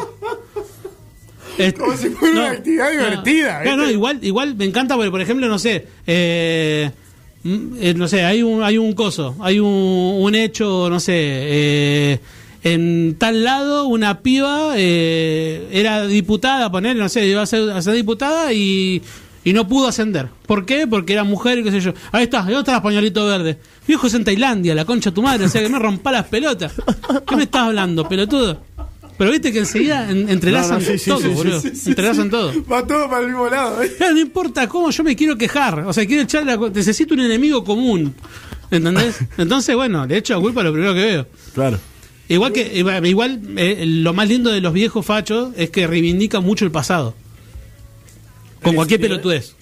Es- 1.58 1.74
Como 1.74 1.96
si 1.98 2.10
fuera 2.10 2.34
una 2.42 2.52
actividad 2.52 2.92
divertida, 2.92 3.76
no, 3.76 3.90
igual, 3.90 4.20
igual 4.22 4.56
me 4.56 4.66
encanta 4.66 4.96
porque, 4.96 5.12
por 5.12 5.22
ejemplo, 5.22 5.48
no 5.48 5.60
sé, 5.60 5.86
eh, 6.08 6.92
mm, 7.44 7.68
eh, 7.80 7.94
no 7.96 8.08
sé, 8.08 8.24
hay 8.24 8.42
un, 8.42 8.64
hay 8.64 8.78
un 8.78 8.94
coso, 8.94 9.36
hay 9.42 9.60
un, 9.60 9.68
un 9.68 10.36
hecho, 10.36 10.88
no 10.90 11.00
sé, 11.00 11.14
eh, 11.16 12.20
en 12.64 13.16
tal 13.18 13.44
lado 13.44 13.88
una 13.88 14.22
piba 14.22 14.74
eh, 14.78 15.68
era 15.72 16.06
diputada, 16.08 16.72
poner, 16.72 16.96
no 16.96 17.10
sé, 17.10 17.26
iba 17.28 17.42
a 17.42 17.46
ser, 17.46 17.70
a 17.72 17.82
ser 17.82 17.96
diputada 17.96 18.54
y, 18.54 19.02
y 19.44 19.54
no 19.54 19.68
pudo 19.68 19.88
ascender. 19.88 20.28
¿Por 20.46 20.66
qué? 20.66 20.86
Porque 20.88 21.14
era 21.14 21.24
mujer 21.24 21.60
y 21.60 21.64
qué 21.64 21.72
sé 21.72 21.80
yo. 21.82 21.94
Ahí 22.12 22.24
está, 22.24 22.40
¿dónde 22.44 22.60
está 22.60 22.76
el 22.78 22.82
pañuelito 22.82 23.26
verde? 23.26 23.58
Viejo 23.88 24.08
es 24.08 24.14
en 24.14 24.24
Tailandia, 24.24 24.76
la 24.76 24.86
concha 24.86 25.10
de 25.10 25.16
tu 25.16 25.22
madre, 25.22 25.46
o 25.46 25.50
sea 25.50 25.62
que 25.62 25.70
me 25.70 25.80
rompa 25.80 26.12
las 26.12 26.26
pelotas. 26.28 26.74
¿Qué 27.28 27.36
me 27.36 27.44
estás 27.44 27.64
hablando, 27.64 28.08
pelotudo? 28.08 28.62
Pero 29.18 29.30
viste 29.32 29.52
que 29.52 29.60
enseguida 29.60 30.10
en- 30.10 30.30
entrelazan 30.30 30.80
No, 30.82 30.86
no, 30.86 30.92
sí, 30.92 30.98
sí, 30.98 31.10
todo, 31.10 31.20
sí, 31.22 31.28
sí, 31.28 31.34
boludo. 31.36 31.62
Entrelazan 31.88 32.30
todo. 32.32 32.54
Va 32.72 32.88
todo 32.88 33.08
para 33.10 33.22
el 33.22 33.28
mismo 33.28 33.48
lado. 33.50 33.84
¿eh? 33.84 33.92
Claro, 33.98 34.14
no 34.16 34.20
importa 34.20 34.68
cómo, 34.68 34.90
yo 34.90 35.04
me 35.04 35.16
quiero 35.16 35.38
quejar. 35.38 35.80
O 35.82 35.94
sea, 35.94 36.06
quiero 36.08 36.24
echar 36.24 36.44
la, 36.46 36.58
necesito 36.58 37.14
un 37.14 37.20
enemigo 37.20 37.64
común. 37.64 38.16
¿Entendés? 38.72 39.20
Entonces, 39.38 39.76
bueno, 39.76 40.06
le 40.08 40.18
echo 40.18 40.34
la 40.34 40.40
culpa 40.40 40.62
a 40.62 40.64
lo 40.64 40.72
primero 40.74 40.94
que 40.94 41.02
veo. 41.02 41.28
Claro. 41.54 41.78
Igual 42.30 42.54
que 42.54 42.72
igual 42.80 43.06
igual, 43.06 43.42
eh, 43.58 43.84
lo 43.86 44.14
más 44.14 44.30
lindo 44.30 44.50
de 44.50 44.62
los 44.62 44.72
viejos 44.74 45.06
fachos 45.06 45.50
es 45.58 45.70
que 45.70 45.86
reivindican 45.86 46.42
mucho 46.44 46.64
el 46.66 46.72
pasado. 46.72 47.14
Con 48.62 48.76
cualquier 48.76 49.02
pelotudez. 49.02 49.56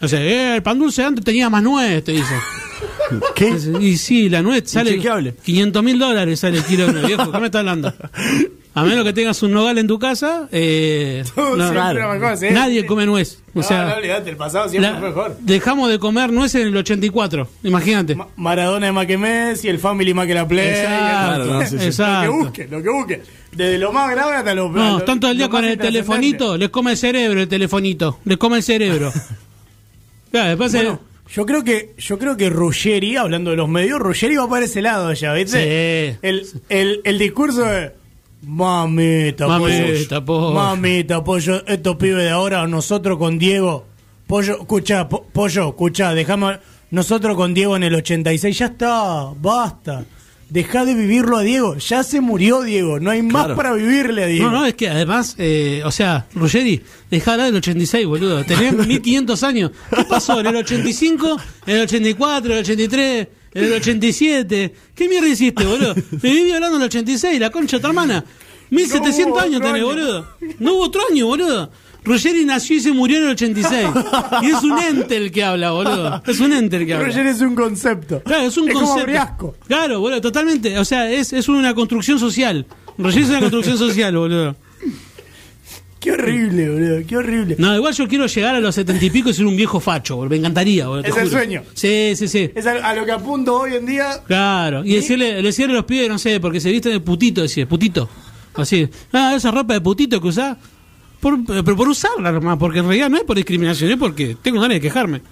O 0.00 0.08
sea, 0.08 0.20
eh, 0.20 0.56
el 0.56 0.62
pan 0.62 0.78
dulce 0.78 1.02
antes 1.02 1.24
tenía 1.24 1.48
más 1.48 1.62
nuez, 1.62 2.04
te 2.04 2.12
dicen. 2.12 2.38
¿Qué? 3.34 3.56
Y 3.80 3.96
sí, 3.96 4.28
la 4.28 4.42
nuez 4.42 4.70
sale 4.70 4.90
Inchequeable. 4.90 5.34
500 5.42 5.82
mil 5.82 5.98
dólares 5.98 6.40
sale 6.40 6.58
el 6.58 6.64
kilo 6.64 6.86
de 6.86 6.92
nuez, 6.92 7.06
viejo. 7.06 7.32
¿Qué 7.32 7.38
me 7.38 7.46
estás 7.46 7.60
hablando? 7.60 7.94
A 8.76 8.82
menos 8.82 9.04
que 9.04 9.12
tengas 9.12 9.40
un 9.44 9.52
nogal 9.52 9.78
en 9.78 9.86
tu 9.86 10.00
casa, 10.00 10.48
eh, 10.50 11.22
no, 11.36 11.70
era 11.70 12.12
mejor, 12.12 12.36
¿sí? 12.36 12.46
nadie 12.50 12.84
come 12.86 13.06
nuez. 13.06 13.38
O 13.54 13.58
No, 13.60 13.62
sea, 13.62 13.84
no, 13.86 13.94
olvidate, 13.94 14.30
el 14.30 14.36
pasado 14.36 14.68
siempre 14.68 14.90
la- 14.90 14.98
fue 14.98 15.08
mejor. 15.10 15.36
dejamos 15.40 15.88
de 15.90 16.00
comer 16.00 16.32
nueces 16.32 16.62
en 16.62 16.68
el 16.68 16.76
84, 16.76 17.48
imagínate. 17.62 18.16
Ma- 18.16 18.26
Maradona 18.34 18.88
es 18.88 18.92
más 18.92 19.06
que 19.06 19.16
Messi, 19.16 19.68
el 19.68 19.78
Family 19.78 20.12
más 20.12 20.26
que 20.26 20.34
la 20.34 20.48
Play. 20.48 20.68
Exacto, 20.70 21.42
el- 21.44 21.50
no, 21.50 21.66
sí, 21.66 21.78
sí. 21.78 21.84
exacto. 21.84 22.26
Lo 22.26 22.32
que 22.32 22.44
busque, 22.44 22.68
lo 22.68 22.82
que 22.82 22.88
busque. 22.90 23.22
Desde 23.52 23.78
lo 23.78 23.92
más 23.92 24.10
grave 24.10 24.34
hasta 24.34 24.54
lo 24.56 24.68
No, 24.70 24.98
están 24.98 25.20
todo 25.20 25.30
el 25.30 25.38
día 25.38 25.48
con 25.48 25.64
el 25.64 25.78
telefonito, 25.78 26.56
les 26.56 26.70
come 26.70 26.90
el 26.90 26.96
cerebro 26.96 27.40
el 27.40 27.48
telefonito, 27.48 28.18
les 28.24 28.36
come 28.38 28.56
el 28.56 28.62
cerebro. 28.64 29.12
Claro, 30.30 30.48
después 30.48 30.72
se- 30.72 30.98
yo 31.32 31.46
creo 31.46 31.62
que 31.64 31.94
yo 31.96 32.18
creo 32.18 32.36
que 32.36 32.50
Ruggeri, 32.50 33.16
hablando 33.16 33.50
de 33.52 33.56
los 33.56 33.68
medios, 33.68 34.00
Ruggeri 34.00 34.34
va 34.36 34.48
para 34.48 34.64
ese 34.64 34.82
lado 34.82 35.12
ya, 35.12 35.32
¿viste? 35.32 35.58
Sí. 36.12 36.18
El, 36.22 36.46
el, 36.68 37.00
el 37.04 37.18
discurso 37.18 37.64
de 37.64 37.92
Mamita, 38.46 39.46
Mamita, 39.46 40.24
pollo. 40.24 40.24
pollo. 40.24 40.54
Mamita, 40.54 41.24
pollo, 41.24 41.66
estos 41.66 41.96
pibes 41.96 42.24
de 42.24 42.30
ahora, 42.30 42.66
nosotros 42.66 43.18
con 43.18 43.38
Diego. 43.38 43.86
Pollo, 44.26 44.58
escucha, 44.60 45.08
po- 45.08 45.24
pollo, 45.32 45.68
escucha, 45.68 46.14
dejame. 46.14 46.58
Nosotros 46.90 47.36
con 47.36 47.54
Diego 47.54 47.76
en 47.76 47.82
el 47.84 47.94
86, 47.94 48.58
ya 48.58 48.66
está, 48.66 49.26
basta. 49.40 50.04
Deja 50.48 50.84
de 50.84 50.94
vivirlo 50.94 51.38
a 51.38 51.42
Diego. 51.42 51.76
Ya 51.78 52.02
se 52.04 52.20
murió 52.20 52.62
Diego. 52.62 53.00
No 53.00 53.10
hay 53.10 53.22
más 53.22 53.44
Claro. 53.46 53.56
para 53.56 53.72
vivirle 53.72 54.22
a 54.24 54.26
Diego. 54.26 54.50
No, 54.50 54.60
no, 54.60 54.66
es 54.66 54.74
que 54.74 54.88
además, 54.88 55.34
eh, 55.38 55.82
o 55.84 55.90
sea, 55.90 56.26
Ruggeri, 56.34 56.80
dejá 57.10 57.32
hablar 57.32 57.46
del 57.48 57.56
86, 57.56 58.06
boludo. 58.06 58.44
Tenés 58.44 58.72
1500 58.86 59.42
años. 59.42 59.70
¿Qué 59.94 60.04
pasó? 60.04 60.38
¿En 60.40 60.46
el 60.46 60.56
85? 60.56 61.36
¿En 61.66 61.76
el 61.76 61.82
84? 61.82 62.46
¿En 62.52 62.58
el 62.58 62.62
83? 62.62 63.28
¿En 63.54 63.64
el 63.64 63.72
87? 63.74 64.74
¿Qué 64.94 65.08
mierda 65.08 65.28
hiciste, 65.28 65.64
boludo? 65.64 65.94
Me 66.22 66.30
viví 66.32 66.50
hablando 66.52 66.76
en 66.76 66.82
el 66.82 66.86
86, 66.86 67.38
la 67.40 67.50
concha 67.50 67.76
de 67.76 67.80
tu 67.82 67.86
hermana. 67.88 68.24
1700 68.70 69.26
No 69.36 69.40
años 69.40 69.60
tenés, 69.60 69.74
año. 69.76 69.86
boludo. 69.86 70.26
No 70.58 70.74
hubo 70.74 70.82
otro 70.84 71.02
año, 71.10 71.26
boludo. 71.26 71.70
Ruggeri 72.02 72.44
nació 72.44 72.76
y 72.76 72.80
se 72.80 72.92
murió 72.92 73.18
en 73.18 73.24
el 73.24 73.30
86. 73.30 73.88
Y 74.42 74.46
es 74.50 74.62
un 74.62 74.78
ente 74.78 75.16
el 75.16 75.30
que 75.32 75.42
habla, 75.44 75.70
boludo. 75.70 76.22
Es 76.26 76.40
un 76.40 76.52
ente 76.52 76.76
el 76.78 76.86
que 76.86 76.94
habla. 76.94 77.06
Ruggeri 77.06 77.28
es 77.30 77.40
un 77.40 77.54
concepto. 77.54 78.20
Claro, 78.24 78.42
es 78.46 78.56
un 78.58 78.66
como 78.68 78.80
concepto. 78.80 79.06
Briasco. 79.06 79.56
Claro, 79.66 80.00
boludo, 80.00 80.20
totalmente. 80.20 80.78
O 80.78 80.84
sea, 80.84 81.10
es, 81.10 81.32
es 81.32 81.48
una 81.48 81.74
construcción 81.74 82.18
social. 82.18 82.66
Roger 82.98 83.22
es 83.22 83.28
una 83.30 83.40
construcción 83.40 83.78
social, 83.78 84.16
boludo. 84.16 84.56
Qué 86.04 86.10
horrible, 86.12 86.68
boludo. 86.68 87.06
Qué 87.06 87.16
horrible. 87.16 87.56
No, 87.58 87.74
igual 87.74 87.94
yo 87.94 88.06
quiero 88.06 88.26
llegar 88.26 88.54
a 88.54 88.60
los 88.60 88.74
setenta 88.74 89.02
y 89.02 89.08
pico 89.08 89.30
y 89.30 89.34
ser 89.34 89.46
un 89.46 89.56
viejo 89.56 89.80
facho, 89.80 90.16
boludo. 90.16 90.30
Me 90.30 90.36
encantaría, 90.36 90.86
boludo. 90.86 91.04
Es 91.08 91.16
el 91.16 91.30
sueño. 91.30 91.62
Sí, 91.72 92.12
sí, 92.14 92.28
sí. 92.28 92.50
Es 92.54 92.66
a, 92.66 92.72
a 92.90 92.94
lo 92.94 93.06
que 93.06 93.12
apunto 93.12 93.54
hoy 93.60 93.74
en 93.74 93.86
día. 93.86 94.20
Claro. 94.26 94.84
Y 94.84 94.96
decirle, 94.96 95.40
decirle 95.40 95.72
a 95.72 95.76
los 95.76 95.86
pibes, 95.86 96.10
no 96.10 96.18
sé, 96.18 96.40
porque 96.40 96.60
se 96.60 96.70
visten 96.70 96.92
de 96.92 97.00
putito, 97.00 97.40
decir, 97.40 97.66
putito. 97.66 98.06
Así. 98.54 98.86
Ah, 99.12 99.32
esa 99.34 99.50
ropa 99.50 99.72
de 99.74 99.80
putito 99.80 100.20
que 100.20 100.28
usás. 100.28 100.58
Por, 101.20 101.42
pero 101.46 101.74
por 101.74 101.88
usarla 101.88 102.30
nomás, 102.32 102.58
porque 102.58 102.80
en 102.80 102.84
realidad 102.84 103.08
no 103.08 103.16
es 103.16 103.24
por 103.24 103.34
discriminación, 103.36 103.90
es 103.90 103.96
porque 103.96 104.36
tengo 104.42 104.60
ganas 104.60 104.74
de 104.76 104.80
quejarme. 104.82 105.22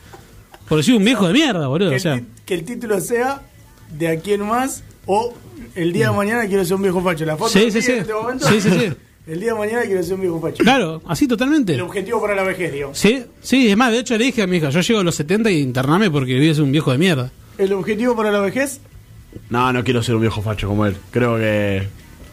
Por 0.67 0.83
soy 0.83 0.95
un 0.95 1.05
viejo 1.05 1.27
de 1.27 1.35
mierda, 1.35 1.67
boludo. 1.67 1.91
Que, 1.91 1.97
O 1.97 2.01
sea. 2.01 2.15
el, 2.15 2.25
que 2.47 2.55
el 2.55 2.65
título 2.65 2.99
sea 2.99 3.43
de 3.91 4.09
aquí 4.09 4.33
en 4.33 4.47
más 4.47 4.83
o 5.05 5.35
el 5.75 5.93
día 5.93 6.09
de 6.11 6.17
mañana 6.17 6.47
quiero 6.47 6.65
ser 6.65 6.77
un 6.77 6.83
viejo 6.83 7.03
facho. 7.03 7.27
La 7.27 7.37
foto 7.37 7.51
Sí, 7.51 7.67
que 7.67 7.73
sí, 7.73 7.83
sí. 7.83 7.93
en 7.93 7.99
este 7.99 8.15
momento. 8.15 8.49
Sí, 8.49 8.61
sí, 8.63 8.71
sí. 8.71 8.93
El 9.27 9.39
día 9.41 9.53
de 9.53 9.59
mañana 9.59 9.83
quiero 9.83 10.03
ser 10.03 10.15
un 10.15 10.21
viejo 10.23 10.41
facho. 10.41 10.65
Claro, 10.65 11.01
así 11.07 11.29
totalmente. 11.29 11.75
El 11.75 11.83
objetivo 11.83 12.21
para 12.21 12.35
la 12.35 12.43
vejez, 12.43 12.73
digamos. 12.73 12.99
Sí, 12.99 13.25
sí, 13.41 13.71
es 13.71 13.77
más, 13.77 13.93
de 13.93 13.99
hecho 14.01 14.19
le 14.19 14.25
dije 14.25 14.43
a 14.43 14.47
mi 14.49 14.57
hija, 14.57 14.71
yo 14.71 14.81
llego 14.81 15.01
a 15.01 15.05
los 15.05 15.15
70 15.15 15.51
y 15.51 15.61
intername 15.61 16.11
porque 16.11 16.35
vives 16.35 16.59
un 16.59 16.73
viejo 16.73 16.91
de 16.91 16.99
mierda. 16.99 17.31
El 17.59 17.73
objetivo 17.73 18.17
para 18.17 18.33
la 18.33 18.41
vejez. 18.41 18.81
No, 19.49 19.73
no 19.73 19.85
quiero 19.85 20.03
ser 20.03 20.17
un 20.17 20.23
viejo 20.23 20.43
facho 20.43 20.67
como 20.67 20.87
él. 20.87 20.97
Creo 21.13 21.37
que 21.37 21.87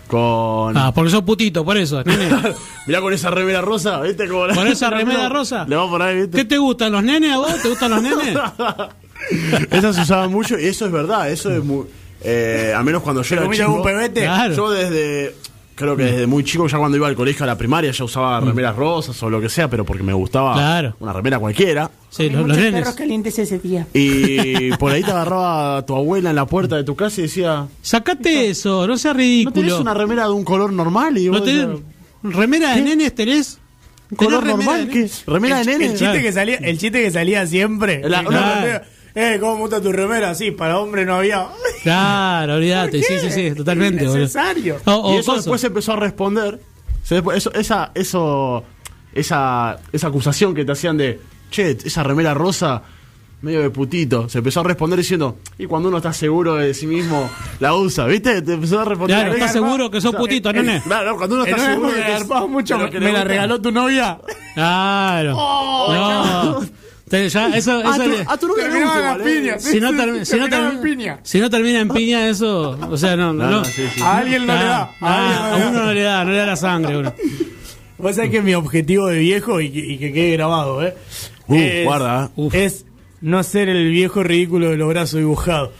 con... 0.07 0.75
Ah, 0.75 0.91
porque 0.93 1.11
sos 1.11 1.21
putito, 1.21 1.63
por 1.63 1.77
eso, 1.77 2.03
nene. 2.03 2.27
Mirá 2.87 3.01
con 3.01 3.13
esa 3.13 3.29
remera 3.29 3.61
rosa, 3.61 4.01
¿viste? 4.01 4.27
Como 4.27 4.47
la- 4.47 4.55
Con 4.55 4.67
esa 4.67 4.89
remera 4.91 5.29
rosa. 5.29 5.65
Le 5.69 5.75
va 5.75 5.87
por 5.87 6.01
ahí, 6.01 6.21
¿viste? 6.21 6.37
¿Qué 6.37 6.45
te 6.45 6.57
gustan 6.57 6.91
los 6.91 7.03
nenes 7.03 7.31
a 7.33 7.37
vos? 7.37 7.61
¿Te 7.61 7.69
gustan 7.69 7.91
los 7.91 8.01
nenes? 8.01 8.35
Esas 9.71 9.95
se 9.95 10.01
usaban 10.01 10.31
mucho 10.31 10.57
y 10.57 10.65
eso 10.65 10.85
es 10.87 10.91
verdad, 10.91 11.29
eso 11.29 11.51
es 11.51 11.63
muy... 11.63 11.85
eh, 12.23 12.73
al 12.75 12.83
menos 12.83 13.03
cuando 13.03 13.21
yo 13.21 13.35
era 13.35 13.49
chico... 13.51 13.63
algún 13.65 13.83
pebete? 13.83 14.21
Claro. 14.21 14.55
Yo 14.55 14.71
desde... 14.71 15.35
Creo 15.79 15.95
que 15.95 16.03
desde 16.03 16.27
muy 16.27 16.43
chico, 16.43 16.67
ya 16.67 16.77
cuando 16.77 16.97
iba 16.97 17.07
al 17.07 17.15
colegio 17.15 17.45
a 17.45 17.47
la 17.47 17.57
primaria, 17.57 17.91
ya 17.91 18.03
usaba 18.03 18.41
remeras 18.41 18.75
rosas 18.75 19.23
o 19.23 19.29
lo 19.29 19.39
que 19.39 19.47
sea, 19.47 19.69
pero 19.69 19.85
porque 19.85 20.03
me 20.03 20.11
gustaba 20.11 20.51
Mm. 20.53 20.57
Claro. 20.57 20.95
una 20.99 21.13
remera 21.13 21.39
cualquiera. 21.39 21.89
Sí, 22.09 22.29
los, 22.29 22.45
los 22.45 22.57
nenes. 22.57 22.89
calientes 22.95 23.39
ese 23.39 23.59
día. 23.59 23.87
Y 23.93 24.71
por 24.77 24.91
ahí 24.91 25.01
te 25.03 25.11
agarraba 25.11 25.85
tu 25.85 25.95
abuela 25.95 26.31
en 26.31 26.35
la 26.35 26.45
puerta 26.45 26.75
de 26.75 26.83
tu 26.83 26.95
casa 26.97 27.21
y 27.21 27.23
decía, 27.23 27.67
Sacate 27.81 28.49
eso, 28.49 28.85
no 28.85 28.97
seas 28.97 29.13
¿no 29.15 29.19
tenés 29.19 29.45
ridículo. 29.53 29.79
una 29.81 29.93
remera 29.93 30.25
de 30.25 30.31
un 30.31 30.43
color 30.43 30.73
normal? 30.73 31.17
Y 31.17 31.29
¿No 31.29 31.41
tenés 31.41 31.67
decías, 31.67 31.83
remera 32.23 32.75
de 32.75 32.81
nenes 32.81 33.15
tenés? 33.15 33.57
¿Un 34.11 34.17
color 34.17 34.41
¿Tenés 34.43 34.57
remera 34.57 34.65
normal? 34.65 34.85
de 34.87 34.91
¿Qué? 34.91 34.97
nenes? 34.99 35.23
¿Remera 35.27 35.59
de 35.59 35.65
nene? 35.65 35.85
El 35.85 35.91
chiste 35.97 36.21
que 36.21 36.31
salía, 36.33 36.55
el 36.57 36.77
chiste 36.77 37.01
que 37.03 37.11
salía 37.11 37.47
siempre. 37.47 38.01
La- 38.09 38.19
el- 38.19 38.27
una- 38.27 38.81
eh, 39.15 39.37
¿cómo 39.39 39.55
me 39.55 39.61
gusta 39.61 39.81
tu 39.81 39.91
remera? 39.91 40.33
Sí, 40.35 40.51
para 40.51 40.79
hombre 40.79 41.05
no 41.05 41.15
había. 41.15 41.47
Claro, 41.83 42.55
olvídate, 42.55 43.01
sí, 43.03 43.13
sí, 43.19 43.31
sí, 43.31 43.51
totalmente. 43.55 44.03
boludo. 44.05 44.19
Necesario. 44.19 44.77
O, 44.85 44.91
o 44.91 45.13
y 45.13 45.17
eso 45.17 45.31
coso. 45.31 45.37
después 45.41 45.61
se 45.61 45.67
empezó 45.67 45.93
a 45.93 45.95
responder. 45.97 46.59
Eso, 47.09 47.51
esa, 47.53 47.91
eso, 47.95 48.63
esa, 49.13 49.77
esa 49.91 50.07
acusación 50.07 50.53
que 50.53 50.63
te 50.65 50.71
hacían 50.73 50.97
de, 50.97 51.19
che, 51.49 51.71
esa 51.83 52.03
remera 52.03 52.33
rosa, 52.35 52.83
medio 53.41 53.61
de 53.61 53.69
putito. 53.71 54.29
Se 54.29 54.39
empezó 54.39 54.59
a 54.59 54.63
responder 54.63 54.99
diciendo, 54.99 55.37
y 55.57 55.65
cuando 55.65 55.87
uno 55.89 55.97
está 55.97 56.13
seguro 56.13 56.55
de 56.55 56.73
sí 56.75 56.85
mismo, 56.85 57.27
la 57.59 57.73
usa, 57.73 58.05
¿viste? 58.05 58.41
Te 58.43 58.53
empezó 58.53 58.81
a 58.81 58.85
responder. 58.85 59.17
Claro, 59.17 59.33
¿estás 59.33 59.53
seguro 59.53 59.89
que 59.89 60.01
sos 60.01 60.13
putito, 60.13 60.53
nene? 60.53 60.81
Claro, 60.83 61.17
cuando 61.17 61.35
uno 61.37 61.45
Eh, 61.45 61.49
está 61.49 61.61
es 61.63 61.69
seguro 61.69 61.87
de 61.87 61.93
que 61.95 62.01
es- 62.13 62.19
garpabas 62.19 62.49
mucho, 62.49 62.77
me, 62.77 62.89
que 62.91 62.99
me 62.99 63.11
la 63.11 63.23
regaló 63.23 63.59
tu 63.59 63.71
novia. 63.71 64.19
Claro. 64.53 65.33
no. 65.33 66.78
Ya, 67.11 67.19
eso, 67.23 67.39
Ah, 67.41 67.57
eso 67.57 68.03
tú, 68.03 68.09
le- 68.09 68.23
ah, 68.27 68.37
tú 68.37 68.47
nunca 68.47 68.61
igual, 68.79 69.21
¿eh? 69.21 69.23
piñas. 69.41 69.63
si 69.63 69.79
no, 69.79 69.91
termi- 69.91 70.23
si, 70.25 70.37
no 70.37 70.47
termi- 70.47 70.71
en 70.75 70.81
piña. 70.81 71.19
si 71.23 71.39
no 71.39 71.49
termina 71.49 71.79
en 71.79 71.89
piña, 71.89 72.27
eso. 72.29 72.77
O 72.89 72.97
sea, 72.97 73.15
no. 73.15 73.33
no, 73.33 73.49
No, 73.49 73.65
sí, 73.65 73.83
sí. 73.95 74.01
A 74.01 74.17
alguien 74.17 74.45
no 74.45 74.53
le 74.53 74.63
da. 74.63 74.91
Ah, 75.01 75.07
A 75.07 75.07
ah, 75.07 75.49
no 75.49 75.55
a 75.55 75.59
da. 75.59 75.69
uno 75.69 75.85
no 75.85 75.93
le 75.93 76.01
da, 76.03 76.23
no 76.25 76.31
le 76.31 76.37
da 76.37 76.45
la 76.45 76.55
sangre, 76.55 76.97
uno. 76.97 77.13
Vos 77.97 78.15
sabés 78.15 78.29
que 78.31 78.41
mi 78.41 78.53
objetivo 78.53 79.07
de 79.07 79.19
viejo 79.19 79.59
y 79.59 79.71
que, 79.71 79.79
y 79.79 79.97
que 79.97 80.13
quede 80.13 80.31
grabado, 80.33 80.81
¿eh? 80.85 80.95
Uh, 81.47 81.55
es, 81.55 81.83
guarda, 81.85 82.25
¿eh? 82.25 82.29
Uf. 82.35 82.53
es 82.55 82.85
no 83.21 83.41
ser 83.43 83.67
el 83.69 83.89
viejo 83.91 84.23
ridículo 84.23 84.69
de 84.69 84.77
los 84.77 84.87
brazos 84.87 85.19
dibujados. 85.19 85.71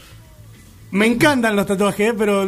Me 0.90 1.06
encantan 1.06 1.54
los 1.54 1.64
tatuajes, 1.66 2.10
¿eh? 2.10 2.14
pero 2.18 2.46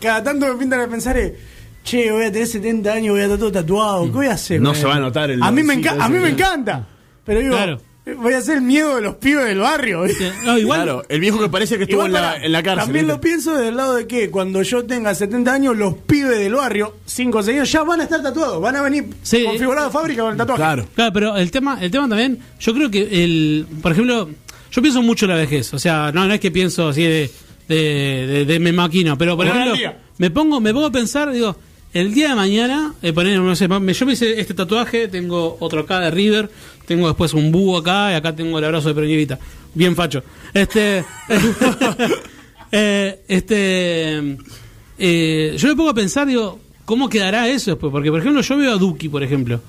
cada 0.00 0.22
tanto 0.24 0.46
me 0.48 0.54
pintan 0.58 0.80
a 0.80 0.88
pensar, 0.88 1.16
eh, 1.16 1.36
che, 1.84 2.10
voy 2.10 2.24
a 2.24 2.32
tener 2.32 2.48
70 2.48 2.92
años, 2.92 3.12
voy 3.12 3.20
a 3.20 3.24
estar 3.24 3.38
todo 3.38 3.52
tatuado, 3.52 4.04
¿qué 4.06 4.10
voy 4.10 4.26
a 4.26 4.32
hacer? 4.32 4.60
No 4.60 4.74
se 4.74 4.84
va 4.86 4.96
a 4.96 4.98
notar 5.00 5.30
el 5.30 5.40
A 5.42 5.50
mí 5.52 5.62
me, 5.62 5.74
enca- 5.80 5.96
a 6.00 6.08
mí 6.08 6.18
me 6.18 6.30
encanta, 6.30 6.84
pero 7.24 7.38
digo, 7.40 7.54
Claro. 7.54 7.80
Voy 8.18 8.34
a 8.34 8.40
ser 8.42 8.56
el 8.56 8.62
miedo 8.62 8.96
de 8.96 9.00
los 9.00 9.14
pibes 9.14 9.46
del 9.46 9.60
barrio. 9.60 10.04
No, 10.44 10.58
igual. 10.58 10.82
Claro, 10.82 11.04
el 11.08 11.20
viejo 11.20 11.40
que 11.40 11.48
parece 11.48 11.78
que 11.78 11.84
estuvo 11.84 12.04
en 12.04 12.12
la, 12.12 12.20
pará, 12.32 12.44
en 12.44 12.52
la 12.52 12.62
cárcel. 12.62 12.84
También 12.84 13.06
¿viste? 13.06 13.16
lo 13.16 13.20
pienso 13.22 13.54
del 13.56 13.76
lado 13.76 13.94
de 13.94 14.06
que 14.06 14.30
cuando 14.30 14.60
yo 14.62 14.84
tenga 14.84 15.14
70 15.14 15.50
años, 15.50 15.76
los 15.76 15.94
pibes 15.94 16.38
del 16.38 16.54
barrio, 16.54 16.96
5 17.06 17.38
o 17.38 17.42
6 17.42 17.56
años, 17.56 17.72
ya 17.72 17.82
van 17.82 18.00
a 18.00 18.02
estar 18.04 18.22
tatuados. 18.22 18.60
Van 18.60 18.76
a 18.76 18.82
venir 18.82 19.06
Sí. 19.22 19.44
configurados 19.44 19.90
de 19.90 19.98
fábrica 19.98 20.22
con 20.22 20.32
el 20.32 20.36
tatuaje. 20.36 20.58
Claro. 20.60 20.86
Claro, 20.94 21.12
pero 21.14 21.36
el 21.38 21.50
tema, 21.50 21.78
el 21.80 21.90
tema 21.90 22.06
también, 22.08 22.38
yo 22.60 22.74
creo 22.74 22.90
que 22.90 23.24
el, 23.24 23.66
por 23.80 23.92
ejemplo, 23.92 24.28
yo 24.70 24.82
pienso 24.82 25.00
mucho 25.00 25.24
en 25.24 25.30
la 25.30 25.36
vejez, 25.38 25.72
o 25.72 25.78
sea, 25.78 26.12
no, 26.12 26.26
no 26.26 26.34
es 26.34 26.40
que 26.40 26.50
pienso 26.50 26.88
así 26.88 27.02
de, 27.04 27.30
de, 27.68 27.76
de, 28.26 28.44
de 28.44 28.58
me 28.58 28.72
maquino, 28.72 29.16
pero 29.16 29.34
por 29.34 29.46
ejemplo, 29.46 29.72
día. 29.74 29.98
me 30.18 30.30
pongo, 30.30 30.60
me 30.60 30.74
pongo 30.74 30.86
a 30.86 30.92
pensar, 30.92 31.30
digo, 31.32 31.56
el 31.94 32.12
día 32.12 32.30
de 32.30 32.34
mañana, 32.34 32.92
eh, 33.02 33.12
poner, 33.12 33.38
no 33.38 33.54
sé, 33.54 33.68
me- 33.68 33.92
yo 33.94 34.04
me 34.04 34.12
hice 34.14 34.38
este 34.40 34.52
tatuaje, 34.52 35.06
tengo 35.08 35.56
otro 35.60 35.82
acá 35.82 36.00
de 36.00 36.10
River, 36.10 36.50
tengo 36.86 37.06
después 37.08 37.32
un 37.34 37.50
búho 37.52 37.78
acá 37.78 38.12
y 38.12 38.14
acá 38.14 38.34
tengo 38.34 38.58
el 38.58 38.64
abrazo 38.64 38.88
de 38.92 39.00
Peñevita, 39.00 39.38
bien 39.74 39.94
facho. 39.96 40.22
Este, 40.52 41.04
eh, 42.72 43.20
este, 43.28 44.36
eh, 44.98 45.54
yo 45.56 45.68
me 45.68 45.76
pongo 45.76 45.90
a 45.90 45.94
pensar, 45.94 46.26
digo, 46.26 46.58
¿cómo 46.84 47.08
quedará 47.08 47.48
eso 47.48 47.72
después? 47.72 47.90
Porque, 47.92 48.10
por 48.10 48.20
ejemplo, 48.20 48.40
yo 48.42 48.56
veo 48.56 48.72
a 48.72 48.76
Duki, 48.76 49.08
por 49.08 49.22
ejemplo. 49.22 49.60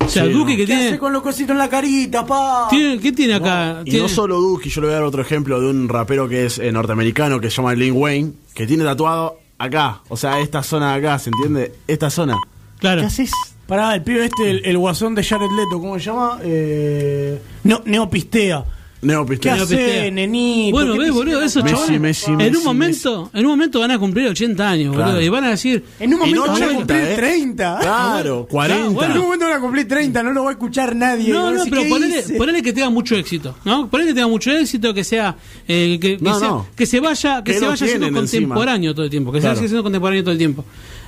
O 0.00 0.08
sea, 0.08 0.24
Sí, 0.24 0.32
Duki 0.32 0.52
no. 0.52 0.56
que 0.58 0.66
¿Qué 0.66 0.72
hace 0.74 0.82
tiene... 0.82 0.98
con 0.98 1.12
los 1.12 1.22
cositos 1.22 1.50
en 1.52 1.58
la 1.58 1.68
carita, 1.68 2.26
pa? 2.26 2.66
Tiene- 2.68 2.98
¿Qué 2.98 3.12
tiene 3.12 3.34
acá? 3.34 3.82
Y 3.84 3.90
Tiene- 3.90 4.00
no 4.02 4.08
solo 4.08 4.40
Duki, 4.40 4.68
yo 4.68 4.80
le 4.80 4.88
voy 4.88 4.92
a 4.94 4.96
dar 4.96 5.04
otro 5.04 5.22
ejemplo 5.22 5.60
de 5.60 5.68
un 5.68 5.88
rapero 5.88 6.28
que 6.28 6.46
es 6.46 6.58
eh, 6.58 6.72
norteamericano 6.72 7.40
que 7.40 7.50
se 7.50 7.56
llama 7.58 7.74
Lil 7.74 7.92
Wayne, 7.92 8.32
que 8.54 8.66
tiene 8.66 8.82
tatuado 8.84 9.38
acá, 9.58 10.00
o 10.08 10.16
sea, 10.16 10.40
esta 10.40 10.62
zona 10.64 10.92
de 10.96 11.06
acá, 11.06 11.18
¿se 11.20 11.30
entiende? 11.30 11.72
Esta 11.86 12.10
zona. 12.10 12.36
Claro. 12.80 13.02
¿Qué 13.02 13.06
haces? 13.06 13.30
Pará, 13.72 13.94
el 13.94 14.02
pibe 14.02 14.26
este, 14.26 14.50
el, 14.50 14.66
el 14.66 14.76
guasón 14.76 15.14
de 15.14 15.24
Jared 15.24 15.48
Leto, 15.50 15.80
¿cómo 15.80 15.98
se 15.98 16.04
llama? 16.04 16.38
Eh, 16.44 17.40
no, 17.64 17.80
Neopistea. 17.86 18.62
¿Qué 19.00 19.06
Neopistea. 19.06 19.54
Neopistea. 19.56 19.86
hace, 20.02 20.10
nenito? 20.10 20.76
Bueno, 20.76 20.92
¿Qué 20.92 20.98
ves, 20.98 21.06
te 21.08 21.12
boludo, 21.14 21.42
esos? 21.42 21.64
Messi, 21.64 21.74
chavales 21.76 22.00
Messi, 22.02 22.30
en 22.32 22.36
Messi, 22.36 22.56
un 22.58 22.64
momento, 22.64 23.30
en 23.32 23.44
un 23.46 23.50
momento 23.52 23.80
van 23.80 23.90
a 23.92 23.98
cumplir 23.98 24.28
80 24.28 24.68
años, 24.68 24.88
boludo, 24.90 25.04
Claro. 25.06 25.22
y 25.22 25.28
van 25.30 25.44
a 25.44 25.48
decir, 25.52 25.82
En 25.98 26.12
un 26.12 26.20
momento 26.20 26.36
no 26.46 26.52
van 26.52 26.62
a 26.62 26.66
80, 26.66 26.76
cumplir 26.76 27.00
¿eh? 27.00 27.14
30. 27.16 27.78
Claro, 27.80 28.46
40. 28.50 28.88
bueno. 28.90 29.14
En 29.14 29.18
un 29.20 29.24
momento 29.24 29.44
van 29.46 29.54
a 29.54 29.60
cumplir 29.60 29.88
30, 29.88 30.22
no 30.22 30.32
lo 30.32 30.44
va 30.44 30.50
a 30.50 30.52
escuchar 30.52 30.94
nadie. 30.94 31.32
no, 31.32 31.44
no, 31.50 31.52
decir, 31.52 31.70
pero 31.70 31.82
¿qué 31.84 31.88
ponele, 31.88 32.22
ponele 32.36 32.62
que 32.62 32.72
tenga 32.74 32.90
mucho 32.90 33.16
éxito, 33.16 33.56
¿no? 33.64 33.88
Ponele 33.88 34.10
que 34.10 34.14
tenga 34.16 34.28
mucho 34.28 34.50
éxito, 34.52 34.92
que 34.92 35.02
sea, 35.02 35.34
eh, 35.66 35.98
que, 35.98 36.18
que 36.18 36.22
No, 36.22 36.38
sea- 36.38 36.48
no. 36.48 36.66
que 36.76 36.84
se 36.84 37.00
vaya, 37.00 37.42
que 37.42 37.52
Que 37.54 37.58
se 37.58 37.64
vaya 37.64 37.76
siendo 37.78 38.06
tienen 38.06 38.22
encima. 38.22 38.48
contemporáneo 38.54 38.94
todo 38.94 39.04
el 39.06 39.10
tiempo, 39.10 39.32
que 39.32 39.38
se 39.38 39.44
Claro. 39.44 39.56
vaya 39.56 39.66
siendo 39.68 39.82
contemporáneo 39.82 40.22
todo 40.22 40.32
el 40.32 40.38
tiempo. 40.38 40.64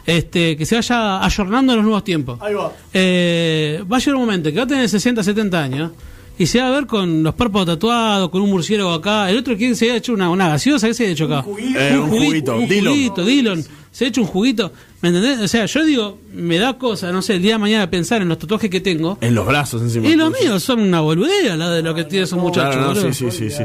Este, 0.07 0.57
que 0.57 0.67
se 0.67 0.75
vaya 0.77 1.25
ayornando 1.25 1.73
a 1.73 1.77
los 1.77 1.85
nuevos 1.85 2.05
tiempos. 2.05 2.39
Ahí 2.43 2.55
va. 2.55 2.73
Eh, 2.93 3.83
va 3.91 3.97
a 3.97 4.01
llegar 4.01 4.15
un 4.17 4.21
momento 4.23 4.51
que 4.51 4.57
va 4.57 4.65
a 4.65 4.67
tener 4.67 4.89
60, 4.89 5.23
70 5.23 5.63
años 5.63 5.93
y 6.37 6.47
se 6.47 6.61
va 6.61 6.69
a 6.69 6.71
ver 6.73 6.87
con 6.87 7.23
los 7.23 7.35
párpados 7.35 7.67
tatuados, 7.69 8.29
con 8.29 8.43
un 8.43 8.51
murciélago 8.51 8.93
acá. 8.93 9.31
El 9.31 9.39
otro 9.39 9.57
que 9.57 9.75
se 9.75 9.91
ha 9.93 9.97
hecho 9.97 10.13
una, 10.13 10.29
una 10.31 10.49
gaseosa, 10.49 10.89
¿qué 10.89 10.95
se 10.95 11.07
ha 11.07 11.11
hecho 11.11 11.25
acá? 11.27 11.43
juguito. 11.43 11.79
Eh, 11.81 11.99
un 11.99 12.11
juguito, 12.11 12.57
un 12.57 12.69
Dillon. 12.69 12.93
juguito, 12.93 13.25
Dillon. 13.25 13.65
Se 13.93 14.05
ha 14.05 14.09
hecho 14.09 14.21
un 14.21 14.27
juguito. 14.27 14.73
¿Me 15.01 15.09
entendés? 15.11 15.39
O 15.41 15.49
sea, 15.49 15.67
yo 15.67 15.85
digo, 15.85 16.19
me 16.35 16.59
da 16.59 16.77
cosa, 16.77 17.13
no 17.13 17.23
sé, 17.23 17.37
el 17.37 17.43
día 17.43 17.53
de 17.53 17.59
mañana 17.59 17.89
pensar 17.89 18.21
en 18.21 18.29
los 18.29 18.39
tatuajes 18.39 18.69
que 18.69 18.81
tengo. 18.81 19.17
En 19.21 19.35
los 19.35 19.47
brazos 19.47 19.81
encima. 19.83 20.09
Y 20.09 20.17
los 20.17 20.33
míos 20.39 20.63
son 20.63 20.81
una 20.81 21.01
boludera, 21.01 21.57
la 21.57 21.71
de 21.71 21.83
lo 21.83 21.95
que 21.95 22.05
tiene 22.05 22.25
esos 22.25 22.39
muchachos. 22.39 22.75
Claro, 22.77 22.95
no, 22.95 23.01
sí, 23.01 23.15
sí, 23.15 23.31
sí, 23.31 23.51
sí. 23.51 23.63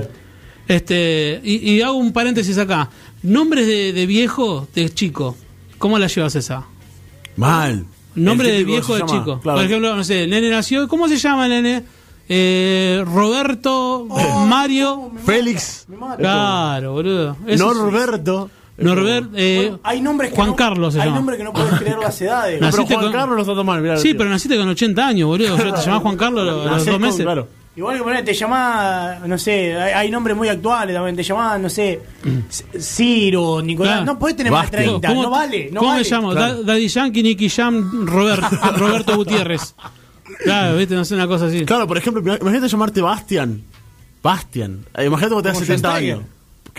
Este, 0.68 1.42
y, 1.44 1.72
y 1.72 1.82
hago 1.82 1.96
un 1.96 2.14
paréntesis 2.14 2.58
acá. 2.60 2.90
Nombres 3.24 3.66
de, 3.66 3.92
de 3.92 4.06
viejo, 4.06 4.68
de 4.76 4.90
chico. 4.94 5.36
¿Cómo 5.80 5.98
la 5.98 6.06
llevas 6.08 6.36
esa? 6.36 6.66
Mal. 7.36 7.86
Nombre 8.16 8.52
de 8.52 8.64
viejo 8.64 8.96
de 8.96 9.02
chico. 9.06 9.40
claro. 9.42 9.58
Por 9.60 9.66
ejemplo, 9.66 9.96
no 9.96 10.04
sé, 10.04 10.26
el 10.26 10.30
nene 10.30 10.50
nació. 10.50 10.88
¿Cómo 10.88 11.08
se 11.08 11.18
llama 11.18 11.46
el 11.46 11.52
nene? 11.64 11.84
Eh, 12.28 13.04
Roberto, 13.12 14.06
Oh, 14.10 14.46
Mario. 14.46 15.12
Félix. 15.26 15.88
Claro, 16.18 16.92
boludo. 16.94 17.36
Eso 17.48 17.72
es- 17.72 17.78
Norberto. 17.78 18.52
Norbert, 18.78 19.32
eh, 19.36 19.56
Bueno, 19.58 19.80
hay 19.84 20.00
nombres 20.00 20.30
que 20.30 20.36
Juan 20.38 20.50
no, 20.52 20.56
Carlos 20.56 20.94
se 20.94 21.02
Hay 21.02 21.08
llama. 21.08 21.18
nombres 21.18 21.38
que 21.38 21.44
no 21.44 21.52
puedes 21.52 21.74
creer 21.80 21.98
las 21.98 22.22
edades. 22.22 22.60
Pero 22.60 22.66
Naciste 22.72 22.94
Juan 22.94 23.06
con- 23.08 23.12
Carlos 23.14 23.46
no 23.48 23.54
está 23.62 23.78
mirá, 23.82 23.98
Sí, 23.98 24.14
pero 24.14 24.30
naciste 24.30 24.58
con 24.58 24.70
80 24.70 25.06
años, 25.06 25.28
boludo. 25.28 25.58
Yo 25.58 25.74
te 25.74 25.82
llamás 25.82 26.02
Juan 26.02 26.16
Carlos 26.16 26.42
a 26.44 26.46
los- 26.46 26.86
dos 26.86 26.88
con- 26.94 27.02
meses. 27.02 27.22
claro. 27.26 27.48
Igual 27.80 27.98
que 27.98 28.04
poner, 28.04 28.26
te 28.26 28.34
llamás, 28.34 29.26
no 29.26 29.38
sé, 29.38 29.74
hay, 29.82 29.94
hay 29.94 30.12
nombres 30.12 30.36
muy 30.36 30.50
actuales 30.50 30.94
también. 30.94 31.16
Te 31.16 31.24
llamás, 31.24 31.60
no 31.62 31.70
sé, 31.70 32.02
Ciro, 32.78 33.62
Nicolás. 33.62 33.94
Claro. 34.00 34.06
No 34.14 34.20
podés 34.20 34.36
tener 34.36 34.52
más 34.52 34.70
de 34.70 34.78
Bastian. 34.78 35.00
30. 35.02 35.08
¿Cómo- 35.08 35.24
no 35.24 35.30
vale. 35.30 35.70
No 35.72 35.80
¿Cómo 35.80 35.92
vale. 35.92 36.04
me 36.04 36.10
llamo? 36.10 36.32
Claro. 36.32 36.56
Da- 36.56 36.74
Daddy 36.74 36.88
Yankee, 36.90 37.24
Nicky 37.24 37.50
Jam, 37.50 38.06
Robert, 38.06 38.44
Roberto 38.78 39.16
Gutiérrez. 39.16 39.76
Claro, 40.44 40.78
viste, 40.78 40.94
no 40.96 41.06
sé, 41.06 41.16
una 41.16 41.28
cosa 41.28 41.46
así. 41.46 41.66
Claro, 41.66 41.88
por 41.88 41.98
ejemplo, 41.98 42.22
imagínate 42.22 42.68
llamarte 42.68 43.02
Bastian. 43.02 43.64
Bastian. 44.22 44.86
Eh, 44.98 45.06
Imagínate 45.06 45.34
cuando 45.36 45.42
tengas 45.44 45.54
Como 45.58 45.66
70 45.66 45.88
Schweinsteiger. 45.90 46.16
años. 46.18 46.30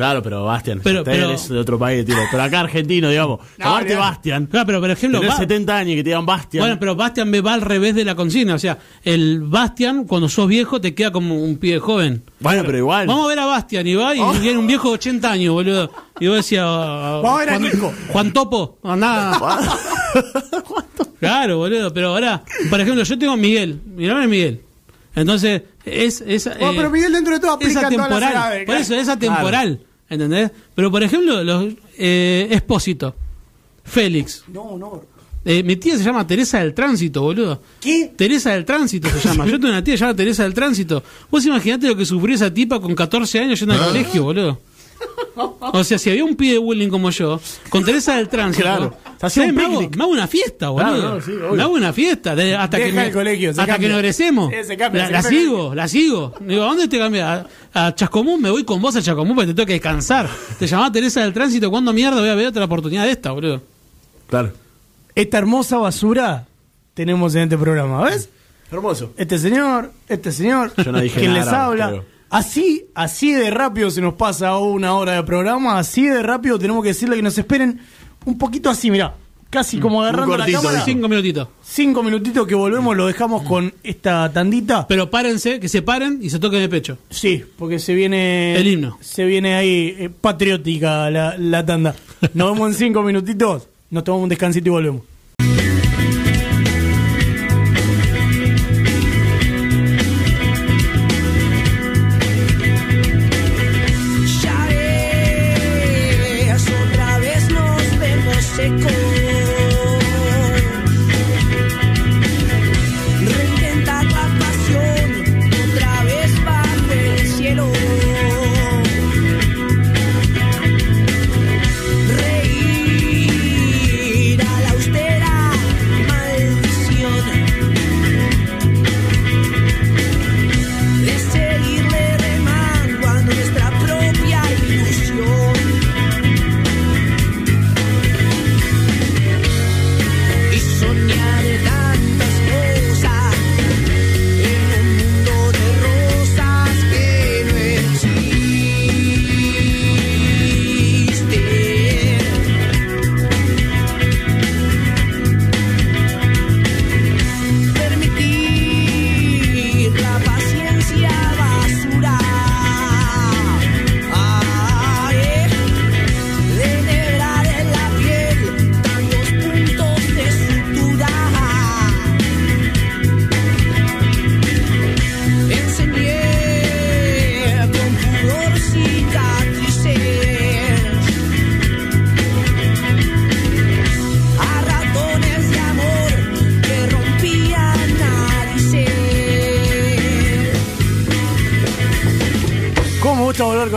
Claro, 0.00 0.22
pero 0.22 0.44
Bastian. 0.44 0.80
Pero- 0.82 1.04
es 1.06 1.48
de 1.48 1.58
otro 1.58 1.78
país, 1.78 2.04
tío. 2.06 2.16
Pero 2.30 2.42
acá 2.42 2.60
argentino, 2.60 3.10
digamos. 3.10 3.40
llamarte 3.58 3.92
olvidate. 3.92 4.00
Bastian. 4.00 4.46
Claro, 4.46 4.66
pero 4.66 4.80
por 4.80 4.90
ejemplo, 4.90 5.20
Tener 5.20 5.32
Ba- 5.34 5.38
70 5.38 5.76
años 5.76 5.92
y 5.92 5.96
que 5.96 6.02
te 6.04 6.08
digan 6.10 6.24
Bastian. 6.26 6.62
Bueno, 6.62 6.76
pero 6.80 6.96
Bastian 6.96 7.28
me 7.30 7.40
va 7.40 7.54
al 7.54 7.60
revés 7.60 7.94
de 7.94 8.04
la 8.04 8.14
consigna. 8.14 8.54
O 8.54 8.58
sea, 8.58 8.78
el 9.04 9.40
Bastian, 9.42 10.04
cuando 10.04 10.28
sos 10.28 10.48
viejo, 10.48 10.80
te 10.80 10.94
queda 10.94 11.12
como 11.12 11.42
un 11.42 11.58
pibe 11.58 11.78
joven. 11.78 12.22
Bueno, 12.40 12.62
pero 12.64 12.78
igual. 12.78 13.06
Vamos 13.06 13.26
a 13.26 13.28
ver 13.28 13.38
a 13.38 13.44
Bastian 13.46 13.86
y 13.86 13.94
va 13.94 14.14
y 14.16 14.20
Oh. 14.20 14.32
viene 14.32 14.58
un 14.58 14.66
viejo 14.66 14.88
de 14.88 14.94
80 14.94 15.30
años, 15.30 15.52
boludo. 15.52 15.90
Y 16.18 16.26
vos 16.28 16.36
decías, 16.36 16.64
ah, 16.66 17.20
Vamos 17.22 17.40
a 17.42 17.44
ver 17.44 17.50
a 17.50 17.58
Juan. 17.58 17.94
Juan 18.08 18.32
Topo, 18.32 18.78
andá. 18.82 19.38
Claro, 21.20 21.58
boludo, 21.58 21.92
pero 21.92 22.08
ahora, 22.08 22.42
por 22.70 22.80
ejemplo, 22.80 23.02
yo 23.04 23.18
tengo 23.18 23.32
a 23.32 23.36
Miguel, 23.36 23.78
mi 23.94 24.06
nombre 24.06 24.24
es 24.24 24.30
Miguel. 24.30 24.60
Entonces, 25.14 25.62
es, 25.84 26.22
es 26.26 26.44
Bueno, 26.46 26.70
eh, 26.70 26.74
pero 26.76 26.90
Miguel 26.90 27.12
dentro 27.12 27.34
de 27.34 27.40
todo 27.40 27.52
aplica 27.52 27.80
es 27.80 27.86
en 27.90 27.96
todas 27.96 28.20
las 28.20 28.30
edades, 28.32 28.64
Por 28.66 28.76
eso 28.76 28.94
es 28.94 29.08
atemporal, 29.08 29.80
¿entendés? 30.10 30.50
Pero 30.74 30.90
por 30.90 31.02
ejemplo, 31.02 31.42
los 31.42 31.72
eh, 31.96 32.48
Espósito, 32.50 33.14
Félix. 33.84 34.44
No, 34.48 34.76
no. 34.76 35.02
Eh, 35.42 35.62
mi 35.62 35.76
tía 35.76 35.96
se 35.96 36.04
llama 36.04 36.26
Teresa 36.26 36.58
del 36.58 36.74
Tránsito, 36.74 37.22
boludo. 37.22 37.62
¿Qué? 37.80 38.12
Teresa 38.14 38.52
del 38.52 38.66
Tránsito 38.66 39.08
se 39.08 39.26
llama. 39.26 39.46
Yo 39.46 39.52
tengo 39.52 39.68
una 39.68 39.82
tía 39.82 39.94
llamada 39.94 40.16
Teresa 40.16 40.42
del 40.42 40.52
Tránsito. 40.52 41.02
Vos 41.30 41.46
imaginate 41.46 41.86
lo 41.86 41.96
que 41.96 42.04
sufrió 42.04 42.34
esa 42.34 42.52
tipa 42.52 42.78
con 42.78 42.94
14 42.94 43.38
años 43.38 43.58
yendo 43.58 43.74
al 43.74 43.86
colegio, 43.86 44.24
boludo. 44.24 44.60
O 45.72 45.84
sea, 45.84 45.98
si 45.98 46.10
había 46.10 46.24
un 46.24 46.34
pibe 46.36 46.54
de 46.54 46.58
bullying 46.58 46.88
como 46.88 47.10
yo, 47.10 47.40
con 47.70 47.84
Teresa 47.84 48.16
del 48.16 48.28
Tránsito, 48.28 48.64
Claro. 48.64 48.94
Se 49.20 49.26
hacía 49.26 49.44
un 49.44 49.54
me, 49.54 49.62
hago, 49.64 49.72
picnic. 49.80 49.96
me 49.96 50.02
hago 50.04 50.12
una 50.12 50.26
fiesta, 50.26 50.68
boludo. 50.70 50.92
Claro, 50.92 51.14
no, 51.16 51.20
sí, 51.20 51.30
obvio. 51.32 51.52
me 51.54 51.62
hago 51.62 51.74
una 51.74 51.92
fiesta 51.92 52.34
de- 52.34 52.56
hasta 52.56 52.78
que, 52.78 52.92
me- 52.92 53.06
el 53.06 53.12
colegio, 53.12 53.52
se 53.54 53.60
hasta 53.60 53.72
cambia. 53.72 53.88
que 53.88 53.92
nos 53.92 53.98
egresemos. 54.00 54.52
Eh, 54.52 55.10
la, 55.10 55.22
sigo, 55.22 55.74
la 55.74 55.88
sigo. 55.88 56.34
Digo, 56.40 56.62
¿a 56.62 56.66
dónde 56.66 56.88
te 56.88 56.98
cambias? 56.98 57.46
A, 57.74 57.86
a 57.86 57.94
Chascomún, 57.94 58.40
me 58.40 58.50
voy 58.50 58.64
con 58.64 58.80
vos 58.82 58.96
a 58.96 59.02
Chascomún 59.02 59.34
porque 59.34 59.48
te 59.48 59.54
tengo 59.54 59.66
que 59.66 59.74
descansar. 59.74 60.28
Te 60.58 60.66
llamaba 60.66 60.90
Teresa 60.92 61.22
del 61.22 61.32
Tránsito, 61.32 61.70
¿cuándo 61.70 61.92
mierda 61.92 62.18
voy 62.20 62.28
a 62.30 62.34
ver 62.34 62.46
otra 62.48 62.64
oportunidad 62.64 63.04
de 63.04 63.10
esta, 63.12 63.30
boludo? 63.32 63.62
Claro. 64.28 64.52
Esta 65.14 65.38
hermosa 65.38 65.76
basura 65.78 66.46
tenemos 66.94 67.34
en 67.34 67.42
este 67.42 67.58
programa, 67.58 68.04
¿ves? 68.04 68.28
Hermoso. 68.72 69.12
Este 69.16 69.38
señor, 69.38 69.92
este 70.08 70.32
señor, 70.32 70.72
Yo 70.82 70.92
no 70.92 71.00
dije 71.00 71.20
quien 71.20 71.32
nada 71.34 71.44
les 71.44 71.52
habla. 71.54 71.88
creo. 71.88 72.04
Así, 72.30 72.86
así 72.94 73.32
de 73.32 73.50
rápido 73.50 73.90
se 73.90 74.00
nos 74.00 74.14
pasa 74.14 74.56
una 74.56 74.94
hora 74.94 75.14
de 75.14 75.22
programa, 75.24 75.78
así 75.78 76.06
de 76.06 76.22
rápido 76.22 76.58
tenemos 76.60 76.82
que 76.82 76.90
decirle 76.90 77.16
que 77.16 77.22
nos 77.22 77.36
esperen 77.36 77.80
un 78.24 78.38
poquito 78.38 78.70
así, 78.70 78.88
mirá, 78.88 79.14
casi 79.50 79.80
como 79.80 80.00
agarrando 80.00 80.36
la 80.36 80.46
cámara. 80.46 80.80
Cinco 80.84 81.08
minutitos. 81.08 81.48
Cinco 81.64 82.04
minutitos 82.04 82.46
que 82.46 82.54
volvemos, 82.54 82.96
lo 82.96 83.08
dejamos 83.08 83.42
con 83.42 83.74
esta 83.82 84.32
tandita. 84.32 84.86
Pero 84.86 85.10
párense, 85.10 85.58
que 85.58 85.68
se 85.68 85.82
paren 85.82 86.20
y 86.22 86.30
se 86.30 86.38
toquen 86.38 86.62
el 86.62 86.68
pecho. 86.68 86.98
Sí, 87.10 87.44
porque 87.58 87.80
se 87.80 87.94
viene. 87.94 88.56
El 88.56 88.68
himno. 88.68 88.96
Se 89.00 89.24
viene 89.24 89.56
ahí 89.56 89.96
eh, 89.98 90.08
patriótica 90.08 91.10
la, 91.10 91.36
la 91.36 91.66
tanda. 91.66 91.96
Nos 92.34 92.52
vemos 92.52 92.70
en 92.70 92.74
cinco 92.74 93.02
minutitos. 93.02 93.66
Nos 93.90 94.04
tomamos 94.04 94.22
un 94.22 94.28
descansito 94.28 94.68
y 94.68 94.70
volvemos. 94.70 95.02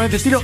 Con 0.04 0.14
este 0.14 0.18
estilo. 0.18 0.43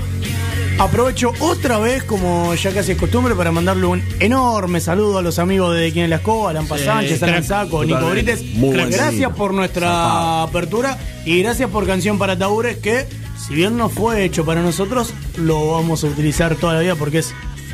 Aprovecho 0.79 1.33
otra 1.41 1.77
vez, 1.79 2.03
como 2.05 2.55
ya 2.55 2.71
casi 2.73 2.93
es 2.93 2.97
costumbre, 2.97 3.35
para 3.35 3.51
mandarle 3.51 3.85
un 3.87 4.01
enorme 4.21 4.79
saludo 4.79 5.17
a 5.17 5.21
los 5.21 5.37
amigos 5.37 5.75
de 5.75 5.91
Quien 5.91 6.05
en 6.05 6.11
la 6.11 6.15
Escoba, 6.17 6.51
Alan 6.51 6.65
Sí, 6.65 6.85
Sánchez. 6.85 7.45
Saco, 7.45 7.83
Nico. 7.83 8.09
Brites. 8.09 8.41
Muy 8.53 8.77
Gracias 8.77 9.33
por 9.33 9.53
nuestra 9.53 10.43
apertura 10.43 10.97
y 11.25 11.41
gracias 11.43 11.69
por 11.69 11.85
Canción 11.85 12.17
para 12.17 12.37
Taures, 12.37 12.77
que 12.77 13.05
si 13.45 13.53
bien 13.53 13.75
no 13.75 13.89
fue 13.89 14.23
hecho 14.23 14.45
para 14.45 14.61
nosotros, 14.61 15.13
lo 15.35 15.71
vamos 15.73 16.05
a 16.05 16.07
utilizar 16.07 16.55
toda 16.55 16.75
la 16.75 16.79
vida 16.79 16.95
porque 16.95 17.17
es 17.17 17.33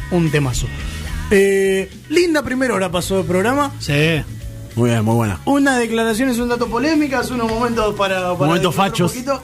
un 0.10 0.32
temazo. 0.32 0.66
Eh, 1.30 1.92
linda 2.10 2.42
primera 2.42 2.74
hora 2.74 2.90
pasó 2.90 3.20
el 3.20 3.26
programa. 3.28 3.72
Sí. 3.80 4.24
Muy 4.76 4.90
bien, 4.90 5.06
muy 5.06 5.16
buena. 5.16 5.40
Una 5.46 5.78
declaración 5.78 6.30
es 6.30 6.38
un 6.40 6.50
dato 6.50 6.68
polémicas, 6.68 7.32
unos 7.32 7.50
momentos 7.50 7.96
para. 7.96 8.34
para 8.34 8.48
Momentos 8.48 8.76
fachos. 8.76 9.16
un 9.16 9.24
poquito. 9.24 9.42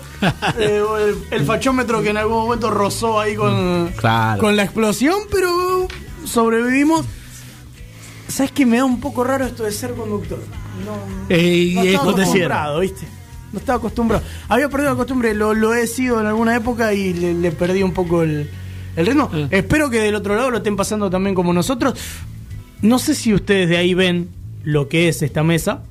Eh, 0.59 0.83
el, 1.31 1.39
el 1.39 1.45
fachómetro 1.45 2.01
que 2.01 2.09
en 2.09 2.17
algún 2.17 2.37
momento 2.37 2.69
rozó 2.69 3.19
ahí 3.19 3.35
con, 3.35 3.89
Claro. 3.97 4.41
con 4.41 4.55
la 4.55 4.63
explosión, 4.63 5.15
pero 5.31 5.87
sobrevivimos. 6.25 7.05
¿Sabes 8.27 8.51
que 8.51 8.65
me 8.65 8.77
da 8.77 8.85
un 8.85 8.99
poco 8.99 9.23
raro 9.23 9.45
esto 9.45 9.63
de 9.63 9.71
ser 9.71 9.93
conductor? 9.93 10.39
No, 10.85 10.93
Eh, 11.29 11.71
no 11.75 11.81
es 11.81 11.87
estaba 11.93 12.11
acostumbrado, 12.11 12.79
¿viste? 12.79 13.07
No 13.53 13.59
estaba 13.59 13.77
acostumbrado. 13.77 14.23
Había 14.47 14.69
perdido 14.69 14.91
la 14.91 14.95
costumbre, 14.97 15.33
lo, 15.33 15.53
lo 15.53 15.73
he 15.73 15.85
sido 15.87 16.19
en 16.21 16.27
alguna 16.27 16.55
época 16.55 16.93
y 16.93 17.13
le, 17.13 17.33
le 17.33 17.51
perdí 17.51 17.83
un 17.83 17.91
poco 17.93 18.23
el, 18.23 18.49
el 18.95 19.05
ritmo. 19.05 19.29
Eh. 19.33 19.47
Espero 19.51 19.89
que 19.89 19.99
del 19.99 20.15
otro 20.15 20.35
lado 20.35 20.49
lo 20.51 20.57
estén 20.57 20.75
pasando 20.77 21.09
también 21.09 21.35
como 21.35 21.51
nosotros. 21.53 21.93
No 22.81 22.99
sé 22.99 23.15
si 23.15 23.33
ustedes 23.33 23.67
de 23.69 23.77
ahí 23.77 23.93
ven 23.93 24.29
lo 24.63 24.87
que 24.87 25.07
es 25.07 25.21
esta 25.21 25.43
mesa, 25.43 25.81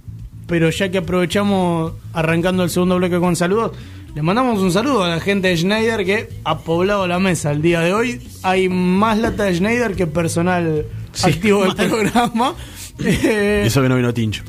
pero 0.47 0.71
ya 0.71 0.91
que 0.91 0.99
aprovechamos 0.99 1.93
arrancando 2.13 2.63
el 2.65 2.71
segundo 2.71 2.97
bloque 2.97 3.19
con 3.19 3.37
saludos, 3.37 3.73
le 4.15 4.23
mandamos 4.23 4.59
un 4.59 4.73
saludo 4.73 5.05
a 5.05 5.09
la 5.09 5.21
gente 5.21 5.49
de 5.49 5.57
Schneider 5.57 6.05
que 6.05 6.29
ha 6.45 6.59
poblado 6.59 7.07
la 7.07 7.19
mesa 7.21 7.53
el 7.53 7.63
día 7.63 7.81
de 7.81 7.93
hoy. 7.95 8.21
Hay 8.43 8.69
más 8.69 9.19
lata 9.19 9.45
de 9.45 9.55
Schneider 9.55 9.95
que 9.95 10.07
personal 10.09 10.85
Sí, 11.13 11.31
activo 11.31 11.63
del 11.65 11.75
programa. 11.89 12.55
Eh, 13.05 13.63
eso 13.67 13.81
que 13.83 13.89
no 13.89 13.97
vino 13.97 14.13
Tincho. 14.13 14.43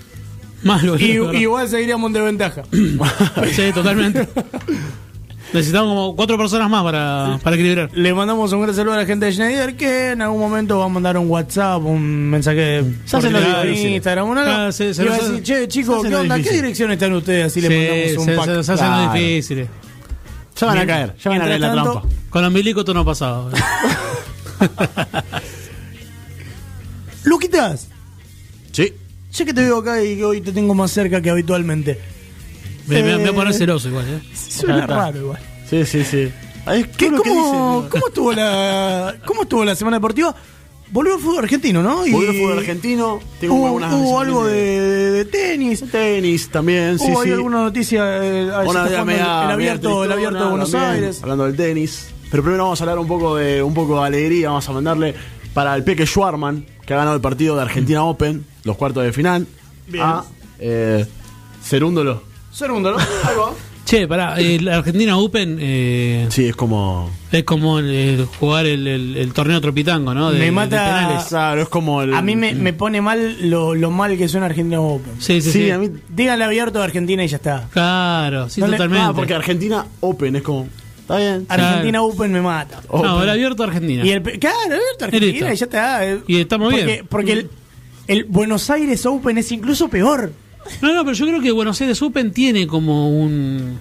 Más 0.64 0.84
lo 0.84 0.98
y- 0.98 1.18
igual 1.42 1.68
seguiríamos 1.68 2.10
en 2.10 2.14
desventaja. 2.14 2.64
Sí, 3.54 3.72
totalmente. 3.74 4.28
Necesitamos 5.54 5.90
como 5.90 6.16
cuatro 6.16 6.38
personas 6.38 6.70
más 6.70 6.82
para, 6.84 7.38
para 7.44 7.56
equilibrar. 7.58 7.90
Le 7.94 8.14
mandamos 8.14 8.54
un 8.54 8.62
gran 8.62 8.74
saludo 8.74 8.94
a 8.94 8.98
la 8.98 9.06
gente 9.06 9.26
de 9.26 9.34
Schneider 9.34 9.76
que 9.76 10.12
en 10.12 10.22
algún 10.22 10.40
momento 10.40 10.80
va 10.80 10.86
a 10.86 10.88
mandar 10.88 11.18
un 11.18 11.30
WhatsApp, 11.30 11.84
un 11.84 12.30
mensaje 12.30 12.84
Se 13.06 13.18
hacen 13.18 13.34
los 13.34 13.44
difíciles. 13.64 13.96
Instagram, 13.96 14.30
una 14.30 14.68
Ah, 14.68 14.72
se- 14.72 14.94
se 14.94 15.04
y 15.04 15.08
va 15.08 15.16
a 15.16 15.18
decir, 15.18 15.44
che, 15.44 15.68
chicos, 15.68 16.08
¿qué 16.08 16.16
onda? 16.16 16.40
¿Qué 16.40 16.52
dirección 16.52 16.92
están 16.92 17.12
ustedes? 17.14 17.48
Así 17.48 17.60
le 17.60 17.68
Sí, 17.68 17.74
mandamos 17.76 18.18
un 18.18 18.26
se, 18.26 18.36
pack. 18.36 18.46
se- 18.46 18.64
se 18.64 18.72
hacen 18.72 18.88
Claro. 18.88 19.04
los 19.06 19.14
difíciles. 19.14 19.68
Ya 20.60 20.68
van 20.68 20.78
a 20.78 20.86
caer, 20.86 21.16
ya 21.22 21.30
van 21.32 21.42
a 21.42 21.46
caer 21.46 21.60
la 21.60 21.68
mientras 21.68 21.84
trampa. 21.86 22.02
tanto- 22.02 22.16
Con 22.30 22.46
umbilico 22.46 22.86
tú 22.86 22.94
no 22.94 23.04
pasado. 23.04 23.50
Luquitas, 27.24 27.88
Sí. 28.72 28.94
ya 29.34 29.46
que 29.46 29.54
te 29.54 29.62
veo 29.64 29.78
acá 29.80 30.04
y 30.04 30.18
que 30.18 30.26
hoy 30.26 30.42
te 30.42 30.52
tengo 30.52 30.74
más 30.74 30.92
cerca 30.92 31.22
que 31.22 31.30
habitualmente. 31.30 32.00
Me, 32.92 33.04
me- 33.04 33.18
me 33.18 33.24
voy 33.24 33.30
a 33.30 33.34
poner 33.34 33.54
Eh, 33.54 33.58
celoso 33.58 33.90
igual, 33.90 34.06
¿eh? 34.08 34.22
Suena 34.36 34.86
raro 34.88 35.18
igual. 35.20 35.40
Sí, 35.70 35.86
sí, 35.86 36.04
sí. 36.04 36.32
Ay, 36.66 36.84
¿Qué, 36.98 37.08
todo 37.08 37.18
lo 37.18 37.24
que 37.24 37.30
cómo, 37.30 37.88
¿Cómo 37.90 38.08
estuvo 38.08 38.34
la 38.34 39.16
cómo 39.26 39.42
estuvo 39.44 39.66
la 39.66 39.76
semana 39.76 39.98
deportiva? 39.98 40.36
Volvió 40.92 41.16
el 41.16 41.22
fútbol 41.22 41.40
argentino, 41.46 41.82
¿no? 41.82 42.06
Y 42.06 42.12
Volvió 42.12 42.32
el 42.32 42.38
fútbol 42.38 42.58
argentino. 42.60 43.20
Tengo 43.40 43.56
hubo, 43.56 43.66
algunas 43.68 43.94
hubo 43.94 44.20
algo 44.20 44.46
de, 44.46 45.26
tenis. 45.32 45.84
tenis 45.90 46.50
también, 46.50 47.00
sí, 47.00 47.06
Hubo 47.10 47.24
sí. 47.24 47.32
alguna 47.32 47.64
noticia 47.64 48.04
eh, 48.22 48.50
jugando 48.66 48.90
el, 48.90 48.96
abierto, 48.98 49.06
media 49.06 49.44
el 49.46 49.52
abierto 50.12 50.44
de 50.44 50.50
Buenos 50.50 50.72
también, 50.72 50.92
Aires. 50.94 51.20
Hablando 51.24 51.46
del 51.46 51.56
tenis. 51.56 52.10
Pero 52.30 52.44
primero 52.44 52.64
vamos 52.66 52.82
a 52.82 52.84
hablar 52.84 53.00
un 53.00 53.08
poco 53.08 53.38
de 53.38 53.64
un 53.64 53.74
poco 53.74 54.02
de 54.02 54.08
alegría. 54.08 54.50
Vamos 54.50 54.68
a 54.68 54.72
mandarle 54.74 55.16
para 55.54 55.76
el 55.76 55.84
Peque 55.86 56.06
Schwarman, 56.06 56.66
que 56.86 56.94
ha 56.94 56.98
ganado 56.98 57.16
el 57.16 57.22
partido 57.22 57.56
de 57.56 57.62
Argentina 57.62 58.04
Open, 58.04 58.46
los 58.66 58.76
cuartos 58.76 59.04
de 59.04 59.14
final. 59.14 59.48
Bien. 59.88 60.04
A 60.04 60.26
eh, 60.60 61.06
Cerúndolo. 61.64 62.24
Segundo, 62.52 62.92
¿no? 62.92 62.98
Ahí 63.24 63.36
va. 63.40 63.54
Che, 63.84 64.08
pará, 64.08 64.40
eh, 64.40 64.60
la 64.62 64.78
Argentina 64.78 65.18
Open 65.18 65.58
eh, 65.60 66.28
Sí, 66.30 66.46
es 66.48 66.56
como. 66.56 67.10
es 67.32 67.44
como 67.44 67.80
el- 67.80 68.26
jugar 68.40 68.66
el, 68.66 68.88
el- 68.88 69.18
el 69.18 69.34
torneo 69.34 69.60
tropitango, 69.60 70.14
¿no? 70.14 70.32
De, 70.32 70.40
Me 70.40 70.46
de 70.46 70.52
mata- 70.52 70.86
penales. 70.86 71.24
Claro, 71.26 71.62
es 71.64 71.68
como 71.70 72.02
el. 72.02 72.14
A 72.14 72.22
mí 72.22 72.36
me, 72.36 72.54
me 72.54 72.74
pone 72.74 73.02
mal 73.02 73.50
lo, 73.50 73.74
lo 73.76 73.90
mal 73.92 74.18
que 74.18 74.30
suena 74.30 74.46
Argentina 74.46 74.80
Open. 74.80 75.14
Sí, 75.20 75.42
sí, 75.42 75.52
Sí, 75.52 75.64
sí. 75.64 75.72
a 75.72 75.78
mí. 75.80 75.90
Díganle 76.10 76.46
abierto 76.46 76.78
de 76.80 76.86
Argentina 76.86 77.24
y 77.24 77.28
ya 77.28 77.38
está. 77.38 77.68
Claro, 77.72 78.50
sí, 78.50 78.62
No 78.62 78.68
le- 78.68 78.78
totalmente. 78.78 79.06
Ah, 79.10 79.14
porque 79.14 79.34
Argentina 79.34 79.86
Open 80.00 80.36
es 80.38 80.42
como. 80.44 80.68
Está 81.00 81.18
bien. 81.18 81.46
Argentina 81.50 82.02
Open 82.04 82.32
me 82.32 82.42
mata. 82.42 82.82
Open. 82.88 83.10
No, 83.12 83.24
el 83.24 83.30
abierto 83.30 83.64
Argentina. 83.64 84.06
Y 84.06 84.12
el, 84.12 84.22
claro, 84.22 84.58
abierto 84.68 85.06
Argentina 85.06 85.32
listo. 85.50 85.54
y 85.54 85.56
ya 85.58 85.66
está. 85.66 86.08
eh. 86.08 86.20
Y 86.28 86.40
estamos 86.40 86.70
porque, 86.72 86.86
bien. 86.86 87.06
Porque 87.10 87.32
el, 87.34 87.50
el 88.08 88.24
Buenos 88.26 88.70
Aires 88.70 89.06
Open 89.06 89.38
es 89.40 89.52
incluso 89.52 89.90
peor. 89.90 90.32
No, 90.82 90.94
no, 90.94 91.04
pero 91.04 91.14
yo 91.14 91.26
creo 91.28 91.42
que 91.42 91.52
Buenos 91.52 91.80
Aires 91.82 92.02
Open 92.02 92.32
tiene 92.32 92.68
como 92.68 93.10
un, 93.10 93.80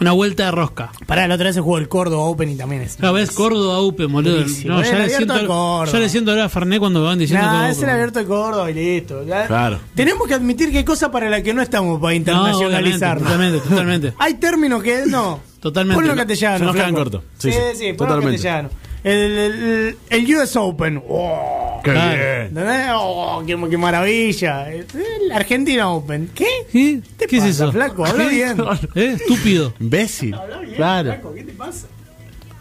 una 0.00 0.12
vuelta 0.12 0.44
de 0.46 0.50
rosca. 0.52 0.90
Pará, 1.06 1.26
la 1.28 1.34
otra 1.34 1.46
vez 1.46 1.54
se 1.56 1.60
jugó 1.60 1.78
el 1.78 1.88
Córdoba 1.88 2.22
Open 2.24 2.48
y 2.50 2.56
también 2.56 2.82
es. 2.82 2.98
La 3.00 3.10
vez 3.12 3.30
Córdoba 3.32 3.78
Open, 3.80 4.10
boludo. 4.12 4.36
No, 4.38 4.42
El 4.42 4.46
ya, 4.46 4.98
le 4.98 5.08
siento, 5.10 5.84
ya 5.86 5.98
le 5.98 6.08
siento 6.08 6.30
ahora 6.30 6.44
a 6.44 6.48
Fernet 6.48 6.78
cuando 6.78 7.00
me 7.00 7.06
van 7.06 7.18
diciendo 7.18 7.44
Nah, 7.46 7.68
es 7.70 7.82
el 7.82 7.88
abierto 7.90 8.18
de 8.20 8.24
Córdoba 8.26 8.70
y 8.70 8.74
listo. 8.74 9.24
Ya- 9.24 9.46
Claro. 9.46 9.78
Tenemos 9.94 10.26
que 10.26 10.34
admitir 10.34 10.70
que 10.70 10.78
hay 10.78 10.84
cosas 10.84 11.10
para 11.10 11.28
las 11.28 11.42
que 11.42 11.52
no 11.52 11.62
estamos 11.62 12.00
para 12.00 12.12
No, 12.12 12.16
internacionalizar. 12.16 13.18
obviamente, 13.18 13.58
totalmente, 13.58 13.68
totalmente. 13.68 14.12
Hay 14.18 14.34
términos 14.34 14.82
que 14.82 15.04
no. 15.06 15.40
Totalmente. 15.60 15.96
Ponlo 15.98 16.12
en 16.12 16.18
castellano. 16.18 16.58
Se 16.58 16.64
nos 16.64 16.74
quedan 16.74 16.94
cortos. 16.94 17.22
Sí, 17.38 17.52
Sí, 17.52 17.58
sí, 17.58 17.76
sí, 17.78 17.92
ponlo 17.92 18.14
en 18.14 18.20
totalmente. 18.20 18.32
castellano. 18.36 18.70
El, 19.02 19.38
el, 19.38 19.96
el 20.10 20.36
US 20.36 20.56
Open. 20.56 21.02
Oh, 21.08 21.80
Qué 21.82 21.90
bien. 21.92 22.54
Oh, 22.94 23.42
qué, 23.46 23.58
qué 23.70 23.78
maravilla. 23.78 24.70
El 24.70 24.86
Argentina 25.32 25.90
Open. 25.90 26.30
¿Qué? 26.34 26.46
¿Qué? 26.70 27.00
¿Qué, 27.18 27.26
¿Qué 27.26 27.36
es 27.38 27.42
pasa, 27.44 27.48
eso? 27.64 27.72
flaco? 27.72 28.04
Habla 28.04 28.28
bien. 28.28 28.56
¿Eh? 28.94 29.16
Estúpido. 29.18 29.72
Imbécil. 29.80 30.34
Habla 30.34 30.58
bien, 30.58 30.74
Claro. 30.74 31.12
flaco, 31.12 31.34
¿Qué 31.34 31.44
te 31.44 31.52
pasa? 31.52 31.86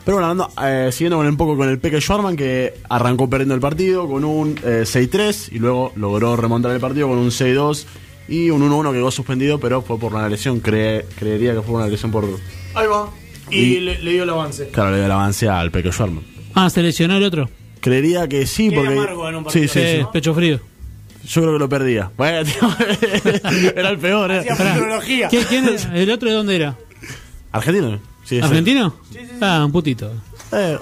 Pero 0.05 0.15
bueno, 0.17 0.31
hablando, 0.31 0.49
eh, 0.65 0.91
siguiendo 0.91 1.17
con 1.17 1.27
un 1.27 1.37
poco 1.37 1.57
con 1.57 1.69
el 1.69 1.77
Peque 1.77 1.99
Schwarman, 2.01 2.35
que 2.35 2.73
arrancó 2.89 3.29
perdiendo 3.29 3.53
el 3.53 3.61
partido 3.61 4.07
con 4.07 4.23
un 4.23 4.57
eh, 4.63 4.83
6-3 4.85 5.49
y 5.51 5.59
luego 5.59 5.91
logró 5.97 6.35
remontar 6.35 6.71
el 6.71 6.79
partido 6.79 7.09
con 7.09 7.17
un 7.17 7.29
6-2 7.29 7.85
y 8.27 8.49
un 8.49 8.61
1-1 8.67 8.91
que 8.91 8.97
quedó 8.97 9.11
suspendido, 9.11 9.59
pero 9.59 9.81
fue 9.81 9.99
por 9.99 10.13
una 10.15 10.27
lesión. 10.29 10.61
Cree- 10.61 11.05
creería 11.17 11.53
que 11.53 11.61
fue 11.61 11.75
una 11.75 11.87
lesión 11.87 12.11
por. 12.11 12.25
Ahí 12.73 12.87
va. 12.87 13.09
Y, 13.51 13.57
Y- 13.59 13.79
le, 13.79 13.99
le 13.99 14.11
dio 14.11 14.23
el 14.23 14.29
avance. 14.29 14.67
Claro, 14.69 14.91
le 14.91 14.97
dio 14.97 15.05
el 15.05 15.11
avance 15.11 15.47
al 15.47 15.71
Peque 15.71 15.91
Schwarman. 15.91 16.23
Ah, 16.55 16.69
¿se 16.69 16.81
lesionó 16.81 17.17
el 17.17 17.23
otro? 17.23 17.49
Creería 17.81 18.27
que 18.27 18.45
sí, 18.45 18.69
Qué 18.69 18.75
porque. 18.75 18.93
amargo 18.93 19.29
en 19.29 19.35
un 19.35 19.43
partido 19.45 19.67
sí, 19.67 19.69
sí, 19.79 19.79
Sí, 19.85 19.97
sí. 20.01 20.05
pecho 20.11 20.33
frío. 20.33 20.59
Yo 21.27 21.41
creo 21.41 21.53
que 21.53 21.59
lo 21.59 21.69
perdía. 21.69 22.11
Bueno, 22.17 22.43
tío, 22.43 22.75
era 23.75 23.89
el 23.89 23.97
peor, 23.99 24.31
¿eh? 24.31 24.39
Hacía 24.39 24.55
Pará. 24.55 24.73
futurología. 24.73 25.27
¿Quién, 25.29 25.65
era? 25.69 25.93
¿El 25.95 26.11
otro 26.11 26.29
de 26.29 26.35
dónde 26.35 26.55
era? 26.55 26.75
¿Argentino? 27.51 27.97
Sí, 28.25 28.35
sí. 28.37 28.41
¿Argentino? 28.41 28.95
Ah, 29.41 29.63
un 29.65 29.71
putito. 29.71 30.11
Eh. 30.51 30.77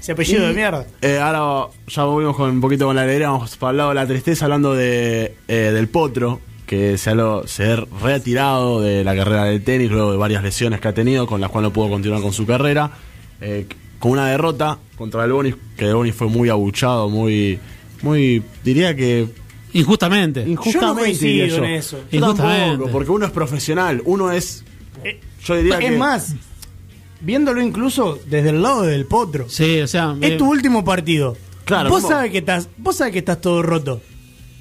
Ese 0.00 0.12
apellido 0.12 0.46
de 0.46 0.54
mierda. 0.54 0.86
Eh, 1.02 1.18
ahora 1.18 1.70
ya 1.88 2.04
volvimos 2.04 2.36
con 2.36 2.50
un 2.50 2.60
poquito 2.60 2.86
con 2.86 2.96
la 2.96 3.02
alegría, 3.02 3.30
vamos 3.30 3.56
para 3.56 3.70
el 3.72 3.76
lado 3.78 3.88
de 3.90 3.94
la 3.96 4.06
tristeza, 4.06 4.44
hablando 4.46 4.74
de, 4.74 5.34
eh, 5.48 5.54
del 5.72 5.88
Potro, 5.88 6.40
que 6.68 6.96
se 6.98 7.10
ha, 7.10 7.14
lo- 7.14 7.48
se 7.48 7.64
ha 7.72 7.84
retirado 8.02 8.80
de 8.80 9.02
la 9.02 9.16
carrera 9.16 9.44
de 9.46 9.58
tenis 9.58 9.90
luego 9.90 10.12
de 10.12 10.18
varias 10.18 10.42
lesiones 10.44 10.80
que 10.80 10.86
ha 10.88 10.94
tenido, 10.94 11.26
con 11.26 11.40
las 11.40 11.50
cuales 11.50 11.70
no 11.70 11.72
pudo 11.72 11.88
continuar 11.88 12.22
con 12.22 12.32
su 12.32 12.46
carrera, 12.46 12.92
eh, 13.40 13.66
con 13.98 14.12
una 14.12 14.28
derrota 14.28 14.78
contra 14.96 15.24
el 15.24 15.32
Bonis, 15.32 15.56
que 15.76 15.86
el 15.86 15.94
Bonis 15.94 16.14
fue 16.14 16.28
muy 16.28 16.48
abuchado, 16.50 17.08
muy, 17.08 17.58
muy, 18.02 18.42
diría 18.62 18.94
que 18.94 19.26
Injustamente. 19.72 20.44
injustamente. 20.48 21.00
coincido 21.02 21.30
diría 21.32 21.46
yo. 21.48 21.64
en 21.64 21.70
eso. 21.72 21.98
Yo 22.12 22.18
Injustamente. 22.18 22.68
tampoco, 22.70 22.90
porque 22.92 23.10
uno 23.10 23.26
es 23.26 23.32
profesional, 23.32 24.02
uno 24.04 24.30
es, 24.30 24.62
Eh, 25.04 25.20
yo 25.44 25.56
diría 25.56 25.78
es 25.78 25.84
que... 25.90 25.90
más, 25.96 26.34
viéndolo 27.20 27.60
incluso 27.62 28.18
desde 28.26 28.50
el 28.50 28.62
lado 28.62 28.82
del 28.82 29.06
potro. 29.06 29.48
Sí, 29.48 29.80
o 29.80 29.86
sea. 29.88 30.14
Es 30.20 30.32
eh, 30.32 30.36
tu 30.36 30.48
último 30.50 30.84
partido. 30.84 31.36
Claro, 31.64 31.90
vos 31.90 32.02
¿cómo? 32.02 32.14
sabés 32.14 32.30
que 32.32 32.38
estás, 32.38 32.68
vos 32.78 32.96
sabés 32.96 33.12
que 33.12 33.18
estás 33.20 33.40
todo 33.40 33.62
roto. 33.62 34.00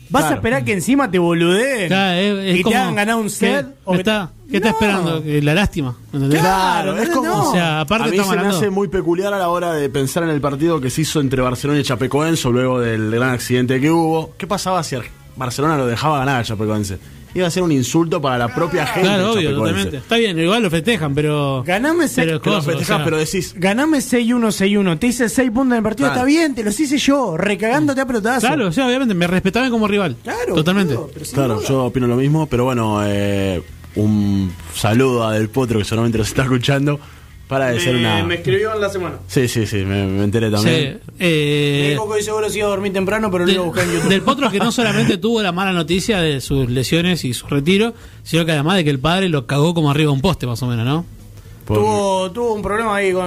¿Vas 0.10 0.26
a 0.26 0.36
esperar 0.36 0.64
que 0.64 0.74
encima 0.74 1.10
te 1.12 1.20
boludeen 1.20 1.88
claro, 1.88 2.20
es- 2.20 2.46
es 2.54 2.60
y 2.60 2.64
como 2.64 2.72
te 2.74 2.78
hagan 2.78 2.96
ganar 2.96 3.16
un 3.16 3.30
set? 3.30 3.68
o 3.84 3.92
¿Qué 3.92 3.98
que- 3.98 4.02
está, 4.02 4.32
¿qué 4.50 4.58
está 4.58 4.70
esperando? 4.70 5.24
Eh, 5.26 5.42
La 5.42 5.54
lástima. 5.54 5.96
¿entendés? 6.14 6.40
Claro, 6.40 6.98
es 6.98 7.10
como. 7.10 7.28
no. 7.28 7.50
O 7.50 7.54
sea, 7.54 7.82
aparte 7.82 8.10
a 8.10 8.12
mí 8.12 8.18
se 8.18 8.36
me 8.38 8.48
hace 8.48 8.70
muy 8.70 8.88
peculiar 8.88 9.34
a 9.34 9.38
la 9.38 9.50
hora 9.50 9.74
de 9.74 9.90
pensar 9.90 10.24
en 10.24 10.30
el 10.30 10.40
partido 10.42 10.80
que 10.80 10.90
se 10.90 11.02
hizo 11.02 11.20
entre 11.20 11.42
Barcelona 11.42 11.80
y 11.80 11.84
Chapecoense 11.84 12.50
luego 12.50 12.80
del 12.80 13.12
gran 13.12 13.32
accidente 13.32 13.80
que 13.82 13.92
hubo. 13.92 14.34
¿Qué 14.38 14.48
pasaba 14.48 14.82
si 14.84 14.96
Ar- 14.96 15.04
Barcelona 15.36 15.78
lo 15.78 15.86
dejaba 15.88 16.20
ganar 16.20 16.42
a 16.42 16.44
Chapecoense? 16.44 16.98
Iba 17.38 17.46
a 17.48 17.52
ser 17.52 17.62
un 17.62 17.72
insulto 17.72 18.20
para 18.20 18.38
la 18.40 18.48
propia 18.54 18.86
gente. 18.88 19.08
Claro, 19.10 19.34
obvio, 19.34 19.54
totalmente. 19.56 19.98
Está 19.98 20.18
bien, 20.18 20.40
igual 20.40 20.64
lo 20.64 20.72
festejan, 20.72 21.14
pero. 21.14 21.64
Ganame 21.64 22.08
seis, 22.08 22.26
Pero 22.28 22.42
Que 22.42 22.50
lo 22.50 22.56
Coso, 22.56 22.70
festejás, 22.72 22.90
o 22.90 22.96
sea, 22.98 23.06
pero 23.06 23.18
decís. 23.18 23.54
ganame 23.56 24.00
6-1, 24.00 24.48
6-1. 24.48 24.98
Te 25.00 25.08
hice 25.08 25.30
6 25.30 25.52
puntos 25.52 25.74
en 25.74 25.78
el 25.78 25.84
partido. 25.84 26.08
Claro. 26.10 26.22
Está 26.22 26.26
bien, 26.26 26.56
te 26.56 26.64
los 26.64 26.80
hice 26.80 26.98
yo. 26.98 27.38
Recagándote 27.38 28.02
a 28.02 28.08
pelotazo. 28.08 28.48
Claro, 28.48 28.68
o 28.70 28.72
sea, 28.72 28.88
obviamente, 28.88 29.14
me 29.14 29.28
respetaban 29.28 29.70
como 29.70 29.88
rival. 29.88 30.16
Claro. 30.24 30.56
Totalmente. 30.56 30.96
sin 31.24 31.36
Claro, 31.36 31.58
duda. 31.58 31.68
yo 31.68 31.86
opino 31.86 32.08
lo 32.08 32.16
mismo, 32.16 32.48
pero 32.48 32.64
bueno, 32.66 33.02
eh, 33.06 33.62
un 33.96 34.52
saludo 34.74 35.28
a 35.28 35.34
Del 35.34 35.50
Potro 35.50 35.78
que 35.78 35.86
solamente 35.86 36.18
nos 36.18 36.28
está 36.30 36.42
escuchando 36.42 37.00
para 37.48 37.68
decir 37.72 37.96
una. 37.96 38.24
Me 38.26 38.36
escribió 38.36 38.74
en 38.74 38.82
la 38.82 38.90
semana. 38.90 39.18
Sí, 39.28 39.48
sí, 39.48 39.66
sí, 39.66 39.78
me, 39.78 40.06
me 40.06 40.24
enteré 40.24 40.48
Sí, 40.48 40.54
también. 40.56 41.00
Me 41.18 41.26
eh, 41.26 41.90
dijo 41.92 42.08
que 42.08 42.14
hoy 42.16 42.22
seguro 42.24 42.50
se 42.50 42.58
iba 42.60 42.68
a 42.68 42.72
dormir 42.72 42.92
temprano, 42.94 43.32
pero 43.32 43.46
lo 43.46 43.52
iba 43.52 43.62
a 43.62 43.66
buscar 43.66 43.86
en 43.86 43.94
YouTube. 43.94 44.10
del 44.10 44.22
Potro 44.22 44.50
que 44.52 44.60
no 44.60 44.72
solamente 44.72 45.18
tuvo 45.18 45.42
la 45.42 45.52
mala 45.52 45.72
noticia 45.74 46.20
de 46.20 46.42
sus 46.42 46.70
lesiones 46.70 47.24
y 47.26 47.34
su 47.34 47.48
retiro, 47.48 47.94
sino 48.24 48.46
que 48.46 48.52
además 48.52 48.76
de 48.78 48.84
que 48.84 48.90
el 48.90 49.00
padre 49.00 49.30
lo 49.30 49.46
cagó 49.48 49.74
como 49.74 49.90
arriba 49.92 50.10
de 50.10 50.16
un 50.16 50.22
poste, 50.22 50.46
más 50.48 50.62
o 50.64 50.68
menos, 50.68 50.86
¿no? 50.86 51.06
Por- 51.66 51.80
Tuvo, 51.80 52.32
tuvo 52.32 52.54
un 52.54 52.62
problema 52.62 52.96
ahí 52.96 53.12
con, 53.12 53.24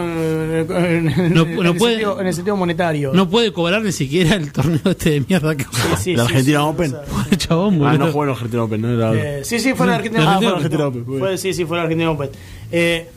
con- 0.67 0.85
en, 0.85 1.05
No- 1.35 1.43
en 1.43 1.57
no 1.57 1.71
el 1.73 1.77
puede- 1.77 1.93
sentido, 1.97 2.21
en 2.23 2.27
el 2.27 2.33
sentido 2.35 2.57
monetario. 2.57 3.13
No 3.13 3.29
puede 3.29 3.53
cobrar 3.53 3.83
ni 3.83 3.93
siquiera 3.93 4.35
el 4.37 4.51
torneo 4.51 4.81
este 4.87 5.11
de 5.11 5.21
mierda 5.29 5.55
que 5.55 5.65
Sí, 5.65 5.71
sí, 5.99 6.17
¿La 6.17 6.25
sí, 6.25 6.29
Argentina 6.31 6.59
sí, 6.61 6.65
Open? 6.67 6.95
o 6.95 7.25
sea, 7.29 7.37
Chabón, 7.39 7.81
Ah, 7.85 7.99
no 7.99 8.07
jugó 8.07 8.23
en 8.25 8.31
el 8.31 8.35
Argentina 8.37 8.63
Open, 8.65 8.81
no 8.81 8.89
era. 8.95 9.13
eh, 9.41 9.45
sí, 9.45 9.61
sí, 9.61 9.75
fue 9.75 9.87
la 9.87 9.97
Argentina 9.97 10.25
La 10.25 10.31
ah, 10.33 10.37
Argentina 10.57 10.79
la 10.79 10.89
Open. 10.89 11.05
Fue- 11.05 11.37
Sí, 11.37 11.53
sí, 11.53 11.67
fue 11.67 11.77
la 11.77 11.83
Argentina 11.83 12.11
Open. 12.11 12.31
Eh, 12.73 13.11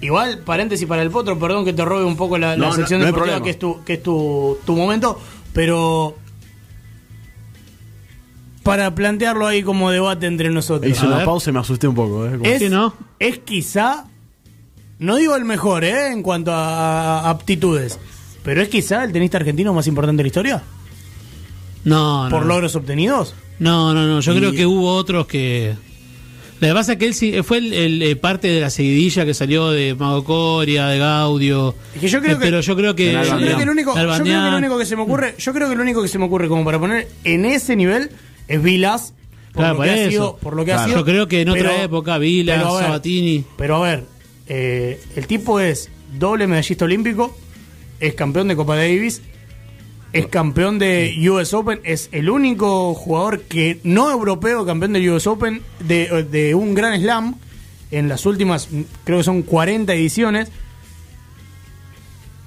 igual, 0.00 0.38
paréntesis 0.38 0.86
para 0.86 1.02
el 1.02 1.10
potro, 1.10 1.38
perdón 1.38 1.64
que 1.64 1.72
te 1.72 1.84
robe 1.84 2.04
un 2.04 2.16
poco 2.16 2.38
la, 2.38 2.56
No, 2.56 2.66
no, 2.68 2.72
sección 2.74 3.00
no 3.00 3.06
hay 3.06 3.12
deportiva, 3.12 3.42
que 3.42 3.50
es, 3.50 3.58
tu, 3.58 3.82
que 3.84 3.94
es 3.94 4.02
tu, 4.02 4.58
tu 4.64 4.74
momento, 4.76 5.20
pero 5.52 6.16
para 8.62 8.94
plantearlo 8.94 9.46
ahí 9.46 9.62
como 9.62 9.90
debate 9.90 10.26
entre 10.26 10.50
nosotros. 10.50 10.90
Hice 10.90 11.06
una 11.06 11.16
ver. 11.18 11.24
pausa 11.24 11.50
y 11.50 11.52
me 11.52 11.60
asusté 11.60 11.88
un 11.88 11.94
poco. 11.94 12.26
¿eh? 12.26 12.38
Es, 12.42 12.70
¿no? 12.70 12.94
es 13.18 13.38
quizá, 13.38 14.06
no 14.98 15.16
digo 15.16 15.34
el 15.36 15.44
mejor, 15.44 15.84
¿eh? 15.84 16.08
En 16.12 16.22
cuanto 16.22 16.52
a, 16.52 17.20
a 17.20 17.30
aptitudes, 17.30 17.98
pero 18.44 18.60
es 18.62 18.68
quizá 18.68 19.02
el 19.04 19.12
tenista 19.12 19.38
argentino 19.38 19.72
más 19.72 19.86
importante 19.86 20.18
de 20.18 20.24
la 20.24 20.28
historia, 20.28 20.62
No, 21.84 22.24
no. 22.24 22.30
por 22.30 22.42
no. 22.42 22.48
logros 22.48 22.76
obtenidos. 22.76 23.34
No, 23.58 23.92
no, 23.94 24.06
no. 24.06 24.20
Yo 24.20 24.32
Y- 24.34 24.38
creo 24.38 24.52
que 24.52 24.66
hubo 24.66 24.94
otros 24.94 25.26
que. 25.26 25.74
Lo 26.60 26.68
que 26.68 26.74
pasa 26.74 26.92
es 26.92 26.98
que 26.98 27.06
él 27.06 27.14
sí, 27.14 27.32
fue 27.42 27.58
el, 27.58 27.72
el, 27.72 28.02
eh, 28.02 28.16
parte 28.16 28.48
de 28.48 28.60
la 28.60 28.68
seguidilla 28.70 29.24
que 29.24 29.32
salió 29.32 29.70
de 29.70 29.94
Mago 29.94 30.24
Coria, 30.24 30.88
de 30.88 30.98
Gaudio. 30.98 31.74
Es 31.94 32.00
que 32.02 32.08
yo 32.08 32.20
creo 32.20 32.32
Eh, 32.36 32.38
que- 32.38 32.44
pero 32.44 32.60
yo 32.60 32.76
creo 32.76 32.94
que. 32.94 33.12
Yo 33.12 33.36
creo, 33.38 33.56
que 33.56 33.62
el 33.62 33.70
único, 33.70 33.90
yo 33.90 33.94
creo 33.94 33.94
que 33.94 34.00
Nalbandián. 34.08 34.50
lo 34.52 34.58
único 34.58 34.78
que 34.78 34.84
se 34.86 34.94
me 34.96 35.02
ocurre, 35.02 35.34
yo 35.38 35.52
creo 35.54 35.68
que 35.70 35.74
lo 35.76 35.82
único 35.82 36.02
que 36.02 36.08
se 36.08 36.18
me 36.18 36.26
ocurre 36.26 36.48
como 36.48 36.62
para 36.64 36.78
poner 36.78 37.08
en 37.24 37.46
ese 37.46 37.76
nivel 37.76 38.10
es 38.46 38.62
Vilas 38.62 39.14
por 39.52 39.62
Claro, 39.62 39.72
lo 39.72 39.76
por 39.78 39.84
que 39.86 39.90
ha 39.90 39.96
eso. 40.02 40.10
sido, 40.10 40.36
por 40.36 40.54
lo 40.54 40.64
que 40.66 40.72
ha 40.74 40.84
sido. 40.84 40.98
Yo 40.98 41.04
creo 41.04 41.28
que 41.28 41.40
en 41.40 41.48
otra 41.48 41.82
época, 41.82 42.18
Vilas, 42.18 42.58
pero 42.58 42.74
ver, 42.74 42.84
Sabatini. 42.84 43.44
Pero 43.56 43.76
a 43.82 43.88
ver, 43.88 44.04
eh, 44.46 45.00
el 45.16 45.26
tipo 45.26 45.60
es 45.60 45.88
doble 46.18 46.46
medallista 46.46 46.84
olímpico, 46.84 47.34
es 48.00 48.14
campeón 48.14 48.48
de 48.48 48.56
Copa 48.56 48.76
Davis, 48.76 49.22
es 50.12 50.26
campeón 50.26 50.78
de 50.78 51.14
US 51.30 51.54
Open, 51.54 51.80
es 51.84 52.08
el 52.12 52.28
único 52.30 52.94
jugador 52.94 53.42
que 53.42 53.80
no 53.84 54.10
europeo 54.10 54.66
campeón 54.66 54.92
de 54.92 55.10
US 55.10 55.26
Open 55.26 55.62
de, 55.80 56.26
de 56.30 56.54
un 56.54 56.74
Gran 56.74 57.00
Slam 57.00 57.36
en 57.90 58.08
las 58.08 58.26
últimas, 58.26 58.68
creo 59.04 59.18
que 59.18 59.24
son 59.24 59.42
40 59.42 59.92
ediciones. 59.94 60.50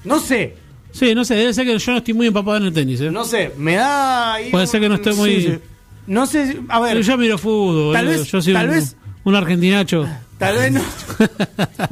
No 0.04 0.20
sé, 0.20 0.56
Sí, 0.92 1.16
no 1.16 1.26
sé, 1.26 1.34
debe 1.34 1.52
ser 1.56 1.66
que 1.66 1.80
yo 1.80 1.92
no 1.92 1.98
estoy 1.98 2.14
muy 2.14 2.28
empapado 2.28 2.58
en 2.58 2.66
el 2.66 2.74
tenis. 2.74 3.02
¿eh? 3.02 3.10
no 3.10 3.26
sé, 3.26 3.52
me 3.58 3.74
da. 3.76 4.36
ahí 4.36 4.52
Puede 4.52 4.68
ser 4.68 4.80
que 4.80 4.90
no 4.90 4.96
esté 4.96 5.12
muy- 5.14 5.42
sí. 5.42 5.60
No 6.06 6.28
sé, 6.28 6.60
a 6.70 6.80
ver, 6.82 6.92
Pero 6.92 7.02
yo 7.02 7.18
miro 7.18 7.38
fútbol. 7.40 7.94
Tal 7.96 8.08
vez- 8.08 8.26
yo 8.32 8.42
soy 8.42 8.54
tal 8.54 8.68
un, 8.70 8.76
vez- 8.76 8.96
un 9.24 9.36
argentinacho. 9.36 10.08
tal 10.38 10.56
vez 10.58 10.72
no. 10.72 10.82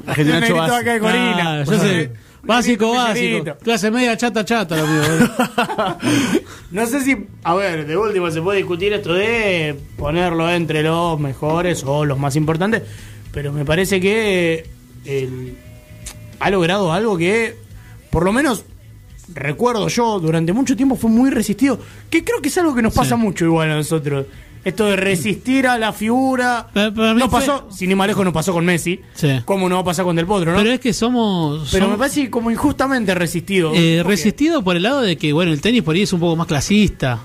Argentina 0.06 0.36
Un 0.36 0.42
negrito 0.42 0.48
Chovas. 0.50 0.72
acá 0.82 0.94
de 0.94 1.00
Corina. 1.00 1.62
Ah, 1.62 1.64
yo 1.66 1.80
sé. 1.80 2.12
Básico, 2.44 2.92
básico. 2.92 3.58
Clase 3.64 3.92
media, 3.92 4.18
chata, 4.18 4.44
chata. 4.44 4.76
Lo 4.78 4.88
mío. 4.88 5.02
No 6.72 6.86
sé 6.86 7.02
si, 7.02 7.18
a 7.44 7.54
ver, 7.54 7.86
de 7.86 7.98
último 7.98 8.32
se 8.32 8.42
puede 8.42 8.60
discutir 8.60 8.94
esto 8.94 9.14
de 9.14 9.76
ponerlo 9.98 10.50
entre 10.50 10.82
los 10.84 11.20
mejores 11.20 11.84
o 11.86 12.06
los 12.06 12.18
más 12.18 12.38
importantes, 12.38 12.84
pero 13.34 13.52
me 13.52 13.66
parece 13.66 14.00
que 14.00 14.66
él 15.04 15.58
ha 16.40 16.50
logrado 16.50 16.94
algo 16.94 17.18
que, 17.18 17.58
por 18.10 18.24
lo 18.24 18.32
menos, 18.32 18.64
recuerdo 19.34 19.90
yo, 19.90 20.22
durante 20.22 20.54
mucho 20.54 20.78
tiempo 20.78 20.96
fue 20.96 21.10
muy 21.10 21.30
resistido, 21.30 21.78
que 22.10 22.24
creo 22.24 22.42
que 22.42 22.48
es 22.48 22.58
algo 22.58 22.74
que 22.74 22.82
nos 22.82 22.94
pasa 22.94 23.18
mucho 23.18 23.44
igual 23.44 23.70
a 23.70 23.76
nosotros. 23.76 24.28
Esto 24.64 24.86
de 24.86 24.96
resistir 24.96 25.66
a 25.66 25.78
la 25.80 25.92
figura. 25.92 26.68
Pero- 26.74 26.94
pero 26.94 27.14
no 27.16 27.30
fue- 27.30 27.40
pasó, 27.40 27.68
sin 27.72 27.90
ir 27.90 27.96
más 27.98 28.08
lejos, 28.08 28.24
no 28.24 28.32
pasó 28.32 28.54
con 28.54 28.64
Messi. 28.64 29.00
Sí. 29.16 29.28
¿Cómo 29.46 29.68
no 29.68 29.76
va 29.76 29.82
a 29.82 29.86
pasar 29.86 30.06
con 30.06 30.16
Del 30.16 30.28
Potro, 30.28 30.52
no? 30.52 30.58
Pero 30.58 30.64
Pero, 30.66 30.74
es 30.76 30.80
que 30.80 30.94
somos. 30.94 31.74
me 31.74 31.80
somos- 31.80 31.98
parece 31.98 32.30
como 32.30 32.52
injustamente 32.52 33.16
resistido. 33.16 33.72
Eh, 33.74 34.04
resistido 34.06 34.62
por 34.64 34.76
el 34.76 34.84
lado 34.84 35.02
de 35.02 35.18
que, 35.18 35.34
bueno, 35.34 35.52
el 35.52 35.62
tenis 35.62 35.82
por 35.82 35.96
ahí 35.96 36.04
es 36.04 36.14
un 36.14 36.20
poco 36.20 36.36
más 36.36 36.46
clasista. 36.48 37.20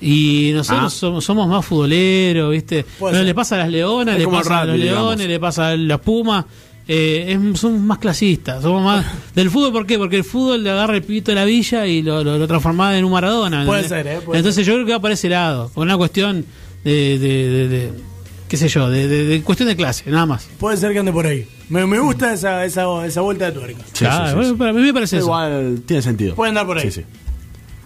Y 0.00 0.50
nosotros 0.54 0.92
Ah. 0.94 0.96
somos, 0.98 1.24
somos 1.24 1.48
más 1.48 1.64
futboleros, 1.64 2.52
¿viste? 2.52 2.84
Pero 2.98 3.12
ser. 3.12 3.24
le 3.24 3.34
pasa 3.34 3.54
a 3.54 3.58
las 3.60 3.68
leonas, 3.70 4.14
Es 4.16 4.20
le 4.20 4.28
pasa 4.28 4.60
a 4.60 4.64
los 4.66 4.76
digamos. 4.76 5.02
leones, 5.08 5.28
le 5.28 5.40
pasa 5.40 5.68
a 5.68 5.76
las 5.76 6.00
pumas. 6.00 6.44
Eh, 6.88 7.36
es- 7.52 7.58
somos 7.60 7.80
más 7.80 7.98
clasistas, 7.98 8.62
somos 8.62 8.82
más 8.84 9.04
del 9.34 9.50
fútbol, 9.50 9.72
¿por 9.72 9.86
qué? 9.86 9.98
Porque 9.98 10.16
el 10.18 10.24
fútbol 10.24 10.62
le 10.62 10.70
agarra 10.70 10.94
el 10.94 11.02
pibito 11.02 11.30
de 11.32 11.34
la 11.34 11.44
villa 11.44 11.86
y 11.86 12.02
lo, 12.02 12.22
lo, 12.22 12.38
lo 12.38 12.46
transforma 12.46 12.96
en 12.96 13.04
un 13.04 13.12
Maradona. 13.12 13.64
Puede 13.66 13.82
¿entendés? 13.82 14.04
ser, 14.06 14.18
¿eh? 14.18 14.20
Puede 14.24 14.38
Entonces 14.38 14.64
yo 14.66 14.74
creo 14.74 14.86
que 14.86 14.92
va 14.92 15.00
por 15.00 15.10
ese 15.10 15.28
lado, 15.28 15.70
por 15.74 15.84
una 15.84 15.96
cuestión 15.96 16.44
de, 16.84 17.18
de, 17.18 17.48
de- 17.50 17.68
de- 17.68 17.90
qué 18.48 18.56
sé 18.56 18.68
yo, 18.68 18.88
de, 18.88 19.08
de- 19.08 19.24
de 19.24 19.42
cuestión 19.42 19.68
de 19.68 19.74
clase, 19.74 20.08
nada 20.10 20.26
más. 20.26 20.46
Puede 20.60 20.76
ser 20.76 20.92
que 20.92 21.00
ande 21.00 21.12
por 21.12 21.26
ahí. 21.26 21.48
Me, 21.68 21.84
me 21.86 21.98
gusta 21.98 22.32
esa, 22.32 22.64
esa, 22.64 23.04
esa 23.04 23.20
vuelta 23.22 23.46
de 23.46 23.52
tuerca. 23.52 23.82
Sí, 23.92 24.04
Claro, 24.04 24.24
sí, 24.26 24.30
sí, 24.30 24.34
bueno, 24.36 24.50
sí. 24.52 24.56
para 24.56 24.72
mí 24.72 24.80
me 24.82 24.94
parece 24.94 25.16
eso. 25.16 25.26
Igual 25.26 25.82
tiene 25.84 26.02
sentido. 26.02 26.36
Puede 26.36 26.50
andar 26.50 26.66
por 26.66 26.78
ahí. 26.78 26.84
Sí, 26.88 27.00
sí. 27.02 27.06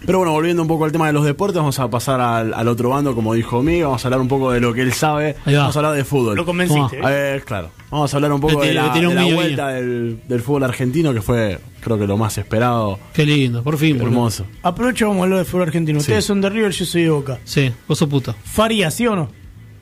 Pero 0.05 0.17
bueno, 0.17 0.33
volviendo 0.33 0.61
un 0.63 0.67
poco 0.67 0.85
al 0.85 0.91
tema 0.91 1.07
de 1.07 1.13
los 1.13 1.23
deportes, 1.23 1.57
vamos 1.57 1.77
a 1.79 1.89
pasar 1.89 2.19
al, 2.19 2.53
al 2.53 2.67
otro 2.67 2.89
bando, 2.89 3.13
como 3.13 3.33
dijo 3.35 3.61
Miguel, 3.61 3.83
vamos 3.85 4.03
a 4.03 4.07
hablar 4.07 4.19
un 4.21 4.27
poco 4.27 4.51
de 4.51 4.59
lo 4.59 4.73
que 4.73 4.81
él 4.81 4.93
sabe, 4.93 5.35
vamos 5.45 5.75
a 5.75 5.79
hablar 5.79 5.93
de 5.93 6.03
fútbol. 6.03 6.35
Lo 6.35 6.45
convenciste. 6.45 6.97
¿eh? 6.97 7.01
A 7.03 7.09
ver, 7.09 7.43
claro. 7.43 7.69
Vamos 7.91 8.11
a 8.13 8.17
hablar 8.17 8.33
un 8.33 8.41
poco 8.41 8.61
de 8.61 8.73
la, 8.73 8.89
de 8.93 9.33
vuelta 9.33 9.67
del, 9.69 10.19
del 10.27 10.41
fútbol 10.41 10.63
argentino, 10.63 11.13
que 11.13 11.21
fue, 11.21 11.59
creo 11.81 11.99
que 11.99 12.07
lo 12.07 12.17
más 12.17 12.37
esperado. 12.37 12.97
Qué 13.13 13.25
lindo, 13.25 13.61
por 13.63 13.77
fin. 13.77 13.93
boludo. 13.97 14.07
Hermoso. 14.07 14.45
Aprovecho 14.63 15.07
vamos 15.07 15.21
a 15.21 15.23
hablar 15.25 15.39
de 15.39 15.45
fútbol 15.45 15.63
argentino. 15.67 15.99
Sí. 15.99 16.03
Ustedes 16.05 16.25
son 16.25 16.41
de 16.41 16.49
River, 16.49 16.71
yo 16.71 16.85
soy 16.85 17.03
de 17.03 17.09
Boca. 17.09 17.39
Sí, 17.43 17.71
vos 17.87 17.97
sos 17.99 18.09
puto. 18.09 18.35
Faría, 18.43 18.89
¿sí 18.89 19.05
o 19.07 19.15
no? 19.15 19.29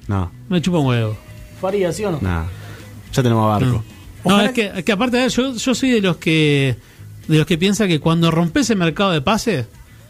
No, 0.08 0.32
Me 0.50 0.62
chupa 0.62 0.80
un 0.80 0.88
huevo. 0.88 1.16
Faría, 1.62 1.94
¿sí 1.94 2.04
o 2.04 2.12
no? 2.12 2.20
nada. 2.22 2.48
Ya 3.14 3.24
tenemos 3.24 3.44
a 3.46 3.48
Barco. 3.60 3.84
No, 4.26 4.42
es 4.42 4.52
que, 4.52 4.72
es 4.76 4.84
que 4.84 4.92
aparte 4.92 5.16
de 5.18 5.26
eso, 5.26 5.42
yo, 5.44 5.56
yo 5.56 5.74
soy 5.76 5.92
de 5.92 6.02
los 6.02 6.18
que 6.18 6.76
de 7.28 7.38
los 7.38 7.46
que 7.46 7.58
piensa 7.60 7.88
que 7.88 8.00
cuando 8.00 8.32
rompes 8.32 8.70
el 8.72 8.78
mercado 8.78 9.12
de 9.12 9.22
pases, 9.22 9.68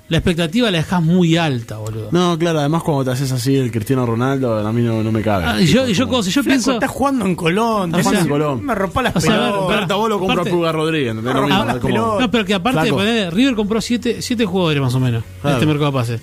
la 0.10 0.18
expectativa 0.18 0.72
la 0.72 0.80
dejás 0.80 1.01
muy 1.01 1.38
alta, 1.38 1.78
boludo. 1.78 2.10
No, 2.12 2.38
claro, 2.38 2.60
además 2.60 2.84
cuando 2.84 3.05
te 3.05 3.12
haces 3.12 3.32
así 3.32 3.55
el 3.55 3.72
Cristiano 3.72 4.05
Ronaldo, 4.05 4.57
a 4.57 4.74
mí 4.74 4.82
no, 4.82 5.03
no 5.03 5.12
me 5.12 5.22
cabe. 5.22 5.45
Ah, 5.45 5.62
yo, 5.62 5.88
yo, 5.88 6.07
como, 6.07 6.24
si 6.24 6.32
yo 6.32 6.43
pienso. 6.43 6.74
Estás 6.74 6.89
jugando 6.89 7.26
en 7.26 7.36
Colón, 7.36 7.89
estás 7.89 8.05
jugando 8.05 8.22
en 8.22 8.30
Colón. 8.30 8.66
Me 8.66 8.76
rompa 8.76 9.03
las 9.03 9.14
pelotas. 9.14 9.88
Vos 9.97 10.10
lo 10.10 10.20
compró 10.20 10.72
Rodríguez. 10.72 11.16
No, 11.16 11.22
no, 11.22 11.47
no, 11.47 12.20
no, 12.20 12.32
pero 12.32 12.45
que 12.45 12.53
aparte, 12.53 13.30
River 13.32 13.55
compró 13.55 13.80
7 13.80 13.89
siete, 13.89 14.22
siete, 14.22 14.45
jugadores 14.45 14.82
más 14.82 14.93
o 14.93 14.99
menos 14.99 15.24
en 15.43 15.51
este 15.51 15.66
mercado 15.66 15.88
de 15.88 15.91
pases. 15.91 16.22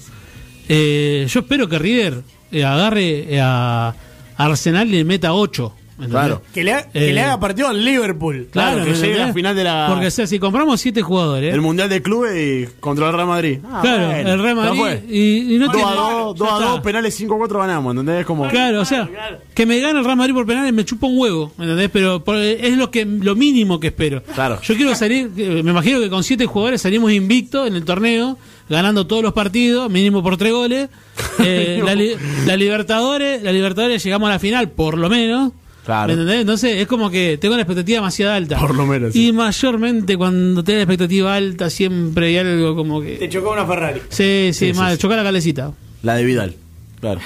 Eh, 0.69 1.27
yo 1.29 1.41
espero 1.41 1.69
que 1.69 1.79
River 1.79 2.23
eh, 2.51 2.65
agarre 2.65 3.35
eh, 3.35 3.41
a 3.41 3.95
Arsenal 4.37 4.89
y 4.89 4.93
le 4.93 5.05
meta 5.05 5.33
8 5.33 5.73
Claro. 6.11 6.43
Que 6.53 6.63
le, 6.63 6.73
ha- 6.75 6.89
que 6.91 7.09
Eh, 7.11 7.13
le 7.13 7.21
haga 7.23 7.41
partido 7.41 7.69
al 7.69 7.85
Liverpool. 7.85 8.49
Claro, 8.51 8.85
que 8.85 8.91
¿me 8.91 8.97
llegue 8.97 9.23
a 9.23 9.27
la 9.29 9.33
final 9.33 9.57
de 9.57 9.65
la- 9.65 9.87
Porque 9.89 10.07
o 10.09 10.11
sea, 10.11 10.27
si 10.27 10.39
compramos 10.39 10.81
siete 10.81 11.01
jugadores. 11.03 11.55
El 11.55 11.61
Mundial 11.63 11.89
de 11.89 12.03
Clubes 12.03 12.37
y 12.37 12.81
contra 12.81 13.07
el 13.09 13.15
Real 13.15 13.27
Madrid. 13.27 13.59
Ah, 13.65 13.81
claro, 13.83 14.07
bueno, 14.09 14.33
el 14.33 14.43
Real 14.43 14.57
Madrid. 14.57 14.99
Y, 15.09 15.55
y 15.55 15.59
no 15.59 15.67
2 15.67 15.75
tiene- 15.75 15.91
a 15.91 15.95
2, 15.95 16.37
ya 16.39 16.45
2 16.45 16.51
a 16.53 16.59
está. 16.59 16.71
2, 16.73 16.81
penales 16.81 17.21
5-4 17.21 17.59
ganamos, 17.61 18.25
como. 18.27 18.49
Claro, 18.49 18.81
o 18.81 18.85
sea, 18.85 19.09
que 19.55 19.65
me 19.67 19.81
gane 19.81 19.99
el 19.99 20.05
Real 20.05 20.17
Madrid 20.17 20.35
por 20.35 20.47
penales 20.47 20.73
me 20.73 20.85
chupa 20.85 21.07
un 21.07 21.19
huevo. 21.19 21.53
Pero 21.93 22.23
por- 22.23 22.37
es 22.37 22.77
lo 22.77 22.91
que 22.91 23.05
lo 23.07 23.35
mínimo 23.35 23.81
que 23.81 23.87
espero. 23.89 24.23
Claro. 24.35 24.61
Yo 24.63 24.77
quiero 24.77 24.95
salir, 24.95 25.31
eh, 25.37 25.63
me 25.65 25.71
imagino 25.71 25.99
que 26.01 26.11
con 26.11 26.23
siete 26.25 26.45
jugadores 26.47 26.83
salimos 26.83 27.11
invictos 27.13 27.67
en 27.69 27.75
el 27.75 27.85
torneo, 27.85 28.37
ganando 28.69 29.07
todos 29.07 29.23
los 29.23 29.33
partidos, 29.33 29.91
mínimo 29.91 30.23
por 30.23 30.37
tres 30.37 30.53
goles. 30.53 30.89
Eh, 31.39 31.81
la, 31.85 31.95
li- 31.95 32.15
la 32.47 32.57
Libertadores, 32.57 33.43
la 33.43 33.53
Libertadores 33.53 34.03
llegamos 34.05 34.29
a 34.29 34.33
la 34.33 34.39
final, 34.39 34.71
por 34.71 34.99
lo 34.99 35.09
menos. 35.09 35.53
Claro. 35.87 36.09
¿Me 36.09 36.13
entendés? 36.15 36.41
Entonces 36.41 36.77
es 36.83 36.87
como 36.89 37.09
que 37.11 37.39
tengo 37.41 37.55
la 37.55 37.63
expectativa 37.63 37.97
demasiado 37.99 38.33
alta. 38.35 38.59
Por 38.59 38.75
lo 38.75 38.85
menos, 38.87 39.15
Y 39.17 39.27
sí. 39.29 39.33
mayormente 39.33 40.17
cuando 40.19 40.63
tenés 40.65 40.81
la 40.81 40.83
expectativa 40.83 41.35
alta 41.35 41.71
siempre 41.71 42.27
hay 42.27 42.39
algo 42.39 42.75
como 42.77 43.01
Te 43.01 43.19
que... 43.21 43.29
chocó 43.29 43.53
una 43.53 43.65
Ferrari. 43.65 44.01
Sí, 44.09 44.51
sí, 44.53 44.73
Sí, 44.73 44.73
mal, 44.75 44.93
sí. 44.93 44.99
chocar 44.99 45.17
la 45.17 45.23
calecita. 45.25 45.73
La 46.03 46.17
de 46.17 46.25
Vidal. 46.25 46.55
Claro. 47.01 47.21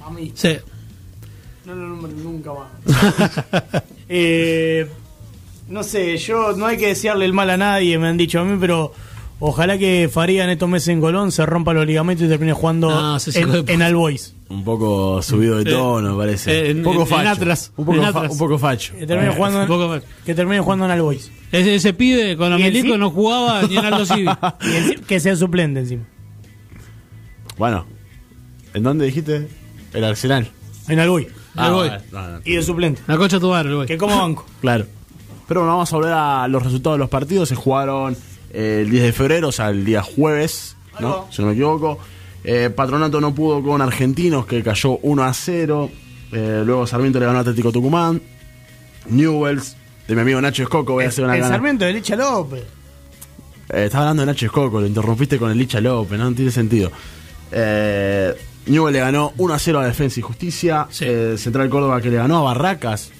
Mami, 0.00 0.32
Sí. 0.34 0.50
no 1.64 1.74
lo 1.74 1.88
nombres 1.88 2.14
nunca 2.16 2.50
más. 2.52 3.32
eh, 4.08 4.86
no 5.68 5.82
sé, 5.82 6.18
yo 6.18 6.52
no 6.52 6.66
hay 6.66 6.76
que 6.76 6.88
desearle 6.88 7.24
el 7.24 7.32
mal 7.32 7.48
a 7.48 7.56
nadie, 7.56 7.98
me 7.98 8.08
han 8.08 8.16
dicho 8.18 8.38
a 8.40 8.44
mí, 8.44 8.56
pero 8.60 8.92
ojalá 9.40 9.78
que 9.78 10.08
Faría 10.12 10.44
en 10.44 10.50
estos 10.50 10.68
meses 10.68 10.88
en 10.88 11.00
Colón 11.00 11.32
se 11.32 11.44
rompa 11.46 11.72
los 11.74 11.86
ligamentos 11.86 12.26
y 12.26 12.28
termine 12.28 12.52
jugando 12.52 12.90
No, 12.90 13.18
de 13.18 13.40
en, 13.40 13.68
en 13.70 13.82
Albois. 13.82 14.34
Un 14.48 14.62
poco 14.64 15.20
subido 15.22 15.56
de 15.56 15.70
Eh, 15.70 15.74
tono, 15.74 16.16
parece. 16.16 16.52
eh, 16.66 16.70
en- 16.70 16.78
un 16.78 16.82
poco 16.84 16.96
en- 16.96 17.02
en 17.02 17.08
facho. 17.08 17.28
Atlas, 17.30 17.72
Un 17.76 17.84
poco, 17.86 17.96
en 17.98 18.02
fa- 18.04 18.08
Atlas. 18.10 18.32
un 18.32 18.38
poco 18.38 18.58
facho. 18.58 18.94
Que 18.98 19.06
termine, 19.06 19.30
Eh, 19.32 19.34
jugando, 19.36 19.60
un 19.62 19.66
poco 19.66 19.88
mal. 19.88 20.02
que 20.24 20.34
termine 20.34 20.60
jugando 20.60 20.84
en 20.84 20.90
Albois. 20.90 21.30
Ese, 21.52 21.74
ese 21.74 21.92
pibe 21.94 22.36
con 22.36 22.50
¿Y 22.52 22.54
Amelico 22.54 22.96
no 22.98 23.10
jugaba 23.10 23.62
ni 23.62 23.76
en 23.76 23.84
Aldo 23.84 24.04
Civi. 24.06 24.28
Que 25.06 25.20
sea 25.20 25.34
suplente 25.36 25.80
encima. 25.80 26.04
Bueno, 27.56 27.86
¿en 28.74 28.82
dónde 28.82 29.06
dijiste? 29.06 29.48
El 29.92 30.04
Arsenal. 30.04 30.48
En 30.88 30.98
Albois. 30.98 31.28
Le 31.54 31.70
voy. 31.70 31.88
no, 32.10 32.30
no, 32.30 32.40
Y 32.44 32.56
de 32.56 32.62
suplente. 32.62 33.00
La 33.06 33.16
concha 33.16 33.38
tu 33.38 33.48
voy. 33.48 33.86
Que 33.86 33.96
como 33.96 34.16
banco. 34.18 34.44
Claro. 34.60 34.86
Pero 35.46 35.60
bueno, 35.60 35.74
vamos 35.74 35.92
a 35.92 35.96
volver 35.96 36.12
a 36.12 36.48
los 36.48 36.62
resultados 36.62 36.96
de 36.96 37.00
los 37.00 37.08
partidos. 37.08 37.48
Se 37.48 37.54
jugaron 37.54 38.16
el 38.54 38.90
10 38.90 39.02
de 39.02 39.12
febrero, 39.12 39.48
o 39.48 39.52
sea, 39.52 39.70
el 39.70 39.84
día 39.84 40.02
jueves, 40.02 40.76
¿no? 41.00 41.26
Si 41.30 41.42
no 41.42 41.48
me 41.48 41.54
equivoco. 41.54 41.98
Eh, 42.44 42.70
Patronato 42.74 43.20
no 43.20 43.34
pudo 43.34 43.62
con 43.62 43.80
Argentinos, 43.82 44.46
que 44.46 44.62
cayó 44.62 44.98
1 45.02 45.24
a 45.24 45.32
0. 45.32 45.90
Eh, 46.32 46.62
luego 46.64 46.86
Sarmiento 46.86 47.18
le 47.18 47.26
ganó 47.26 47.38
a 47.38 47.40
Atlético 47.40 47.72
Tucumán. 47.72 48.20
Newells, 49.08 49.76
de 50.08 50.14
mi 50.14 50.20
amigo 50.20 50.40
Nacho 50.40 50.62
Escoco, 50.62 50.94
voy 50.94 51.04
a 51.04 51.08
hacer 51.08 51.24
una 51.24 51.34
El 51.34 51.40
gana. 51.42 51.54
Sarmiento 51.54 51.84
de 51.84 51.92
Licha 51.92 52.16
López. 52.16 52.64
Eh, 53.70 53.84
estaba 53.86 54.04
hablando 54.04 54.22
de 54.22 54.26
Nacho 54.26 54.46
Escoco, 54.46 54.80
lo 54.80 54.86
interrumpiste 54.86 55.38
con 55.38 55.50
el 55.50 55.58
Licha 55.58 55.80
López, 55.80 56.18
no, 56.18 56.30
No 56.30 56.36
tiene 56.36 56.50
sentido. 56.50 56.90
Eh, 57.50 58.34
Newell 58.66 58.92
le 58.92 59.00
ganó 59.00 59.32
1 59.36 59.54
a 59.54 59.58
0 59.58 59.80
a 59.80 59.86
Defensa 59.86 60.20
y 60.20 60.22
Justicia. 60.22 60.86
Sí. 60.90 61.04
Eh, 61.06 61.34
Central 61.38 61.68
Córdoba 61.68 62.00
que 62.00 62.10
le 62.10 62.16
ganó 62.16 62.38
a 62.38 62.42
Barracas 62.42 63.10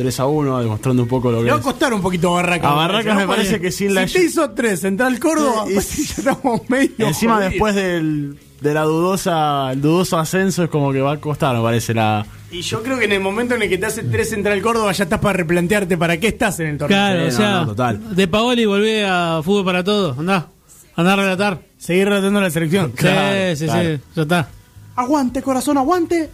3 0.00 0.20
a 0.20 0.26
1, 0.26 0.60
demostrando 0.60 1.02
un 1.02 1.08
poco 1.10 1.30
lo 1.30 1.38
que 1.40 1.44
Le 1.44 1.50
va 1.50 1.58
a 1.58 1.60
costar 1.60 1.92
un 1.92 2.00
poquito 2.00 2.30
a 2.30 2.40
Barracas. 2.42 2.70
A 2.70 2.74
Barracas 2.74 3.16
me 3.16 3.26
parece 3.26 3.60
que 3.60 3.70
sin 3.70 3.92
la- 3.94 4.08
Si 4.08 4.14
te 4.14 4.24
hizo 4.24 4.50
tres, 4.52 4.80
Central 4.80 5.18
Córdoba, 5.20 5.64
Y- 5.68 5.74
pues 5.74 6.16
ya 6.16 6.30
estamos 6.30 6.62
medio. 6.70 7.06
Encima 7.06 7.38
después 7.38 7.74
del, 7.74 8.38
de 8.62 8.72
la 8.74 8.84
dudosa, 8.84 9.72
el 9.72 9.82
dudoso 9.82 10.18
ascenso 10.18 10.64
es 10.64 10.70
como 10.70 10.90
que 10.90 11.02
va 11.02 11.12
a 11.12 11.16
costar, 11.20 11.54
me 11.54 11.62
parece 11.62 11.92
la. 11.92 12.24
Y 12.50 12.62
yo 12.62 12.82
creo 12.82 12.98
que 12.98 13.04
en 13.04 13.12
el 13.12 13.20
momento 13.20 13.54
en 13.54 13.62
el 13.62 13.68
que 13.68 13.76
te 13.76 13.84
hace 13.86 14.02
tres 14.04 14.30
Central 14.30 14.60
Córdoba 14.62 14.90
ya 14.92 15.04
estás 15.04 15.20
para 15.20 15.34
replantearte 15.34 15.98
para 15.98 16.18
qué 16.18 16.28
estás 16.28 16.58
en 16.60 16.68
el 16.68 16.78
torneo. 16.78 16.96
Claro, 16.98 17.20
Sí, 17.20 17.26
o 17.26 17.30
no, 17.30 17.36
sea, 17.36 17.52
no, 17.60 17.66
total. 17.66 18.16
de 18.16 18.26
Paoli 18.26 18.64
volvé 18.64 19.04
a 19.06 19.40
fútbol 19.44 19.64
para 19.66 19.84
todos. 19.84 20.18
Andá, 20.18 20.48
andá 20.96 21.12
a 21.12 21.16
relatar. 21.16 21.60
Seguir 21.76 22.08
relatando 22.08 22.40
la 22.40 22.50
selección. 22.50 22.86
sí, 22.96 22.96
sí, 22.96 23.66
claro. 23.66 23.96
sí, 23.98 24.02
ya 24.16 24.22
está. 24.22 24.48
Aguante, 24.96 25.42
corazón, 25.42 25.76
aguante. 25.76 26.30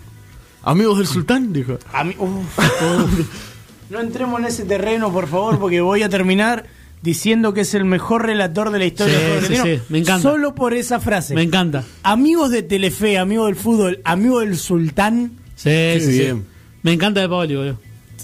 Amigos 0.62 0.98
del 0.98 1.06
Sultán, 1.06 1.52
dijo. 1.52 1.78
A 1.92 2.02
mí, 2.02 2.14
uf, 2.18 2.58
uf. 2.58 3.26
No 3.90 4.00
entremos 4.00 4.40
en 4.40 4.46
ese 4.46 4.64
terreno, 4.64 5.12
por 5.12 5.28
favor, 5.28 5.58
porque 5.58 5.80
voy 5.80 6.02
a 6.02 6.08
terminar 6.08 6.64
diciendo 7.02 7.54
que 7.54 7.60
es 7.60 7.74
el 7.74 7.84
mejor 7.84 8.26
relator 8.26 8.70
de 8.70 8.78
la 8.80 8.84
historia 8.86 9.14
Sí, 9.40 9.46
sí, 9.54 9.56
sí, 9.62 9.80
me 9.88 9.98
encanta. 9.98 10.22
Solo 10.22 10.54
por 10.54 10.74
esa 10.74 10.98
frase. 10.98 11.34
Me 11.34 11.42
encanta. 11.42 11.84
Amigos 12.02 12.50
de 12.50 12.62
Telefe, 12.62 13.18
amigos 13.18 13.46
del 13.46 13.56
fútbol, 13.56 14.00
amigos 14.04 14.40
del 14.44 14.56
sultán. 14.56 15.32
Sí, 15.54 15.70
sí, 16.00 16.00
sí. 16.00 16.18
bien. 16.18 16.46
Me 16.82 16.92
encanta 16.92 17.20
de 17.20 17.28
Paoli, 17.28 17.54
boludo. 17.56 17.78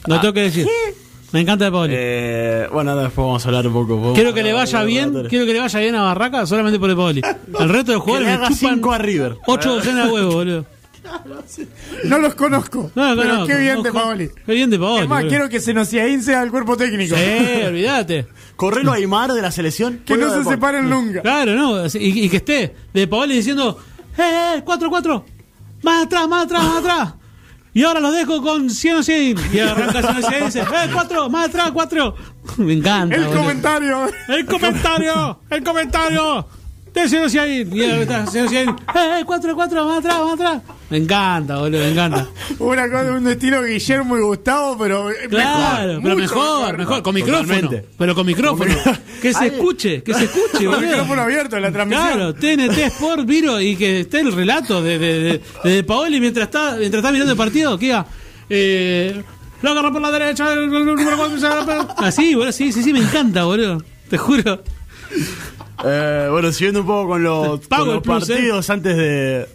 Lo 0.06 0.20
tengo 0.20 0.34
que 0.34 0.42
decir. 0.42 0.66
Me 1.32 1.40
encanta 1.40 1.64
de 1.66 1.70
Paoli. 1.70 1.94
Eh, 1.96 2.66
bueno, 2.72 2.96
después 2.96 3.24
vamos 3.24 3.44
a 3.44 3.48
hablar 3.48 3.66
un 3.66 3.72
poco. 3.72 3.96
vamos 3.96 4.14
quiero 4.14 4.30
a 4.30 4.34
que 4.34 4.42
le 4.42 4.52
vaya 4.52 4.82
bien, 4.82 5.12
quiero 5.28 5.46
que 5.46 5.52
le 5.52 5.60
vaya 5.60 5.80
bien 5.80 5.94
a 5.94 6.02
Barraca 6.02 6.44
solamente 6.46 6.78
por 6.78 6.90
el 6.90 6.96
Paoli. 6.96 7.22
El 7.60 7.68
resto 7.68 7.92
de 7.92 7.98
jugadores 7.98 8.28
le 8.28 8.38
me 8.38 8.48
chupan 8.48 8.74
5 8.76 8.92
a 8.92 8.98
River. 8.98 9.36
ocho 9.46 9.74
docenas 9.76 10.06
de 10.06 10.12
huevos, 10.12 10.34
boludo. 10.34 10.66
No 12.04 12.18
los 12.18 12.34
conozco. 12.34 12.90
No, 12.94 13.14
no, 13.14 13.22
pero 13.22 13.36
no, 13.38 13.46
qué 13.46 13.56
bien 13.56 13.82
de 13.82 13.92
Paoli. 13.92 14.30
Qué 14.46 14.52
bien 14.52 14.70
de 14.70 14.78
Paoli. 14.78 15.02
Es 15.02 15.08
más, 15.08 15.18
boludo. 15.18 15.28
quiero 15.28 15.48
que 15.48 15.60
se 15.60 15.74
nos 15.74 15.88
sea 15.88 16.06
el 16.42 16.50
cuerpo 16.50 16.76
técnico. 16.76 17.16
Sí, 17.16 17.62
olvídate. 17.66 18.26
Correlo 18.56 18.92
a 18.92 18.96
Aymar 18.96 19.32
de 19.32 19.42
la 19.42 19.50
selección. 19.50 20.02
Que 20.04 20.16
no 20.16 20.30
se 20.30 20.48
separen 20.48 20.88
nunca. 20.88 21.22
Claro, 21.22 21.54
¿no? 21.54 21.86
Y, 21.86 22.24
y 22.24 22.28
que 22.28 22.36
esté 22.38 22.74
de 22.92 23.06
Paoli 23.06 23.34
diciendo, 23.36 23.78
¡eh, 24.16 24.56
eh, 24.58 24.64
4-4! 24.64 25.24
¡Más 25.82 26.04
atrás, 26.04 26.28
más 26.28 26.44
atrás, 26.44 26.62
más 26.62 26.78
atrás! 26.78 27.14
Y 27.74 27.84
ahora 27.84 28.00
los 28.00 28.14
dejo 28.14 28.42
con 28.42 28.68
100 28.68 28.96
o 28.96 29.02
100. 29.02 29.36
Y 29.52 29.58
arranca 29.58 30.02
100 30.02 30.16
o 30.16 30.28
100 30.28 30.42
y 30.42 30.44
dice, 30.46 30.60
¡eh, 30.60 30.90
4! 30.92 31.30
¡Más 31.30 31.48
atrás, 31.48 31.70
4! 31.72 32.14
Me 32.58 32.74
encanta. 32.74 33.16
El 33.16 33.24
boludo. 33.24 33.40
comentario. 33.40 34.10
¡El 34.28 34.46
comentario! 34.46 35.40
¡El 35.50 35.64
comentario! 35.64 36.46
De 36.94 37.08
100 37.08 37.24
o 37.24 37.28
100. 37.28 37.74
Y 37.76 37.84
ahora 37.84 38.02
está 38.02 38.26
100 38.26 38.44
o 38.44 38.48
100. 38.48 38.68
¡Eh, 38.68 38.74
eh, 39.20 39.22
4, 39.24 39.54
4! 39.54 39.84
¡Más 39.86 39.98
atrás, 40.00 40.20
más 40.20 40.34
atrás! 40.34 40.62
Me 40.90 40.98
encanta, 40.98 41.56
boludo, 41.58 41.80
me 41.80 41.90
encanta. 41.90 42.28
Una 42.58 42.86
cosa, 42.90 43.12
un 43.12 43.26
estilo 43.28 43.62
Guillermo 43.62 44.18
y 44.18 44.20
Gustavo, 44.20 44.76
pero 44.78 45.08
Claro, 45.30 46.00
mejor, 46.00 46.02
pero 46.02 46.14
mucho 46.16 46.34
mejor, 46.34 46.78
mejor, 46.78 47.02
con 47.02 47.14
micrófono. 47.14 47.46
Totalmente. 47.48 47.88
Pero 47.96 48.14
con 48.14 48.26
micrófono. 48.26 48.74
Que 49.22 49.32
se 49.32 49.46
escuche, 49.46 50.02
que 50.02 50.12
se 50.12 50.24
escuche, 50.24 50.48
Con 50.66 50.74
boludo. 50.74 50.80
micrófono 50.82 51.22
abierto 51.22 51.56
en 51.56 51.62
la 51.62 51.72
transmisión. 51.72 52.08
Claro, 52.08 52.34
TNT 52.34 52.78
Sport, 52.78 53.24
Viro, 53.24 53.58
y 53.60 53.74
que 53.76 54.00
esté 54.00 54.20
el 54.20 54.32
relato 54.32 54.82
de, 54.82 54.98
de, 54.98 55.40
de, 55.64 55.70
de 55.70 55.84
Paoli 55.84 56.20
mientras 56.20 56.44
está, 56.48 56.76
mientras 56.78 57.00
está 57.00 57.10
mirando 57.10 57.32
el 57.32 57.38
partido, 57.38 57.78
que 57.78 57.86
diga, 57.86 58.06
eh, 58.50 59.22
lo 59.62 59.70
agarra 59.70 59.90
por 59.92 60.02
la 60.02 60.10
derecha, 60.10 60.52
el 60.52 60.68
número 60.68 61.16
cuatro, 61.16 61.38
se 61.38 61.46
agarra 61.46 61.86
por- 61.86 62.04
Así, 62.04 62.34
boludo, 62.34 62.52
sí, 62.52 62.70
sí, 62.70 62.82
sí, 62.82 62.92
me 62.92 62.98
encanta, 62.98 63.44
boludo. 63.44 63.82
Te 64.10 64.18
juro. 64.18 64.62
Eh, 65.84 66.28
bueno, 66.30 66.52
siguiendo 66.52 66.80
un 66.80 66.86
poco 66.86 67.08
con 67.08 67.22
los, 67.22 67.60
Pago 67.66 67.84
con 67.84 67.88
el 67.88 67.94
los 67.96 68.02
plus, 68.02 68.28
¿eh? 68.28 68.32
partidos 68.34 68.70
antes 68.70 68.96
de, 68.96 69.48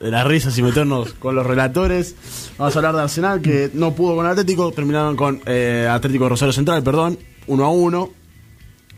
de 0.00 0.10
las 0.10 0.26
risas 0.26 0.56
y 0.58 0.62
meternos 0.62 1.14
con 1.14 1.34
los 1.34 1.46
relatores, 1.46 2.14
vamos 2.58 2.74
a 2.74 2.78
hablar 2.78 2.94
de 2.94 3.02
Arsenal 3.02 3.40
que 3.40 3.70
no 3.74 3.94
pudo 3.94 4.16
con 4.16 4.26
Atlético, 4.26 4.72
terminaron 4.72 5.16
con 5.16 5.40
eh, 5.46 5.88
Atlético 5.90 6.28
Rosario 6.28 6.52
Central, 6.52 6.82
perdón, 6.82 7.18
1 7.46 7.64
a 7.64 7.70
1. 7.70 8.10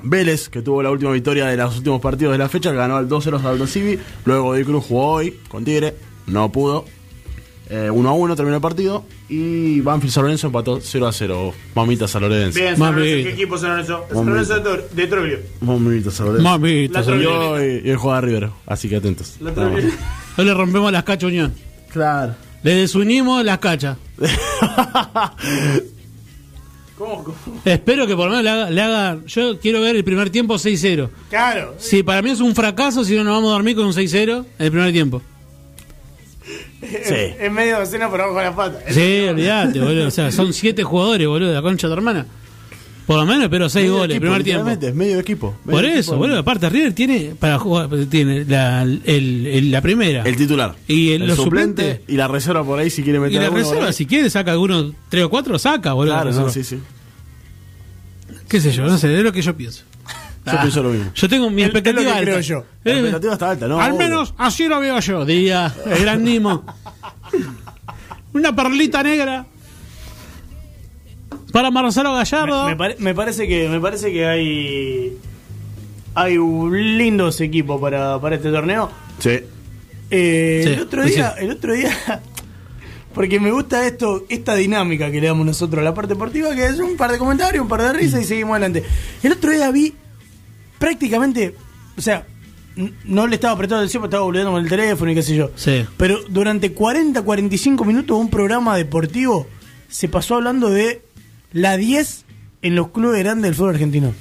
Vélez, 0.03 0.51
que 0.51 0.61
tuvo 0.61 0.83
la 0.83 0.91
última 0.91 1.11
victoria 1.11 1.47
de 1.47 1.57
los 1.57 1.79
últimos 1.79 2.01
partidos 2.01 2.33
de 2.33 2.39
la 2.39 2.49
fecha, 2.49 2.71
ganó 2.71 2.97
al 2.97 3.09
2-0 3.09 3.43
a 3.43 3.49
Aldo 3.49 3.67
Civi. 3.67 3.99
Luego 4.27 4.55
Di 4.55 4.63
Cruz 4.63 4.85
jugó 4.87 5.13
hoy 5.13 5.41
con 5.49 5.65
Tigre, 5.65 5.95
no 6.27 6.53
pudo. 6.53 6.85
Eh, 7.69 7.91
1 7.91 8.09
a 8.09 8.13
1 8.13 8.37
terminó 8.37 8.57
el 8.57 8.63
partido. 8.63 9.05
Y 9.29 9.81
Banfield 9.81 10.13
San 10.13 10.23
Lorenzo 10.25 10.47
empató 10.47 10.79
0 10.81 11.07
a 11.07 11.13
0. 11.13 11.55
Mamita 11.75 12.07
San 12.07 12.23
Lorenzo. 12.23 12.59
Bien. 12.61 12.77
San 12.77 12.95
Lorenzo, 12.95 13.25
¿qué 13.29 13.33
equipo 13.33 13.59
San 13.59 13.71
Lorenzo? 13.71 14.05
San. 14.13 14.27
Lorenzo 14.27 14.61
de, 14.93 15.07
Troglio. 15.09 15.39
Mamita 15.61 16.11
San 16.11 16.27
Lorenzo. 16.27 16.49
Mamita, 16.49 17.01
La 17.01 17.05
señor. 17.05 17.63
Y 17.63 17.91
y 17.91 17.95
juega 17.95 18.21
River, 18.21 18.51
así 18.67 18.89
que 18.89 18.97
atentos. 18.97 19.37
La. 19.41 19.53
Hoy 20.39 20.45
le 20.45 20.55
rompemos 20.55 20.93
las 20.93 21.03
cachas 21.05 21.29
Unión. 21.29 21.55
Claro. 21.93 22.35
Le 22.63 22.75
desunimos 22.75 23.45
las 23.45 23.59
cachas. 23.59 23.97
¿Cómo? 26.99 27.25
cómo? 27.25 27.37
Espero 27.65 28.07
que 28.07 28.17
por 28.17 28.27
lo 28.27 28.31
menos 28.31 28.45
le 28.45 28.51
haga, 28.51 28.71
le 28.71 28.81
haga- 28.81 29.19
Yo 29.27 29.59
quiero 29.61 29.81
ver 29.83 29.97
el 29.97 30.05
primer 30.05 30.31
tiempo 30.31 30.55
6-0. 30.55 31.11
Claro. 31.29 31.75
Si 31.79 32.03
para 32.03 32.23
mí 32.23 32.31
es 32.31 32.41
un 32.41 32.55
fracaso, 32.55 33.05
si 33.05 33.15
no 33.17 33.25
nos 33.25 33.35
vamos 33.35 33.51
a 33.51 33.55
dormir 33.55 33.77
con 33.77 33.85
un 33.87 33.93
6-0 33.93 34.45
en 34.59 34.65
el 34.65 34.71
primer 34.71 34.93
tiempo. 34.93 35.21
Sí. 37.05 37.35
En 37.41 37.53
medio 37.53 37.79
de 37.81 37.87
cena 37.87 38.09
por 38.11 38.21
abajo 38.21 38.39
de 38.39 38.45
la 38.45 38.55
pata. 38.57 38.79
Sí, 38.91 39.27
olvídate, 39.29 39.81
boludo. 39.81 40.09
O 40.09 40.11
sea, 40.11 40.31
son 40.33 40.53
siete 40.53 40.83
jugadores, 40.83 41.27
boludo, 41.27 41.49
de 41.49 41.55
la 41.55 41.63
concha 41.63 41.87
de 41.89 41.93
tu 41.95 41.99
hermana. 41.99 42.27
Por 43.07 43.19
lo 43.21 43.25
menos 43.25 43.45
espero 43.45 43.69
seis 43.69 43.85
Medio 43.85 43.99
goles, 43.99 44.17
equipo, 44.17 44.21
primer 44.33 44.43
tiempo. 44.43 44.69
es 44.87 44.95
medio 44.97 45.21
equipo. 45.21 45.55
medio 45.65 45.77
Por 45.77 45.85
equipo. 45.85 46.01
eso, 46.01 46.17
boludo. 46.17 46.39
Aparte, 46.41 46.69
River 46.69 46.93
tiene 46.93 47.35
para 47.39 47.57
jugar, 47.57 47.89
tiene 48.11 48.45
la, 48.45 48.83
el- 48.83 49.01
el- 49.47 49.71
la 49.71 49.81
primera. 49.81 50.23
El 50.25 50.37
titular. 50.37 50.75
Y 50.89 51.13
el- 51.13 51.25
los 51.25 51.37
suplente 51.37 51.83
suplentes. 51.83 52.13
y 52.13 52.17
la 52.17 52.27
reserva 52.27 52.65
por 52.65 52.81
ahí 52.81 52.91
si 52.91 53.05
quiere 53.05 53.19
y 53.19 53.21
meter 53.21 53.39
la 53.39 53.45
alguno 53.47 53.63
por 53.63 53.73
reserva, 53.75 53.93
si 53.93 54.07
quiere, 54.07 54.29
saca 54.29 54.51
algunos 54.51 54.93
tres 55.09 55.23
o 55.23 55.31
cuatro, 55.31 55.57
saca, 55.57 55.93
boludo. 55.93 56.15
la 56.17 56.23
Claro, 56.23 56.37
no, 56.37 56.51
sí, 56.51 56.65
sí. 56.65 56.81
Qué 58.49 58.61
sé 58.61 58.73
yo, 58.73 58.87
no 58.87 58.99
sé, 58.99 59.17
es 59.17 59.23
lo 59.23 59.33
que 59.33 59.43
yo 59.43 59.57
pienso. 59.57 59.85
Yo 60.53 60.61
pienso 60.61 60.83
lo 60.83 60.91
mismo. 60.91 61.11
Yo 61.15 61.29
tengo 61.29 61.51
mi 61.51 61.57
que 61.57 61.63
expectativa 61.65 62.11
alta. 62.13 62.21
creo 62.23 62.41
yo. 62.41 62.65
La 62.85 62.93
Eh, 62.93 62.95
expectativa 62.95 63.33
está 63.33 63.51
alta, 63.51 63.67
¿no? 63.69 63.81
Al 63.81 63.91
Obvio. 63.93 63.99
menos 63.99 64.35
así 64.39 64.69
lo 64.69 64.79
veo 64.81 64.99
yo, 65.01 65.25
diría 65.25 65.75
el 65.87 66.01
gran 66.03 66.23
Nimo. 66.25 66.65
Una 68.33 68.55
perlita 68.55 69.03
negra 69.03 69.47
para 71.53 71.71
Marcelo 71.71 72.13
Gallardo. 72.15 72.65
Me, 72.65 72.71
me 72.71 72.77
pare- 72.77 72.97
me 72.99 73.15
parece 73.15 73.49
que 73.49 73.69
me 73.69 73.81
parece 73.81 74.13
que 74.13 74.27
hay 74.27 75.17
hay 76.15 76.39
un 76.39 76.97
lindos 76.99 77.41
equipos 77.41 77.81
para, 77.81 78.21
para 78.21 78.37
este 78.37 78.51
torneo. 78.51 78.91
Sí. 79.19 79.41
Eh, 80.11 80.63
Sí, 80.65 80.73
el 80.75 80.81
otro 80.81 81.03
sí. 81.05 81.11
día, 81.15 81.35
el 81.39 81.51
otro 81.51 81.73
día 81.73 81.91
porque 83.15 83.41
me 83.41 83.51
gusta 83.51 83.87
esto, 83.87 84.25
esta 84.29 84.55
dinámica 84.55 85.11
que 85.11 85.21
le 85.21 85.27
damos 85.27 85.47
nosotros 85.47 85.81
a 85.81 85.85
la 85.85 85.95
parte 85.95 86.13
deportiva, 86.15 86.55
que 86.55 86.67
es 86.67 86.79
un 86.79 86.97
par 86.99 87.11
de 87.11 87.17
comentarios, 87.19 87.63
un 87.63 87.69
par 87.69 87.81
de 87.83 87.93
risas 87.95 88.21
y 88.21 88.25
seguimos 88.25 88.53
adelante. 88.53 88.85
El 89.23 89.33
otro 89.33 89.51
día 89.53 89.71
vi 89.71 89.95
prácticamente, 90.79 91.55
o 91.97 92.01
sea, 92.03 92.27
no 93.05 93.27
le 93.27 93.37
estaba 93.37 93.57
prestando 93.57 93.81
atención, 93.83 94.05
estaba 94.05 94.23
volviendo 94.25 94.53
con 94.53 94.63
el 94.63 94.69
teléfono 94.69 95.11
y 95.11 95.15
qué 95.15 95.23
sé 95.23 95.35
yo. 95.35 95.51
Sí. 95.57 95.85
Pero 95.97 96.21
durante 96.29 96.73
40, 96.73 97.23
45 97.23 97.85
minutos 97.85 98.19
un 98.19 98.29
programa 98.31 98.77
deportivo 98.77 99.47
se 99.89 100.09
pasó 100.09 100.37
hablando 100.37 100.69
de 100.71 101.03
la 101.53 101.77
10 101.77 102.25
en 102.63 102.75
los 102.75 102.89
clubes 102.89 103.21
grandes 103.23 103.45
del 103.45 103.55
fútbol 103.55 103.71
argentino. 103.71 104.13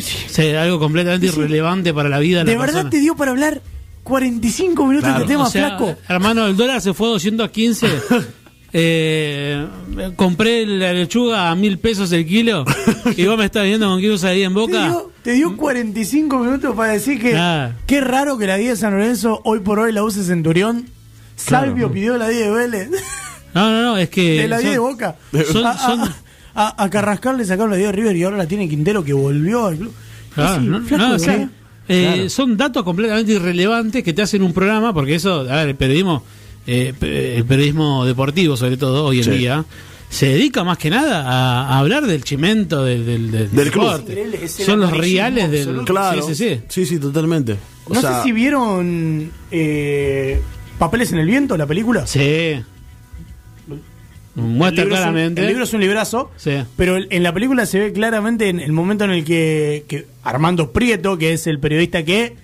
Sí, 0.00 0.46
algo 0.50 0.78
completamente 0.78 1.26
irrelevante 1.26 1.92
para 1.92 2.08
la 2.08 2.18
vida 2.18 2.40
de, 2.40 2.44
¿De 2.44 2.52
la 2.52 2.58
verdad 2.60 2.74
persona. 2.74 2.90
te 2.90 3.00
dio 3.00 3.16
para 3.16 3.32
hablar 3.32 3.62
45 4.04 4.86
minutos 4.86 5.08
Claro, 5.08 5.24
de 5.24 5.26
tema 5.28 5.44
O 5.46 5.50
sea, 5.50 5.68
flaco? 5.76 5.96
Hermano, 6.08 6.46
el 6.46 6.56
dólar 6.56 6.80
se 6.80 6.94
fue 6.94 7.08
a 7.08 7.10
215. 7.10 7.86
eh, 8.72 9.66
compré 10.16 10.66
la 10.66 10.92
lechuga 10.92 11.50
a 11.50 11.54
mil 11.54 11.78
pesos 11.78 12.12
el 12.12 12.26
kilo. 12.26 12.64
y 13.16 13.24
vos 13.26 13.38
me 13.38 13.44
estás 13.46 13.64
viendo 13.64 13.86
con 13.88 14.00
qué 14.00 14.10
usa 14.10 14.30
ahí 14.30 14.42
en 14.42 14.52
Te 14.54 14.60
boca. 14.60 14.84
dio, 14.88 15.12
te 15.22 15.32
dio 15.32 15.56
45 15.56 16.38
minutos 16.38 16.74
para 16.76 16.92
decir 16.92 17.20
que 17.20 17.30
Claro. 17.30 17.74
qué 17.86 18.00
raro 18.00 18.36
que 18.38 18.46
la 18.46 18.56
10 18.56 18.70
de 18.70 18.76
San 18.76 18.92
Lorenzo 18.92 19.40
hoy 19.44 19.60
por 19.60 19.78
hoy 19.78 19.92
la 19.92 20.02
use 20.02 20.22
Centurión. 20.24 20.86
Salvio 21.36 21.90
pidió 21.92 22.16
la 22.16 22.28
10 22.28 22.44
de 22.46 22.50
Vélez. 22.50 22.90
No, 23.54 23.70
no, 23.70 23.82
no, 23.82 23.96
es 23.98 24.10
que. 24.10 24.42
de 24.42 24.48
la 24.48 24.58
10 24.58 24.72
de 24.72 24.78
Boca. 24.78 25.16
son- 25.52 25.66
a, 25.66 25.78
son- 25.78 26.14
a- 26.54 26.82
a 26.84 26.90
Carrascal 26.90 27.36
le 27.38 27.44
sacaron 27.44 27.70
la 27.70 27.76
10 27.76 27.88
de 27.88 27.92
River 27.92 28.16
y 28.16 28.24
ahora 28.24 28.36
la 28.36 28.46
tiene 28.46 28.68
Quintero 28.68 29.04
que 29.04 29.12
volvió 29.12 29.66
al 29.66 29.76
club. 29.78 29.92
Claro, 30.34 30.60
Sí, 30.62 30.66
no, 30.68 30.78
no, 30.80 31.16
¿eh? 31.16 31.48
eh, 31.88 32.10
Claro. 32.14 32.28
Son 32.30 32.56
datos 32.56 32.82
completamente 32.84 33.32
irrelevantes 33.32 34.04
que 34.04 34.12
te 34.12 34.22
hacen 34.22 34.42
un 34.42 34.52
programa, 34.52 34.92
porque 34.92 35.14
eso, 35.14 35.40
a 35.50 35.64
ver, 35.64 35.74
periodismo 35.76 36.22
eh, 36.68 37.34
el 37.36 37.44
periodismo 37.44 38.04
deportivo, 38.04 38.56
sobre 38.56 38.76
todo 38.76 39.06
hoy 39.06 39.18
en 39.18 39.24
Sí. 39.24 39.30
día, 39.32 39.64
se 40.10 40.26
dedica 40.26 40.64
más 40.64 40.78
que 40.78 40.88
nada 40.90 41.22
a, 41.22 41.68
a 41.74 41.78
hablar 41.80 42.06
del 42.06 42.22
chimento 42.24 42.84
del, 42.84 43.04
del, 43.04 43.30
del 43.30 43.50
Del 43.50 43.70
club. 43.70 44.04
deporte. 44.04 44.48
Son 44.48 44.80
los 44.80 44.90
reales 44.96 45.50
del. 45.50 45.60
absoluto. 45.60 45.92
Claro. 45.92 46.22
Sí, 46.28 46.34
sí, 46.34 46.48
sí. 46.54 46.60
Sí, 46.68 46.86
sí, 46.86 46.98
totalmente. 46.98 47.56
O 47.86 47.94
no 47.94 48.00
sea, 48.00 48.18
sé 48.18 48.24
si 48.24 48.32
vieron 48.32 49.30
eh, 49.50 50.40
Papeles 50.78 51.10
en 51.12 51.18
el 51.18 51.26
Viento, 51.26 51.56
la 51.56 51.66
película. 51.66 52.06
Sí. 52.06 52.60
Muestra 54.34 54.84
un- 54.84 54.90
claramente. 54.90 55.40
el 55.40 55.48
libro 55.48 55.64
es 55.64 55.72
un 55.74 55.80
librazo, 55.80 56.30
Sí. 56.36 56.52
pero 56.76 56.96
en 56.96 57.22
la 57.24 57.32
película 57.34 57.66
se 57.66 57.80
ve 57.80 57.92
claramente 57.92 58.48
en 58.48 58.60
el 58.60 58.72
momento 58.72 59.04
en 59.04 59.10
el 59.10 59.24
que, 59.24 59.84
que 59.88 60.06
Armando 60.22 60.70
Prieto, 60.72 61.18
que 61.18 61.32
es 61.32 61.46
el 61.48 61.58
periodista 61.58 62.04
que. 62.04 62.36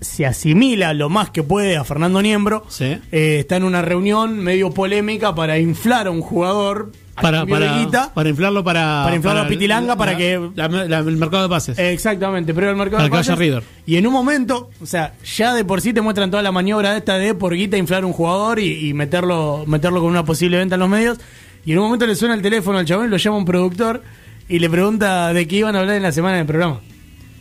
Se 0.00 0.24
asimila 0.26 0.94
lo 0.94 1.08
más 1.08 1.30
que 1.30 1.42
puede 1.42 1.76
a 1.76 1.84
Fernando 1.84 2.22
Niembro, 2.22 2.64
Sí. 2.68 2.84
eh, 3.12 3.36
está 3.40 3.56
en 3.56 3.64
una 3.64 3.82
reunión 3.82 4.38
medio 4.38 4.70
polémica 4.70 5.34
para 5.34 5.58
inflar 5.58 6.06
a 6.06 6.10
un 6.10 6.22
jugador 6.22 6.92
a 7.16 7.22
Para, 7.22 7.44
para, 7.44 7.76
guita. 7.78 8.14
para 8.14 8.30
inflarlo 8.30 8.64
para. 8.64 9.02
Para 9.04 9.16
inflarlo 9.16 9.42
a 9.42 9.46
Pitilanga 9.46 9.94
para 9.96 10.16
que- 10.16 10.40
la- 10.54 10.68
la- 10.68 10.98
el 11.00 11.16
mercado 11.18 11.42
de 11.42 11.48
pases. 11.50 11.78
Exactamente, 11.78 12.54
pero 12.54 12.70
el 12.70 12.76
mercado 12.76 12.96
Para 12.98 13.04
de 13.04 13.10
que 13.10 13.16
vaya 13.16 13.32
pases, 13.34 13.38
River. 13.38 13.62
Y 13.84 13.96
en 13.96 14.06
un 14.06 14.12
momento, 14.14 14.70
o 14.80 14.86
sea, 14.86 15.12
ya 15.36 15.52
de 15.52 15.64
por 15.64 15.82
sí 15.82 15.92
te 15.92 16.00
muestran 16.00 16.30
toda 16.30 16.42
la 16.42 16.50
maniobra 16.52 16.96
esta 16.96 17.18
de 17.18 17.34
por 17.34 17.54
guita 17.54 17.76
inflar 17.76 18.06
un 18.06 18.12
jugador 18.14 18.58
y, 18.58 18.88
y 18.88 18.94
meterlo, 18.94 19.64
meterlo 19.66 20.00
con 20.00 20.08
una 20.08 20.24
posible 20.24 20.56
venta 20.56 20.76
en 20.76 20.80
los 20.80 20.88
medios. 20.88 21.18
Y 21.66 21.72
en 21.72 21.78
un 21.78 21.84
momento 21.84 22.06
le 22.06 22.14
suena 22.14 22.34
el 22.34 22.40
teléfono 22.40 22.78
al 22.78 22.86
chabón 22.86 23.06
y 23.06 23.10
lo 23.10 23.18
llama 23.18 23.36
un 23.36 23.44
productor 23.44 24.02
y 24.48 24.58
le 24.58 24.70
pregunta 24.70 25.30
de 25.34 25.46
qué 25.46 25.56
iban 25.56 25.76
a 25.76 25.80
hablar 25.80 25.96
en 25.96 26.02
la 26.04 26.12
semana 26.12 26.38
del 26.38 26.46
programa. 26.46 26.80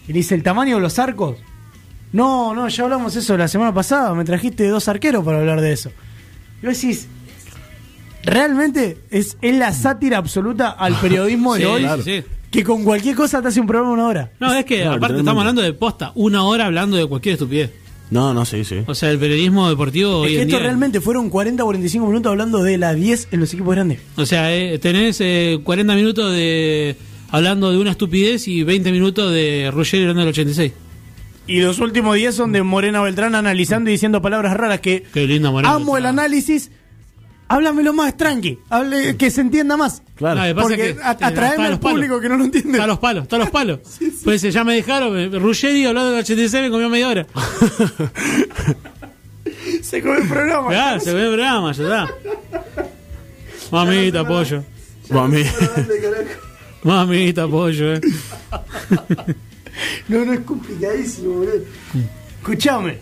Y 0.10 0.12
le 0.12 0.20
dice, 0.20 0.36
¿el 0.36 0.44
tamaño 0.44 0.76
de 0.76 0.82
los 0.82 1.00
arcos? 1.00 1.38
No, 2.12 2.54
no, 2.56 2.68
ya 2.68 2.84
hablamos 2.84 3.16
eso 3.16 3.38
la 3.38 3.48
semana 3.48 3.74
pasada, 3.74 4.14
me 4.16 4.24
trajiste 4.26 4.68
dos 4.68 4.88
arqueros 4.88 5.24
para 5.24 5.40
hablar 5.40 5.62
de 5.62 5.74
eso. 5.74 5.92
Y 6.62 6.66
vos 6.66 6.82
decís, 6.82 7.08
realmente 8.24 8.98
es, 9.10 9.38
es 9.42 9.56
la 9.56 9.74
sátira 9.74 10.18
absoluta 10.18 10.70
al 10.72 10.96
periodismo 11.02 11.54
de 11.56 11.62
Sí, 11.62 11.66
hoy, 11.66 11.82
claro. 11.82 12.04
sí. 12.04 12.24
que 12.52 12.64
con 12.64 12.84
cualquier 12.84 13.16
cosa 13.16 13.42
te 13.42 13.48
hace 13.50 13.60
un 13.60 13.68
programa 13.68 13.92
una 13.92 14.08
hora. 14.08 14.32
No, 14.40 14.54
es 14.54 14.66
que 14.66 14.84
No, 14.86 14.94
aparte 14.94 15.18
estamos 15.20 15.42
hablando 15.42 15.62
de 15.62 15.74
posta, 15.74 16.12
una 16.16 16.44
hora 16.44 16.66
hablando 16.66 16.98
de 16.98 17.06
cualquier 17.06 17.34
estupidez. 17.34 17.72
No, 18.12 18.34
no, 18.34 18.44
sí, 18.44 18.64
sí. 18.66 18.78
O 18.88 18.96
sea, 18.96 19.12
el 19.12 19.20
periodismo 19.20 19.70
deportivo 19.70 20.26
Es 20.26 20.32
hoy 20.32 20.36
que 20.38 20.42
en 20.42 20.48
esto 20.48 20.58
día. 20.58 20.66
realmente 20.66 21.00
fueron 21.00 21.30
40 21.30 21.64
45 21.64 22.08
minutos 22.08 22.32
hablando 22.32 22.64
de 22.64 22.80
la 22.80 22.96
10 22.96 23.28
en 23.32 23.40
los 23.40 23.54
equipos 23.54 23.76
grandes. 23.76 24.00
O 24.18 24.26
sea, 24.26 24.52
eh, 24.56 24.80
tenés 24.80 25.22
eh, 25.22 25.60
40 25.64 25.94
minutos 25.94 26.34
de 26.34 26.96
hablando 27.30 27.70
de 27.72 27.78
una 27.78 27.92
estupidez 27.92 28.48
y 28.48 28.64
20 28.64 28.92
minutos 28.92 29.32
de 29.32 29.70
Ruggeri 29.72 30.02
hablando 30.06 30.22
del 30.22 30.30
86. 30.30 30.72
Y 31.50 31.62
los 31.62 31.80
últimos 31.80 32.16
10 32.16 32.36
son 32.36 32.52
de 32.52 32.62
Morena 32.64 33.02
Beltrán 33.02 33.34
analizando 33.36 33.90
y 33.90 33.94
diciendo 33.94 34.22
palabras 34.22 34.56
raras 34.56 34.80
que 34.82 35.04
Qué 35.14 35.26
linda 35.28 35.50
Morena 35.52 35.74
amo 35.74 35.98
el 35.98 36.06
análisis. 36.06 36.70
Háblamelo 37.52 37.94
más 37.94 38.16
tranqui, 38.16 38.60
hable, 38.70 39.18
que 39.18 39.32
se 39.32 39.42
entienda 39.42 39.76
más. 39.76 40.04
Claro. 40.14 40.36
No, 40.36 40.42
lo 40.44 40.48
que 40.50 40.54
pasa 40.56 40.68
Porque 40.68 40.90
es 40.92 40.96
que, 40.96 41.02
a- 41.02 41.10
eh, 41.12 41.14
está 41.14 41.26
a 41.26 41.30
al 41.30 41.36
los 41.72 41.80
palos. 41.80 41.80
público 41.80 42.22
que 42.22 42.30
no 42.30 42.38
lo 42.38 42.44
entiende. 42.44 42.72
Está 42.74 42.84
a 42.84 42.88
los 42.88 43.00
palos, 43.00 43.24
está 43.24 43.36
a 43.38 43.40
los 43.40 43.50
palos. 43.60 43.80
Pues 44.24 44.44
eh, 44.44 44.52
ya 44.52 44.64
me 44.64 44.76
dejaron, 44.76 45.18
eh, 45.18 45.30
Ruggeri 45.40 45.84
hablando 45.88 46.12
del 46.12 46.20
86 46.20 46.64
me 46.66 46.70
comió 46.70 46.90
media 46.90 47.10
hora. 47.10 47.26
Se 49.82 50.02
come 50.04 50.18
el 50.20 50.28
programa. 50.28 50.72
Ya, 50.72 51.00
se 51.00 51.12
ve 51.14 51.22
el 51.24 51.28
programa, 51.34 51.72
ya 51.72 51.84
está. 51.84 52.08
Mamita, 53.72 54.28
pollo. 54.28 54.64
Mami. 55.10 55.44
Mamita, 56.84 57.48
pollo, 57.48 57.94
eh. 57.96 58.02
No, 60.08 60.26
no 60.26 60.34
es 60.34 60.40
complicadísimo, 60.42 61.34
boludo. 61.36 61.54
Escuchame. 62.40 62.98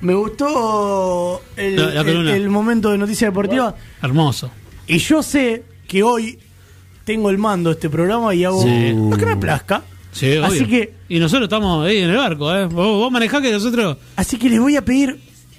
Me 0.00 0.14
gustó 0.14 1.42
el, 1.56 1.76
La- 1.76 1.86
la 1.94 2.00
el- 2.00 2.06
columna. 2.06 2.36
el 2.36 2.48
momento 2.48 2.90
de 2.90 2.98
noticia 2.98 3.28
deportiva. 3.28 3.74
Hermoso. 4.02 4.50
Y 4.86 4.98
yo 4.98 5.22
sé 5.22 5.64
que 5.88 6.02
hoy 6.02 6.38
tengo 7.04 7.30
el 7.30 7.38
mando 7.38 7.70
de 7.70 7.74
este 7.74 7.88
programa 7.88 8.34
y 8.34 8.44
hago 8.44 8.62
Sí. 8.62 8.92
lo 8.92 9.16
que 9.16 9.26
me 9.26 9.36
plazca. 9.36 9.82
Sí, 10.12 10.36
Así 10.36 10.58
obvio. 10.58 10.68
que- 10.68 10.94
Y 11.08 11.18
nosotros 11.18 11.44
estamos 11.44 11.86
ahí 11.86 11.98
en 11.98 12.10
el 12.10 12.16
barco, 12.16 12.54
¿eh? 12.54 12.66
Vos, 12.66 12.86
vos 12.86 13.10
manejás 13.10 13.40
que 13.42 13.50
nosotros. 13.50 13.96
Así 14.16 14.36
que 14.38 14.48
les 14.50 14.60
voy 14.60 14.76
a 14.76 14.84
pedir 14.84 15.18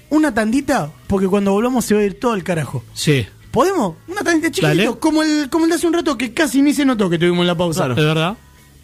una 0.10 0.34
tandita, 0.34 0.92
porque 1.08 1.28
cuando 1.28 1.52
volvamos 1.52 1.84
se 1.84 1.96
va 1.96 2.02
a 2.02 2.04
ir 2.04 2.20
todo 2.20 2.36
el 2.36 2.44
carajo. 2.44 2.84
Sí, 2.94 3.26
¿Podemos? 3.52 3.96
Una 4.10 4.22
tandita 4.22 4.48
chiquitito, 4.52 4.68
Dale. 4.92 5.00
como 5.00 5.24
el, 5.24 5.50
como 5.50 5.64
el 5.64 5.70
de 5.72 5.76
hace 5.78 5.88
un 5.88 5.94
rato 5.94 6.18
que 6.18 6.34
casi 6.34 6.62
ni 6.62 6.74
se 6.74 6.84
notó 6.84 7.10
que 7.10 7.18
tuvimos 7.18 7.46
la 7.46 7.56
pausa. 7.56 7.88
es 7.88 7.96
verdad. 7.96 8.36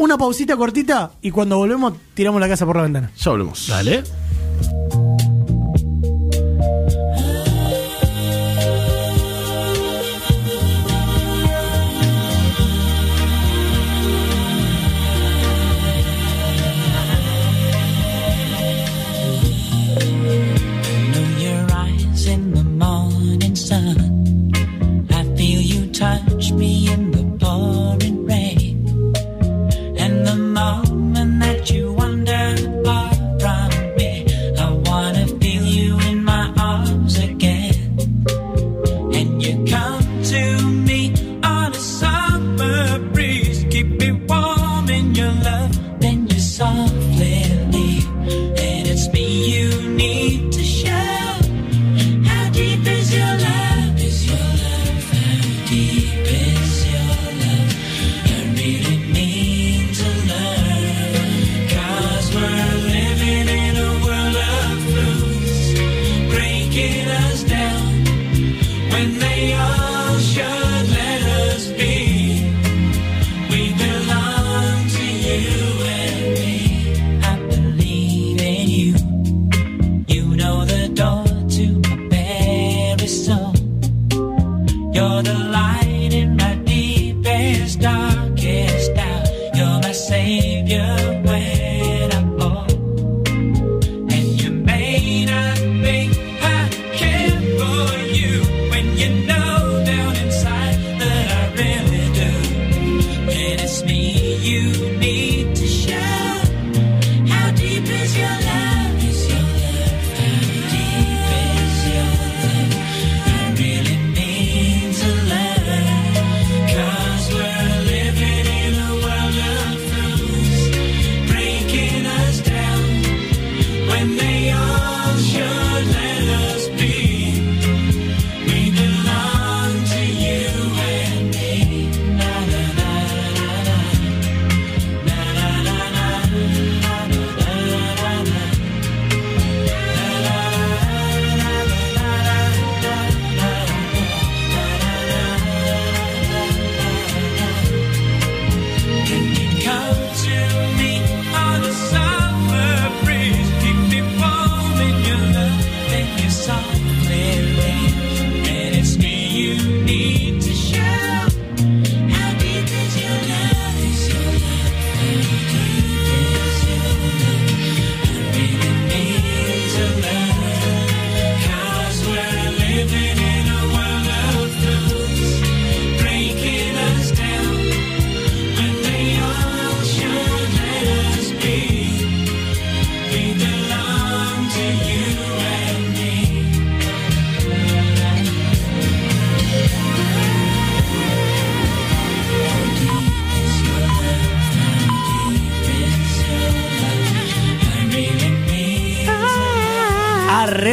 Una 0.02 0.18
pausita 0.18 0.57
cortita 0.57 1.11
y 1.22 1.30
cuando 1.30 1.57
volvemos 1.57 1.94
tiramos 2.15 2.41
la 2.41 2.48
casa 2.48 2.65
por 2.65 2.76
la 2.76 2.82
ventana. 2.82 3.11
Ya 3.15 3.30
hablemos. 3.30 3.68
Dale. 3.68 4.03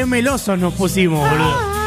Melosos 0.09 0.59
nos 0.59 0.75
pusimos, 0.75 1.29
boludo. 1.29 1.79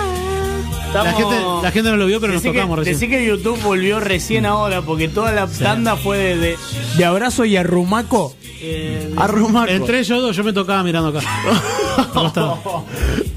La 0.93 1.13
gente, 1.13 1.35
la 1.63 1.71
gente 1.71 1.89
no 1.89 1.95
lo 1.95 2.05
vio, 2.05 2.19
pero 2.19 2.33
nos 2.33 2.43
Decí 2.43 2.51
que, 2.51 2.59
tocamos 2.59 2.79
recién. 2.79 2.95
decí 2.99 3.07
que 3.09 3.25
YouTube 3.25 3.57
volvió 3.61 4.01
recién 4.01 4.45
ahora, 4.45 4.81
porque 4.81 5.07
toda 5.07 5.31
la 5.31 5.47
tanda 5.47 5.95
fue 5.95 6.17
de, 6.17 6.35
de, 6.37 6.57
de 6.97 7.05
abrazo 7.05 7.45
y 7.45 7.55
arrumaco. 7.55 8.35
Eh, 8.63 9.11
Arrumaco. 9.17 9.71
Entre 9.71 9.99
ellos 9.99 10.21
dos, 10.21 10.35
yo 10.35 10.43
me 10.43 10.51
tocaba 10.53 10.83
mirando 10.83 11.17
acá. 11.17 11.21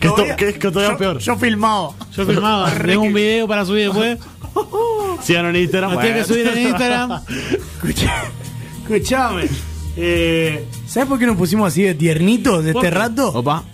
Que, 0.00 0.08
esto- 0.08 0.24
que 0.36 0.48
es 0.50 0.58
que 0.58 0.70
todavía 0.70 0.92
yo, 0.92 0.98
peor. 0.98 1.18
Yo 1.18 1.36
filmaba. 1.36 1.90
Yo 2.14 2.26
filmaba, 2.26 2.70
tengo 2.72 3.02
un 3.02 3.14
video 3.14 3.46
para 3.48 3.64
subir 3.64 3.84
después. 3.86 4.18
Sigan 5.22 5.46
en 5.46 5.56
Instagram. 5.56 5.92
Lo 5.94 6.00
tiene 6.00 6.16
que 6.18 6.24
subir 6.24 6.46
en 6.48 6.58
Instagram. 6.68 7.12
Escucha- 7.82 8.24
Escuchame. 8.82 9.44
Eh, 9.96 10.66
¿Sabes 10.86 11.08
por 11.08 11.18
qué 11.18 11.26
nos 11.26 11.36
pusimos 11.36 11.68
así 11.68 11.82
de 11.82 11.94
tiernitos 11.94 12.64
de 12.64 12.72
¿Por 12.72 12.84
este 12.84 12.94
qué? 12.94 13.00
rato? 13.00 13.28
Opa. 13.28 13.64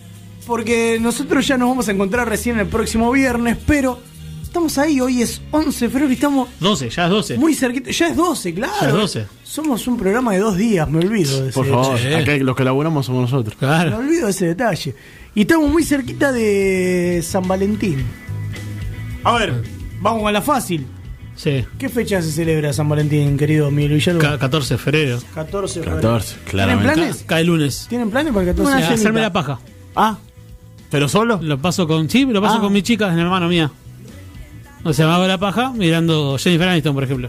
Porque 0.51 0.99
nosotros 1.01 1.47
ya 1.47 1.57
nos 1.57 1.69
vamos 1.69 1.87
a 1.89 1.93
encontrar 1.93 2.29
recién 2.29 2.59
el 2.59 2.67
próximo 2.67 3.13
viernes, 3.13 3.57
pero 3.69 4.01
estamos 4.43 4.77
ahí, 4.79 5.01
hoy 5.01 5.23
es 5.23 5.41
11 5.53 5.85
de 5.85 5.89
febrero 5.93 6.11
y 6.11 6.15
estamos 6.15 6.49
12, 6.59 6.91
ya 6.91 7.05
es 7.05 7.11
12. 7.11 7.39
muy 7.39 7.55
cerquita. 7.55 7.89
Ya 7.93 8.09
es 8.09 8.17
12, 8.17 8.55
claro. 8.55 8.73
Ya 8.81 8.89
es 8.89 8.93
12. 8.95 9.27
Somos 9.45 9.87
un 9.87 9.97
programa 9.97 10.33
de 10.33 10.41
dos 10.41 10.57
días, 10.57 10.91
me 10.91 10.99
olvido 10.99 11.45
de 11.45 11.53
Por 11.53 11.65
ese 11.67 11.73
favor, 11.73 11.97
Sí. 12.01 12.13
acá 12.13 12.37
los 12.39 12.57
que 12.57 12.65
laburamos 12.65 13.07
somos 13.07 13.23
nosotros. 13.31 13.55
Me 13.61 13.69
Claro. 13.69 13.99
olvido 13.99 14.25
de 14.25 14.33
ese 14.33 14.47
detalle. 14.47 14.93
Y 15.37 15.43
estamos 15.43 15.71
muy 15.71 15.85
cerquita 15.85 16.33
de 16.33 17.23
San 17.25 17.47
Valentín. 17.47 18.05
A 19.23 19.39
ver, 19.39 19.63
vamos 20.01 20.27
a 20.27 20.33
la 20.33 20.43
fácil. 20.43 20.85
Sí. 21.37 21.65
¿Qué 21.79 21.89
fecha 21.89 22.21
se 22.23 22.33
celebra 22.33 22.73
San 22.73 22.89
Valentín, 22.89 23.39
querido 23.39 23.71
Miguel 23.71 23.93
Villalobos? 23.93 24.27
Ca- 24.27 24.37
14 24.41 24.75
de 24.75 24.79
febrero. 24.79 25.19
14 25.33 25.79
de 25.79 25.85
febrero. 25.85 26.03
14, 26.09 26.37
claramente. 26.51 26.93
¿Tienen 26.93 27.09
planes? 27.13 27.25
Cae 27.25 27.45
lunes. 27.45 27.87
¿Tienen 27.89 28.11
planes 28.11 28.33
para 28.33 28.43
el 28.43 28.49
14 28.49 28.63
Bueno, 28.65 28.77
de 28.79 28.83
febrero? 28.83 29.01
hacerme 29.01 29.21
la 29.21 29.33
paja. 29.33 29.61
Ah, 29.95 30.19
¿pero 30.91 31.09
solo? 31.09 31.39
Lo 31.43 31.59
paso 31.59 31.87
con. 31.87 32.09
Sí, 32.11 32.25
lo 32.25 32.41
paso 32.43 32.57
Ah. 32.57 32.61
con 32.61 32.73
mi 32.73 32.83
chica, 32.83 33.09
es 33.09 33.15
mi 33.15 33.21
hermano 33.21 33.49
mía. 33.49 33.71
O 34.85 34.93
sea, 34.93 35.07
me 35.07 35.13
hago 35.13 35.27
la 35.27 35.39
paja 35.39 35.73
mirando 35.75 36.37
Jennifer 36.39 36.69
Aniston, 36.69 36.95
por 36.95 37.05
ejemplo. 37.05 37.29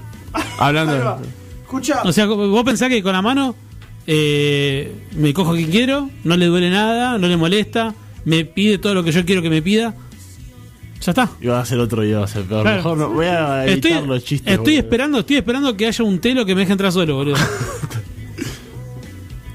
Hablando 0.57 0.93
de... 0.93 0.99
va. 0.99 1.19
Escucha, 1.61 2.01
O 2.03 2.11
sea, 2.11 2.25
vos 2.25 2.63
pensás 2.63 2.89
que 2.89 3.01
con 3.03 3.13
la 3.13 3.21
mano 3.21 3.55
eh, 4.07 4.93
me 5.15 5.33
cojo 5.33 5.51
a 5.51 5.55
quien 5.55 5.69
quiero, 5.69 6.09
no 6.23 6.37
le 6.37 6.45
duele 6.47 6.69
nada, 6.69 7.17
no 7.17 7.27
le 7.27 7.37
molesta, 7.37 7.93
me 8.25 8.45
pide 8.45 8.77
todo 8.77 8.93
lo 8.93 9.03
que 9.03 9.11
yo 9.11 9.25
quiero 9.25 9.41
que 9.41 9.49
me 9.49 9.61
pida. 9.61 9.93
Ya 11.01 11.11
está. 11.11 11.29
Iba 11.41 11.59
a 11.59 11.65
ser 11.65 11.79
otro 11.79 12.05
y 12.05 12.09
iba 12.09 12.23
a 12.23 12.27
ser 12.27 12.43
peor. 12.43 12.61
Claro. 12.61 12.77
Mejor 12.77 12.97
no, 12.97 13.09
voy 13.09 13.25
a 13.25 13.65
evitar 13.65 13.91
Estoy, 13.93 14.07
los 14.07 14.23
chistes. 14.23 14.53
estoy 14.53 14.73
boludo. 14.75 14.79
esperando, 14.85 15.19
estoy 15.19 15.35
esperando 15.37 15.75
que 15.77 15.87
haya 15.87 16.03
un 16.05 16.19
telo 16.19 16.45
que 16.45 16.53
me 16.55 16.61
deje 16.61 16.71
entrar 16.73 16.91
solo, 16.91 17.15
boludo. 17.15 17.37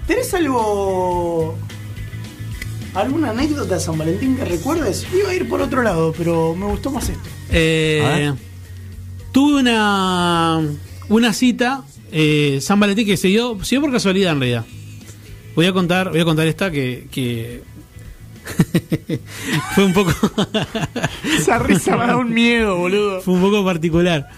¿tenés 0.07 0.33
algo... 0.35 1.57
¿Alguna 2.97 3.31
anécdota 3.31 3.75
de 3.75 3.81
San 3.81 3.99
Valentín 3.99 4.37
que 4.37 4.45
recuerdes? 4.45 5.07
Iba 5.15 5.31
a 5.31 5.35
ir 5.35 5.49
por 5.49 5.61
otro 5.61 5.83
lado, 5.83 6.15
pero 6.17 6.55
me 6.55 6.67
gustó 6.67 6.91
más 6.91 7.09
esto. 7.09 7.29
Eh, 7.51 8.33
tuve 9.33 9.61
una 9.61 10.61
una 11.09 11.33
cita 11.33 11.85
eh, 12.11 12.59
San 12.63 12.81
Valentín 12.81 13.07
que 13.07 13.17
se 13.19 13.29
dio, 13.29 13.63
se 13.63 13.75
dio 13.77 13.83
por 13.83 13.93
casualidad 13.93 14.33
en 14.33 14.41
realidad. 14.41 14.65
Voy 15.55 15.67
a 15.67 15.73
contar, 15.73 16.11
voy 16.11 16.21
a 16.21 16.25
contar 16.25 16.47
esta 16.47 16.71
que, 16.71 17.07
que 17.11 17.63
fue 19.75 19.85
un 19.85 19.93
poco 19.93 20.13
Esa 21.39 21.59
risa 21.59 21.97
me 21.97 22.07
da 22.07 22.17
un 22.17 22.33
miedo, 22.33 22.77
boludo. 22.79 23.21
fue 23.21 23.35
un 23.35 23.41
poco 23.43 23.65
particular. 23.65 24.29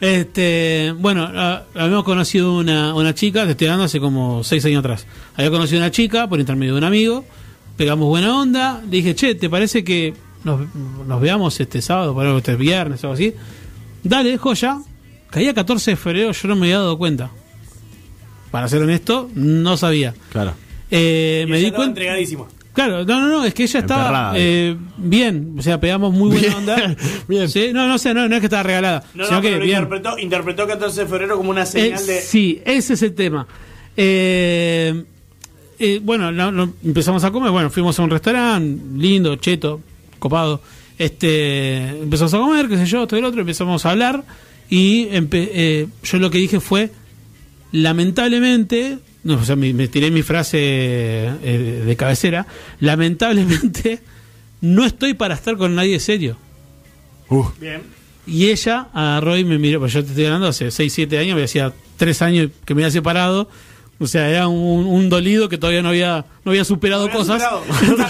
Este, 0.00 0.92
bueno, 0.98 1.24
a- 1.24 1.64
habíamos 1.74 2.04
conocido 2.04 2.56
una, 2.56 2.94
una 2.94 3.14
chica, 3.14 3.44
te 3.44 3.52
estoy 3.52 3.68
hablando 3.68 3.84
hace 3.84 4.00
como 4.00 4.42
seis 4.42 4.64
años 4.64 4.80
atrás. 4.80 5.06
Había 5.36 5.50
conocido 5.50 5.78
una 5.80 5.90
chica 5.92 6.28
por 6.28 6.40
intermedio 6.40 6.72
de 6.74 6.78
un 6.78 6.84
amigo, 6.84 7.24
pegamos 7.80 8.08
buena 8.08 8.38
onda, 8.38 8.82
le 8.84 8.90
dije, 8.98 9.14
che, 9.14 9.34
¿te 9.34 9.48
parece 9.48 9.82
que 9.82 10.12
nos, 10.44 10.60
nos 11.06 11.18
veamos 11.18 11.58
este 11.60 11.80
sábado, 11.80 12.12
por 12.12 12.26
este 12.26 12.54
viernes 12.54 13.02
o 13.02 13.06
algo 13.06 13.14
así? 13.14 13.32
Dale, 14.04 14.36
joya. 14.36 14.80
Caía 15.30 15.54
14 15.54 15.92
de 15.92 15.96
febrero, 15.96 16.32
yo 16.32 16.48
no 16.48 16.56
me 16.56 16.66
había 16.66 16.76
dado 16.80 16.98
cuenta. 16.98 17.30
Para 18.50 18.68
ser 18.68 18.82
honesto, 18.82 19.30
no 19.34 19.78
sabía. 19.78 20.12
Claro. 20.30 20.52
Eh, 20.90 21.46
me 21.48 21.56
di 21.58 21.70
cuenta. 21.70 21.86
entregadísimo. 21.86 22.48
Claro, 22.74 23.02
no, 23.06 23.18
no, 23.22 23.28
no, 23.28 23.44
es 23.46 23.54
que 23.54 23.62
ella 23.62 23.80
estaba 23.80 24.02
Emperrada. 24.02 24.32
eh, 24.36 24.76
bien, 24.98 25.54
o 25.58 25.62
sea, 25.62 25.80
pegamos 25.80 26.12
muy 26.12 26.28
buena 26.32 26.48
Bien, 26.48 26.54
onda. 26.58 26.96
bien. 27.28 27.48
Sí, 27.48 27.70
no, 27.72 27.88
no 27.88 27.96
sé, 27.96 28.12
no, 28.12 28.28
no 28.28 28.34
es 28.34 28.40
que 28.40 28.46
estaba 28.46 28.62
regalada, 28.62 29.04
No, 29.14 29.24
sino 29.24 29.36
no, 29.38 29.42
que 29.42 29.48
pero 29.52 29.64
bien. 29.64 29.76
interpretó, 29.78 30.18
interpretó 30.18 30.66
14 30.66 31.00
de 31.00 31.06
febrero 31.06 31.38
como 31.38 31.48
una 31.48 31.62
Eh, 31.62 31.66
señal 31.66 32.06
de... 32.06 32.20
Sí, 32.20 32.60
ese 32.66 32.92
es 32.92 33.02
el 33.02 33.14
tema. 33.14 33.46
Eh, 33.96 35.04
eh, 35.80 36.00
bueno, 36.02 36.30
no- 36.30 36.52
no, 36.52 36.74
empezamos 36.84 37.24
a 37.24 37.30
comer, 37.32 37.50
bueno, 37.50 37.70
fuimos 37.70 37.98
a 37.98 38.02
un 38.02 38.10
restaurante 38.10 38.80
lindo, 38.96 39.34
cheto, 39.36 39.80
copado. 40.18 40.60
Este, 40.98 41.88
empezamos 42.02 42.34
a 42.34 42.38
comer, 42.38 42.68
qué 42.68 42.76
sé 42.76 42.86
yo, 42.86 43.06
todo 43.06 43.18
el 43.18 43.24
otro, 43.24 43.40
empezamos 43.40 43.84
a 43.86 43.90
hablar 43.90 44.22
y 44.68 45.08
eh, 45.10 45.88
yo 46.04 46.18
lo 46.18 46.30
que 46.30 46.38
dije 46.38 46.60
fue, 46.60 46.90
lamentablemente, 47.72 48.98
no, 49.24 49.34
o 49.34 49.44
sea, 49.44 49.56
me, 49.56 49.72
me 49.72 49.88
tiré 49.88 50.10
mi 50.10 50.22
frase 50.22 50.58
eh, 50.60 51.82
de 51.86 51.96
cabecera, 51.96 52.46
lamentablemente 52.80 54.00
no 54.60 54.84
estoy 54.84 55.14
para 55.14 55.34
estar 55.34 55.56
con 55.56 55.74
nadie 55.74 55.98
serio. 56.00 56.36
Uh, 57.28 57.44
Bien. 57.60 57.80
Y 58.26 58.50
ella 58.50 58.88
agarró 58.92 59.36
y 59.38 59.44
me 59.44 59.58
miró, 59.58 59.80
pues 59.80 59.92
yo 59.94 60.02
te 60.04 60.10
estoy 60.10 60.26
hablando 60.26 60.48
hace 60.48 60.70
6, 60.70 60.92
7 60.92 61.18
años, 61.18 61.36
me 61.36 61.44
hacía 61.44 61.72
3 61.96 62.22
años 62.22 62.50
que 62.64 62.74
me 62.74 62.82
había 62.82 62.92
separado. 62.92 63.48
O 64.02 64.06
sea, 64.06 64.30
era 64.30 64.48
un, 64.48 64.86
un 64.86 65.08
dolido 65.10 65.48
que 65.50 65.58
todavía 65.58 65.82
no 65.82 65.90
había, 65.90 66.24
no 66.44 66.52
había 66.52 66.64
superado 66.64 67.02
Había 67.04 67.16
cosas. 67.16 67.42
superado. 67.42 67.62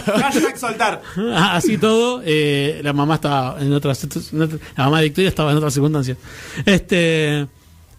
Hashtag 0.23 0.57
soltar. 0.59 1.03
Así 1.35 1.79
todo, 1.79 2.23
eh, 2.25 2.81
la 2.85 2.93
mamá 2.93 3.17
estaba 3.17 3.61
en 3.61 3.73
otras, 3.73 4.05
en 4.33 4.43
otra- 4.43 4.59
la 4.77 4.85
mamá 4.85 4.99
de 4.99 5.05
Victoria 5.07 5.29
estaba 5.29 5.51
en 5.51 5.57
otras 5.57 5.75
circunstancias. 5.75 6.17
Este, 6.65 7.47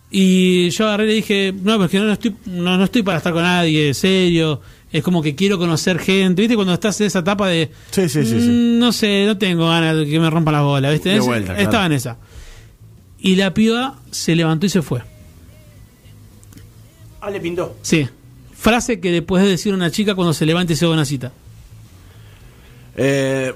y 0.10 0.70
yo 0.70 0.88
agarré 0.88 1.04
y 1.04 1.08
le 1.08 1.14
dije, 1.16 1.54
no, 1.64 1.78
porque 1.78 2.00
no, 2.00 2.06
no 2.06 2.14
estoy, 2.14 2.36
no, 2.46 2.78
no 2.78 2.84
estoy 2.86 3.04
para 3.04 3.18
estar 3.18 3.34
con 3.34 3.44
nadie, 3.44 3.94
serio. 3.94 4.62
Es 4.92 5.04
como 5.04 5.22
que 5.22 5.36
quiero 5.36 5.58
conocer 5.58 6.00
gente, 6.00 6.42
¿viste? 6.42 6.56
Cuando 6.56 6.74
estás 6.74 7.00
en 7.02 7.08
esa 7.08 7.20
etapa 7.20 7.48
de, 7.48 7.72
Sí, 7.92 8.10
sí, 8.10 8.26
sí, 8.26 8.42
sí. 8.42 8.48
"Mm, 8.48 8.80
no 8.80 8.92
sé, 8.92 9.26
no 9.26 9.38
tengo 9.38 9.68
ganas 9.70 9.96
de 9.98 10.06
que 10.06 10.20
me 10.20 10.30
rompan 10.30 10.54
las 10.54 10.64
bolas, 10.64 10.92
¿viste? 10.94 11.10
De 11.10 11.20
vuelta, 11.22 11.54
claro. 11.54 11.62
Estaba 11.62 11.86
en 11.86 11.92
esa. 11.94 12.18
Y 13.20 13.36
la 13.36 13.54
piba 13.54 14.00
se 14.12 14.36
levantó 14.36 14.66
y 14.66 14.70
se 14.70 14.82
fue. 14.82 15.02
Ah, 17.22 17.30
le 17.30 17.40
pintó. 17.40 17.76
Sí. 17.82 18.08
Frase 18.56 19.00
que 19.00 19.12
después 19.12 19.44
de 19.44 19.50
decir 19.50 19.74
una 19.74 19.90
chica 19.92 20.16
cuando 20.16 20.34
se 20.34 20.46
levanta 20.46 20.74
y 20.74 20.76
se 20.76 20.86
va 20.86 20.92
a 20.92 20.96
una 20.96 21.06
cita. 21.06 21.32
eh, 22.96 23.54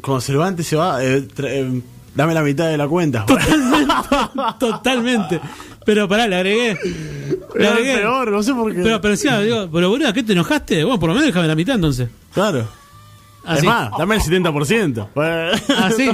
cuando 0.00 0.20
se 0.20 0.32
levante 0.32 0.62
se 0.62 0.76
va, 0.76 1.02
eh, 1.04 1.26
eh, 1.38 1.80
dame 2.14 2.32
la 2.34 2.42
mitad 2.42 2.68
de 2.68 2.76
la 2.76 2.86
cuenta. 2.88 3.26
Totalmente. 4.58 5.40
Pero 5.84 6.08
pará, 6.08 6.28
le 6.28 6.36
agregué. 6.36 6.78
Le 7.54 7.64
Era 7.64 7.72
agregué. 7.72 7.96
peor, 7.98 8.30
no 8.30 8.42
sé 8.42 8.52
por 8.54 8.74
qué. 8.74 8.82
Pero, 8.82 9.00
pero 9.00 9.12
decía, 9.12 9.40
digo, 9.40 9.68
pero 9.72 9.88
boludo, 9.88 10.12
¿qué 10.12 10.22
te 10.22 10.32
enojaste? 10.34 10.84
Bueno, 10.84 11.00
por 11.00 11.08
lo 11.08 11.14
menos 11.14 11.26
déjame 11.28 11.48
la 11.48 11.54
mitad 11.54 11.74
entonces. 11.74 12.08
claro. 12.32 12.66
Así. 13.44 13.60
Es 13.60 13.64
más, 13.64 13.90
dame 13.96 14.16
el 14.16 14.20
70%. 14.20 15.08
Así. 15.78 16.10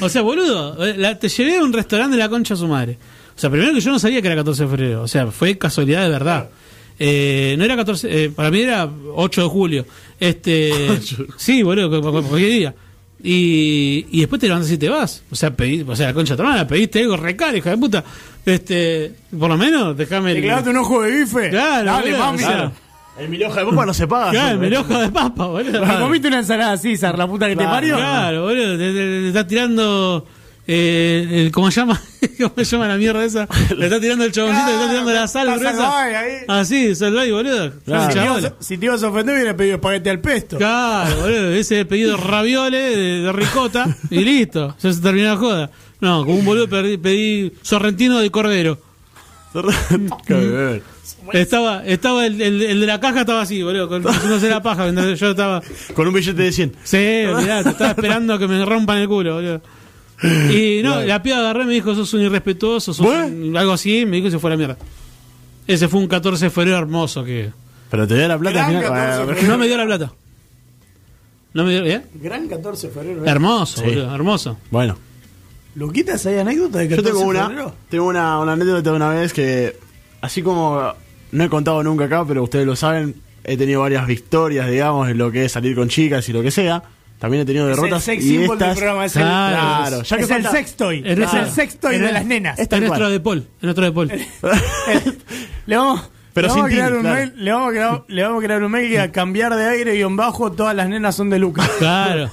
O 0.00 0.08
sea, 0.08 0.22
boludo, 0.22 0.82
eh, 0.86 0.94
la- 0.96 1.18
te 1.18 1.28
llevé 1.28 1.58
a 1.58 1.62
un 1.62 1.74
restaurante 1.74 2.16
de 2.16 2.22
la 2.22 2.30
concha 2.30 2.54
a 2.54 2.56
su 2.56 2.66
madre. 2.68 2.96
O 3.40 3.42
sea, 3.42 3.48
primero 3.48 3.72
que 3.72 3.80
yo 3.80 3.90
no 3.90 3.98
sabía 3.98 4.20
que 4.20 4.26
era 4.28 4.36
14 4.36 4.64
de 4.64 4.68
febrero. 4.68 5.02
O 5.02 5.08
sea, 5.08 5.28
fue 5.28 5.56
casualidad 5.56 6.02
de 6.02 6.10
verdad. 6.10 6.50
Eh, 6.98 7.54
no 7.56 7.64
era 7.64 7.74
14, 7.74 8.24
eh, 8.24 8.28
para 8.28 8.50
mí 8.50 8.60
era 8.60 8.86
8 9.14 9.42
de 9.44 9.48
julio. 9.48 9.86
Este, 10.18 10.70
sí, 11.38 11.62
boludo, 11.62 11.88
cu- 12.02 12.12
cu- 12.12 12.22
cualquier 12.28 12.52
día. 12.52 12.74
Y, 13.22 14.06
y 14.10 14.20
después 14.20 14.38
te 14.42 14.46
levantas 14.46 14.70
y 14.70 14.76
te 14.76 14.90
vas. 14.90 15.22
O 15.30 15.34
sea, 15.34 15.56
pedí, 15.56 15.80
o 15.88 15.96
sea, 15.96 16.08
la 16.08 16.12
concha 16.12 16.34
hermana, 16.34 16.66
pediste 16.66 17.00
algo 17.00 17.16
recal, 17.16 17.56
hija 17.56 17.70
de 17.70 17.78
puta. 17.78 18.04
Este, 18.44 19.14
por 19.38 19.48
lo 19.48 19.56
menos, 19.56 19.96
déjame. 19.96 20.32
¿Te 20.32 20.38
el- 20.40 20.44
clavaste 20.44 20.68
un 20.70 20.76
ojo 20.76 21.00
de 21.00 21.10
bife? 21.20 21.48
Claro, 21.48 21.84
Dale, 21.86 22.10
boludo, 22.10 22.18
mami. 22.26 22.36
o 22.36 22.40
sea, 22.40 22.48
Claro. 22.50 22.72
El 23.18 23.28
mil 23.30 23.42
hoja 23.44 23.60
de 23.60 23.66
papa 23.70 23.86
no 23.86 23.94
se 23.94 24.06
paga. 24.06 24.30
Claro, 24.32 24.54
solo, 24.56 24.66
el 24.66 24.74
ojo 24.76 24.98
de 24.98 25.08
papa, 25.10 25.46
boludo. 25.46 25.80
¿Te 25.80 25.98
comiste 25.98 26.28
una 26.28 26.38
ensalada 26.40 26.76
César, 26.76 27.16
la 27.18 27.26
puta 27.26 27.46
que 27.46 27.52
te 27.56 27.62
Claro, 27.62 27.70
parió? 27.72 27.96
Claro, 27.96 28.42
boludo, 28.42 28.72
te, 28.78 28.92
te- 28.92 28.92
te 28.94 29.28
está 29.28 29.46
tirando. 29.46 30.26
Eh, 30.72 31.50
¿Cómo 31.52 31.68
se 31.68 31.80
llama? 31.80 32.00
¿Cómo 32.38 32.52
se 32.58 32.64
llama 32.64 32.86
la 32.86 32.96
mierda 32.96 33.24
esa? 33.24 33.48
Le 33.76 33.86
está 33.86 34.00
tirando 34.00 34.24
el 34.24 34.30
chaboncito, 34.30 34.66
le 34.68 34.74
está 34.74 34.88
tirando 34.88 35.12
la 35.12 35.26
sal 35.26 35.48
gruesa. 35.48 35.76
salvaje 35.76 36.16
ahí. 36.16 36.36
Ah, 36.46 36.64
sí, 36.64 36.94
salvaje, 36.94 37.32
boludo. 37.32 37.72
Si, 38.60 38.78
te 38.78 38.86
ibas, 38.86 39.02
a 39.02 39.08
ofender, 39.08 39.34
hubiera 39.34 39.56
pedido 39.56 39.74
espagueti 39.74 40.10
al 40.10 40.20
pesto. 40.20 40.58
Claro, 40.58 41.16
boludo, 41.22 41.50
ese 41.54 41.84
pedido 41.86 42.16
ravioles 42.16 42.94
de, 42.94 43.32
ricota 43.32 43.96
y 44.10 44.22
listo, 44.22 44.76
ya 44.80 44.92
se 44.92 45.00
terminó 45.00 45.30
la 45.30 45.36
joda. 45.38 45.70
No, 46.00 46.24
como 46.24 46.38
un 46.38 46.44
boludo 46.44 46.68
pedí, 46.68 47.52
sorrentino 47.62 48.20
de 48.20 48.30
cordero. 48.30 48.78
Estaba, 51.32 51.84
estaba 51.84 52.26
el, 52.26 52.38
de 52.38 52.86
la 52.86 53.00
caja 53.00 53.20
estaba 53.20 53.42
así, 53.42 53.62
boludo, 53.62 53.88
con, 53.88 54.04
la 54.04 54.62
paja, 54.62 54.88
yo 54.88 55.30
estaba. 55.30 55.62
Con 55.94 56.06
un 56.06 56.14
billete 56.14 56.42
de 56.42 56.52
100. 56.52 56.76
Sí, 56.84 57.24
mirá, 57.36 57.64
te 57.64 57.70
estaba 57.70 57.90
esperando 57.90 58.34
a 58.34 58.38
que 58.38 58.46
me 58.46 58.64
rompan 58.64 58.98
el 58.98 59.08
culo, 59.08 59.34
boludo. 59.34 59.60
Y 60.50 60.82
no, 60.82 61.00
la 61.00 61.22
piba 61.22 61.38
agarré 61.38 61.62
y 61.62 61.66
me 61.66 61.72
dijo, 61.74 61.94
sos 61.94 62.12
un 62.14 62.20
irrespetuoso, 62.22 62.92
sos 62.92 63.06
¿Bueno? 63.06 63.26
un- 63.26 63.56
algo 63.56 63.72
así, 63.72 64.04
me 64.06 64.16
dijo 64.16 64.28
y 64.28 64.30
se 64.30 64.38
fue 64.38 64.50
a 64.50 64.52
la 64.52 64.56
mierda. 64.56 64.76
Ese 65.66 65.88
fue 65.88 66.00
un 66.00 66.08
14 66.08 66.46
de 66.46 66.50
febrero 66.50 66.78
hermoso 66.78 67.24
que... 67.24 67.50
Pero 67.90 68.06
te 68.06 68.14
dio 68.16 68.28
la 68.28 68.38
plata 68.38 68.66
al 68.66 68.72
Gran 68.72 68.82
final. 68.82 68.82
14 68.92 69.10
de 69.10 69.16
Bueno, 69.24 69.34
febrero. 69.34 69.48
No 69.52 69.58
me 69.58 69.66
dio 69.66 69.76
la 69.76 69.86
plata. 69.86 70.12
No 71.52 71.64
me 71.64 71.76
¿eh? 71.94 72.02
Gran 72.14 72.48
14 72.48 72.86
de 72.88 72.92
febrero. 72.92 73.24
¿eh? 73.24 73.28
Hermoso, 73.30 73.80
Sí. 73.80 73.86
boludo, 73.86 74.14
hermoso. 74.14 74.58
Bueno. 74.70 74.96
Luquitas, 75.74 76.24
¿hay 76.26 76.38
anécdota 76.38 76.78
de 76.78 76.88
14 76.88 76.96
Yo 76.96 77.02
tengo 77.14 77.20
de 77.20 77.38
una, 77.38 77.46
febrero? 77.48 77.74
tengo 77.88 78.06
una, 78.06 78.38
una 78.40 78.52
anécdota 78.52 78.90
de 78.90 78.96
una 78.96 79.08
vez 79.10 79.32
que, 79.32 79.76
así 80.20 80.42
como 80.42 80.92
no 81.32 81.44
he 81.44 81.48
contado 81.48 81.82
nunca 81.82 82.04
acá, 82.04 82.24
pero 82.26 82.42
ustedes 82.42 82.66
lo 82.66 82.74
saben, 82.76 83.14
he 83.44 83.56
tenido 83.56 83.80
varias 83.80 84.06
victorias, 84.06 84.68
digamos, 84.70 85.08
en 85.08 85.18
lo 85.18 85.30
que 85.30 85.44
es 85.44 85.52
salir 85.52 85.74
con 85.76 85.88
chicas 85.88 86.28
y 86.28 86.32
lo 86.32 86.42
que 86.42 86.50
sea. 86.50 86.82
También 87.20 87.42
he 87.42 87.44
tenido 87.44 87.66
Es 87.70 87.76
el 87.76 87.82
derrotas 87.82 88.02
sex 88.02 88.24
y 88.24 88.28
symbol 88.28 88.58
del 88.58 88.68
estas. 88.70 88.76
programa. 88.78 89.04
Es 89.04 89.14
el, 89.16 89.22
Claro, 89.22 89.56
claro, 89.60 90.02
ya 90.02 90.16
que 90.16 90.22
es 90.22 90.30
el 90.30 90.34
falta- 90.42 90.50
sextoy. 90.50 91.02
Es 91.04 91.18
Es 91.18 91.34
el 91.34 91.50
sextoy 91.50 91.94
es 91.94 92.00
de 92.00 92.12
las 92.12 92.24
nenas. 92.26 92.58
es 92.58 92.68
nuestro 92.80 93.08
de 93.10 93.20
Paul. 93.20 93.38
Es 93.58 93.62
nuestro 93.62 93.84
de 93.84 93.92
Paul. 93.92 94.08
le 95.66 95.76
vamos, 95.76 96.10
Pero 96.32 96.46
le 96.48 96.52
vamos 96.54 96.54
sin 96.54 96.64
a 96.64 96.68
crear 96.76 96.86
tilde, 96.88 96.96
un 96.96 97.02
claro. 97.02 97.16
mail, 97.16 97.44
le 97.44 97.52
vamos 97.52 97.68
a 97.68 97.70
crear, 97.72 98.04
le 98.08 98.22
vamos 98.22 98.42
a 98.42 98.46
crear 98.46 98.62
un 98.64 98.70
mail 98.72 98.92
y 98.92 98.96
a 98.96 99.12
cambiar 99.12 99.54
de 99.54 99.64
aire 99.68 99.96
y 99.96 100.00
en 100.02 100.16
bajo 100.16 100.50
todas 100.52 100.74
las 100.74 100.88
nenas 100.88 101.14
son 101.14 101.30
de 101.30 101.38
Lucas. 101.38 101.68
Claro. 101.78 102.30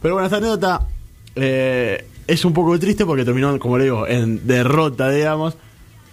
Pero 0.00 0.14
bueno, 0.14 0.26
esta 0.26 0.36
anécdota 0.36 0.86
eh, 1.34 2.06
es 2.26 2.44
un 2.44 2.52
poco 2.52 2.78
triste 2.78 3.04
porque 3.04 3.24
terminó, 3.24 3.58
como 3.58 3.76
le 3.78 3.84
digo, 3.84 4.06
en 4.06 4.46
derrota, 4.46 5.10
digamos. 5.10 5.56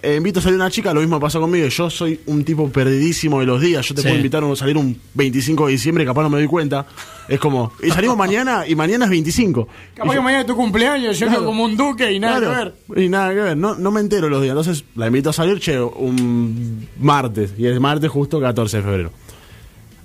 Eh, 0.05 0.17
invito 0.17 0.39
a 0.39 0.41
salir 0.43 0.55
una 0.57 0.69
chica, 0.69 0.93
lo 0.93 0.99
mismo 1.01 1.19
pasó 1.19 1.41
conmigo. 1.41 1.67
Yo 1.67 1.89
soy 1.89 2.19
un 2.27 2.43
tipo 2.43 2.69
perdidísimo 2.69 3.39
de 3.39 3.47
los 3.47 3.59
días. 3.59 3.87
Yo 3.87 3.95
te 3.95 4.01
Sí. 4.01 4.07
puedo 4.07 4.17
invitar 4.17 4.43
a 4.43 4.55
salir 4.55 4.77
un 4.77 4.95
25 5.15 5.65
de 5.65 5.71
diciembre, 5.71 6.05
capaz 6.05 6.21
no 6.21 6.29
me 6.29 6.37
doy 6.37 6.47
cuenta. 6.47 6.85
Es 7.27 7.39
como, 7.39 7.71
y 7.81 7.89
salimos 7.89 8.15
mañana 8.15 8.67
y 8.67 8.75
mañana 8.75 9.05
es 9.05 9.11
25. 9.11 9.67
Capaz 9.95 10.13
que 10.13 10.21
mañana 10.21 10.41
es 10.41 10.47
tu 10.47 10.55
cumpleaños, 10.55 11.17
yo 11.17 11.25
Claro. 11.25 11.39
quedo 11.41 11.49
como 11.49 11.63
un 11.63 11.75
duque 11.75 12.11
y 12.11 12.19
nada 12.19 12.37
Claro, 12.39 12.73
que 12.85 12.93
ver. 12.93 13.03
Y 13.03 13.09
nada 13.09 13.29
que 13.33 13.39
ver, 13.39 13.57
no, 13.57 13.73
no 13.75 13.89
me 13.89 13.99
entero 13.99 14.29
los 14.29 14.41
días. 14.43 14.51
Entonces 14.51 14.83
la 14.95 15.07
invito 15.07 15.31
a 15.31 15.33
salir, 15.33 15.59
che, 15.59 15.79
un 15.81 16.87
martes. 16.99 17.53
Y 17.57 17.65
es 17.65 17.79
martes 17.79 18.11
justo 18.11 18.39
14 18.39 18.77
de 18.77 18.83
febrero. 18.83 19.11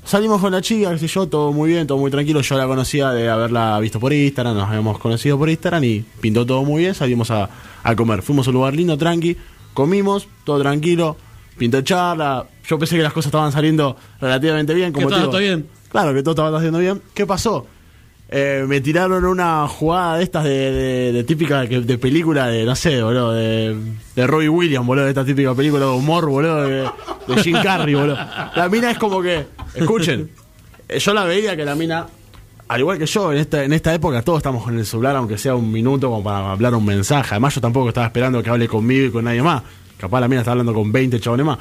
Salimos 0.02 0.40
con 0.40 0.50
la 0.52 0.62
chica, 0.62 0.90
qué 0.92 0.98
sé 0.98 1.08
yo, 1.08 1.26
todo 1.28 1.52
muy 1.52 1.68
bien, 1.68 1.86
todo 1.86 1.98
muy 1.98 2.10
tranquilo. 2.10 2.40
Yo 2.40 2.56
la 2.56 2.66
conocía 2.66 3.10
de 3.10 3.28
haberla 3.28 3.78
visto 3.80 4.00
por 4.00 4.12
Instagram, 4.14 4.56
nos 4.56 4.66
habíamos 4.68 4.98
conocido 4.98 5.36
por 5.38 5.50
Instagram 5.50 5.84
y 5.84 6.04
pintó 6.22 6.46
todo 6.46 6.64
muy 6.64 6.82
bien. 6.82 6.94
Salimos 6.94 7.30
a, 7.30 7.50
a 7.82 7.94
comer. 7.94 8.22
Fuimos 8.22 8.46
a 8.46 8.50
un 8.50 8.54
lugar 8.54 8.74
lindo, 8.74 8.96
tranqui, 8.96 9.36
comimos, 9.74 10.28
todo 10.44 10.60
tranquilo, 10.60 11.16
pintó 11.58 11.80
charla. 11.82 12.46
Yo 12.66 12.78
pensé 12.78 12.96
que 12.96 13.02
las 13.02 13.12
cosas 13.12 13.28
estaban 13.28 13.52
saliendo 13.52 13.96
relativamente 14.20 14.74
bien. 14.74 14.92
Como 14.92 15.06
Que 15.06 15.10
todo 15.14 15.20
digo. 15.20 15.30
está 15.32 15.40
bien. 15.40 15.66
Claro, 15.90 16.14
que 16.14 16.22
todo 16.22 16.32
estaba 16.32 16.56
haciendo 16.56 16.78
bien. 16.78 17.00
¿Qué 17.14 17.26
pasó? 17.26 17.66
Eh, 18.32 18.64
me 18.68 18.80
tiraron 18.80 19.24
una 19.24 19.66
jugada 19.66 20.18
de 20.18 20.22
estas 20.22 20.44
de, 20.44 20.50
de- 20.70 21.12
de 21.12 21.24
típica 21.24 21.62
de 21.62 21.98
película 21.98 22.46
de, 22.46 22.64
no 22.64 22.76
sé, 22.76 23.02
boludo, 23.02 23.32
de, 23.32 23.76
de 24.14 24.26
Robbie 24.28 24.48
Williams, 24.48 24.86
boludo, 24.86 25.02
de 25.04 25.10
esta 25.10 25.24
típica 25.24 25.52
película 25.52 25.86
de 25.86 25.90
humor, 25.90 26.28
boludo, 26.28 26.62
de, 26.62 26.88
de 27.26 27.42
Jim 27.42 27.56
Carrey, 27.60 27.94
boludo. 27.96 28.16
La 28.54 28.68
mina 28.70 28.92
es 28.92 28.98
como 28.98 29.20
que, 29.20 29.46
escuchen, 29.74 30.30
eh, 30.88 31.00
yo 31.00 31.12
la 31.12 31.24
veía 31.24 31.56
que 31.56 31.64
la 31.64 31.74
mina, 31.74 32.06
al 32.70 32.78
igual 32.78 32.98
que 32.98 33.06
yo, 33.06 33.32
en 33.32 33.38
esta, 33.38 33.64
en 33.64 33.72
esta 33.72 33.92
época 33.92 34.22
todos 34.22 34.38
estamos 34.38 34.62
con 34.62 34.78
el 34.78 34.86
celular, 34.86 35.16
aunque 35.16 35.36
sea 35.36 35.56
un 35.56 35.72
minuto 35.72 36.08
como 36.08 36.22
para 36.22 36.52
hablar 36.52 36.72
un 36.76 36.84
mensaje. 36.84 37.30
Además 37.30 37.52
yo 37.56 37.60
tampoco 37.60 37.88
estaba 37.88 38.06
esperando 38.06 38.40
que 38.44 38.48
hable 38.48 38.68
conmigo 38.68 39.06
y 39.06 39.10
con 39.10 39.24
nadie 39.24 39.42
más. 39.42 39.64
Capaz 39.98 40.20
la 40.20 40.28
mina 40.28 40.42
está 40.42 40.52
hablando 40.52 40.72
con 40.72 40.92
20 40.92 41.18
chabones 41.18 41.44
más. 41.44 41.58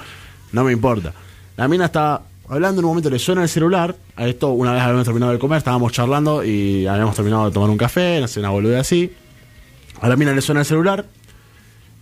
No 0.51 0.63
me 0.63 0.71
importa. 0.71 1.11
La 1.57 1.67
mina 1.67 1.85
está 1.85 2.21
hablando, 2.47 2.81
en 2.81 2.85
un 2.85 2.91
momento 2.91 3.09
le 3.09 3.17
suena 3.17 3.41
el 3.41 3.49
celular. 3.49 3.95
A 4.17 4.27
esto, 4.27 4.49
una 4.49 4.71
vez 4.71 4.83
habíamos 4.83 5.03
terminado 5.03 5.31
de 5.31 5.39
comer, 5.39 5.57
estábamos 5.57 5.91
charlando 5.93 6.43
y 6.43 6.85
habíamos 6.85 7.15
terminado 7.15 7.45
de 7.45 7.51
tomar 7.53 7.71
un 7.71 7.77
café, 7.77 8.21
no 8.21 8.27
sé, 8.27 8.41
una 8.41 8.51
boludez 8.51 8.79
así. 8.79 9.11
A 10.01 10.09
la 10.09 10.15
mina 10.15 10.31
le 10.31 10.41
suena 10.41 10.59
el 10.59 10.67
celular, 10.67 11.07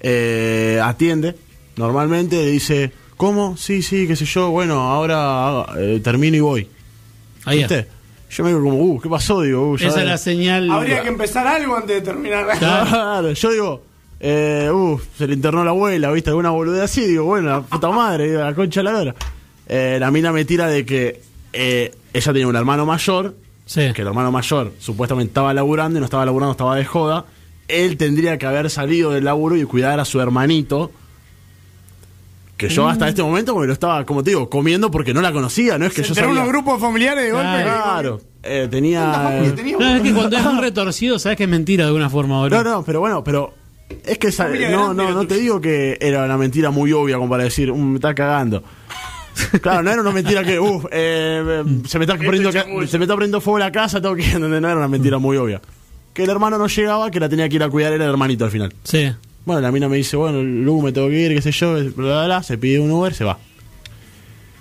eh, 0.02 0.82
atiende, 0.84 1.38
normalmente 1.78 2.46
dice, 2.46 2.92
¿cómo? 3.16 3.56
Sí, 3.56 3.84
sí, 3.84 4.06
qué 4.06 4.18
sé 4.18 4.26
yo, 4.26 4.52
bueno, 4.52 4.82
ahora 4.82 5.66
eh, 5.78 6.02
termino 6.04 6.36
y 6.36 6.42
voy. 6.42 6.68
Ahí 7.46 7.62
está. 7.62 7.86
Yo 8.30 8.44
me 8.44 8.50
digo 8.50 8.62
como, 8.64 8.78
uh, 8.78 9.00
¿qué 9.00 9.10
pasó? 9.10 9.42
Digo, 9.42 9.72
uh, 9.72 9.78
ya 9.78 9.88
Esa 9.88 10.02
es 10.02 10.06
la 10.08 10.18
señal. 10.18 10.70
Habría 10.70 11.02
que 11.02 11.08
empezar 11.10 11.48
algo 11.48 11.76
antes 11.76 11.96
de 11.96 12.02
terminar. 12.02 12.46
Claro, 12.60 13.32
yo 13.32 13.52
digo, 13.52 13.82
eh, 14.20 14.70
uh, 14.72 15.00
se 15.18 15.28
le 15.28 15.34
internó 15.36 15.64
la 15.64 15.72
abuela, 15.72 16.12
¿viste? 16.12 16.30
Alguna 16.30 16.50
boludez 16.50 16.82
así, 16.84 17.06
digo, 17.06 17.24
bueno, 17.26 17.50
la 17.50 17.62
puta 17.62 17.90
madre, 17.90 18.28
digo, 18.30 18.42
la 18.42 18.54
concha 18.54 18.82
de 18.82 18.84
la 18.86 18.92
lora. 18.92 19.16
Eh, 19.68 19.98
la 20.00 20.12
mina 20.12 20.32
me 20.32 20.46
tira 20.46 20.68
de 20.68 20.86
que 20.86 21.22
eh, 21.54 21.94
ella 22.14 22.34
tenía 22.34 22.48
un 22.48 22.56
hermano 22.56 22.86
mayor, 22.86 23.36
Sí. 23.66 23.92
que 23.94 24.02
el 24.02 24.08
hermano 24.08 24.32
mayor 24.32 24.72
supuestamente 24.80 25.30
estaba 25.32 25.54
laburando 25.54 25.98
y 25.98 26.02
no 26.02 26.06
estaba 26.06 26.26
laburando, 26.26 26.52
estaba 26.52 26.76
de 26.76 26.86
joda. 26.86 27.26
Él 27.68 27.98
tendría 27.98 28.38
que 28.38 28.46
haber 28.46 28.70
salido 28.70 29.12
del 29.12 29.26
laburo 29.26 29.58
y 29.58 29.64
cuidar 29.66 30.00
a 30.00 30.06
su 30.06 30.22
hermanito. 30.22 30.92
Que 32.58 32.70
yo 32.70 32.88
hasta 32.90 33.08
este 33.08 33.22
momento 33.22 33.56
me 33.56 33.68
lo 33.68 33.74
estaba, 33.74 34.04
como 34.06 34.24
te 34.24 34.32
digo, 34.32 34.50
comiendo 34.50 34.90
porque 34.90 35.14
no 35.14 35.22
la 35.22 35.32
conocía, 35.32 35.78
no 35.78 35.86
es 35.86 35.94
que 35.94 36.02
yo 36.04 36.16
sabía. 36.16 36.32
unos 36.32 36.48
grupos 36.48 36.82
familiares 36.82 37.24
de 37.26 37.32
golpe. 37.32 37.64
Claro, 37.64 38.20
eh, 38.42 38.68
tenía. 38.70 39.42
eh, 39.46 39.52
tenía 39.52 39.78
No, 39.78 39.96
es 39.96 40.02
que 40.02 40.12
cuando 40.14 40.36
es 40.38 40.46
un 40.46 40.58
retorcido, 40.62 41.20
sabes 41.20 41.38
que 41.38 41.44
es 41.44 41.50
mentira 41.50 41.84
de 41.84 41.90
alguna 41.90 42.10
forma, 42.10 42.40
boludo. 42.40 42.64
No, 42.64 42.70
no, 42.78 42.84
pero 42.84 43.00
bueno, 43.00 43.24
pero 43.24 43.54
es 44.04 44.18
que 44.18 44.30
esa- 44.30 44.46
Familia 44.46 44.72
no, 44.72 44.86
grande, 44.88 45.04
no, 45.04 45.12
no 45.12 45.28
te 45.28 45.36
digo 45.36 45.62
que 45.62 45.98
era 46.02 46.24
una 46.26 46.36
mentira 46.38 46.72
muy 46.72 46.92
obvia 46.94 47.18
como 47.18 47.30
para 47.30 47.44
decir, 47.44 47.70
"Um, 47.72 47.92
me 47.92 47.96
está 47.98 48.16
cagando. 48.16 48.64
Claro, 49.62 49.84
no 49.84 49.92
era 49.92 50.02
una 50.02 50.10
mentira 50.12 50.44
que, 50.44 50.60
uff, 50.60 50.86
eh, 50.92 51.64
se 51.88 52.00
me 52.00 52.06
está 52.06 52.18
poniendo 52.18 52.52
ca- 52.52 52.66
se 52.88 52.98
me 52.98 53.06
está 53.06 53.14
poniendo 53.14 53.40
fuego 53.40 53.60
la 53.60 53.72
casa, 53.72 54.02
tengo 54.02 54.16
que 54.16 54.24
ir, 54.24 54.30
¿entendés? 54.34 54.62
no 54.62 54.68
era 54.68 54.78
una 54.78 54.88
mentira 54.88 55.20
muy 55.20 55.38
obvia. 55.38 55.62
Que 56.12 56.24
el 56.24 56.30
hermano 56.32 56.58
no 56.58 56.66
llegaba, 56.66 57.12
que 57.12 57.20
la 57.20 57.30
tenía 57.30 57.48
que 57.48 57.58
ir 57.58 57.62
a 57.64 57.70
cuidar 57.70 57.94
era 57.94 58.04
el 58.06 58.10
hermanito 58.10 58.46
al 58.46 58.50
final. 58.52 58.74
Sí. 58.84 59.12
Bueno, 59.48 59.62
la 59.62 59.72
mina 59.72 59.88
me 59.88 59.96
dice, 59.96 60.18
bueno, 60.18 60.44
Lu, 60.44 60.82
me 60.82 60.92
tengo 60.92 61.08
que 61.08 61.22
ir, 61.22 61.34
qué 61.34 61.42
sé 61.42 61.54
yo, 61.54 61.76
bla, 61.76 61.90
bla, 61.96 62.26
bla, 62.26 62.44
se 62.44 62.58
pide 62.58 62.82
un 62.82 62.92
Uber, 62.92 63.14
se 63.14 63.24
va. 63.24 63.38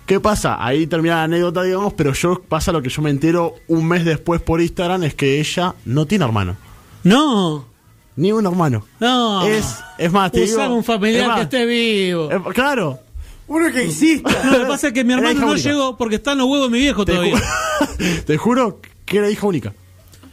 ¿Qué 0.06 0.20
pasa? 0.20 0.64
Ahí 0.64 0.86
termina 0.86 1.16
la 1.16 1.22
anécdota, 1.24 1.64
digamos, 1.64 1.92
pero 1.94 2.12
yo 2.12 2.40
pasa 2.40 2.70
lo 2.70 2.80
que 2.80 2.88
yo 2.88 3.02
me 3.02 3.10
entero 3.10 3.56
un 3.66 3.84
mes 3.88 4.04
después 4.04 4.40
por 4.40 4.60
Instagram, 4.60 5.02
es 5.02 5.14
que 5.16 5.40
ella 5.40 5.74
no 5.86 6.06
tiene 6.06 6.24
hermano. 6.24 6.56
No. 7.02 7.66
Ni 8.14 8.30
un 8.30 8.46
hermano. 8.46 8.86
No. 9.00 9.44
Es, 9.44 9.74
es 9.98 10.12
más, 10.12 10.30
te 10.30 10.44
Usar 10.44 10.66
digo, 10.68 10.76
un 10.76 10.84
familiar 10.84 11.22
es 11.22 11.26
más, 11.26 11.36
que 11.38 11.42
esté 11.42 11.66
vivo. 11.66 12.28
claro. 12.54 13.00
Uno 13.48 13.72
que 13.72 13.86
exista. 13.86 14.30
No, 14.44 14.52
lo 14.52 14.58
que 14.60 14.66
pasa 14.66 14.86
es 14.86 14.92
que 14.92 15.02
mi 15.02 15.14
hermano 15.14 15.40
no 15.40 15.46
única. 15.50 15.68
llegó 15.68 15.96
porque 15.96 16.14
está 16.14 16.30
en 16.32 16.38
los 16.38 16.46
huevos 16.48 16.68
de 16.70 16.72
mi 16.72 16.78
viejo 16.78 17.04
Te, 17.04 17.12
todavía. 17.12 17.34
ju- 17.38 18.24
te 18.24 18.36
juro 18.36 18.80
que 19.04 19.18
era 19.18 19.28
hija 19.28 19.44
única. 19.48 19.72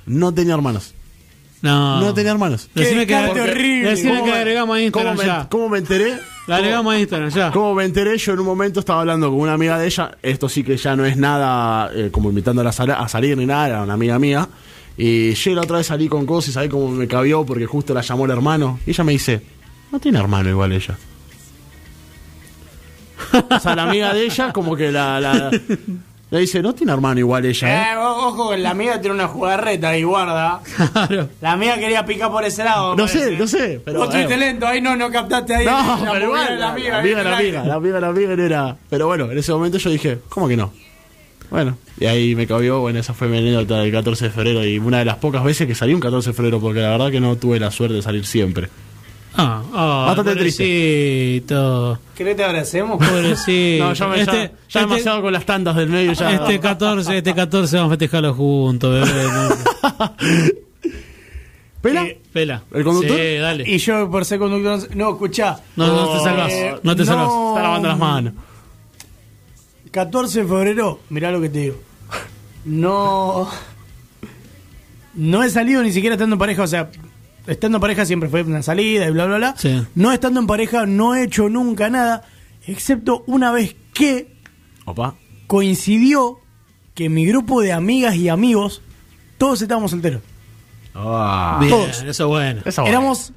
No 0.05 0.31
tenía 0.31 0.53
hermanos. 0.53 0.93
No. 1.64 1.99
No 2.02 2.14
tenía 2.14 2.31
hermanos. 2.34 2.69
Decime 2.76 3.07
que, 3.07 3.15
descarte 3.15 3.41
horrible. 3.41 3.90
decime 3.90 4.11
¿Cómo 4.11 4.26
que 4.26 4.31
me- 4.31 4.38
agregamos 4.38 4.76
a 4.77 4.81
Instagram 4.81 5.15
¿Cómo 5.15 5.23
me, 5.27 5.34
ya. 5.34 5.48
cómo 5.49 5.69
me 5.69 5.77
enteré? 5.80 6.19
La 6.45 6.57
agregamos 6.57 6.94
a 6.94 6.99
Instagram 6.99 7.30
ya. 7.30 7.52
¿Cómo 7.52 7.73
me 7.73 7.85
enteré? 7.85 8.18
Yo 8.18 8.34
en 8.34 8.40
un 8.41 8.45
momento 8.45 8.81
estaba 8.81 8.99
hablando 8.99 9.30
con 9.31 9.40
una 9.40 9.53
amiga 9.53 9.80
de 9.80 9.85
ella. 9.88 10.11
Esto 10.22 10.49
sí 10.49 10.61
que 10.64 10.76
ya 10.77 10.95
no 10.98 11.06
es 11.06 11.15
nada 11.18 11.90
eh, 11.95 12.10
como 12.11 12.30
invitándola 12.30 12.69
a, 12.69 12.73
sal- 12.73 12.91
a 12.91 13.07
salir 13.07 13.38
ni 13.38 13.45
nada, 13.45 13.68
era 13.68 13.81
una 13.84 13.94
amiga 13.94 14.19
mía. 14.19 14.48
Y 14.98 15.34
yo 15.35 15.56
la 15.56 15.61
otra 15.61 15.77
vez 15.77 15.88
salí 15.88 16.07
con 16.10 16.26
cosas 16.26 16.49
y 16.49 16.52
sabés 16.52 16.69
cómo 16.69 16.90
me 16.91 17.07
cabió 17.07 17.45
porque 17.45 17.65
justo 17.65 17.94
la 17.94 18.02
llamó 18.02 18.26
el 18.26 18.31
hermano. 18.31 18.80
Y 18.85 18.90
ella 18.91 19.03
me 19.06 19.14
dice, 19.14 19.41
no 19.91 19.99
tiene 20.02 20.19
hermano 20.19 20.49
igual 20.49 20.73
ella. 20.73 20.98
o 23.49 23.60
sea, 23.60 23.73
la 23.76 23.84
amiga 23.84 24.14
de 24.14 24.26
ella 24.26 24.52
como 24.52 24.76
que 24.76 24.91
la, 24.91 25.19
la- 25.22 25.49
le 26.34 26.41
dice, 26.41 26.64
no 26.64 26.73
tiene 26.73 26.91
hermano 26.91 27.19
igual 27.19 27.45
ella. 27.45 27.68
¿eh?". 27.68 27.93
Eh, 27.93 27.97
ojo, 27.97 28.55
la 28.55 28.72
amiga 28.72 28.99
tiene 28.99 29.14
una 29.14 29.27
jugarreta 29.27 29.89
ahí, 29.89 30.03
guarda. 30.03 30.61
Claro. 30.93 31.30
La 31.41 31.51
amiga 31.51 31.77
quería 31.77 32.05
picar 32.05 32.31
por 32.31 32.43
ese 32.43 32.64
lado. 32.64 32.95
No 32.95 33.07
sé, 33.07 33.38
no 33.38 33.45
sé. 33.45 33.81
Pero, 33.84 33.99
Vos 33.99 34.15
eh, 34.15 34.38
lento, 34.38 34.65
ahí 34.65 34.81
no, 34.81 34.95
no 34.95 35.11
captaste 35.11 35.55
ahí. 35.55 35.65
No, 35.65 35.72
la 36.05 36.11
pero 36.11 36.26
igual, 36.26 36.60
la, 36.60 36.69
amiga. 36.72 36.89
la 36.91 36.99
amiga, 36.99 37.23
la 37.23 37.38
amiga, 37.38 37.64
la 37.64 37.76
amiga, 37.76 37.99
la 37.99 38.07
amiga 38.07 38.35
no 38.35 38.43
era. 38.43 38.77
Pero 38.89 39.07
bueno, 39.07 39.31
en 39.31 39.38
ese 39.38 39.51
momento 39.51 39.77
yo 39.77 39.89
dije, 39.91 40.19
¿cómo 40.30 40.47
que 40.47 40.57
no? 40.57 40.73
Bueno, 41.51 41.77
y 41.99 42.05
ahí 42.05 42.35
me 42.35 42.47
cabió, 42.47 42.80
bueno, 42.80 42.99
esa 42.99 43.14
fue 43.14 43.27
mi 43.27 43.38
anécdota 43.38 43.77
del 43.77 43.91
14 43.91 44.26
de 44.26 44.31
febrero 44.31 44.65
y 44.65 44.80
una 44.80 44.99
de 44.99 45.05
las 45.05 45.18
pocas 45.18 45.43
veces 45.43 45.68
que 45.68 45.76
salí 45.76 45.93
un 45.93 45.99
14 45.99 46.31
de 46.31 46.34
febrero, 46.34 46.60
porque 46.60 46.80
la 46.80 46.89
verdad 46.89 47.11
que 47.11 47.19
no 47.19 47.35
tuve 47.35 47.60
la 47.60 47.69
suerte 47.69 47.93
de 47.93 48.01
salir 48.01 48.26
siempre. 48.26 48.69
Ah, 49.35 49.64
ah, 49.73 50.03
Bastante 50.07 50.35
triste. 50.35 50.64
pobrecito. 50.64 51.99
¿Querés 52.15 52.35
te 52.38 52.43
abracemos? 52.43 52.97
Pobrecito. 52.97 53.84
No, 53.85 53.93
ya, 53.93 54.07
me, 54.07 54.22
este, 54.22 54.31
ya, 54.31 54.41
ya 54.41 54.47
este- 54.68 54.80
demasiado 54.80 55.22
con 55.23 55.34
las 55.34 55.45
tandas 55.45 55.76
del 55.76 55.89
medio 55.89 56.14
ya. 56.14 56.34
este 56.34 56.60
14, 56.60 57.18
este 57.18 57.34
14 57.34 57.77
vamos 57.77 57.89
a 57.89 57.93
festejarlo 57.97 58.34
juntos, 58.35 58.93
bebé. 59.10 59.23
¿no? 59.31 60.14
¿Pela? 61.81 62.05
Eh, 62.05 62.22
Pela. 62.31 62.64
¿El 62.72 62.84
conductor? 62.84 63.18
Sí, 63.18 63.35
dale. 63.38 63.64
Y 63.69 63.77
yo 63.77 64.10
por 64.10 64.23
ser 64.23 64.39
conductor. 64.39 64.95
No, 64.95 65.11
escuchá. 65.11 65.60
No, 65.76 65.88
no 65.88 66.14
te 66.14 66.19
salvas. 66.23 66.51
Eh, 66.53 66.76
no 66.84 66.95
te 66.95 67.03
salvas. 67.05 67.27
Está 67.27 67.61
lavando 67.64 67.88
las 67.89 67.97
manos. 67.99 68.34
14 69.91 70.41
de 70.43 70.47
febrero, 70.47 70.99
mirá 71.10 71.31
lo 71.31 71.41
que 71.41 71.49
te 71.49 71.60
digo. 71.60 71.76
No. 72.65 73.49
No 75.15 75.43
he 75.43 75.49
salido 75.49 75.84
ni 75.84 75.91
siquiera 75.91 76.15
estando 76.15 76.35
en 76.35 76.39
pareja, 76.39 76.64
o 76.64 76.68
sea, 76.68 76.89
estando 77.47 77.77
en 77.77 77.81
pareja 77.81 78.05
siempre 78.05 78.29
fue 78.29 78.43
una 78.43 78.61
salida 78.61 79.07
y 79.07 79.11
bla, 79.11 79.25
bla, 79.25 79.37
bla. 79.37 79.55
Sí. 79.57 79.81
No 79.95 80.11
estando 80.11 80.39
en 80.39 80.47
pareja 80.47 80.85
no 80.85 81.15
he 81.15 81.23
hecho 81.23 81.49
nunca 81.49 81.89
nada, 81.89 82.23
excepto 82.67 83.23
una 83.27 83.51
vez 83.51 83.75
que 83.93 84.35
Opa. 84.85 85.15
coincidió 85.47 86.39
que 86.93 87.09
mi 87.09 87.25
grupo 87.25 87.61
de 87.61 87.73
amigas 87.73 88.15
y 88.15 88.29
amigos, 88.29 88.81
todos 89.37 89.61
estábamos 89.61 89.91
solteros. 89.91 90.21
Bien, 90.93 91.69
todos. 91.69 92.03
eso 92.03 92.23
es 92.23 92.29
bueno. 92.29 92.61
Esa 92.65 92.83
buena. 92.83 92.97
Éramos 92.97 93.33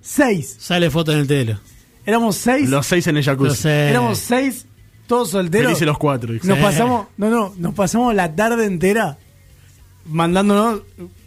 seis. 0.00 0.56
Sale 0.58 0.90
foto 0.90 1.12
en 1.12 1.18
el 1.18 1.26
telo. 1.26 1.58
Éramos 2.04 2.36
seis. 2.36 2.68
Los 2.68 2.86
seis 2.86 3.06
en 3.06 3.16
el 3.16 3.24
jacuzzi. 3.24 3.68
Éramos 3.68 4.18
seis 4.18 4.66
todos 5.06 5.30
solteros. 5.30 5.68
Felices 5.68 5.86
los 5.86 5.98
cuatro. 5.98 6.34
Nos 6.42 6.58
pasamos, 6.58 7.06
no, 7.16 7.30
no, 7.30 7.54
nos 7.56 7.74
pasamos 7.74 8.14
la 8.14 8.34
tarde 8.34 8.66
entera 8.66 9.18
mandándonos 10.06 10.82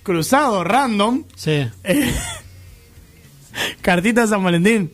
cruzados, 0.06 0.66
random, 0.66 1.24
Sí. 1.36 1.68
eh, 1.84 2.14
cartitas 3.82 4.30
San 4.30 4.44
Valentín. 4.44 4.92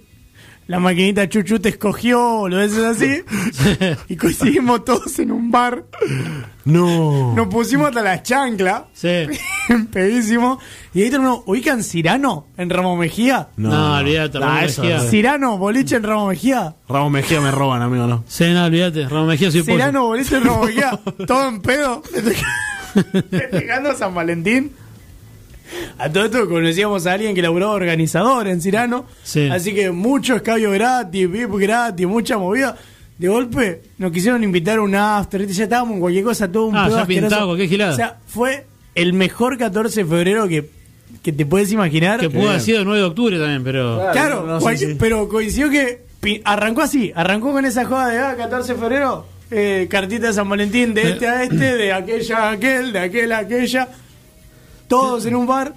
La 0.68 0.80
maquinita 0.80 1.28
Chuchu 1.28 1.60
te 1.60 1.68
escogió, 1.70 2.20
boludeces 2.38 2.84
así. 2.86 3.24
y 4.08 4.16
coincidimos 4.16 4.86
todos 4.86 5.20
en 5.20 5.32
un 5.34 5.52
bar. 5.52 5.84
No. 6.64 7.34
Nos 7.36 7.48
pusimos 7.48 7.90
hasta 7.90 8.02
las 8.02 8.24
chanclas. 8.24 8.84
Sí. 8.94 9.26
Pedísimo. 9.92 10.60
Y 10.94 11.02
ahí 11.02 11.10
terminó. 11.10 11.44
¿Ubican 11.46 11.84
Cirano 11.84 12.48
en 12.56 12.70
Ramos 12.70 12.98
Mejía? 12.98 13.50
No, 13.58 13.98
olvídate, 13.98 14.40
Ramón 14.40 14.58
Ah, 14.58 14.62
Mejía. 14.62 15.00
Cirano, 15.02 15.58
boliche 15.58 15.98
en 15.98 16.04
Ramos 16.04 16.30
Mejía. 16.30 16.74
Ramos 16.88 17.12
Mejía 17.12 17.42
me 17.42 17.52
roban, 17.52 17.82
amigo, 17.82 18.08
¿no? 18.08 18.24
Sí, 18.30 18.46
no, 18.54 18.64
olvídate. 18.64 19.10
Ramón 19.10 19.28
Mejía 19.28 19.52
soy 19.52 19.64
pollo. 19.64 19.74
Cirano, 19.74 20.06
boliche 20.06 20.38
en 20.38 20.44
Ramos 20.46 20.68
Mejía. 20.68 21.00
Todo 21.28 21.50
en 21.50 21.62
pedo. 21.62 22.02
Festejando 23.30 23.90
a 23.92 23.96
San 23.96 24.16
Valentín. 24.16 24.72
A 25.98 26.12
todo 26.12 26.26
esto 26.26 26.48
conocíamos 26.50 27.06
a 27.08 27.14
alguien 27.14 27.34
que 27.36 27.42
laburaba 27.42 27.72
organizador 27.74 28.48
en 28.48 28.62
Cirano. 28.62 29.06
Sí. 29.24 29.48
Así 29.52 29.74
que 29.74 29.92
mucho 29.92 30.36
escabio 30.36 30.72
gratis, 30.72 31.30
VIP 31.30 31.52
gratis, 31.58 32.08
mucha 32.08 32.38
movida. 32.38 32.76
De 33.18 33.28
golpe 33.28 33.82
nos 34.00 34.12
quisieron 34.12 34.44
invitar 34.44 34.80
a 34.80 34.82
un 34.82 34.96
after, 34.96 35.46
ya 35.48 35.64
estábamos 35.64 35.94
en 35.96 36.00
cualquier 36.00 36.24
cosa, 36.24 36.52
todo 36.52 36.66
un 36.66 36.76
Ah, 36.76 36.86
pedo 36.88 36.98
ya 37.00 37.06
pintado, 37.06 37.46
cualquier 37.48 37.70
gilada. 37.70 37.94
O 37.94 37.96
sea, 37.96 38.18
fue 38.26 38.66
el 38.96 39.14
mejor 39.14 39.58
14 39.60 40.04
de 40.04 40.10
febrero 40.10 40.48
que, 40.48 40.70
que 41.22 41.32
te 41.32 41.46
puedes 41.46 41.72
imaginar. 41.72 42.20
Que 42.20 42.30
pudo 42.32 42.50
haber 42.50 42.62
sido 42.62 42.80
el 42.80 42.86
9 42.86 43.00
de 43.00 43.06
octubre 43.06 43.38
también, 43.38 43.64
pero. 43.64 44.10
Claro, 44.12 44.44
no, 44.48 44.60
sí, 44.60 44.64
cual- 44.64 44.78
sí. 44.78 44.96
pero 45.00 45.30
coincidió 45.30 45.70
que 45.70 46.02
arrancó 46.46 46.82
así, 46.82 47.12
arrancó 47.16 47.52
con 47.52 47.64
esa 47.66 47.86
joda 47.86 48.08
de 48.10 48.18
ah, 48.20 48.36
14 48.36 48.74
de 48.74 48.80
febrero, 48.80 49.26
eh, 49.52 49.88
cartita 49.90 50.28
de 50.28 50.34
San 50.34 50.50
Valentín, 50.50 50.94
de 50.96 51.12
este 51.12 51.28
a 51.28 51.44
este, 51.44 51.76
de 51.78 51.94
aquella 51.94 52.38
a 52.38 52.52
aquel, 52.52 52.92
de 52.92 53.00
aquel 53.00 53.32
a 53.34 53.38
aquella, 53.40 53.88
todos 54.92 55.26
en 55.26 55.36
un 55.36 55.48
bar, 55.48 55.74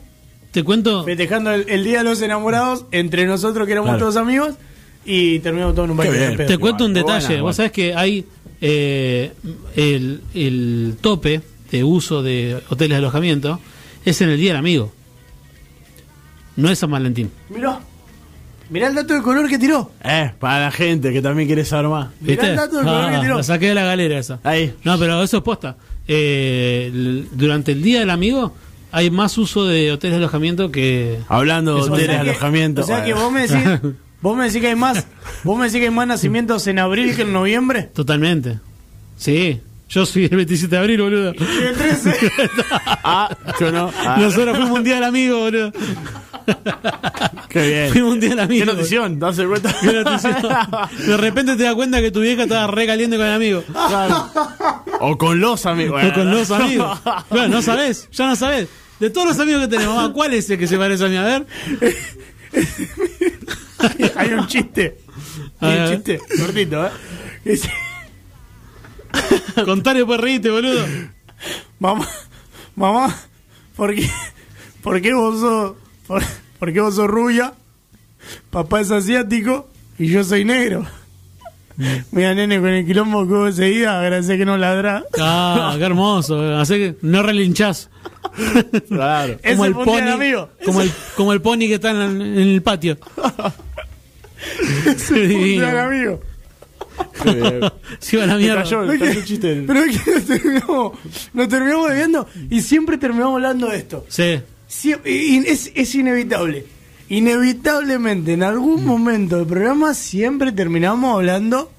Te 0.51 0.63
cuento. 0.63 1.05
festejando 1.05 1.53
el, 1.53 1.65
el 1.69 1.85
Día 1.85 1.99
de 1.99 2.05
los 2.05 2.21
Enamorados, 2.23 2.85
entre 2.91 3.27
nosotros 3.27 3.67
que 3.67 3.73
éramos 3.73 3.89
Claro. 3.91 4.01
todos 4.01 4.17
amigos, 4.17 4.55
y 5.07 5.39
terminamos 5.41 5.75
todos 5.75 5.87
en 5.87 5.91
un 5.93 5.97
bar. 5.97 6.09
Pedo. 6.09 6.47
Te 6.47 6.59
cuento 6.59 6.85
un 6.85 6.95
detalle. 6.95 7.27
buena, 7.29 7.43
Vos 7.43 7.57
sabés 7.57 7.73
que 7.73 7.95
hay 7.95 8.25
eh, 8.61 9.33
el, 9.77 10.21
el 10.35 10.97
tope 11.01 11.41
de 11.71 11.85
uso 11.85 12.23
de 12.23 12.61
hoteles 12.69 12.91
de 12.91 12.97
alojamiento 12.97 13.61
es 14.05 14.21
en 14.21 14.29
el 14.31 14.39
Día 14.39 14.51
del 14.51 14.59
Amigo. 14.59 14.93
No 16.57 16.71
es 16.71 16.79
San 16.79 16.91
Valentín. 16.91 17.31
Mirá, 17.51 17.81
mirá 18.71 18.87
el 18.89 18.95
dato 18.95 19.15
de 19.15 19.23
color 19.23 19.49
que 19.49 19.59
tiró. 19.59 19.91
Eh, 20.05 20.31
para 20.39 20.61
la 20.67 20.71
gente 20.71 21.13
que 21.13 21.21
también 21.21 21.49
quiere 21.49 21.65
saber 21.65 21.89
más. 21.89 22.09
Mirá 22.21 22.33
¿Viste? 22.33 22.51
el 22.51 22.57
dato 22.57 22.79
de 22.79 22.85
color 22.85 23.11
que 23.11 23.19
tiró. 23.19 23.37
la 23.39 23.43
saqué 23.43 23.69
de 23.69 23.75
la 23.75 23.85
galera 23.85 24.19
esa. 24.19 24.39
Ahí. 24.45 24.73
No, 24.85 24.99
pero 24.99 25.23
eso 25.23 25.39
es 25.39 25.43
posta. 25.43 25.77
Eh, 26.07 26.91
el- 26.93 27.29
durante 27.33 27.73
el 27.73 27.83
Día 27.83 28.01
del 28.01 28.11
Amigo 28.11 28.55
hay 28.95 29.11
más 29.11 29.37
uso 29.39 29.67
de 29.67 29.91
hoteles 29.91 30.19
de 30.19 30.25
alojamiento 30.25 30.71
que... 30.71 31.19
Hablando 31.29 31.75
de 31.75 31.81
es 31.81 31.87
hoteles 31.89 32.09
de 32.09 32.17
alojamiento. 32.31 32.83
O 32.83 32.85
sea 32.85 33.05
que 33.05 33.13
vos 33.13 33.33
me 33.33 33.49
decís, 33.49 33.81
vos 34.21 34.37
me 34.37 34.45
decís 34.45 34.61
que 34.61 34.69
hay 34.69 34.77
más, 34.77 35.05
vos 35.43 35.59
me 35.59 35.65
decís 35.65 35.81
que 35.81 35.87
hay 35.87 35.93
más 35.95 36.07
nacimientos 36.07 36.65
en 36.69 36.79
abril 36.79 37.17
que 37.17 37.23
en 37.23 37.33
noviembre. 37.33 37.83
Totalmente. 37.93 38.61
Sí. 39.17 39.61
Yo 39.89 40.07
soy 40.07 40.25
el 40.25 40.37
27 40.37 40.75
de 40.75 40.81
abril, 40.81 41.03
boludo. 41.03 41.35
Y 41.35 41.63
el 41.65 41.75
13. 41.75 42.15
Ah, 43.07 43.37
yo 43.61 43.71
no. 43.71 43.93
Ah, 43.99 44.17
Nosotros 44.19 44.57
fuimos 44.57 44.79
un 44.79 44.85
día 44.85 44.95
del 44.95 45.05
amigo, 45.05 45.41
boludo. 45.41 45.73
qué 47.49 47.69
bien. 47.69 47.93
Fuimos 47.93 48.13
un 48.15 48.21
día 48.21 48.31
del 48.31 48.41
amigo. 48.41 48.65
Qué 48.65 48.73
notición, 48.73 49.19
¿te 49.19 49.27
das 49.27 49.37
cuenta? 49.37 49.77
Qué 49.81 49.93
notición. 49.93 50.37
De 51.07 51.17
repente 51.17 51.57
te 51.57 51.65
das 51.65 51.75
cuenta 51.75 52.01
que 52.01 52.11
tu 52.11 52.21
vieja 52.21 52.45
estaba 52.45 52.69
re 52.69 52.87
caliente 52.87 53.17
con 53.17 53.27
el 53.27 53.33
amigo. 53.33 53.65
Claro. 53.73 54.31
O 55.01 55.19
con 55.19 55.41
los 55.41 55.67
amigos. 55.67 56.03
O 56.03 56.13
con 56.15 56.31
los 56.31 56.51
amigos. 56.51 56.99
Bueno, 57.29 57.49
no 57.49 57.63
sabés, 57.63 58.09
ya 58.13 58.29
no 58.29 58.37
sabés. 58.37 58.69
De 59.05 59.11
todos 59.11 59.29
los 59.29 59.39
amigos 59.39 59.61
que 59.61 59.69
tenemos, 59.69 59.97
ah, 59.99 60.11
¿cuál 60.15 60.33
es 60.33 60.49
el 60.49 60.59
que 60.59 60.67
se 60.67 60.79
parece 60.79 61.05
a 61.05 61.09
mí? 61.09 61.17
A 61.19 61.25
ver. 61.25 61.47
hay 64.17 64.33
un 64.33 64.47
chiste. 64.47 64.97
A 65.61 65.69
Hay 65.69 65.79
un 65.79 65.97
chiste 65.97 66.21
cortito, 66.39 66.87
¿eh? 66.87 66.91
Contar 69.67 69.97
y 69.97 69.99
después 69.99 70.19
reíte, 70.19 70.49
boludo. 70.49 70.87
mamá, 71.79 72.09
mamá, 72.77 73.15
¿por 73.77 73.95
qué, 73.95 74.09
por 74.83 75.03
qué 75.03 75.13
vos 75.13 75.39
sos, 75.39 75.77
por, 76.07 76.23
por 76.59 76.73
qué 76.73 76.81
vos 76.81 76.95
sos 76.95 77.07
rubia? 77.07 77.53
Papá 78.49 78.81
es 78.81 78.91
asiático 78.91 79.69
y 79.99 80.07
yo 80.07 80.25
soy 80.25 80.47
negro. 80.47 80.87
Mira, 82.13 82.35
nene, 82.35 82.59
con 82.61 82.69
el 82.69 82.87
quilombo 82.87 83.27
que 83.27 83.33
hubo 83.33 83.51
día, 83.51 83.99
agradece 84.01 84.39
que 84.39 84.45
no 84.45 84.57
ladra. 84.57 85.05
Ah, 85.19 85.75
qué 85.79 85.85
hermoso. 85.85 86.41
Así 86.57 86.75
que 86.75 86.95
no 87.03 87.23
relinchás. 87.23 87.91
Claro. 88.89 89.39
Ese 89.43 89.53
Como 89.57 89.65
el 89.67 89.75
pony. 89.75 90.09
amigo. 90.13 90.49
Como 90.65 90.81
el, 90.83 90.91
como 91.17 91.33
el 91.33 91.41
pony 91.41 91.59
que 91.61 91.75
está 91.75 91.91
en, 91.93 91.97
el- 91.99 92.21
en 92.23 92.49
el 92.49 92.63
patio. 92.63 92.99
Gran 95.59 95.77
amigo. 95.79 96.21
Iba 97.25 98.23
a 98.25 98.27
la 98.27 98.35
Me 98.35 98.41
mierda. 98.41 98.63
cayó, 98.63 98.93
Es 98.93 99.01
que-. 99.25 99.65
Pero 99.67 99.81
es 99.81 100.01
que 100.03 100.11
nos 100.13 100.25
terminamos, 100.27 100.93
nos 101.33 101.49
terminamos 101.49 101.89
bebiendo 101.89 102.29
y 102.51 102.61
siempre 102.61 102.99
terminamos 102.99 103.35
hablando 103.37 103.69
de 103.69 103.77
esto. 103.79 104.05
Sí. 104.09 104.41
Sie- 104.69 104.99
y- 105.05 105.37
y 105.37 105.39
es, 105.47 105.71
es 105.75 105.95
inevitable. 105.95 106.67
Inevitablemente, 107.15 108.33
en 108.33 108.43
algún 108.43 108.85
momento 108.85 109.37
del 109.37 109.47
programa, 109.47 109.95
siempre 109.95 110.51
terminamos 110.51 111.15
hablando 111.15 111.71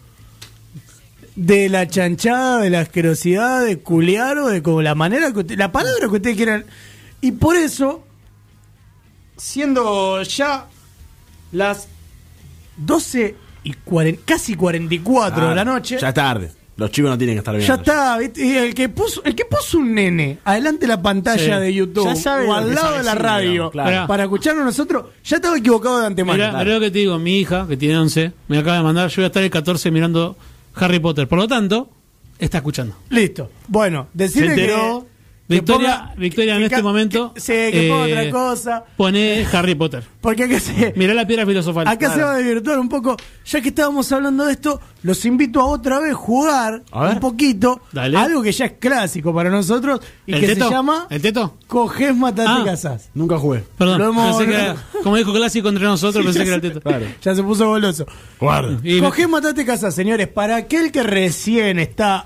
de 1.35 1.67
la 1.67 1.87
chanchada, 1.87 2.59
de 2.61 2.69
la 2.69 2.79
asquerosidad, 2.79 3.65
de 3.65 3.79
culear 3.79 4.37
o 4.37 4.47
de 4.47 4.61
como 4.63 4.81
la 4.81 4.95
manera 4.95 5.33
que 5.33 5.39
usted- 5.39 5.57
la 5.57 5.73
palabra 5.73 6.07
que 6.07 6.15
ustedes 6.15 6.37
quieran. 6.37 6.65
Y 7.19 7.33
por 7.33 7.57
eso, 7.57 8.05
siendo 9.35 10.21
ya 10.23 10.67
las 11.51 11.89
12 12.77 13.35
y 13.65 13.73
cuaren- 13.85 14.19
casi 14.23 14.55
44 14.55 15.49
de 15.49 15.55
la 15.55 15.65
noche, 15.65 15.95
Ah, 15.97 15.99
Ya 15.99 16.09
es 16.09 16.13
tarde. 16.13 16.51
Los 16.77 16.91
chicos 16.91 17.09
no 17.09 17.17
tienen 17.17 17.35
que 17.35 17.39
estar 17.39 17.55
viendo. 17.55 17.73
ya 17.73 17.81
está, 17.81 18.17
¿viste? 18.17 18.45
Y 18.45 18.51
el 18.57 18.75
que 18.75 18.89
puso, 18.89 19.23
el 19.23 19.33
que 19.33 19.45
puso 19.45 19.77
un 19.77 19.93
nene 19.95 20.39
adelante 20.43 20.81
de 20.81 20.87
la 20.87 21.01
pantalla 21.01 21.57
Sí. 21.57 21.61
de 21.63 21.73
YouTube 21.73 22.05
Ya 22.05 22.15
sabe 22.17 22.47
o 22.47 22.53
al 22.53 22.75
lado 22.75 22.97
de 22.97 23.03
la 23.03 23.15
radio 23.15 23.49
digamos, 23.51 23.71
claro. 23.71 24.07
para 24.07 24.23
escucharnos 24.23 24.65
nosotros, 24.65 25.05
ya 25.23 25.37
estaba 25.37 25.57
equivocado 25.57 26.01
de 26.01 26.07
antemano. 26.07 26.37
Mirá, 26.37 26.51
mirá 26.59 26.73
lo 26.73 26.79
que 26.81 26.91
te 26.91 26.99
digo, 26.99 27.17
mi 27.17 27.39
hija, 27.39 27.65
que 27.67 27.77
tiene 27.77 27.97
11, 27.97 28.33
me 28.49 28.57
acaba 28.57 28.77
de 28.77 28.83
mandar, 28.83 29.09
yo 29.09 29.15
voy 29.17 29.23
a 29.23 29.27
estar 29.27 29.41
el 29.43 29.49
14 29.49 29.89
mirando 29.91 30.35
Harry 30.75 30.99
Potter. 30.99 31.27
Por 31.29 31.39
lo 31.39 31.47
tanto, 31.47 31.89
está 32.39 32.57
escuchando. 32.57 32.93
Listo. 33.09 33.49
Bueno, 33.69 34.09
decirle 34.13 34.55
que 34.55 34.75
Victoria, 35.47 36.05
ponga- 36.09 36.15
Victoria 36.17 36.53
en 36.55 36.59
que 36.61 36.65
este 36.65 36.81
momento. 36.81 37.33
que- 37.35 37.39
sí, 37.39 37.53
que 37.71 37.87
ponga 37.89 38.07
eh, 38.09 38.13
otra 38.19 38.31
cosa. 38.31 38.83
Pone 38.97 39.45
Harry 39.53 39.75
Potter. 39.75 40.03
Porque 40.21 40.45
acá 40.45 40.59
se, 40.59 40.93
Mirá 40.95 41.13
la 41.13 41.27
piedra 41.27 41.45
filosofal. 41.45 41.87
acá 41.87 42.11
se 42.13 42.21
va 42.23 42.33
a 42.33 42.37
desvirtuar 42.37 42.79
un 42.79 42.89
poco. 42.89 43.15
Ya 43.45 43.61
que 43.61 43.69
estábamos 43.69 44.11
hablando 44.11 44.43
de 44.45 44.53
esto, 44.53 44.81
los 45.03 45.23
invito 45.25 45.61
a 45.61 45.65
otra 45.65 45.99
vez 45.99 46.15
jugar 46.15 46.81
A 46.91 47.03
ver. 47.03 47.13
un 47.13 47.19
poquito 47.19 47.79
Dale. 47.91 48.17
algo 48.17 48.41
que 48.41 48.51
ya 48.51 48.65
es 48.65 48.71
clásico 48.79 49.35
para 49.35 49.51
nosotros 49.51 49.99
y 50.25 50.33
¿El 50.33 50.39
que 50.39 50.47
teto? 50.47 50.67
se 50.67 50.71
llama 50.73 51.05
¿El 51.11 51.21
teto? 51.21 51.57
Coges, 51.67 52.15
matate, 52.15 52.49
Ah. 52.49 52.63
casás. 52.65 53.11
Nunca 53.13 53.37
jugué. 53.37 53.63
Perdón, 53.77 53.99
Lo 53.99 54.09
hemos- 54.09 54.37
pensé 54.37 54.51
que 54.51 54.57
era, 54.59 54.75
como 55.03 55.15
dijo 55.15 55.31
clásico 55.31 55.69
entre 55.69 55.83
nosotros, 55.83 56.25
pensé 56.25 56.39
que 56.39 56.47
era 56.47 56.55
el 56.55 56.61
teto. 56.61 56.81
Claro. 56.81 57.05
Ya 57.21 57.35
se 57.35 57.43
puso 57.43 57.67
goloso. 57.67 58.07
Guarda. 58.39 58.79
Coge, 58.99 59.27
matate, 59.27 59.63
casa, 59.63 59.91
señores. 59.91 60.27
Para 60.27 60.55
aquel 60.55 60.91
que 60.91 61.03
recién 61.03 61.77
está 61.77 62.25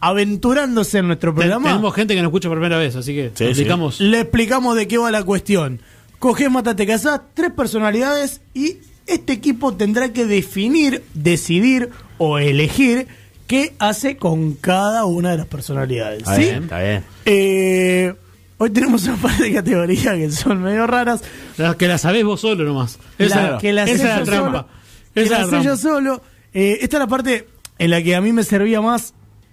aventurándose 0.00 0.98
en 0.98 1.06
nuestro 1.08 1.30
Ten- 1.30 1.36
programa, 1.40 1.68
tenemos 1.68 1.94
gente 1.94 2.14
que 2.14 2.22
nos 2.22 2.28
escucha 2.30 2.48
por 2.48 2.58
primera 2.58 2.78
vez, 2.78 2.96
así 2.96 3.14
que 3.14 3.30
Sí, 3.34 3.44
explicamos. 3.44 4.00
le 4.00 4.20
explicamos 4.20 4.76
de 4.76 4.86
qué 4.88 4.98
va 4.98 5.10
la 5.10 5.22
cuestión. 5.24 5.80
Coge, 6.18 6.48
matate, 6.48 6.86
casás, 6.86 7.20
tres 7.34 7.50
personalidades 7.52 8.40
y 8.54 8.76
este 9.06 9.32
equipo 9.32 9.74
tendrá 9.74 10.12
que 10.12 10.24
definir, 10.26 11.02
decidir 11.14 11.90
o 12.18 12.38
elegir 12.38 13.08
qué 13.48 13.74
hace 13.80 14.16
con 14.16 14.54
cada 14.54 15.04
una 15.04 15.32
de 15.32 15.38
las 15.38 15.46
personalidades. 15.46 16.20
Está 16.20 16.36
¿sí? 16.36 16.42
bien, 16.42 16.62
está 16.62 16.80
bien. 16.80 17.04
Eh, 17.24 18.14
hoy 18.58 18.70
tenemos 18.70 19.04
un 19.08 19.16
par 19.18 19.36
de 19.36 19.52
categorías 19.52 20.14
que 20.16 20.30
son 20.30 20.62
medio 20.62 20.86
raras. 20.86 21.22
La- 21.56 21.76
que 21.76 21.88
la 21.88 21.98
sabés 21.98 22.24
vos 22.24 22.40
solo 22.40 22.62
nomás. 22.64 22.98
Esa, 23.18 23.52
La- 23.52 23.58
que 23.58 23.72
la 23.72 23.82
esa 23.84 23.92
es 23.94 24.02
la 24.04 24.18
yo 24.20 24.24
trampa. 24.24 24.46
solo, 24.46 24.68
que 25.14 25.22
Esa 25.22 25.38
la 25.38 25.44
es 25.44 25.50
la 25.50 25.58
sé 25.58 25.64
yo 25.66 25.76
trampa. 25.76 25.82
solo. 25.82 26.22
Eh, 26.54 26.78
esta 26.82 26.96
es 26.96 27.00
la 27.00 27.06
parte 27.08 27.48
en 27.78 27.90
la 27.90 28.00
que 28.02 28.14
a 28.14 28.20
mí 28.20 28.32
me 28.32 28.44
servía 28.44 28.80
más 28.80 29.12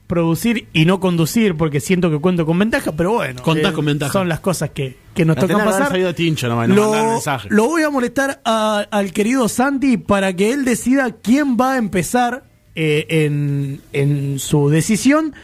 producir 0.10 0.68
y 0.74 0.86
no 0.86 1.00
conducir 1.00 1.56
porque 1.56 1.80
siento 1.80 2.10
que 2.10 2.18
cuento 2.18 2.44
con 2.44 2.58
ventaja, 2.58 2.92
pero 2.94 3.12
bueno. 3.14 3.42
eh, 3.42 3.44
Contás 3.44 3.74
con 3.74 3.86
ventaja. 3.86 4.12
Son 4.12 4.28
las 4.28 4.40
cosas 4.40 4.72
que, 4.72 4.98
que 5.14 5.24
nos 5.24 5.36
La 5.36 5.42
tocan 5.44 5.64
pasar. 5.64 5.90
salido 5.90 6.16
tincho 6.16 6.48
nomás, 6.50 6.68
no 6.68 6.74
Lo, 6.76 7.22
lo 7.50 7.66
voy 7.68 7.84
a 7.84 7.92
molestar 7.92 8.42
a- 8.44 8.88
al 8.90 9.14
querido 9.14 9.48
Santi 9.48 9.98
para 9.98 10.34
que 10.34 10.52
él 10.52 10.66
decida 10.66 11.12
quién 11.22 11.58
va 11.58 11.74
a 11.74 11.78
empezar 11.78 12.44
eh, 12.74 13.06
en, 13.08 13.82
en 13.94 14.40
su 14.40 14.70
decisión. 14.70 15.36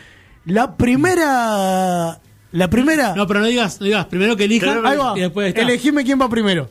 La 0.46 0.76
primera... 0.78 2.20
La 2.52 2.68
primera... 2.70 3.14
No, 3.16 3.28
pero 3.28 3.42
no 3.42 3.46
digas, 3.46 3.80
no 3.80 3.86
digas, 3.86 4.06
primero 4.08 4.36
que 4.36 4.46
elija 4.46 4.80
Ahí 4.84 4.98
va. 4.98 5.14
y 5.16 5.22
después 5.22 5.50
está. 5.50 5.62
Elegime 5.62 6.04
quién 6.04 6.20
va 6.20 6.28
primero. 6.28 6.70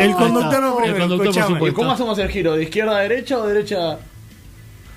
el 0.00 0.08
Ahí 0.08 0.14
conductor 0.14 0.54
está. 0.54 0.60
va 0.60 0.68
El 0.86 0.92
primero. 0.94 1.08
conductor, 1.18 1.34
por 1.34 1.52
supuesto. 1.52 1.90
hacemos 1.90 2.18
el 2.18 2.28
giro? 2.30 2.54
¿De 2.54 2.62
izquierda 2.62 2.96
a 2.96 3.00
derecha 3.00 3.36
o 3.38 3.46
derecha? 3.46 3.98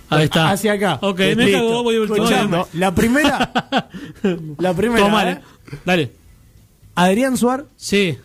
Ahí 0.10 0.26
está. 0.26 0.52
Hacia 0.52 0.74
acá. 0.74 1.00
Ok, 1.02 1.20
me 1.36 1.52
cagó, 1.52 1.84
voy. 1.84 1.96
Escuchando, 2.04 2.68
La 2.74 2.94
primera. 2.94 3.52
la 4.60 4.74
primera. 4.74 5.32
¿eh? 5.32 5.40
Dale. 5.84 6.12
Adrián 6.96 7.36
Suar, 7.38 7.66
Sí, 7.76 8.18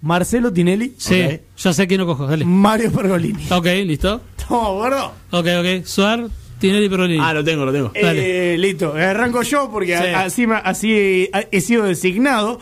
Marcelo 0.00 0.52
Tinelli, 0.52 0.94
sí. 0.98 1.40
Ya 1.58 1.72
sé 1.72 1.86
quién 1.86 2.00
no 2.00 2.06
cojo. 2.06 2.26
Dale. 2.26 2.44
Mario 2.44 2.90
Pergolini. 2.92 3.46
Ok, 3.50 3.66
listo. 3.84 4.20
¿Estamos 4.38 4.62
de 4.64 4.74
acuerdo? 4.74 5.12
Ok, 5.30 5.46
ok. 5.80 5.86
Suar, 5.86 6.26
Tinelli, 6.58 6.88
Perolini. 6.88 7.20
Ah, 7.22 7.32
lo 7.34 7.44
tengo, 7.44 7.64
lo 7.64 7.72
tengo. 7.72 7.92
Dale. 8.00 8.54
Eh, 8.54 8.58
listo, 8.58 8.94
arranco 8.94 9.42
yo 9.42 9.70
porque 9.70 9.96
Sí. 9.96 10.04
a- 10.04 10.60
así, 10.64 10.92
he, 10.92 11.30
he 11.52 11.60
sido 11.60 11.84
designado. 11.84 12.58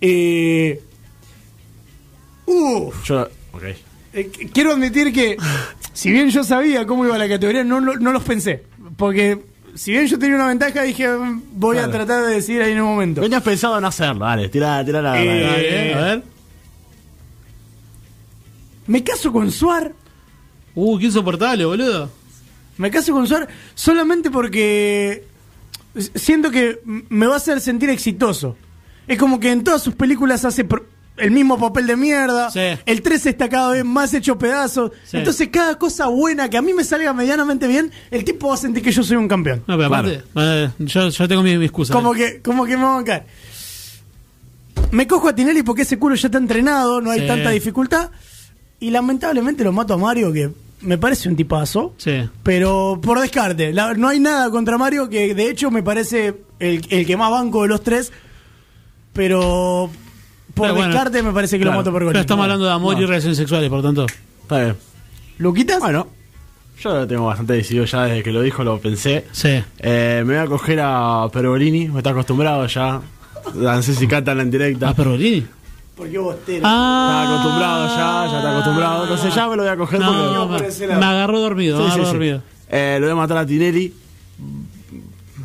Eh, 0.00 0.82
uf, 2.46 3.04
Yo, 3.04 3.28
ok. 3.52 3.62
Eh, 4.12 4.30
qu- 4.32 4.50
quiero 4.52 4.72
admitir 4.72 5.12
que, 5.12 5.36
si 5.92 6.10
bien 6.10 6.30
yo 6.30 6.44
sabía 6.44 6.86
cómo 6.86 7.04
iba 7.04 7.16
la 7.18 7.28
categoría, 7.28 7.64
no, 7.64 7.80
no 7.80 8.12
los 8.12 8.22
pensé. 8.22 8.62
Porque, 8.96 9.38
si 9.74 9.90
bien 9.92 10.06
yo 10.06 10.18
tenía 10.18 10.36
una 10.36 10.48
ventaja, 10.48 10.82
dije, 10.82 11.08
mm, 11.08 11.42
voy 11.54 11.78
a 11.78 11.90
tratar 11.90 12.24
de 12.26 12.34
decir 12.34 12.60
ahí 12.62 12.72
en 12.72 12.80
un 12.82 12.88
momento. 12.88 13.20
Venías 13.20 13.42
pensado 13.42 13.78
en 13.78 13.84
hacerlo, 13.84 14.24
dale, 14.24 14.48
tira 14.48 14.82
la. 14.84 15.22
Eh, 15.22 15.40
la- 15.40 15.50
Dale, 15.50 15.94
a 15.94 16.00
ver. 16.00 16.22
Me 18.86 19.02
caso 19.04 19.32
con 19.32 19.50
Suar. 19.50 19.92
Uh, 20.74 20.98
qué 20.98 21.06
insoportable, 21.06 21.64
boludo. 21.64 22.10
Me 22.78 22.90
caso 22.90 23.12
con 23.12 23.26
Suar 23.26 23.48
solamente 23.74 24.30
porque 24.30 25.24
siento 26.14 26.50
que 26.50 26.80
me 26.84 27.26
va 27.26 27.34
a 27.34 27.36
hacer 27.36 27.60
sentir 27.60 27.90
exitoso. 27.90 28.56
Es 29.06 29.18
como 29.18 29.38
que 29.38 29.50
en 29.52 29.62
todas 29.64 29.82
sus 29.82 29.94
películas 29.94 30.44
hace 30.44 30.64
pro- 30.64 30.86
el 31.16 31.30
mismo 31.30 31.58
papel 31.58 31.86
de 31.86 31.96
mierda. 31.96 32.50
Sí. 32.50 32.60
El 32.86 33.02
3 33.02 33.26
está 33.26 33.48
cada 33.48 33.72
vez 33.72 33.84
más 33.84 34.12
hecho 34.14 34.38
pedazos. 34.38 34.92
Sí. 35.04 35.18
Entonces, 35.18 35.48
cada 35.52 35.78
cosa 35.78 36.06
buena 36.08 36.48
que 36.48 36.56
a 36.56 36.62
mí 36.62 36.72
me 36.72 36.84
salga 36.84 37.12
medianamente 37.12 37.66
bien, 37.68 37.90
el 38.10 38.24
tipo 38.24 38.48
va 38.48 38.54
a 38.54 38.56
sentir 38.56 38.82
que 38.82 38.90
yo 38.92 39.02
soy 39.02 39.16
un 39.16 39.28
campeón. 39.28 39.62
No, 39.66 39.76
pero 39.76 39.86
aparte, 39.88 40.22
eh, 40.36 40.70
yo, 40.78 41.08
yo 41.08 41.28
tengo 41.28 41.42
mi, 41.42 41.56
mi 41.58 41.64
excusa. 41.66 41.92
Como 41.92 42.14
eh. 42.14 42.18
que, 42.18 42.42
como 42.42 42.64
que 42.64 42.76
me 42.76 42.82
va 42.84 42.92
a 42.92 42.96
bancar. 42.96 43.26
Me 44.90 45.06
cojo 45.06 45.28
a 45.28 45.34
Tinelli 45.34 45.62
porque 45.62 45.82
ese 45.82 45.98
culo 45.98 46.14
ya 46.14 46.28
está 46.28 46.38
entrenado, 46.38 47.00
no 47.00 47.10
hay 47.10 47.20
Sí. 47.20 47.26
tanta 47.26 47.50
dificultad. 47.50 48.10
Y 48.80 48.90
lamentablemente 48.90 49.62
lo 49.64 49.72
mato 49.72 49.94
a 49.94 49.98
Mario, 49.98 50.32
que 50.32 50.50
me 50.80 50.98
parece 50.98 51.28
un 51.28 51.36
tipazo. 51.36 51.94
Sí. 51.98 52.28
Pero 52.42 52.98
por 53.02 53.20
descarte, 53.20 53.72
la- 53.72 53.94
no 53.94 54.08
hay 54.08 54.18
nada 54.18 54.50
contra 54.50 54.76
Mario, 54.78 55.08
que 55.08 55.34
de 55.34 55.48
hecho 55.48 55.70
me 55.70 55.82
parece 55.82 56.34
el, 56.58 56.84
el 56.90 57.06
que 57.06 57.16
más 57.16 57.30
banco 57.30 57.62
de 57.62 57.68
los 57.68 57.82
tres. 57.82 58.12
Pero 59.12 59.90
por 60.62 60.68
Pero 60.68 60.74
bueno, 60.76 60.92
descarte 60.94 61.22
me 61.22 61.32
parece 61.32 61.58
que 61.58 61.62
claro, 61.62 61.76
lo 61.76 61.80
mato 61.80 61.92
por 61.92 62.06
Pero 62.06 62.20
estamos 62.20 62.42
hablando 62.44 62.64
de 62.66 62.72
amor 62.72 63.00
y 63.00 63.06
relaciones 63.06 63.36
sexuales, 63.38 63.68
por 63.70 63.82
tanto. 63.82 64.06
Está 64.42 64.60
bien. 64.60 64.76
¿Luquitas? 65.38 65.78
Bueno, 65.80 66.06
yo 66.80 66.94
lo 66.94 67.06
tengo 67.06 67.26
bastante 67.26 67.54
decidido 67.54 67.84
ya 67.84 68.04
desde 68.04 68.22
que 68.22 68.32
lo 68.32 68.42
dijo, 68.42 68.64
lo 68.64 68.78
pensé. 68.78 69.24
Sí. 69.32 69.62
Eh, 69.78 70.22
me 70.26 70.34
voy 70.34 70.44
a 70.44 70.46
coger 70.46 70.80
a 70.82 71.28
Pergolini, 71.32 71.88
me 71.88 71.98
está 71.98 72.10
acostumbrado 72.10 72.66
ya. 72.66 73.00
No 73.54 73.82
sé 73.82 73.94
si 73.94 74.06
cantan 74.06 74.40
en 74.40 74.50
directa. 74.50 74.88
¿A 74.90 74.94
Perolini? 74.94 75.44
Porque 75.96 76.18
vos 76.18 76.36
te... 76.44 76.60
Ah. 76.62 77.22
Está 77.24 77.32
acostumbrado 77.32 77.88
ya, 77.88 78.30
ya 78.32 78.38
está 78.38 78.50
acostumbrado. 78.52 79.02
Entonces 79.02 79.34
ya 79.34 79.48
me 79.48 79.56
lo 79.56 79.62
voy 79.62 79.72
a 79.72 79.76
coger 79.76 80.00
No, 80.00 80.48
porque. 80.48 80.86
me, 80.86 80.96
me 80.96 81.04
agarró 81.04 81.40
dormido, 81.40 81.76
Sí, 81.78 81.82
me 81.82 81.88
sí, 81.88 81.92
agarró 81.92 82.06
sí. 82.06 82.12
dormido. 82.12 82.42
Eh, 82.70 82.96
lo 83.00 83.06
voy 83.06 83.12
a 83.12 83.16
matar 83.16 83.36
a 83.38 83.46
Tinelli. 83.46 83.92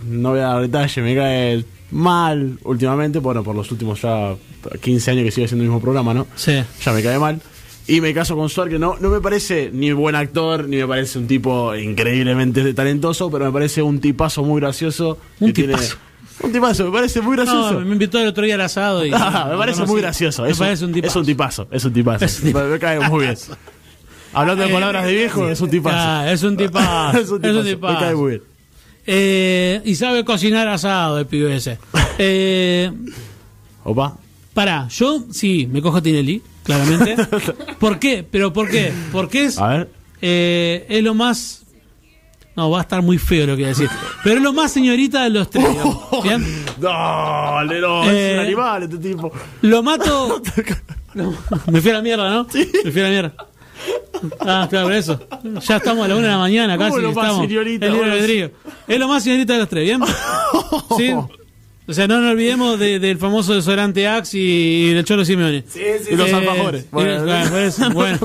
No 0.06 0.30
voy 0.30 0.40
a 0.40 0.44
dar 0.48 0.62
detalle, 0.62 1.02
me 1.02 1.16
cae 1.16 1.66
mal 1.92 2.58
últimamente. 2.64 3.20
Bueno, 3.20 3.44
por 3.44 3.56
los 3.56 3.72
últimos 3.72 4.02
ya 4.02 4.36
15 4.82 5.12
años 5.12 5.24
que 5.24 5.32
sigue 5.32 5.46
haciendo 5.46 5.64
el 5.64 5.70
mismo 5.70 5.82
programa, 5.82 6.14
¿no? 6.14 6.28
Sí. 6.36 6.64
Ya 6.84 6.94
me 6.94 7.04
cae 7.04 7.20
mal. 7.20 7.42
Y 7.90 8.02
me 8.02 8.14
caso 8.14 8.36
con 8.36 8.50
Suar, 8.50 8.68
que 8.68 8.78
no, 8.78 8.98
no 9.00 9.10
me 9.10 9.22
parece 9.22 9.72
ni 9.74 9.94
buen 9.94 10.14
actor, 10.14 10.68
ni 10.68 10.76
me 10.76 10.86
parece 10.88 11.20
un 11.20 11.28
tipo 11.28 11.74
increíblemente 11.74 12.74
talentoso, 12.74 13.32
pero 13.32 13.46
me 13.46 13.52
parece 13.52 13.82
un 13.82 14.00
tipazo 14.02 14.44
muy 14.44 14.60
gracioso. 14.60 15.18
Un 15.40 15.48
que 15.48 15.54
tiene- 15.54 15.74
tipazo. 15.74 15.96
un 16.44 16.52
tipazo, 16.52 16.86
me 16.86 16.92
parece 16.92 17.22
muy 17.22 17.38
gracioso. 17.38 17.74
No, 17.76 17.80
me 17.80 17.94
invitó 17.94 18.20
el 18.20 18.28
otro 18.28 18.44
día 18.44 18.56
al 18.56 18.62
asado 18.62 19.06
y. 19.06 19.12
Ah, 19.14 19.48
me 19.52 19.58
parece 19.58 19.86
muy 19.86 20.02
gracioso. 20.02 20.44
Me 20.44 20.50
es, 20.50 20.60
un, 20.60 20.66
parece 20.66 20.84
un 20.86 20.92
tipazo. 20.92 21.10
es 21.12 21.16
un 21.16 21.26
tipazo. 21.26 21.68
Es 21.72 21.86
un 21.86 21.94
tipazo. 21.94 22.26
Es 22.26 22.40
un 22.40 22.46
tipazo. 22.48 22.68
Me, 22.68 22.80
cae 22.80 23.00
muy 23.00 23.24
bien. 23.24 23.38
Hablando 24.34 24.66
de 24.66 24.70
palabras 24.74 25.06
de 25.06 25.14
viejo, 25.14 25.50
es 25.50 25.62
un 25.62 25.70
tipazo. 25.70 25.96
Ah, 25.98 26.30
es 26.30 26.44
un 26.44 26.58
tipazo. 26.58 27.18
es 27.22 27.32
un 27.32 27.42
tipazo. 27.64 27.94
Me 27.94 28.00
cae 28.00 28.16
muy 28.16 28.30
bien. 28.32 28.57
Eh, 29.10 29.82
y 29.86 29.96
sabe 29.96 30.26
cocinar 30.26 30.68
asado 30.68 31.18
el 31.20 31.26
pibe 31.26 31.56
ese. 31.56 31.80
Eh, 32.18 32.92
Opa. 33.86 34.18
pará, 34.54 34.88
yo 34.90 35.24
sí, 35.32 35.68
me 35.72 35.82
cojo 35.82 35.98
a 35.98 36.02
Tinelli, 36.02 36.42
claramente. 36.64 37.16
¿Por 37.80 38.00
qué? 38.00 38.26
¿Pero 38.30 38.52
por 38.52 38.70
qué? 38.70 38.92
Porque 39.14 39.46
es, 39.46 39.58
A 39.60 39.68
ver. 39.70 39.90
eh, 40.22 40.86
es 40.90 41.04
lo 41.04 41.14
más... 41.14 41.64
No, 42.58 42.72
va 42.72 42.80
a 42.80 42.82
estar 42.82 43.02
muy 43.04 43.20
feo 43.20 43.46
lo 43.46 43.54
que 43.56 43.62
voy 43.62 43.66
a 43.66 43.68
decir. 43.70 43.90
Pero 44.24 44.38
es 44.38 44.42
lo 44.42 44.52
más 44.52 44.72
señorita 44.72 45.24
de 45.24 45.30
los 45.30 45.50
tres. 45.50 45.70
digamos. 45.70 46.00
¿Bien? 46.24 46.44
No, 46.82 47.62
Eh, 48.12 48.32
es 48.32 48.34
un 48.34 48.46
animal 48.46 48.84
este 48.84 48.98
tipo. 48.98 49.32
Lo 49.62 49.82
mato... 49.84 50.42
No, 51.14 51.34
me 51.72 51.82
fui 51.82 51.90
a 51.90 51.94
la 51.96 52.02
mierda, 52.04 52.30
¿no? 52.30 52.46
Me 52.84 52.92
fui 52.92 53.02
a 53.02 53.04
la 53.06 53.10
mierda. 53.10 53.34
Ah, 54.42 54.68
claro, 54.70 54.88
por 54.88 54.94
eso. 54.94 55.20
Ya 55.68 55.78
estamos 55.78 56.06
a 56.06 56.08
la 56.08 56.16
una 56.16 56.26
de 56.28 56.32
la 56.34 56.38
mañana 56.40 56.76
¿Cómo 56.78 56.90
casi. 56.90 57.02
lo 57.02 57.12
más 57.14 57.24
estamos. 57.26 57.44
El 57.52 57.66
libre. 58.28 58.54
Es 58.88 59.00
lo 59.00 59.08
más 59.08 59.24
señorita 59.24 59.54
de 59.54 59.60
los 59.60 59.70
tres, 59.70 59.84
¿bien? 59.84 60.02
¿Sí? 60.98 61.12
O 61.90 61.94
sea, 61.94 62.06
no 62.08 62.20
nos 62.20 62.32
olvidemos 62.34 62.78
de- 62.80 63.00
del 63.00 63.18
famoso 63.18 63.54
desodorante 63.54 64.08
Axe 64.08 64.38
y 64.38 64.94
del 64.94 65.06
Cholo 65.06 65.24
Simeone. 65.24 65.64
Sí, 65.70 65.80
sí, 66.04 66.10
Y 66.12 66.16
los 66.18 66.30
Eh, 66.30 66.34
alfajores. 66.36 66.84
y- 66.84 66.88
Bueno. 66.92 67.24
bueno, 67.26 67.50
por 67.50 67.60
eso, 67.60 67.90
bueno. 67.94 68.20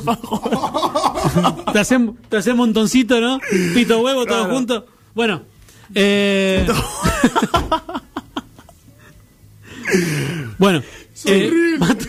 te 1.73 1.79
hacemos 1.79 2.17
te 2.29 2.37
hacemos 2.39 2.59
montoncito, 2.59 3.21
¿no? 3.21 3.39
Pito 3.75 4.01
huevo, 4.01 4.25
todo 4.27 4.39
Claro. 4.45 4.55
junto. 4.55 4.87
Bueno. 5.15 5.43
Eh, 5.95 6.67
bueno. 10.59 10.83
eh, 11.27 11.51
mato, 11.79 12.07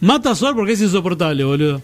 mato 0.00 0.30
a 0.30 0.34
Sol 0.34 0.54
porque 0.54 0.72
es 0.72 0.80
insoportable, 0.80 1.44
boludo. 1.44 1.82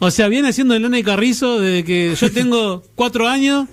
O 0.00 0.10
sea, 0.10 0.28
viene 0.28 0.48
haciendo 0.48 0.74
el 0.74 0.82
Lana 0.82 0.98
y 0.98 1.02
Carrizo 1.02 1.60
desde 1.60 1.84
que 1.84 2.14
yo 2.14 2.30
tengo 2.32 2.82
cuatro 2.94 3.28
años. 3.28 3.66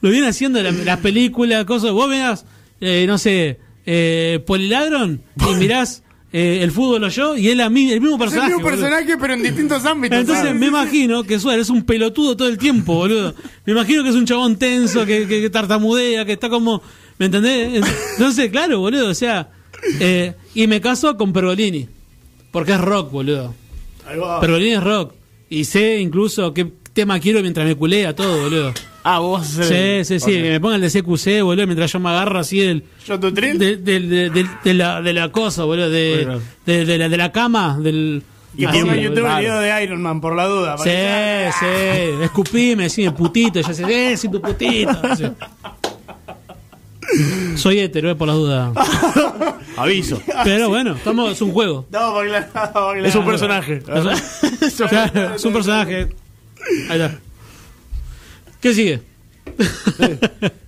Lo 0.00 0.10
viene 0.10 0.28
haciendo 0.28 0.62
la- 0.62 0.70
las 0.72 1.00
películas, 1.00 1.64
cosas. 1.64 1.90
Vos 1.92 2.08
veas, 2.08 2.44
eh, 2.80 3.04
no 3.06 3.18
sé, 3.18 3.58
eh, 3.84 4.42
Poliladron 4.46 5.22
y 5.50 5.54
mirás 5.58 6.02
eh, 6.32 6.60
el 6.62 6.70
fútbol 6.72 7.04
o 7.04 7.08
yo 7.08 7.36
y 7.36 7.48
es 7.48 7.56
la 7.56 7.66
el 7.66 7.70
mismo 7.72 7.92
Es 7.94 8.02
el 8.12 8.18
personaje. 8.18 8.48
mismo 8.48 8.62
boludo. 8.62 8.80
personaje, 8.82 9.16
pero 9.18 9.34
en 9.34 9.42
distintos 9.42 9.84
ámbitos. 9.84 10.18
Entonces 10.18 10.44
¿sabes? 10.44 10.60
me 10.60 10.66
imagino 10.66 11.22
que 11.24 11.38
Suárez 11.38 11.62
es 11.62 11.70
un 11.70 11.84
pelotudo 11.84 12.36
todo 12.36 12.48
el 12.48 12.58
tiempo, 12.58 12.94
boludo. 12.94 13.34
Me 13.64 13.72
imagino 13.72 14.02
que 14.02 14.10
es 14.10 14.14
un 14.16 14.26
chabón 14.26 14.56
tenso, 14.56 15.04
que, 15.06 15.26
que- 15.26 15.40
que 15.40 15.50
tartamudea, 15.50 16.24
que 16.24 16.32
está 16.32 16.48
como. 16.48 16.82
¿Me 17.18 17.26
entendés? 17.26 17.82
Entonces, 18.12 18.50
claro, 18.50 18.80
boludo, 18.80 19.08
o 19.08 19.14
sea. 19.14 19.48
eh, 20.00 20.34
y 20.54 20.66
me 20.66 20.80
caso 20.80 21.16
con 21.16 21.32
Pergolini. 21.32 21.88
Porque 22.50 22.72
es 22.72 22.80
rock, 22.80 23.10
boludo. 23.10 23.54
Ahí 24.06 24.18
va. 24.18 24.40
Pergolini 24.40 24.72
es 24.72 24.82
rock. 24.82 25.14
Y 25.48 25.64
sé 25.64 25.98
incluso 25.98 26.52
qué 26.52 26.70
tema 26.92 27.20
quiero 27.20 27.40
mientras 27.40 27.66
me 27.66 27.74
culea 27.74 28.14
todo, 28.14 28.42
boludo. 28.42 28.72
Ah, 29.04 29.20
vos 29.20 29.46
Sí, 29.46 30.04
sí, 30.04 30.18
sí. 30.18 30.32
Que 30.32 30.50
me 30.50 30.60
ponga 30.60 30.74
el 30.76 30.80
de 30.80 30.90
CQC, 30.90 31.42
boludo, 31.42 31.66
mientras 31.66 31.92
yo 31.92 32.00
me 32.00 32.08
agarro 32.08 32.38
así 32.40 32.58
del. 32.58 32.82
¿Yo 33.06 33.20
tu 33.20 33.32
trill? 33.32 33.58
De, 33.58 33.76
de, 33.76 34.00
de- 34.00 34.48
de 34.64 34.74
la, 34.74 35.00
de 35.02 35.12
la 35.12 35.30
cosa, 35.30 35.64
boludo. 35.64 35.88
De, 35.90 36.40
de, 36.66 36.84
de 36.84 36.98
la, 36.98 37.08
de 37.08 37.16
la 37.16 37.30
cama. 37.30 37.78
Del, 37.80 38.22
Y 38.56 38.64
en 38.64 38.72
YouTube 38.72 39.26
el 39.26 39.38
video 39.40 39.60
de 39.60 39.84
Iron 39.84 40.02
Man, 40.02 40.20
por 40.20 40.34
la 40.34 40.46
duda. 40.46 40.76
Sí, 40.78 40.84
que- 40.84 41.50
sí, 41.60 42.24
escupime, 42.24 42.84
decime 42.84 43.12
putito, 43.12 43.60
ya 43.60 43.72
sé, 43.72 44.12
eh, 44.12 44.16
sí, 44.16 44.28
tu 44.28 44.40
putito. 44.40 44.92
sí. 45.16 45.24
Soy 47.56 47.78
hetero, 47.80 48.10
eh, 48.10 48.14
por 48.14 48.26
la 48.28 48.34
duda. 48.34 48.72
Aviso. 49.76 50.20
Pero 50.44 50.68
bueno, 50.68 50.94
estamos, 50.94 51.32
es 51.32 51.40
un 51.42 51.52
juego. 51.52 51.86
No, 51.90 52.12
porque 52.14 52.30
la- 52.30 52.72
porque 52.72 53.00
la- 53.02 53.08
Es 53.08 53.14
un 53.14 53.24
personaje. 53.24 53.82
Es 54.60 54.80
un, 54.80 54.88
claro, 54.88 55.34
es 55.34 55.44
un 55.44 55.52
personaje. 55.52 56.08
Ahí 56.90 57.00
está. 57.00 57.18
¿Qué 58.60 58.74
sigue? 58.74 59.02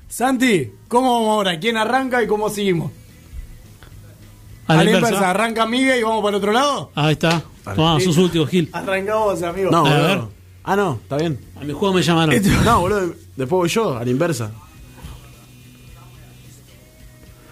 Santi, 0.08 0.70
¿cómo 0.88 1.12
vamos 1.14 1.30
ahora? 1.30 1.58
¿Quién 1.58 1.76
arranca 1.76 2.22
y 2.22 2.26
cómo 2.26 2.48
seguimos? 2.50 2.92
A 4.66 4.76
la 4.76 4.84
inversa. 4.84 5.08
inversa, 5.08 5.30
arranca 5.30 5.66
Miguel 5.66 5.98
y 5.98 6.02
vamos 6.02 6.20
para 6.22 6.30
el 6.30 6.34
otro 6.36 6.52
lado. 6.52 6.90
Ahí 6.94 7.12
está. 7.12 7.42
Tomá, 7.74 7.98
sos 8.00 8.16
último, 8.16 8.46
Gil. 8.46 8.68
Arrancamos, 8.72 9.42
amigo. 9.42 9.70
No, 9.70 9.84
A 9.86 9.94
ver. 10.06 10.20
Ah, 10.64 10.76
no, 10.76 10.98
está 11.02 11.16
bien. 11.16 11.38
A 11.60 11.64
mi 11.64 11.72
juego 11.72 11.94
me 11.94 12.02
llamaron. 12.02 12.34
No, 12.64 12.80
boludo, 12.80 13.14
después 13.36 13.48
voy 13.58 13.68
yo, 13.68 13.96
a 13.96 14.04
la 14.04 14.10
inversa. 14.10 14.50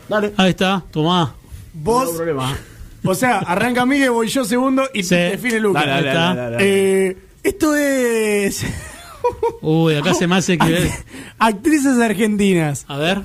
Dale. 0.09 0.33
Ahí 0.37 0.51
está, 0.51 0.83
tomá. 0.91 1.35
No 1.75 1.81
Vos, 1.83 2.09
hay 2.11 2.17
problema. 2.17 2.57
o 3.05 3.15
sea, 3.15 3.39
arranca 3.39 3.85
Miguel, 3.87 4.11
voy 4.11 4.29
yo 4.29 4.45
segundo 4.45 4.85
y 4.95 5.03
Sí. 5.03 5.15
define 5.15 5.61
Lucas. 5.61 5.85
Dale, 5.87 6.09
dale, 6.13 6.41
dale. 6.41 6.57
Eh, 6.61 7.17
esto 7.43 7.75
es 7.75 8.65
Uy, 9.61 9.95
acá 9.97 10.15
se 10.15 10.27
me 10.27 10.37
hace 10.37 10.57
que. 10.59 10.91
actrices 11.39 11.99
argentinas. 12.01 12.85
A 12.89 12.97
ver. 12.97 13.23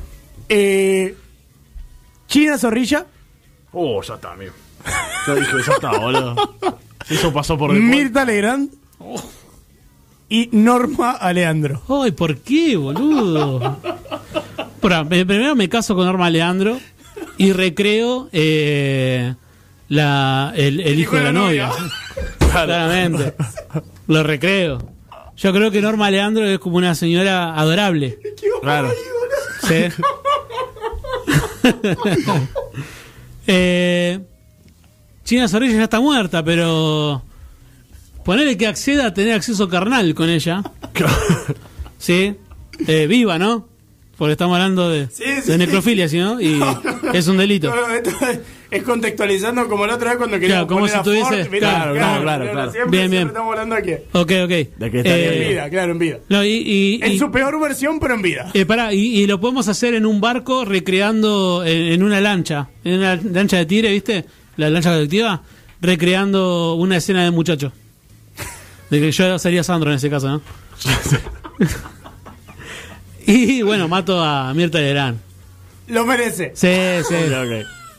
Eh, 0.49 1.15
China 2.27 2.57
Zorrilla, 2.57 3.05
Oh, 3.73 4.01
ya 4.01 4.15
está, 4.15 4.33
amigo. 4.33 4.51
Ya 5.27 5.35
dije, 5.35 5.51
ya 5.65 5.73
está, 5.73 5.91
boludo. 5.97 6.35
Eso 7.09 7.31
pasó 7.31 7.57
por 7.57 7.71
el 7.71 7.81
Mirta 7.81 8.25
Legrand 8.25 8.69
y 10.27 10.49
Norma 10.51 11.11
Aleandro. 11.11 11.81
Ay, 11.87 12.11
¿por 12.11 12.37
qué, 12.39 12.75
boludo? 12.75 13.77
Espera, 14.81 15.03
me- 15.03 15.25
primero 15.27 15.55
me 15.55 15.69
caso 15.69 15.95
con 15.95 16.05
Norma 16.07 16.27
Leandro 16.31 16.79
y 17.37 17.51
recreo 17.53 18.29
eh, 18.31 19.35
la, 19.89 20.53
el, 20.55 20.79
el 20.79 20.99
hijo 20.99 21.15
de 21.17 21.23
la 21.25 21.31
novia. 21.31 21.69
Claramente. 22.51 23.35
Lo 24.07 24.23
recreo. 24.23 24.79
Yo 25.37 25.53
creo 25.53 25.69
que 25.69 25.81
Norma 25.81 26.09
Leandro 26.09 26.47
es 26.47 26.57
como 26.57 26.77
una 26.77 26.95
señora 26.95 27.53
adorable. 27.55 28.17
Claro. 28.61 28.91
Sí. 29.67 29.83
eh, 33.47 34.19
China 35.23 35.47
Zorrilla 35.47 35.75
ya 35.77 35.83
está 35.83 35.99
muerta, 35.99 36.43
pero 36.43 37.21
ponele 38.25 38.57
que 38.57 38.65
acceda 38.65 39.05
a 39.07 39.13
tener 39.13 39.33
acceso 39.35 39.69
carnal 39.69 40.15
con 40.15 40.27
ella. 40.29 40.63
Sí. 41.99 42.35
Eh, 42.87 43.05
viva, 43.07 43.37
¿no? 43.37 43.69
Porque 44.21 44.33
estamos 44.33 44.53
hablando 44.55 44.87
de, 44.87 45.07
Sí, 45.09 45.23
sí. 45.43 45.49
de 45.51 45.57
necrofilia, 45.57 46.07
¿sí, 46.07 46.19
no? 46.19 46.39
Y 46.41 46.59
es 47.11 47.27
un 47.27 47.37
delito. 47.37 47.73
No, 47.75 47.89
esto 47.91 48.11
es, 48.29 48.39
es 48.69 48.83
contextualizando 48.83 49.67
como 49.67 49.87
la 49.87 49.95
otra 49.95 50.09
vez 50.11 50.17
cuando 50.19 50.39
queríamos 50.39 50.67
como 50.67 50.81
poner 50.81 50.95
si 50.95 51.01
tuviese- 51.03 51.49
claro, 51.57 51.95
claro, 51.95 52.21
claro, 52.21 52.51
claro. 52.51 52.71
Siempre, 52.71 52.99
Bien, 52.99 53.09
siempre 53.09 53.17
bien. 53.17 53.27
estamos 53.29 53.51
hablando 53.51 53.75
aquí. 53.75 53.93
Ok, 54.13 54.31
ok. 54.43 54.77
De 54.77 54.91
que 54.91 54.99
En 54.99 55.05
Eh, 55.07 55.47
vida, 55.49 55.69
claro, 55.71 55.93
en 55.93 55.97
vida. 55.97 56.19
no, 56.29 56.45
y, 56.45 56.49
y- 56.51 56.99
En 57.01 57.13
y- 57.13 57.17
su 57.17 57.31
peor 57.31 57.59
versión, 57.59 57.99
pero 57.99 58.13
en 58.13 58.21
vida. 58.21 58.51
Eh, 58.53 58.63
pará, 58.67 58.93
y, 58.93 58.99
y 59.21 59.25
lo 59.25 59.41
podemos 59.41 59.67
hacer 59.67 59.95
en 59.95 60.05
un 60.05 60.21
barco 60.21 60.65
recreando 60.65 61.63
en, 61.65 61.93
en 61.93 62.03
una 62.03 62.21
lancha, 62.21 62.69
en 62.83 62.99
una 62.99 63.15
lancha 63.15 63.57
de 63.57 63.65
tigre, 63.65 63.89
¿viste? 63.91 64.25
La 64.55 64.69
lancha 64.69 64.93
colectiva, 64.93 65.41
recreando 65.81 66.75
una 66.75 66.97
escena 66.97 67.23
de 67.23 67.31
muchacho. 67.31 67.71
De 68.91 68.99
que 68.99 69.11
yo 69.11 69.39
sería 69.39 69.63
Sandro 69.63 69.89
en 69.89 69.95
ese 69.95 70.11
caso, 70.11 70.29
¿no? 70.29 70.41
y 73.31 73.61
bueno, 73.61 73.87
mato 73.87 74.21
a 74.23 74.53
Mirta 74.53 74.79
Legrand. 74.79 75.19
Lo 75.87 76.05
merece. 76.05 76.51
Sí, 76.55 76.67
sí. 77.07 77.15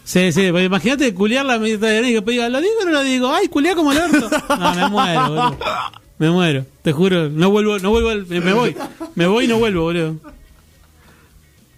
Sí, 0.05 0.33
sí, 0.33 0.49
porque 0.51 0.65
imagínate 0.65 1.15
culiarla 1.15 1.55
a 1.55 1.59
Mirta 1.59 1.87
Legrand 1.87 2.09
y 2.11 2.15
que 2.23 2.31
diga, 2.33 2.49
¿lo 2.49 2.61
digo 2.61 2.73
o 2.81 2.85
no 2.85 2.91
lo 2.91 3.03
digo? 3.03 3.33
Ay, 3.33 3.49
culiá 3.49 3.75
como 3.75 3.93
el 3.93 3.99
orto. 3.99 4.31
No, 4.59 4.75
me 4.75 4.89
muero, 4.89 5.29
boludo. 5.29 5.59
Me 6.19 6.31
muero, 6.31 6.67
te 6.83 6.93
juro. 6.93 7.29
No 7.29 7.51
vuelvo, 7.51 7.79
no 7.79 7.91
vuelvo, 7.91 8.09
al- 8.11 8.27
me, 8.27 8.53
voy. 8.53 8.77
Me 9.15 9.27
voy 9.27 9.45
y 9.45 9.49
no 9.49 9.59
vuelvo, 9.59 9.83
boludo. 9.83 10.17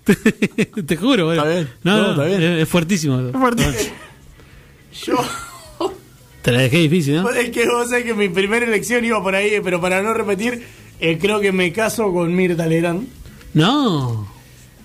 te 0.87 0.97
juro, 0.97 1.27
boludo. 1.27 1.33
Está 1.43 1.49
bien. 1.49 1.71
No, 1.83 1.97
No, 1.97 2.03
no, 2.03 2.11
está 2.11 2.25
bien. 2.25 2.43
Es, 2.43 2.63
es 2.63 2.69
fuertísimo. 2.69 3.21
Yo, 5.05 5.17
Te 6.43 6.53
la 6.53 6.61
dejé 6.61 6.79
difícil, 6.79 7.17
¿no? 7.23 7.31
es 7.31 7.51
que 7.51 7.67
vos 7.67 7.89
sabés 7.89 8.05
que 8.05 8.15
mi 8.15 8.29
primera 8.29 8.65
elección 8.67 9.05
iba 9.05 9.23
por 9.23 9.35
ahí, 9.35 9.61
pero 9.63 9.81
para 9.81 10.03
no 10.03 10.13
repetir, 10.15 10.63
eh, 11.01 11.19
creo 11.21 11.41
que 11.41 11.53
me 11.53 11.73
caso 11.73 12.13
con 12.13 12.35
Mirta 12.35 12.67
Legrand. 12.67 13.07
No. 13.55 14.27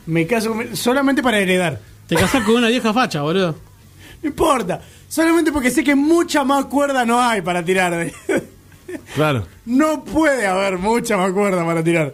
Me 0.05 0.25
caso 0.25 0.53
con 0.53 0.75
solamente 0.75 1.21
para 1.21 1.39
heredar. 1.39 1.79
Te 2.07 2.15
casás 2.15 2.43
con 2.43 2.55
una 2.55 2.67
vieja 2.69 2.93
facha, 2.93 3.21
boludo. 3.21 3.55
No 4.23 4.29
importa. 4.29 4.81
Solamente 5.07 5.51
porque 5.51 5.69
sé 5.71 5.83
que 5.83 5.95
mucha 5.95 6.43
más 6.43 6.65
cuerda 6.65 7.05
no 7.05 7.21
hay 7.21 7.41
para 7.41 7.63
tirar. 7.63 8.11
Claro. 9.13 9.45
no 9.65 10.03
puede 10.03 10.47
haber 10.47 10.79
mucha 10.79 11.15
más 11.17 11.31
cuerda 11.31 11.63
para 11.65 11.83
tirar. 11.83 12.13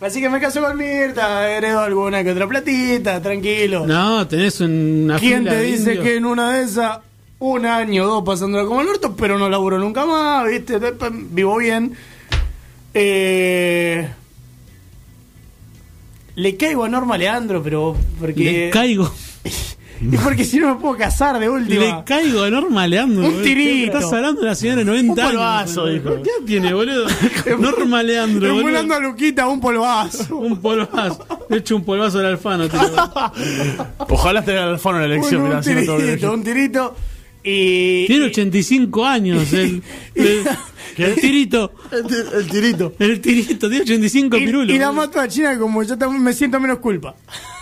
Así 0.00 0.18
que 0.22 0.30
me 0.30 0.40
caso 0.40 0.62
con 0.62 0.74
Mirta, 0.78 1.50
heredo 1.50 1.80
alguna 1.80 2.24
que 2.24 2.30
otra 2.30 2.48
platita, 2.48 3.20
tranquilo. 3.20 3.86
No, 3.86 4.26
tenés 4.26 4.58
una 4.62 5.18
¿Quién 5.18 5.40
fila 5.40 5.50
te 5.50 5.56
de 5.58 5.62
dice 5.64 5.78
indios. 5.90 6.04
que 6.04 6.16
en 6.16 6.24
una 6.24 6.52
de 6.54 6.62
esas, 6.62 7.00
un 7.38 7.66
año 7.66 8.04
o 8.04 8.06
dos 8.06 8.24
pasándola 8.24 8.64
como 8.66 8.80
el 8.80 8.88
orto, 8.88 9.14
pero 9.14 9.38
no 9.38 9.50
laburo 9.50 9.78
nunca 9.78 10.06
más, 10.06 10.46
¿viste? 10.48 10.78
Vivo 11.10 11.58
bien. 11.58 11.94
Eh, 12.94 14.08
le 16.40 16.56
caigo 16.56 16.84
a 16.84 16.88
Norma 16.88 17.18
Leandro, 17.18 17.62
pero 17.62 17.96
porque. 18.18 18.44
Le 18.44 18.70
caigo. 18.70 19.12
y 20.00 20.16
porque 20.16 20.44
si 20.44 20.58
no 20.58 20.74
me 20.74 20.80
puedo 20.80 20.96
casar 20.96 21.38
de 21.38 21.48
última. 21.48 21.80
Le 21.82 22.04
caigo 22.04 22.42
a 22.42 22.50
Norma 22.50 22.86
Leandro. 22.86 23.26
Un 23.28 23.42
tirito. 23.42 23.98
Estás 23.98 24.12
hablando 24.12 24.40
de 24.40 24.46
una 24.46 24.54
señora 24.54 24.78
de 24.78 24.84
90 24.86 25.12
Un 25.12 25.18
años. 25.20 25.30
polvazo, 25.32 25.80
boludo. 25.82 25.94
dijo. 25.94 26.22
¿Qué 26.22 26.30
tiene, 26.46 26.72
boludo? 26.72 27.06
Norma 27.58 28.02
Leandro, 28.02 28.48
boludo. 28.48 28.60
Emulando 28.60 28.94
a 28.94 29.00
Luquita 29.00 29.46
un 29.48 29.60
polvazo. 29.60 30.36
Un 30.38 30.56
polvazo. 30.60 31.26
Le 31.50 31.58
echo 31.58 31.76
un 31.76 31.84
polvazo 31.84 32.18
al 32.20 32.26
alfano. 32.26 32.68
tío. 32.68 32.80
Ojalá 34.08 34.40
esté 34.40 34.56
Alfano 34.56 35.02
en 35.02 35.08
la 35.08 35.14
elección. 35.14 35.42
un, 35.42 35.46
mirá, 35.48 35.58
un 35.58 35.64
si 35.64 35.74
no 35.74 35.96
tirito, 35.96 36.32
un 36.32 36.42
tirito. 36.44 36.96
Y. 37.42 38.06
Tiene 38.06 38.26
85 38.26 39.04
años. 39.06 39.52
El, 39.52 39.82
el, 40.14 40.46
el 40.96 41.14
tirito. 41.14 41.72
El, 41.90 42.04
el 42.34 42.50
tirito. 42.50 42.92
El 42.98 43.20
tirito. 43.20 43.68
Tiene 43.68 43.84
85 43.84 44.36
y, 44.36 44.44
pirulos. 44.44 44.74
y 44.74 44.78
la 44.78 44.92
mato 44.92 45.20
a 45.20 45.28
China 45.28 45.58
como 45.58 45.82
yo 45.82 45.96
también 45.96 46.22
me 46.22 46.32
siento 46.32 46.60
menos 46.60 46.78
culpa. 46.78 47.14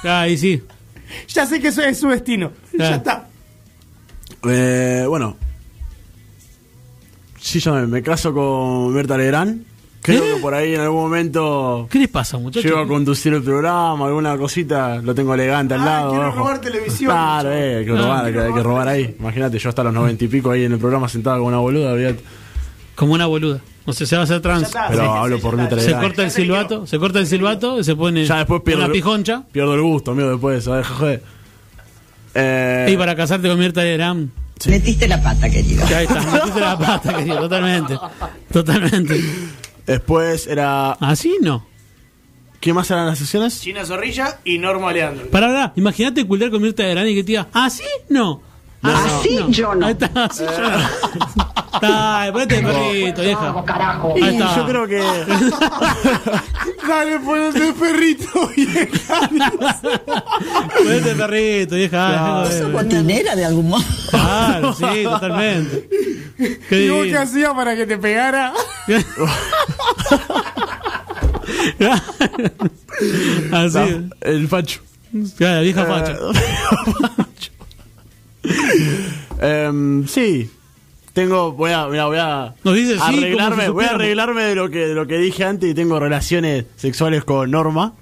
Ay, 0.03 0.37
sí. 0.37 0.61
Ya 1.29 1.47
sé 1.47 1.61
que 1.61 1.69
eso 1.69 1.83
es 1.83 1.99
su 1.99 2.09
destino. 2.09 2.53
Claro. 2.73 2.91
Ya 2.91 2.97
está. 2.97 3.29
Eh, 4.49 5.05
bueno. 5.07 5.37
Sí, 7.41 7.61
yo 7.61 7.75
me, 7.75 7.87
me 7.87 8.03
caso 8.03 8.33
con 8.35 8.93
Berta 8.95 9.17
Legrand. 9.17 9.65
Creo 10.01 10.23
¿Eh? 10.25 10.35
que 10.37 10.41
por 10.41 10.55
ahí 10.55 10.75
en 10.75 10.81
algún 10.81 11.03
momento 11.03 11.87
¿Qué 11.91 11.99
les 11.99 12.09
pasa, 12.09 12.39
muchachos? 12.39 12.65
llego 12.65 12.79
a 12.79 12.87
conducir 12.87 13.35
el 13.35 13.43
programa, 13.43 14.07
alguna 14.07 14.37
cosita, 14.39 14.97
lo 15.03 15.15
tengo 15.15 15.35
elegante 15.35 15.75
al 15.75 15.81
Ah, 15.83 15.85
lado. 15.85 16.11
quiero 16.11 16.25
abajo. 16.25 16.39
robar 16.39 16.61
televisión. 16.61 17.11
Claro, 17.11 17.53
eh, 17.53 17.77
hay 17.79 17.85
que 17.85 17.91
No, 17.93 18.03
robar, 18.03 18.19
hay 18.25 18.25
que, 18.27 18.33
quiero 18.39 18.47
hay 18.49 18.55
que 18.55 18.63
robar 18.63 18.89
ahí. 18.89 19.17
Imagínate, 19.19 19.59
yo 19.59 19.69
hasta 19.69 19.83
los 19.85 19.93
noventa 19.93 20.25
y 20.25 20.29
pico 20.29 20.51
ahí 20.51 20.65
en 20.65 20.73
el 20.73 20.79
programa 20.79 21.09
sentado 21.09 21.39
con 21.39 21.49
una 21.49 21.59
boluda, 21.59 21.93
olvídate. 21.93 22.21
Como 22.95 23.13
una 23.13 23.27
boluda. 23.27 23.61
O 23.85 23.93
sea, 23.93 24.07
se 24.07 24.17
va 24.17 24.23
a 24.23 24.25
hacer 24.25 24.41
trans. 24.41 24.65
está, 24.65 24.87
Pero 24.89 25.03
sí, 25.03 25.09
hablo 25.11 25.37
sí, 25.37 25.43
por 25.43 25.61
está. 25.61 25.81
Se 25.81 25.93
corta 25.95 26.23
el 26.23 26.31
silbato, 26.31 26.87
se 26.87 26.99
corta 26.99 27.19
el 27.21 27.27
silbato, 27.27 27.83
se 27.85 27.97
pone 27.97 28.25
Ya 28.25 28.37
después 28.39 28.61
pierdo, 28.63 28.81
una 28.85 28.87
el- 28.87 28.93
pijoncha. 28.93 29.43
pierdo 29.51 29.75
el 29.75 29.83
gusto, 29.83 30.11
amigo, 30.13 30.31
después 30.31 30.55
de 30.55 30.59
eso, 30.61 30.75
deja 30.75 30.95
joder. 30.95 31.23
Eh, 32.35 32.87
Y 32.93 32.97
para 32.97 33.17
casarte 33.17 33.49
con 33.49 33.59
Mirta 33.59 33.83
Legrand. 33.83 34.31
Metiste 34.67 35.07
la 35.09 35.23
pata, 35.23 35.49
querido. 35.49 35.87
Ya 35.89 35.99
ahí 35.99 36.07
está, 36.07 36.21
metiste 36.21 36.61
la 36.61 36.79
pata, 36.79 37.15
querido, 37.17 37.39
totalmente. 37.41 37.97
Totalmente. 38.53 39.21
Después 39.89 40.47
era. 40.47 40.93
Así 40.93 41.39
no. 41.41 41.67
¿Quién 42.61 42.77
más 42.77 42.91
eran 42.91 43.07
las 43.07 43.19
sesiones? 43.19 43.61
China 43.61 43.87
Zorrilla 43.87 44.39
y 44.45 44.59
Norma 44.59 44.93
Leandro. 44.93 45.31
Para, 45.31 45.47
para, 45.47 45.73
imagínate 45.77 46.27
culiar 46.27 46.51
con 46.51 46.61
Mirta 46.61 46.83
Legrand 46.83 47.09
y 47.09 47.15
que 47.15 47.23
te 47.23 47.29
diga, 47.29 47.49
¿así? 47.55 47.85
No. 48.11 48.43
Así 48.83 49.39
yo 49.49 49.75
no. 49.75 49.87
Ahí 49.87 49.93
está, 49.93 50.25
así 50.25 50.45
yo 50.45 50.61
no. 50.71 50.79
Está, 51.75 52.29
ponete 52.33 52.57
de 52.57 52.63
perrito, 52.63 53.23
vieja. 53.23 53.65
carajo. 53.65 54.15
Y 54.17 54.23
Ahí 54.23 54.37
está. 54.37 54.57
yo 54.57 54.67
creo 54.67 54.87
que. 54.87 54.99
Dale, 56.89 57.19
ponete 57.21 57.69
el 57.69 57.75
perrito. 57.75 58.51
Ponete 60.79 61.09
de 61.09 61.15
perrito, 61.15 61.75
vieja. 61.75 62.47
¿Sos 62.51 62.73
botinera 62.73 63.37
de 63.37 63.45
algún 63.45 63.69
modo? 63.69 63.85
Claro, 64.11 64.73
sí, 64.73 65.05
totalmente. 65.05 65.89
Qué 66.69 66.85
¿Y 66.85 66.91
vos 66.91 67.05
qué 67.07 67.19
hacías 67.19 67.53
para 67.55 67.75
que 67.77 67.87
te 67.87 67.99
pegara? 67.99 68.53
Así. 73.53 74.09
el 74.21 74.49
facho. 74.49 74.81
Claro, 75.37 75.63
vieja 75.63 75.85
facha. 75.85 76.17
Em, 79.41 80.07
sí. 80.07 80.51
Tengo, 81.13 81.53
voy 81.53 81.73
a, 81.73 81.87
mira, 81.89 82.07
voy 82.07 82.19
a 82.21 82.55
Nos 82.63 82.75
dice 82.75 82.93
sí, 82.95 82.99
como 82.99 83.09
arreglarme, 83.19 83.65
si 83.65 83.71
voy 83.71 83.85
a 83.85 83.91
arreglarme 83.91 84.43
de 84.45 84.55
lo 84.55 84.71
que 84.71 84.79
de 84.87 84.95
lo 84.95 85.07
que 85.07 85.19
dije 85.19 85.43
antes 85.45 85.69
y 85.71 85.75
tengo 85.75 85.99
relaciones 85.99 86.67
sexuales 86.77 87.25
con 87.25 87.51
Norma. 87.51 87.95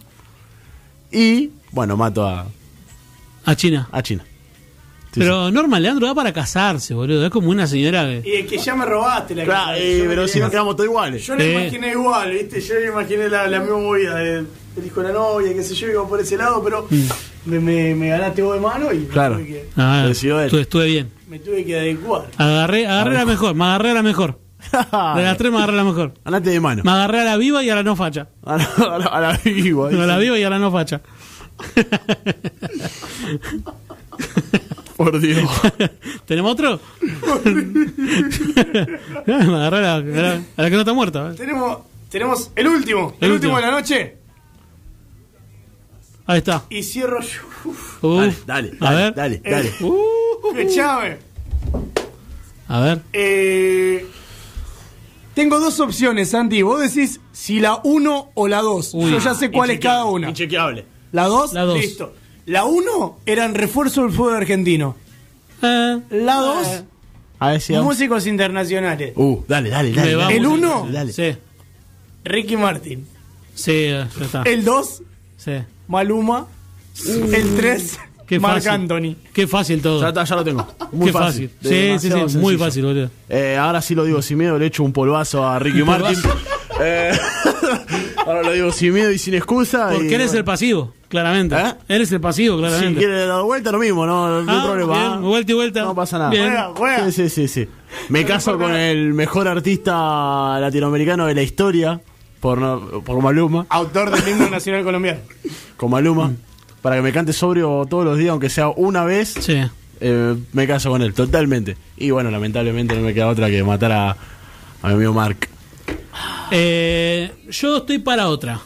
Y 1.10 1.50
bueno, 1.70 1.96
mato 1.96 2.26
a, 2.26 2.46
A 3.46 3.54
China. 3.56 3.88
a 3.90 4.02
China. 4.02 4.24
Sí, 5.12 5.20
Pero 5.20 5.50
Norma 5.50 5.80
Leandro 5.80 6.06
da 6.08 6.14
para 6.14 6.30
casarse, 6.32 6.92
boludo. 6.92 7.24
Es 7.24 7.30
como 7.30 7.48
una 7.48 7.66
señora 7.66 8.04
que. 8.04 8.22
Y 8.28 8.32
es 8.34 8.46
que 8.50 8.58
ya 8.58 8.74
me 8.74 8.84
robaste 8.84 9.34
la 9.34 9.44
Claro, 9.44 9.66
casa. 9.68 9.78
eh, 9.78 10.04
pero 10.06 10.28
si 10.28 10.38
nos 10.38 10.48
casar. 10.48 10.50
quedamos 10.50 10.76
todos 10.76 10.88
iguales. 10.90 11.24
Yo 11.26 11.38
Sí. 11.38 11.44
imaginé 11.44 11.90
igual, 11.92 12.32
¿viste? 12.32 12.60
Yo 12.60 12.74
me 12.74 12.86
imaginé 12.86 13.28
la, 13.30 13.46
la 13.46 13.60
misma 13.60 13.78
movida 13.78 14.14
del 14.16 14.46
el 14.76 14.84
hijo 14.86 15.00
de 15.00 15.08
la 15.08 15.14
novia, 15.14 15.54
qué 15.54 15.62
sé 15.62 15.74
yo, 15.74 15.88
iba 15.88 16.06
por 16.06 16.20
ese 16.20 16.36
lado, 16.36 16.62
pero 16.62 16.86
me, 17.46 17.58
me, 17.60 17.94
me 17.94 18.08
ganaste 18.08 18.42
vos 18.42 18.54
de 18.54 18.60
mano 18.60 18.92
y 18.92 18.98
me. 18.98 19.06
Claro. 19.06 19.36
tuve 19.36 19.46
que, 19.46 19.68
Ah, 19.76 20.00
Lo 20.02 20.08
decidió 20.08 20.38
él. 20.40 20.46
estuve, 20.46 20.60
estuve 20.62 20.86
bien. 20.86 21.10
me 21.28 21.38
tuve 21.38 21.64
que 21.64 21.78
adecuar. 21.78 22.26
Agarré, 22.38 22.86
agarré 22.86 23.14
la 23.14 23.24
mejor, 23.24 23.54
me 23.54 23.64
agarré 23.64 23.90
a 23.90 23.94
la 23.94 24.02
mejor. 24.02 24.38
De 24.72 25.22
las 25.22 25.36
tres 25.36 25.52
me 25.52 25.58
agarré 25.58 25.74
a 25.74 25.76
la 25.76 25.84
mejor. 25.84 26.12
Andate 26.24 26.50
de 26.50 26.58
mano. 26.60 26.82
Me 26.84 26.90
agarré 26.90 27.20
a 27.20 27.24
la 27.24 27.36
viva 27.36 27.62
y 27.62 27.70
a 27.70 27.74
la 27.76 27.82
no 27.84 27.94
facha. 27.94 28.28
A 28.44 28.56
la, 28.56 28.64
a 28.64 28.98
la- 28.98 29.06
a 29.06 29.20
la 29.20 29.40
viva. 29.44 29.88
A 29.88 29.92
la 29.92 30.18
viva 30.18 30.38
y 30.38 30.42
a 30.42 30.50
la 30.50 30.58
no 30.58 30.72
facha. 30.72 31.00
Por 34.96 35.20
Dios. 35.20 35.48
¿Tenemos 36.24 36.52
otro? 36.52 36.80
me 39.26 39.34
agarré 39.34 39.78
a 39.78 39.80
la, 39.82 39.94
a 39.94 40.00
la- 40.00 40.42
a 40.56 40.62
la 40.62 40.68
que 40.70 40.74
no 40.74 40.80
está 40.80 40.94
muerta. 40.94 41.34
Tenemos, 41.36 41.78
tenemos 42.08 42.50
el 42.56 42.66
último, 42.68 43.14
el, 43.20 43.26
El 43.26 43.32
último 43.34 43.54
último. 43.54 43.56
de 43.56 43.62
la 43.62 43.70
noche. 43.70 44.15
Ahí 46.26 46.38
está. 46.38 46.64
Y 46.70 46.82
cierro 46.82 47.20
yo. 47.20 47.40
Uf, 47.64 48.04
Uf. 48.04 48.44
Dale, 48.46 48.72
dale, 48.72 48.76
A 48.80 48.94
ver. 48.94 49.14
dale, 49.14 49.42
dale. 49.44 49.72
Uh, 49.80 50.56
escuchame. 50.56 51.16
a 52.68 52.80
ver. 52.80 53.02
Eh, 53.12 54.06
Tengo 55.34 55.60
dos 55.60 55.78
opciones, 55.80 56.30
Santi. 56.30 56.62
Vos 56.62 56.80
decís 56.80 57.20
si 57.32 57.60
la 57.60 57.80
1 57.84 58.30
o 58.34 58.48
la 58.48 58.60
2. 58.62 58.94
Uy. 58.94 59.10
Yo 59.12 59.18
ya 59.18 59.34
sé 59.34 59.50
cuál 59.50 59.70
es 59.70 59.80
cada 59.80 60.04
una. 60.04 60.28
Inchequeable. 60.30 60.84
La 61.12 61.24
2, 61.26 61.52
La 61.52 61.62
dos. 61.62 61.78
listo. 61.78 62.14
La 62.46 62.64
1 62.64 63.18
eran 63.26 63.54
refuerzo 63.54 64.02
del 64.02 64.12
fútbol 64.12 64.34
argentino. 64.34 64.96
Eh, 65.62 65.98
La 66.10 66.36
2, 66.36 66.82
A 67.38 67.50
ver 67.50 67.60
si 67.60 67.72
vamos. 67.72 67.94
músicos 67.94 68.26
internacionales. 68.26 69.12
Uh, 69.16 69.42
dale, 69.48 69.70
dale, 69.70 69.92
dale. 69.92 70.14
dale. 70.14 70.36
El 70.36 70.42
música. 70.46 70.66
uno. 70.80 70.88
Dale. 70.92 71.12
sí, 71.12 71.36
Ricky 72.24 72.56
Martin. 72.56 73.06
sí, 73.54 73.88
ya 73.88 74.08
está. 74.20 74.42
El 74.42 74.64
2, 74.64 75.02
Sí. 75.36 75.52
Maluma. 75.88 76.46
El 77.06 77.56
3, 77.56 77.98
Qué 78.26 78.40
Marc 78.40 78.54
fácil. 78.56 78.70
Anthony. 78.70 79.16
Qué 79.32 79.46
fácil 79.46 79.82
todo. 79.82 80.00
Ya, 80.00 80.08
está, 80.08 80.24
ya 80.24 80.34
lo 80.36 80.44
tengo. 80.44 80.66
Muy 80.92 81.06
Qué 81.08 81.12
fácil. 81.12 81.50
De- 81.60 81.68
Sí, 81.68 81.68
sí, 81.68 82.08
demasiado 82.08 82.28
sí, 82.28 82.38
muy 82.38 82.52
sencillo. 82.54 82.58
fácil, 82.58 82.84
boludo. 82.86 83.10
Eh, 83.28 83.56
ahora 83.60 83.82
sí 83.82 83.94
lo 83.94 84.04
digo 84.04 84.22
sin 84.22 84.38
miedo, 84.38 84.58
le 84.58 84.66
echo 84.66 84.82
un 84.82 84.92
polvazo 84.92 85.46
a 85.46 85.58
Ricky 85.58 85.82
Martin. 85.82 86.18
Eh, 86.80 87.12
ahora 88.26 88.42
lo 88.42 88.52
digo 88.52 88.72
sin 88.72 88.92
miedo 88.94 89.10
y 89.12 89.18
sin 89.18 89.34
excusa. 89.34 89.90
Porque 89.92 90.08
y, 90.08 90.14
eres 90.14 90.28
el 90.32 90.38
bueno, 90.38 90.44
pasivo, 90.46 90.94
claramente. 91.08 91.54
¿Eh? 91.56 91.74
Eres 91.88 92.10
el 92.12 92.20
pasivo, 92.20 92.56
Si 92.56 92.62
claramente. 92.62 92.98
quiere 92.98 93.26
dar 93.26 93.42
vuelta, 93.42 93.70
lo 93.72 93.78
mismo, 93.78 94.04
no, 94.06 94.42
no 94.42 94.50
hay 94.50 94.58
Ah, 94.58 94.64
problema. 94.66 95.08
bien, 95.08 95.22
vuelta 95.22 95.52
y 95.52 95.54
vuelta. 95.54 95.80
No 95.82 95.94
pasa 95.94 96.18
nada. 96.18 96.30
Bien. 96.30 96.46
Juega, 96.48 96.72
juega. 96.74 97.10
Sí, 97.10 97.12
sí, 97.12 97.28
sí, 97.28 97.48
sí. 97.48 97.68
Me 98.08 98.24
caso 98.24 98.58
con 98.58 98.74
el 98.74 99.14
mejor 99.14 99.46
artista 99.48 100.58
latinoamericano 100.60 101.26
de 101.26 101.34
la 101.34 101.42
historia, 101.42 102.00
por, 102.46 102.58
no- 102.58 103.02
por 103.02 103.20
Maluma, 103.20 103.66
Autor 103.70 104.08
del 104.12 104.28
himno 104.34 104.48
nacional 104.48 104.84
colombiano. 104.84 105.18
con 105.76 105.90
Maluma, 105.90 106.30
para 106.80 106.94
que 106.94 107.02
me 107.02 107.12
cante 107.12 107.32
sobrio 107.32 107.84
todos 107.90 108.04
los 108.04 108.16
días, 108.18 108.30
aunque 108.30 108.48
sea 108.48 108.68
una 108.68 109.02
vez. 109.02 109.34
Sí. 109.40 109.60
eh, 110.00 110.36
me 110.52 110.66
caso 110.68 110.90
con 110.90 111.02
él, 111.02 111.12
totalmente. 111.12 111.76
Y 111.96 112.10
bueno, 112.12 112.30
lamentablemente 112.30 112.94
no 112.94 113.00
me 113.02 113.12
queda 113.12 113.26
otra 113.26 113.48
que 113.48 113.64
matar 113.64 113.90
a, 113.90 114.10
a 114.10 114.88
mi 114.88 114.94
amigo 114.94 115.12
Mark. 115.12 115.48
Eh, 116.52 117.32
yo 117.50 117.78
estoy 117.78 117.98
para 117.98 118.28
otra. 118.28 118.60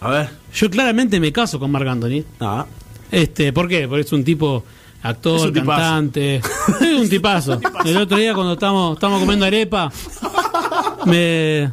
A 0.00 0.08
ver. 0.08 0.30
Yo 0.54 0.70
claramente 0.70 1.20
me 1.20 1.30
caso 1.30 1.58
con 1.60 1.70
Marc 1.70 1.86
Anthony. 1.88 2.24
Ah, 2.40 2.64
Este, 3.10 3.52
¿Por 3.52 3.68
qué? 3.68 3.86
Porque 3.86 4.00
es 4.06 4.12
un 4.14 4.24
tipo 4.24 4.64
actor, 5.02 5.36
Es 5.36 5.42
un 5.42 5.52
tipazo. 5.52 5.78
cantante. 5.82 6.36
es 6.80 7.00
un 7.02 7.08
tipazo. 7.10 7.60
El 7.84 7.96
otro 7.98 8.16
día 8.16 8.32
cuando 8.32 8.54
estábamos, 8.54 8.94
estábamos 8.94 9.20
comiendo 9.20 9.44
arepa, 9.44 9.92
me... 11.04 11.70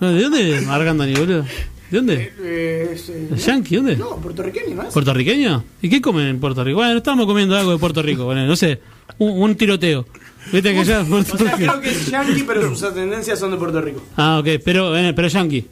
No, 0.00 0.12
¿De 0.12 0.22
dónde 0.22 0.56
es 0.56 0.66
Marc 0.66 0.86
Anthony, 0.88 1.14
boludo? 1.18 1.42
¿De 1.90 1.96
dónde? 1.98 2.16
¿De 2.38 3.36
Yankee? 3.36 3.76
¿Dónde? 3.76 3.96
no, 3.96 4.16
puertorriqueño, 4.16 4.74
¿no 4.74 4.82
es? 4.84 4.92
¿Puertorriqueño? 4.94 5.62
¿Y 5.82 5.88
qué 5.90 6.00
comen 6.00 6.26
en 6.26 6.40
Puerto 6.40 6.64
Rico? 6.64 6.76
Bueno, 6.78 6.96
estamos 6.96 7.26
comiendo 7.26 7.56
algo 7.56 7.72
de 7.72 7.78
Puerto 7.78 8.02
Rico, 8.02 8.24
bueno, 8.24 8.46
no 8.46 8.56
sé, 8.56 8.80
un, 9.18 9.42
un 9.42 9.54
tiroteo. 9.54 10.06
Viste 10.52 10.74
que 10.74 10.84
ya 10.84 11.04
Puerto 11.04 11.34
O 11.34 11.38
sea, 11.38 11.54
Rico- 11.56 11.70
creo 11.72 11.80
que 11.82 11.90
es 11.90 12.10
yankee, 12.10 12.42
pero 12.44 12.68
sus 12.70 12.82
ascendencias 12.82 13.38
son 13.38 13.50
de 13.52 13.56
Puerto 13.58 13.80
Rico. 13.80 14.02
Ah, 14.16 14.38
ok, 14.40 14.60
pero, 14.64 14.96
eh, 14.96 15.12
pero 15.12 15.28
yankee. 15.28 15.66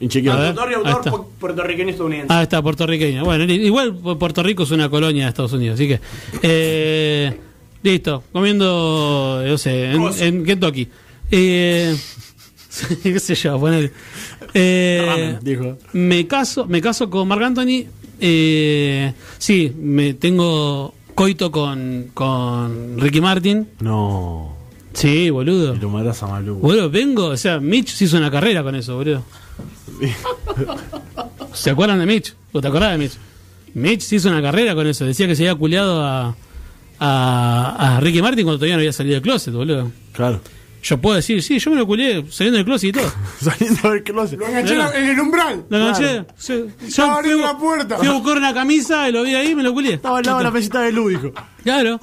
inchequeable. 0.00 0.48
Autor 0.48 0.70
y 0.70 0.74
autor 0.74 1.04
pu- 1.04 1.26
puertorriqueño 1.38 1.90
estadounidense. 1.90 2.34
Ah, 2.34 2.42
está, 2.42 2.60
puertorriqueño. 2.60 3.24
Bueno, 3.24 3.44
igual 3.44 3.94
Pu- 3.94 4.18
Puerto 4.18 4.42
Rico 4.42 4.64
es 4.64 4.70
una 4.72 4.90
colonia 4.90 5.24
de 5.24 5.28
Estados 5.30 5.52
Unidos, 5.52 5.74
así 5.74 5.86
que. 5.88 6.00
Eh, 6.42 7.32
listo, 7.82 8.24
comiendo, 8.32 9.42
no 9.46 9.56
sé, 9.58 9.92
en, 9.92 10.02
en 10.18 10.44
Kentucky. 10.44 10.88
Eh, 11.30 11.96
qué 13.02 13.18
sé 13.18 13.34
yo, 13.34 13.58
ponele. 13.58 13.92
Eh, 14.54 15.02
Ramen, 15.06 15.38
dijo. 15.42 15.78
me 15.92 16.26
caso, 16.26 16.66
me 16.66 16.80
caso 16.80 17.10
con 17.10 17.26
Marc 17.28 17.42
Anthony. 17.42 17.84
Eh, 18.20 19.12
sí, 19.38 19.72
me 19.78 20.14
tengo 20.14 20.94
coito 21.14 21.50
con, 21.50 22.10
con 22.14 22.98
Ricky 22.98 23.20
Martin. 23.20 23.68
No. 23.80 24.56
Sí, 24.92 25.30
boludo. 25.30 25.74
Y 25.74 25.78
lo 25.78 25.88
matas 25.90 26.22
a. 26.22 26.40
Boludo, 26.40 26.90
vengo, 26.90 27.26
o 27.26 27.36
sea, 27.36 27.60
Mitch 27.60 27.88
se 27.90 28.04
hizo 28.04 28.16
una 28.16 28.30
carrera 28.30 28.62
con 28.62 28.74
eso, 28.74 28.96
boludo. 28.96 29.22
¿Se 31.52 31.70
acuerdan 31.70 31.98
de 31.98 32.06
Mitch? 32.06 32.34
¿O 32.52 32.60
te 32.60 32.68
acordás 32.68 32.92
de 32.92 32.98
Mitch? 32.98 33.12
Mitch 33.74 34.00
se 34.02 34.16
hizo 34.16 34.28
una 34.28 34.42
carrera 34.42 34.74
con 34.74 34.86
eso. 34.86 35.04
Decía 35.04 35.26
que 35.26 35.36
se 35.36 35.42
había 35.48 35.54
culeado 35.58 36.02
a, 36.02 36.34
a, 36.98 37.96
a 37.96 38.00
Ricky 38.00 38.20
Martin 38.22 38.44
cuando 38.44 38.58
todavía 38.58 38.76
no 38.76 38.80
había 38.80 38.92
salido 38.92 39.14
del 39.14 39.22
closet, 39.22 39.54
boludo. 39.54 39.90
Claro. 40.12 40.40
Yo 40.82 40.98
puedo 40.98 41.16
decir, 41.16 41.42
sí, 41.42 41.58
yo 41.58 41.70
me 41.70 41.76
lo 41.76 41.86
culeé 41.86 42.24
saliendo 42.30 42.56
del 42.56 42.64
closet 42.64 42.88
y 42.88 42.92
todo. 42.92 43.12
Saliendo 43.40 43.90
del 43.90 44.02
closet. 44.02 44.38
Lo 44.38 44.46
enganché 44.46 44.74
en 44.74 45.04
el 45.10 45.20
umbral. 45.20 45.64
Lo 45.68 45.76
enganché. 45.78 46.24
Estaba 46.38 46.68
Yo 46.88 47.04
abriendo 47.12 47.42
la 47.46 47.58
puerta. 47.58 47.98
fui 47.98 48.06
a 48.08 48.12
buscar 48.12 48.38
una 48.38 48.54
camisa 48.54 49.08
y 49.08 49.12
lo 49.12 49.22
vi 49.22 49.34
ahí 49.34 49.50
y 49.50 49.54
me 49.54 49.62
lo 49.62 49.72
culié. 49.74 49.94
Estaba 49.94 50.18
al 50.18 50.24
lado 50.24 50.38
de 50.38 50.44
la 50.44 50.50
mesita 50.50 50.80
de 50.80 50.92
lúdico. 50.92 51.32
Claro. 51.62 52.00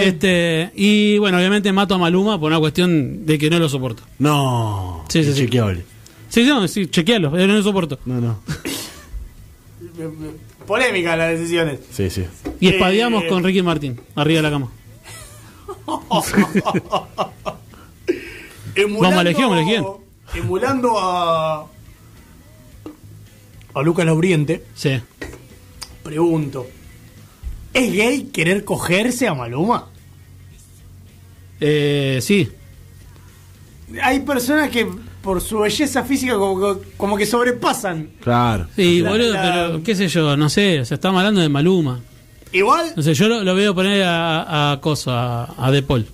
Este, 0.00 0.72
y 0.74 1.16
bueno, 1.18 1.38
obviamente 1.38 1.72
mato 1.72 1.94
a 1.94 1.98
Maluma 1.98 2.40
por 2.40 2.50
una 2.50 2.58
cuestión 2.58 3.24
de 3.24 3.38
que 3.38 3.48
no 3.48 3.60
lo 3.60 3.68
soporto. 3.68 4.02
No. 4.18 5.04
Sí, 5.08 5.22
sí, 5.22 5.32
sí. 5.32 5.42
Inchequeable. 5.42 5.84
Sí, 6.28 6.42
no, 6.42 6.66
sí, 6.66 6.88
chequealo, 6.88 7.30
pero 7.30 7.46
no 7.46 7.54
lo 7.54 7.62
soporto. 7.62 7.98
No, 8.04 8.20
no. 8.20 8.40
Polémica 10.66 11.16
las 11.16 11.38
decisiones. 11.38 11.78
Sí, 11.92 12.10
sí. 12.10 12.24
Y 12.58 12.68
espadeamos 12.68 13.22
Eh. 13.22 13.28
con 13.28 13.44
Ricky 13.44 13.62
Martin, 13.62 14.00
arriba 14.16 14.38
de 14.38 14.42
la 14.42 14.50
cama. 14.50 14.68
Emulando, 18.76 19.00
Vamos 19.02 19.18
a 19.18 19.24
Legión, 19.24 19.52
a 19.52 19.56
Legión. 19.56 19.86
Emulando 20.34 20.98
a. 20.98 21.66
A 23.74 23.82
Lucas 23.82 24.06
Lauriente, 24.06 24.64
Sí. 24.74 25.00
pregunto: 26.02 26.66
¿es 27.74 27.92
gay 27.92 28.24
querer 28.32 28.64
cogerse 28.64 29.26
a 29.28 29.34
Maluma? 29.34 29.86
Eh, 31.60 32.18
sí. 32.22 32.48
Hay 34.02 34.20
personas 34.20 34.70
que 34.70 34.86
por 35.22 35.40
su 35.40 35.60
belleza 35.60 36.04
física 36.04 36.34
como, 36.36 36.74
que- 36.78 36.88
como 36.96 37.16
que 37.16 37.24
sobrepasan. 37.26 38.10
Claro. 38.20 38.66
Sí, 38.76 39.00
La- 39.00 39.10
boludo, 39.10 39.32
la- 39.32 39.42
pero 39.42 39.82
qué 39.82 39.94
sé 39.94 40.08
yo, 40.08 40.36
no 40.36 40.48
sé, 40.48 40.84
se 40.84 40.94
está 40.94 41.08
hablando 41.08 41.40
de 41.40 41.48
Maluma. 41.48 42.00
Igual, 42.52 42.92
No 42.96 43.02
sé, 43.02 43.12
yo 43.14 43.28
lo, 43.28 43.42
lo 43.42 43.54
veo 43.54 43.74
poner 43.74 44.02
a, 44.04 44.72
a 44.72 44.80
Coso, 44.80 45.10
a, 45.12 45.54
a 45.58 45.70
De 45.70 45.82
Paul. 45.82 46.06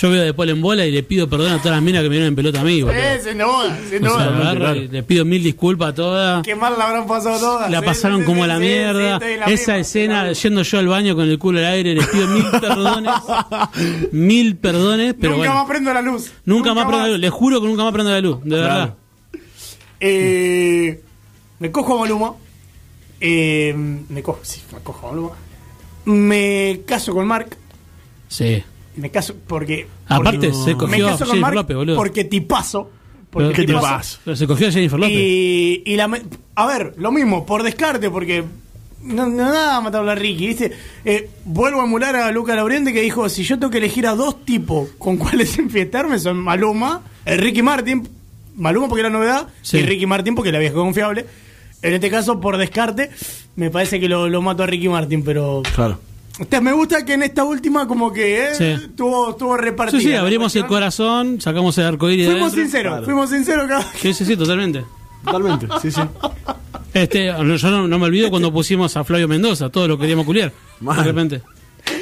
Yo 0.00 0.10
veo 0.10 0.22
a 0.22 0.24
De 0.26 0.32
Paul 0.32 0.48
en 0.50 0.62
bola 0.62 0.86
y 0.86 0.92
le 0.92 1.02
pido 1.02 1.28
perdón 1.28 1.50
a 1.52 1.58
todas 1.58 1.72
las 1.72 1.82
minas 1.82 2.02
que 2.04 2.08
me 2.08 2.14
dieron 2.14 2.28
en 2.28 2.36
pelota 2.36 2.60
a 2.60 2.64
mí, 2.64 2.84
eh, 2.88 3.20
sin 3.20 3.36
duda, 3.38 3.78
sin 3.90 4.06
O 4.06 4.10
sea, 4.16 4.26
duda. 4.28 4.40
agarro 4.40 4.60
claro. 4.60 4.76
y 4.76 4.86
le 4.88 5.02
pido 5.02 5.24
mil 5.24 5.42
disculpas 5.42 5.88
a 5.88 5.94
todas. 5.94 6.42
Qué 6.44 6.54
mal 6.54 6.74
la 6.78 6.86
habrán 6.86 7.06
pasado 7.08 7.36
todas. 7.40 7.68
La 7.68 7.80
Sí, 7.80 7.84
pasaron 7.86 8.20
sí, 8.20 8.26
como 8.26 8.38
sí, 8.38 8.42
a 8.44 8.46
la 8.46 8.54
sí, 8.54 8.60
mierda. 8.60 9.18
la 9.18 9.26
Esa 9.46 9.48
misma, 9.48 9.76
escena, 9.78 10.32
yendo 10.32 10.62
yo 10.62 10.78
al 10.78 10.86
baño 10.86 11.16
con 11.16 11.28
el 11.28 11.36
culo 11.38 11.58
al 11.58 11.64
aire, 11.64 11.94
les 11.96 12.06
pido 12.06 12.28
mil 12.28 12.44
perdones. 12.60 13.12
mil 14.12 14.56
perdones, 14.56 15.14
pero 15.20 15.32
Nunca 15.32 15.48
bueno. 15.48 15.54
más 15.62 15.68
prendo 15.68 15.92
la 15.94 16.02
luz. 16.02 16.32
Nunca, 16.44 16.74
más 16.74 16.84
prendo 16.86 17.02
la 17.04 17.08
luz. 17.12 17.18
Les 17.18 17.30
juro 17.32 17.60
que 17.60 17.66
nunca 17.66 17.82
más 17.82 17.92
prendo 17.92 18.10
la 18.12 18.20
luz, 18.20 18.38
de 18.44 18.56
verdad. 18.56 18.94
Eh, 20.00 21.02
me 21.58 21.70
cojo 21.72 21.96
a 21.96 22.00
Maluma. 22.02 22.34
Eh, 23.20 23.74
me 24.08 24.22
cojo, 24.22 24.38
sí, 24.42 24.62
me 24.72 24.78
cojo 24.80 25.08
a 25.08 25.10
Maluma. 25.10 25.30
Me 26.04 26.82
caso 26.86 27.12
con 27.12 27.26
Mark. 27.26 27.56
Sí. 28.28 28.62
Me 28.98 29.10
caso 29.10 29.34
porque. 29.46 29.86
Aparte, 30.06 30.48
porque- 30.48 30.52
se 30.52 30.74
cogió 30.74 30.88
me 30.88 31.02
a 31.04 31.06
caso 31.12 31.18
con 31.18 31.26
Jennifer 31.28 31.40
Mark 31.40 31.54
López, 31.54 31.76
boludo. 31.76 31.96
porque 31.96 32.24
tipazo. 32.24 32.90
Porque 33.30 33.48
Pero- 33.48 33.56
¿Qué 33.56 33.66
te 33.66 33.72
tipazo. 33.74 34.18
Pero 34.24 34.36
se 34.36 34.46
cogió 34.46 34.68
a 34.68 34.70
Jennifer 34.72 34.98
López. 34.98 35.14
Y, 35.16 35.82
y 35.84 35.96
la, 35.96 36.10
a 36.54 36.66
ver, 36.66 36.94
lo 36.96 37.12
mismo, 37.12 37.44
por 37.44 37.62
descarte, 37.62 38.08
porque 38.10 38.42
no, 39.02 39.26
no 39.26 39.36
nada 39.52 39.80
matarlo 39.80 40.10
a 40.10 40.14
Ricky, 40.14 40.46
¿viste? 40.46 40.72
Eh, 41.04 41.28
vuelvo 41.44 41.80
a 41.80 41.84
emular 41.84 42.16
a 42.16 42.30
Luca 42.32 42.54
Lauriente 42.56 42.92
que 42.92 43.00
dijo, 43.02 43.28
si 43.28 43.44
yo 43.44 43.58
tengo 43.58 43.70
que 43.70 43.78
elegir 43.78 44.06
a 44.06 44.14
dos 44.14 44.44
tipos 44.44 44.88
con 44.98 45.16
cuáles 45.18 45.58
enfiestarme, 45.58 46.18
son 46.18 46.38
Maluma, 46.38 47.02
el 47.24 47.38
Ricky 47.38 47.62
Martin, 47.62 48.08
Maluma 48.56 48.88
porque 48.88 49.02
es 49.02 49.12
la 49.12 49.16
novedad, 49.16 49.48
Sí. 49.62 49.76
y 49.78 49.82
Ricky 49.82 50.06
Martin 50.06 50.34
porque 50.34 50.50
la 50.50 50.58
vieja 50.58 50.74
confiable. 50.74 51.26
En 51.82 51.94
este 51.94 52.10
caso, 52.10 52.40
por 52.40 52.56
descarte, 52.56 53.10
me 53.56 53.70
parece 53.70 54.00
que 54.00 54.08
lo, 54.08 54.28
lo 54.28 54.42
mato 54.42 54.62
a 54.64 54.66
Ricky 54.66 54.88
Martin, 54.88 55.22
pero... 55.22 55.62
Claro. 55.74 56.00
Me 56.62 56.72
gusta 56.72 57.04
que 57.04 57.14
en 57.14 57.22
esta 57.24 57.44
última 57.44 57.86
como 57.88 58.12
que 58.12 58.50
eh, 58.50 58.54
Sí. 58.54 58.88
tuvo, 58.96 59.34
tuvo 59.34 59.56
repartida. 59.56 60.00
Sí, 60.00 60.06
sí, 60.08 60.14
abrimos 60.14 60.54
el 60.56 60.66
corazón, 60.66 61.40
sacamos 61.40 61.76
el 61.78 61.86
arcoíris 61.86 62.30
Fuimos 62.30 62.52
sinceros, 62.52 62.92
Claro. 62.92 63.04
fuimos 63.04 63.30
sinceros 63.30 63.66
cada 63.68 63.82
Sí, 63.94 64.14
sí, 64.14 64.24
sí, 64.24 64.36
totalmente. 64.36 64.84
Totalmente. 65.24 65.66
Sí, 65.82 65.90
sí. 65.90 66.00
Este, 66.94 67.26
yo 67.26 67.70
no, 67.70 67.88
no 67.88 67.98
me 67.98 68.06
olvido 68.06 68.30
cuando 68.30 68.52
pusimos 68.52 68.96
a 68.96 69.04
Flavio 69.04 69.26
Mendoza, 69.28 69.68
todo 69.68 69.88
lo 69.88 69.98
queríamos 69.98 70.24
culiar. 70.26 70.52
De 70.80 71.02
repente. 71.02 71.42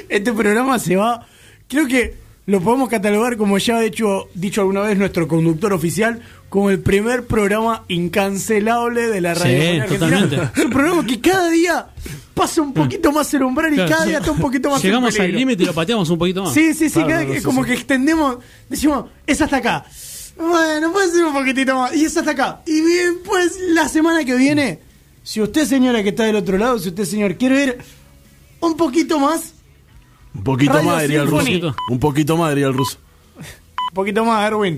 Este 0.09 0.33
programa 0.33 0.79
se 0.79 0.97
va. 0.97 1.27
Creo 1.69 1.87
que 1.87 2.15
lo 2.47 2.61
podemos 2.61 2.89
catalogar, 2.89 3.37
como 3.37 3.59
ya 3.59 3.79
ha 3.79 3.85
hecho, 3.85 4.29
dicho 4.35 4.61
alguna 4.61 4.83
vez 4.83 4.97
nuestro 4.97 5.27
conductor 5.27 5.73
oficial, 5.73 6.21
como 6.49 6.71
el 6.71 6.79
primer 6.81 7.27
programa 7.27 7.85
incancelable 7.89 9.09
de 9.09 9.21
la 9.21 9.35
Sí, 9.35 9.43
radio. 9.43 9.85
totalmente. 9.87 10.37
Es 10.57 10.65
un 10.65 10.71
programa 10.71 11.05
que 11.07 11.21
cada 11.21 11.51
día 11.51 11.87
pasa 12.35 12.63
un 12.63 12.73
poquito 12.73 13.11
más 13.13 13.33
el 13.35 13.43
umbral 13.43 13.73
y 13.73 13.77
Claro, 13.77 13.91
cada 13.91 14.03
sí. 14.05 14.09
día 14.11 14.19
está 14.19 14.31
un 14.31 14.39
poquito 14.39 14.71
más 14.71 14.83
Llegamos 14.83 15.19
al 15.19 15.33
límite 15.33 15.63
y 15.63 15.67
lo 15.67 15.73
pateamos 15.75 16.09
un 16.11 16.19
poquito 16.19 16.45
más. 16.45 16.55
Sí, 16.55 16.73
sí, 16.75 16.89
sí, 16.89 17.01
cada- 17.01 17.23
es 17.23 17.39
sí, 17.39 17.43
como 17.45 17.63
sí. 17.65 17.69
que 17.71 17.75
extendemos, 17.75 18.37
decimos, 18.69 19.07
es 19.27 19.41
hasta 19.43 19.57
acá. 19.57 19.85
Bueno, 20.39 20.93
puede 20.93 21.11
ser 21.11 21.25
un 21.25 21.33
poquitito 21.33 21.75
más. 21.75 21.97
Y 21.97 22.05
es 22.05 22.17
hasta 22.17 22.31
acá. 22.33 22.61
Y 22.67 22.81
bien, 22.81 23.15
pues 23.25 23.59
la 23.71 23.89
semana 23.89 24.25
que 24.25 24.37
viene, 24.37 24.81
si 25.23 25.41
usted, 25.41 25.65
señora 25.67 26.03
que 26.03 26.11
está 26.11 26.25
del 26.25 26.37
otro 26.37 26.59
lado, 26.59 26.79
si 26.79 26.91
usted, 26.91 27.05
señor, 27.07 27.37
quiere 27.37 27.55
ver 27.57 27.79
un 28.61 28.77
poquito 28.77 29.19
más, 29.19 29.55
Un 30.37 30.45
poquito 30.45 30.73
Radio 30.75 30.91
más 30.91 31.03
diría 31.03 31.23
el 31.23 31.29
ruso. 31.29 31.75
Un 31.91 31.99
poquito 31.99 32.37
más 32.37 32.51
diría 32.51 32.67
el 32.67 32.75
ruso. 32.75 32.99
poquito 33.95 34.25
más, 34.25 34.47
Erwin. 34.47 34.77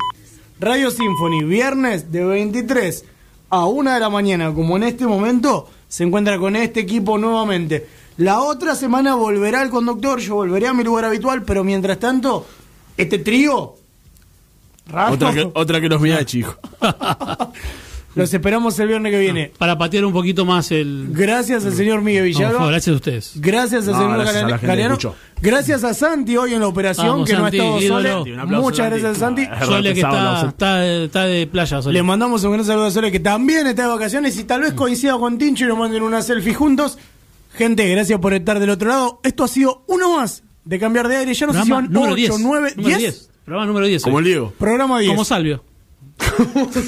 Radio 0.60 0.90
Symphony, 0.90 1.44
viernes 1.44 2.12
de 2.12 2.24
23 2.24 3.05
a 3.51 3.66
1 3.66 3.93
de 3.93 4.01
la 4.01 4.09
mañana, 4.10 4.55
como 4.55 4.76
en 4.76 4.85
este 4.85 5.06
momento, 5.06 5.68
se 5.89 6.05
encuentra 6.05 6.39
con 6.39 6.55
este 6.56 6.80
equipo 6.80 7.18
nuevamente. 7.18 7.89
La 8.18 8.40
otra 8.40 8.74
semana 8.74 9.14
volverá 9.14 9.62
el 9.62 9.70
conductor, 9.70 10.20
yo 10.20 10.36
volveré 10.36 10.68
a 10.68 10.74
mi 10.74 10.85
lugar 10.85 11.05
habitual, 11.05 11.43
pero 11.43 11.64
mientras 11.64 11.98
tanto, 11.98 12.47
este 12.97 13.18
trío. 13.18 13.74
Otra 15.10 15.32
que, 15.32 15.51
otra 15.55 15.80
que 15.80 15.89
los 15.89 16.01
mira 16.01 16.24
chico. 16.24 16.56
Los 18.19 18.35
esperamos 18.35 18.78
el 18.78 18.89
viernes 18.89 19.12
que 19.12 19.19
viene. 19.19 19.53
Para 19.59 19.78
patear 19.78 20.05
un 20.05 20.12
poquito 20.12 20.45
más 20.45 20.70
el. 20.73 21.07
Gracias 21.11 21.65
al 21.65 21.73
señor 21.74 22.03
Miguel 22.03 22.23
No, 22.23 22.27
Villalba. 22.27 22.53
favor, 22.59 22.70
gracias 22.73 22.93
a 22.93 22.97
ustedes. 22.97 23.32
Gracias 23.36 23.86
al 23.89 23.95
No, 23.95 23.99
señor 24.01 24.19
gracias 24.20 24.43
a 24.53 24.59
Galeano. 24.66 24.99
Gracias 25.40 25.85
a 25.85 25.95
Santi 25.95 26.36
hoy 26.36 26.55
en 26.55 26.61
la 26.61 26.66
operación, 26.66 27.07
Vamos, 27.07 27.28
que 27.31 27.36
Santi, 27.36 27.59
no 27.59 27.77
ha 27.77 27.78
estado 27.81 28.20
aplauso, 28.40 28.61
Muchas 28.62 28.77
Santi. 28.89 29.01
gracias, 29.01 29.19
Santi. 29.19 29.43
Ah, 29.49 29.65
Sole 29.65 29.95
que 29.95 30.01
está, 30.01 30.47
está, 30.49 30.86
está 30.86 31.24
de 31.27 31.47
playa, 31.47 31.81
Sole. 31.81 31.93
Le 31.93 32.03
mandamos 32.03 32.43
un 32.43 32.53
gran 32.53 32.65
saludo 32.65 32.86
a 32.86 32.90
Sole, 32.90 33.12
que 33.12 33.20
también 33.20 33.66
está 33.69 33.82
de 33.82 33.89
vacaciones 33.89 34.36
y 34.39 34.45
tal 34.45 34.62
vez 34.62 34.73
coincida 34.73 35.16
con 35.16 35.39
Tincho 35.39 35.65
y 35.65 35.69
nos 35.69 35.78
manden 35.78 36.03
una 36.03 36.23
selfie 36.23 36.55
juntos. 36.55 36.99
Gente, 37.55 37.89
gracias 37.89 38.19
por 38.20 38.35
estar 38.35 38.59
del 38.59 38.70
otro 38.70 38.89
lado. 38.89 39.20
Esto 39.23 39.45
ha 39.45 39.49
sido 39.49 39.82
uno 39.86 40.16
más 40.16 40.43
de 40.65 40.78
cambiar 40.78 41.07
de 41.09 41.16
aire. 41.19 41.35
Ya 41.35 41.47
nos 41.47 41.57
Programa 41.57 41.86
hicieron 41.86 41.93
número 41.93 42.12
8, 42.15 42.16
10. 42.16 42.40
9, 42.40 42.73
Número 42.77 42.99
10. 42.99 43.31
Programa 43.45 43.66
número 43.66 43.86
10. 43.86 44.03
Como 44.03 44.19
el 44.19 44.24
Diego. 44.24 44.53
Programa 44.59 44.99
10. 44.99 45.11
Como 45.12 45.24
Salvio. 45.24 45.65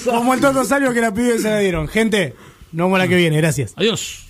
Como 0.05 0.35
el 0.35 0.41
Toto 0.41 0.65
Salio 0.65 0.93
que 0.93 1.01
la 1.01 1.13
pibe 1.13 1.39
se 1.39 1.49
la 1.51 1.59
dieron. 1.59 1.89
Gente, 1.89 2.35
nos 2.73 2.87
vemos 2.87 2.99
la 2.99 3.09
que 3.09 3.17
viene. 3.17 3.37
Gracias. 3.37 3.73
Adiós. 3.77 4.30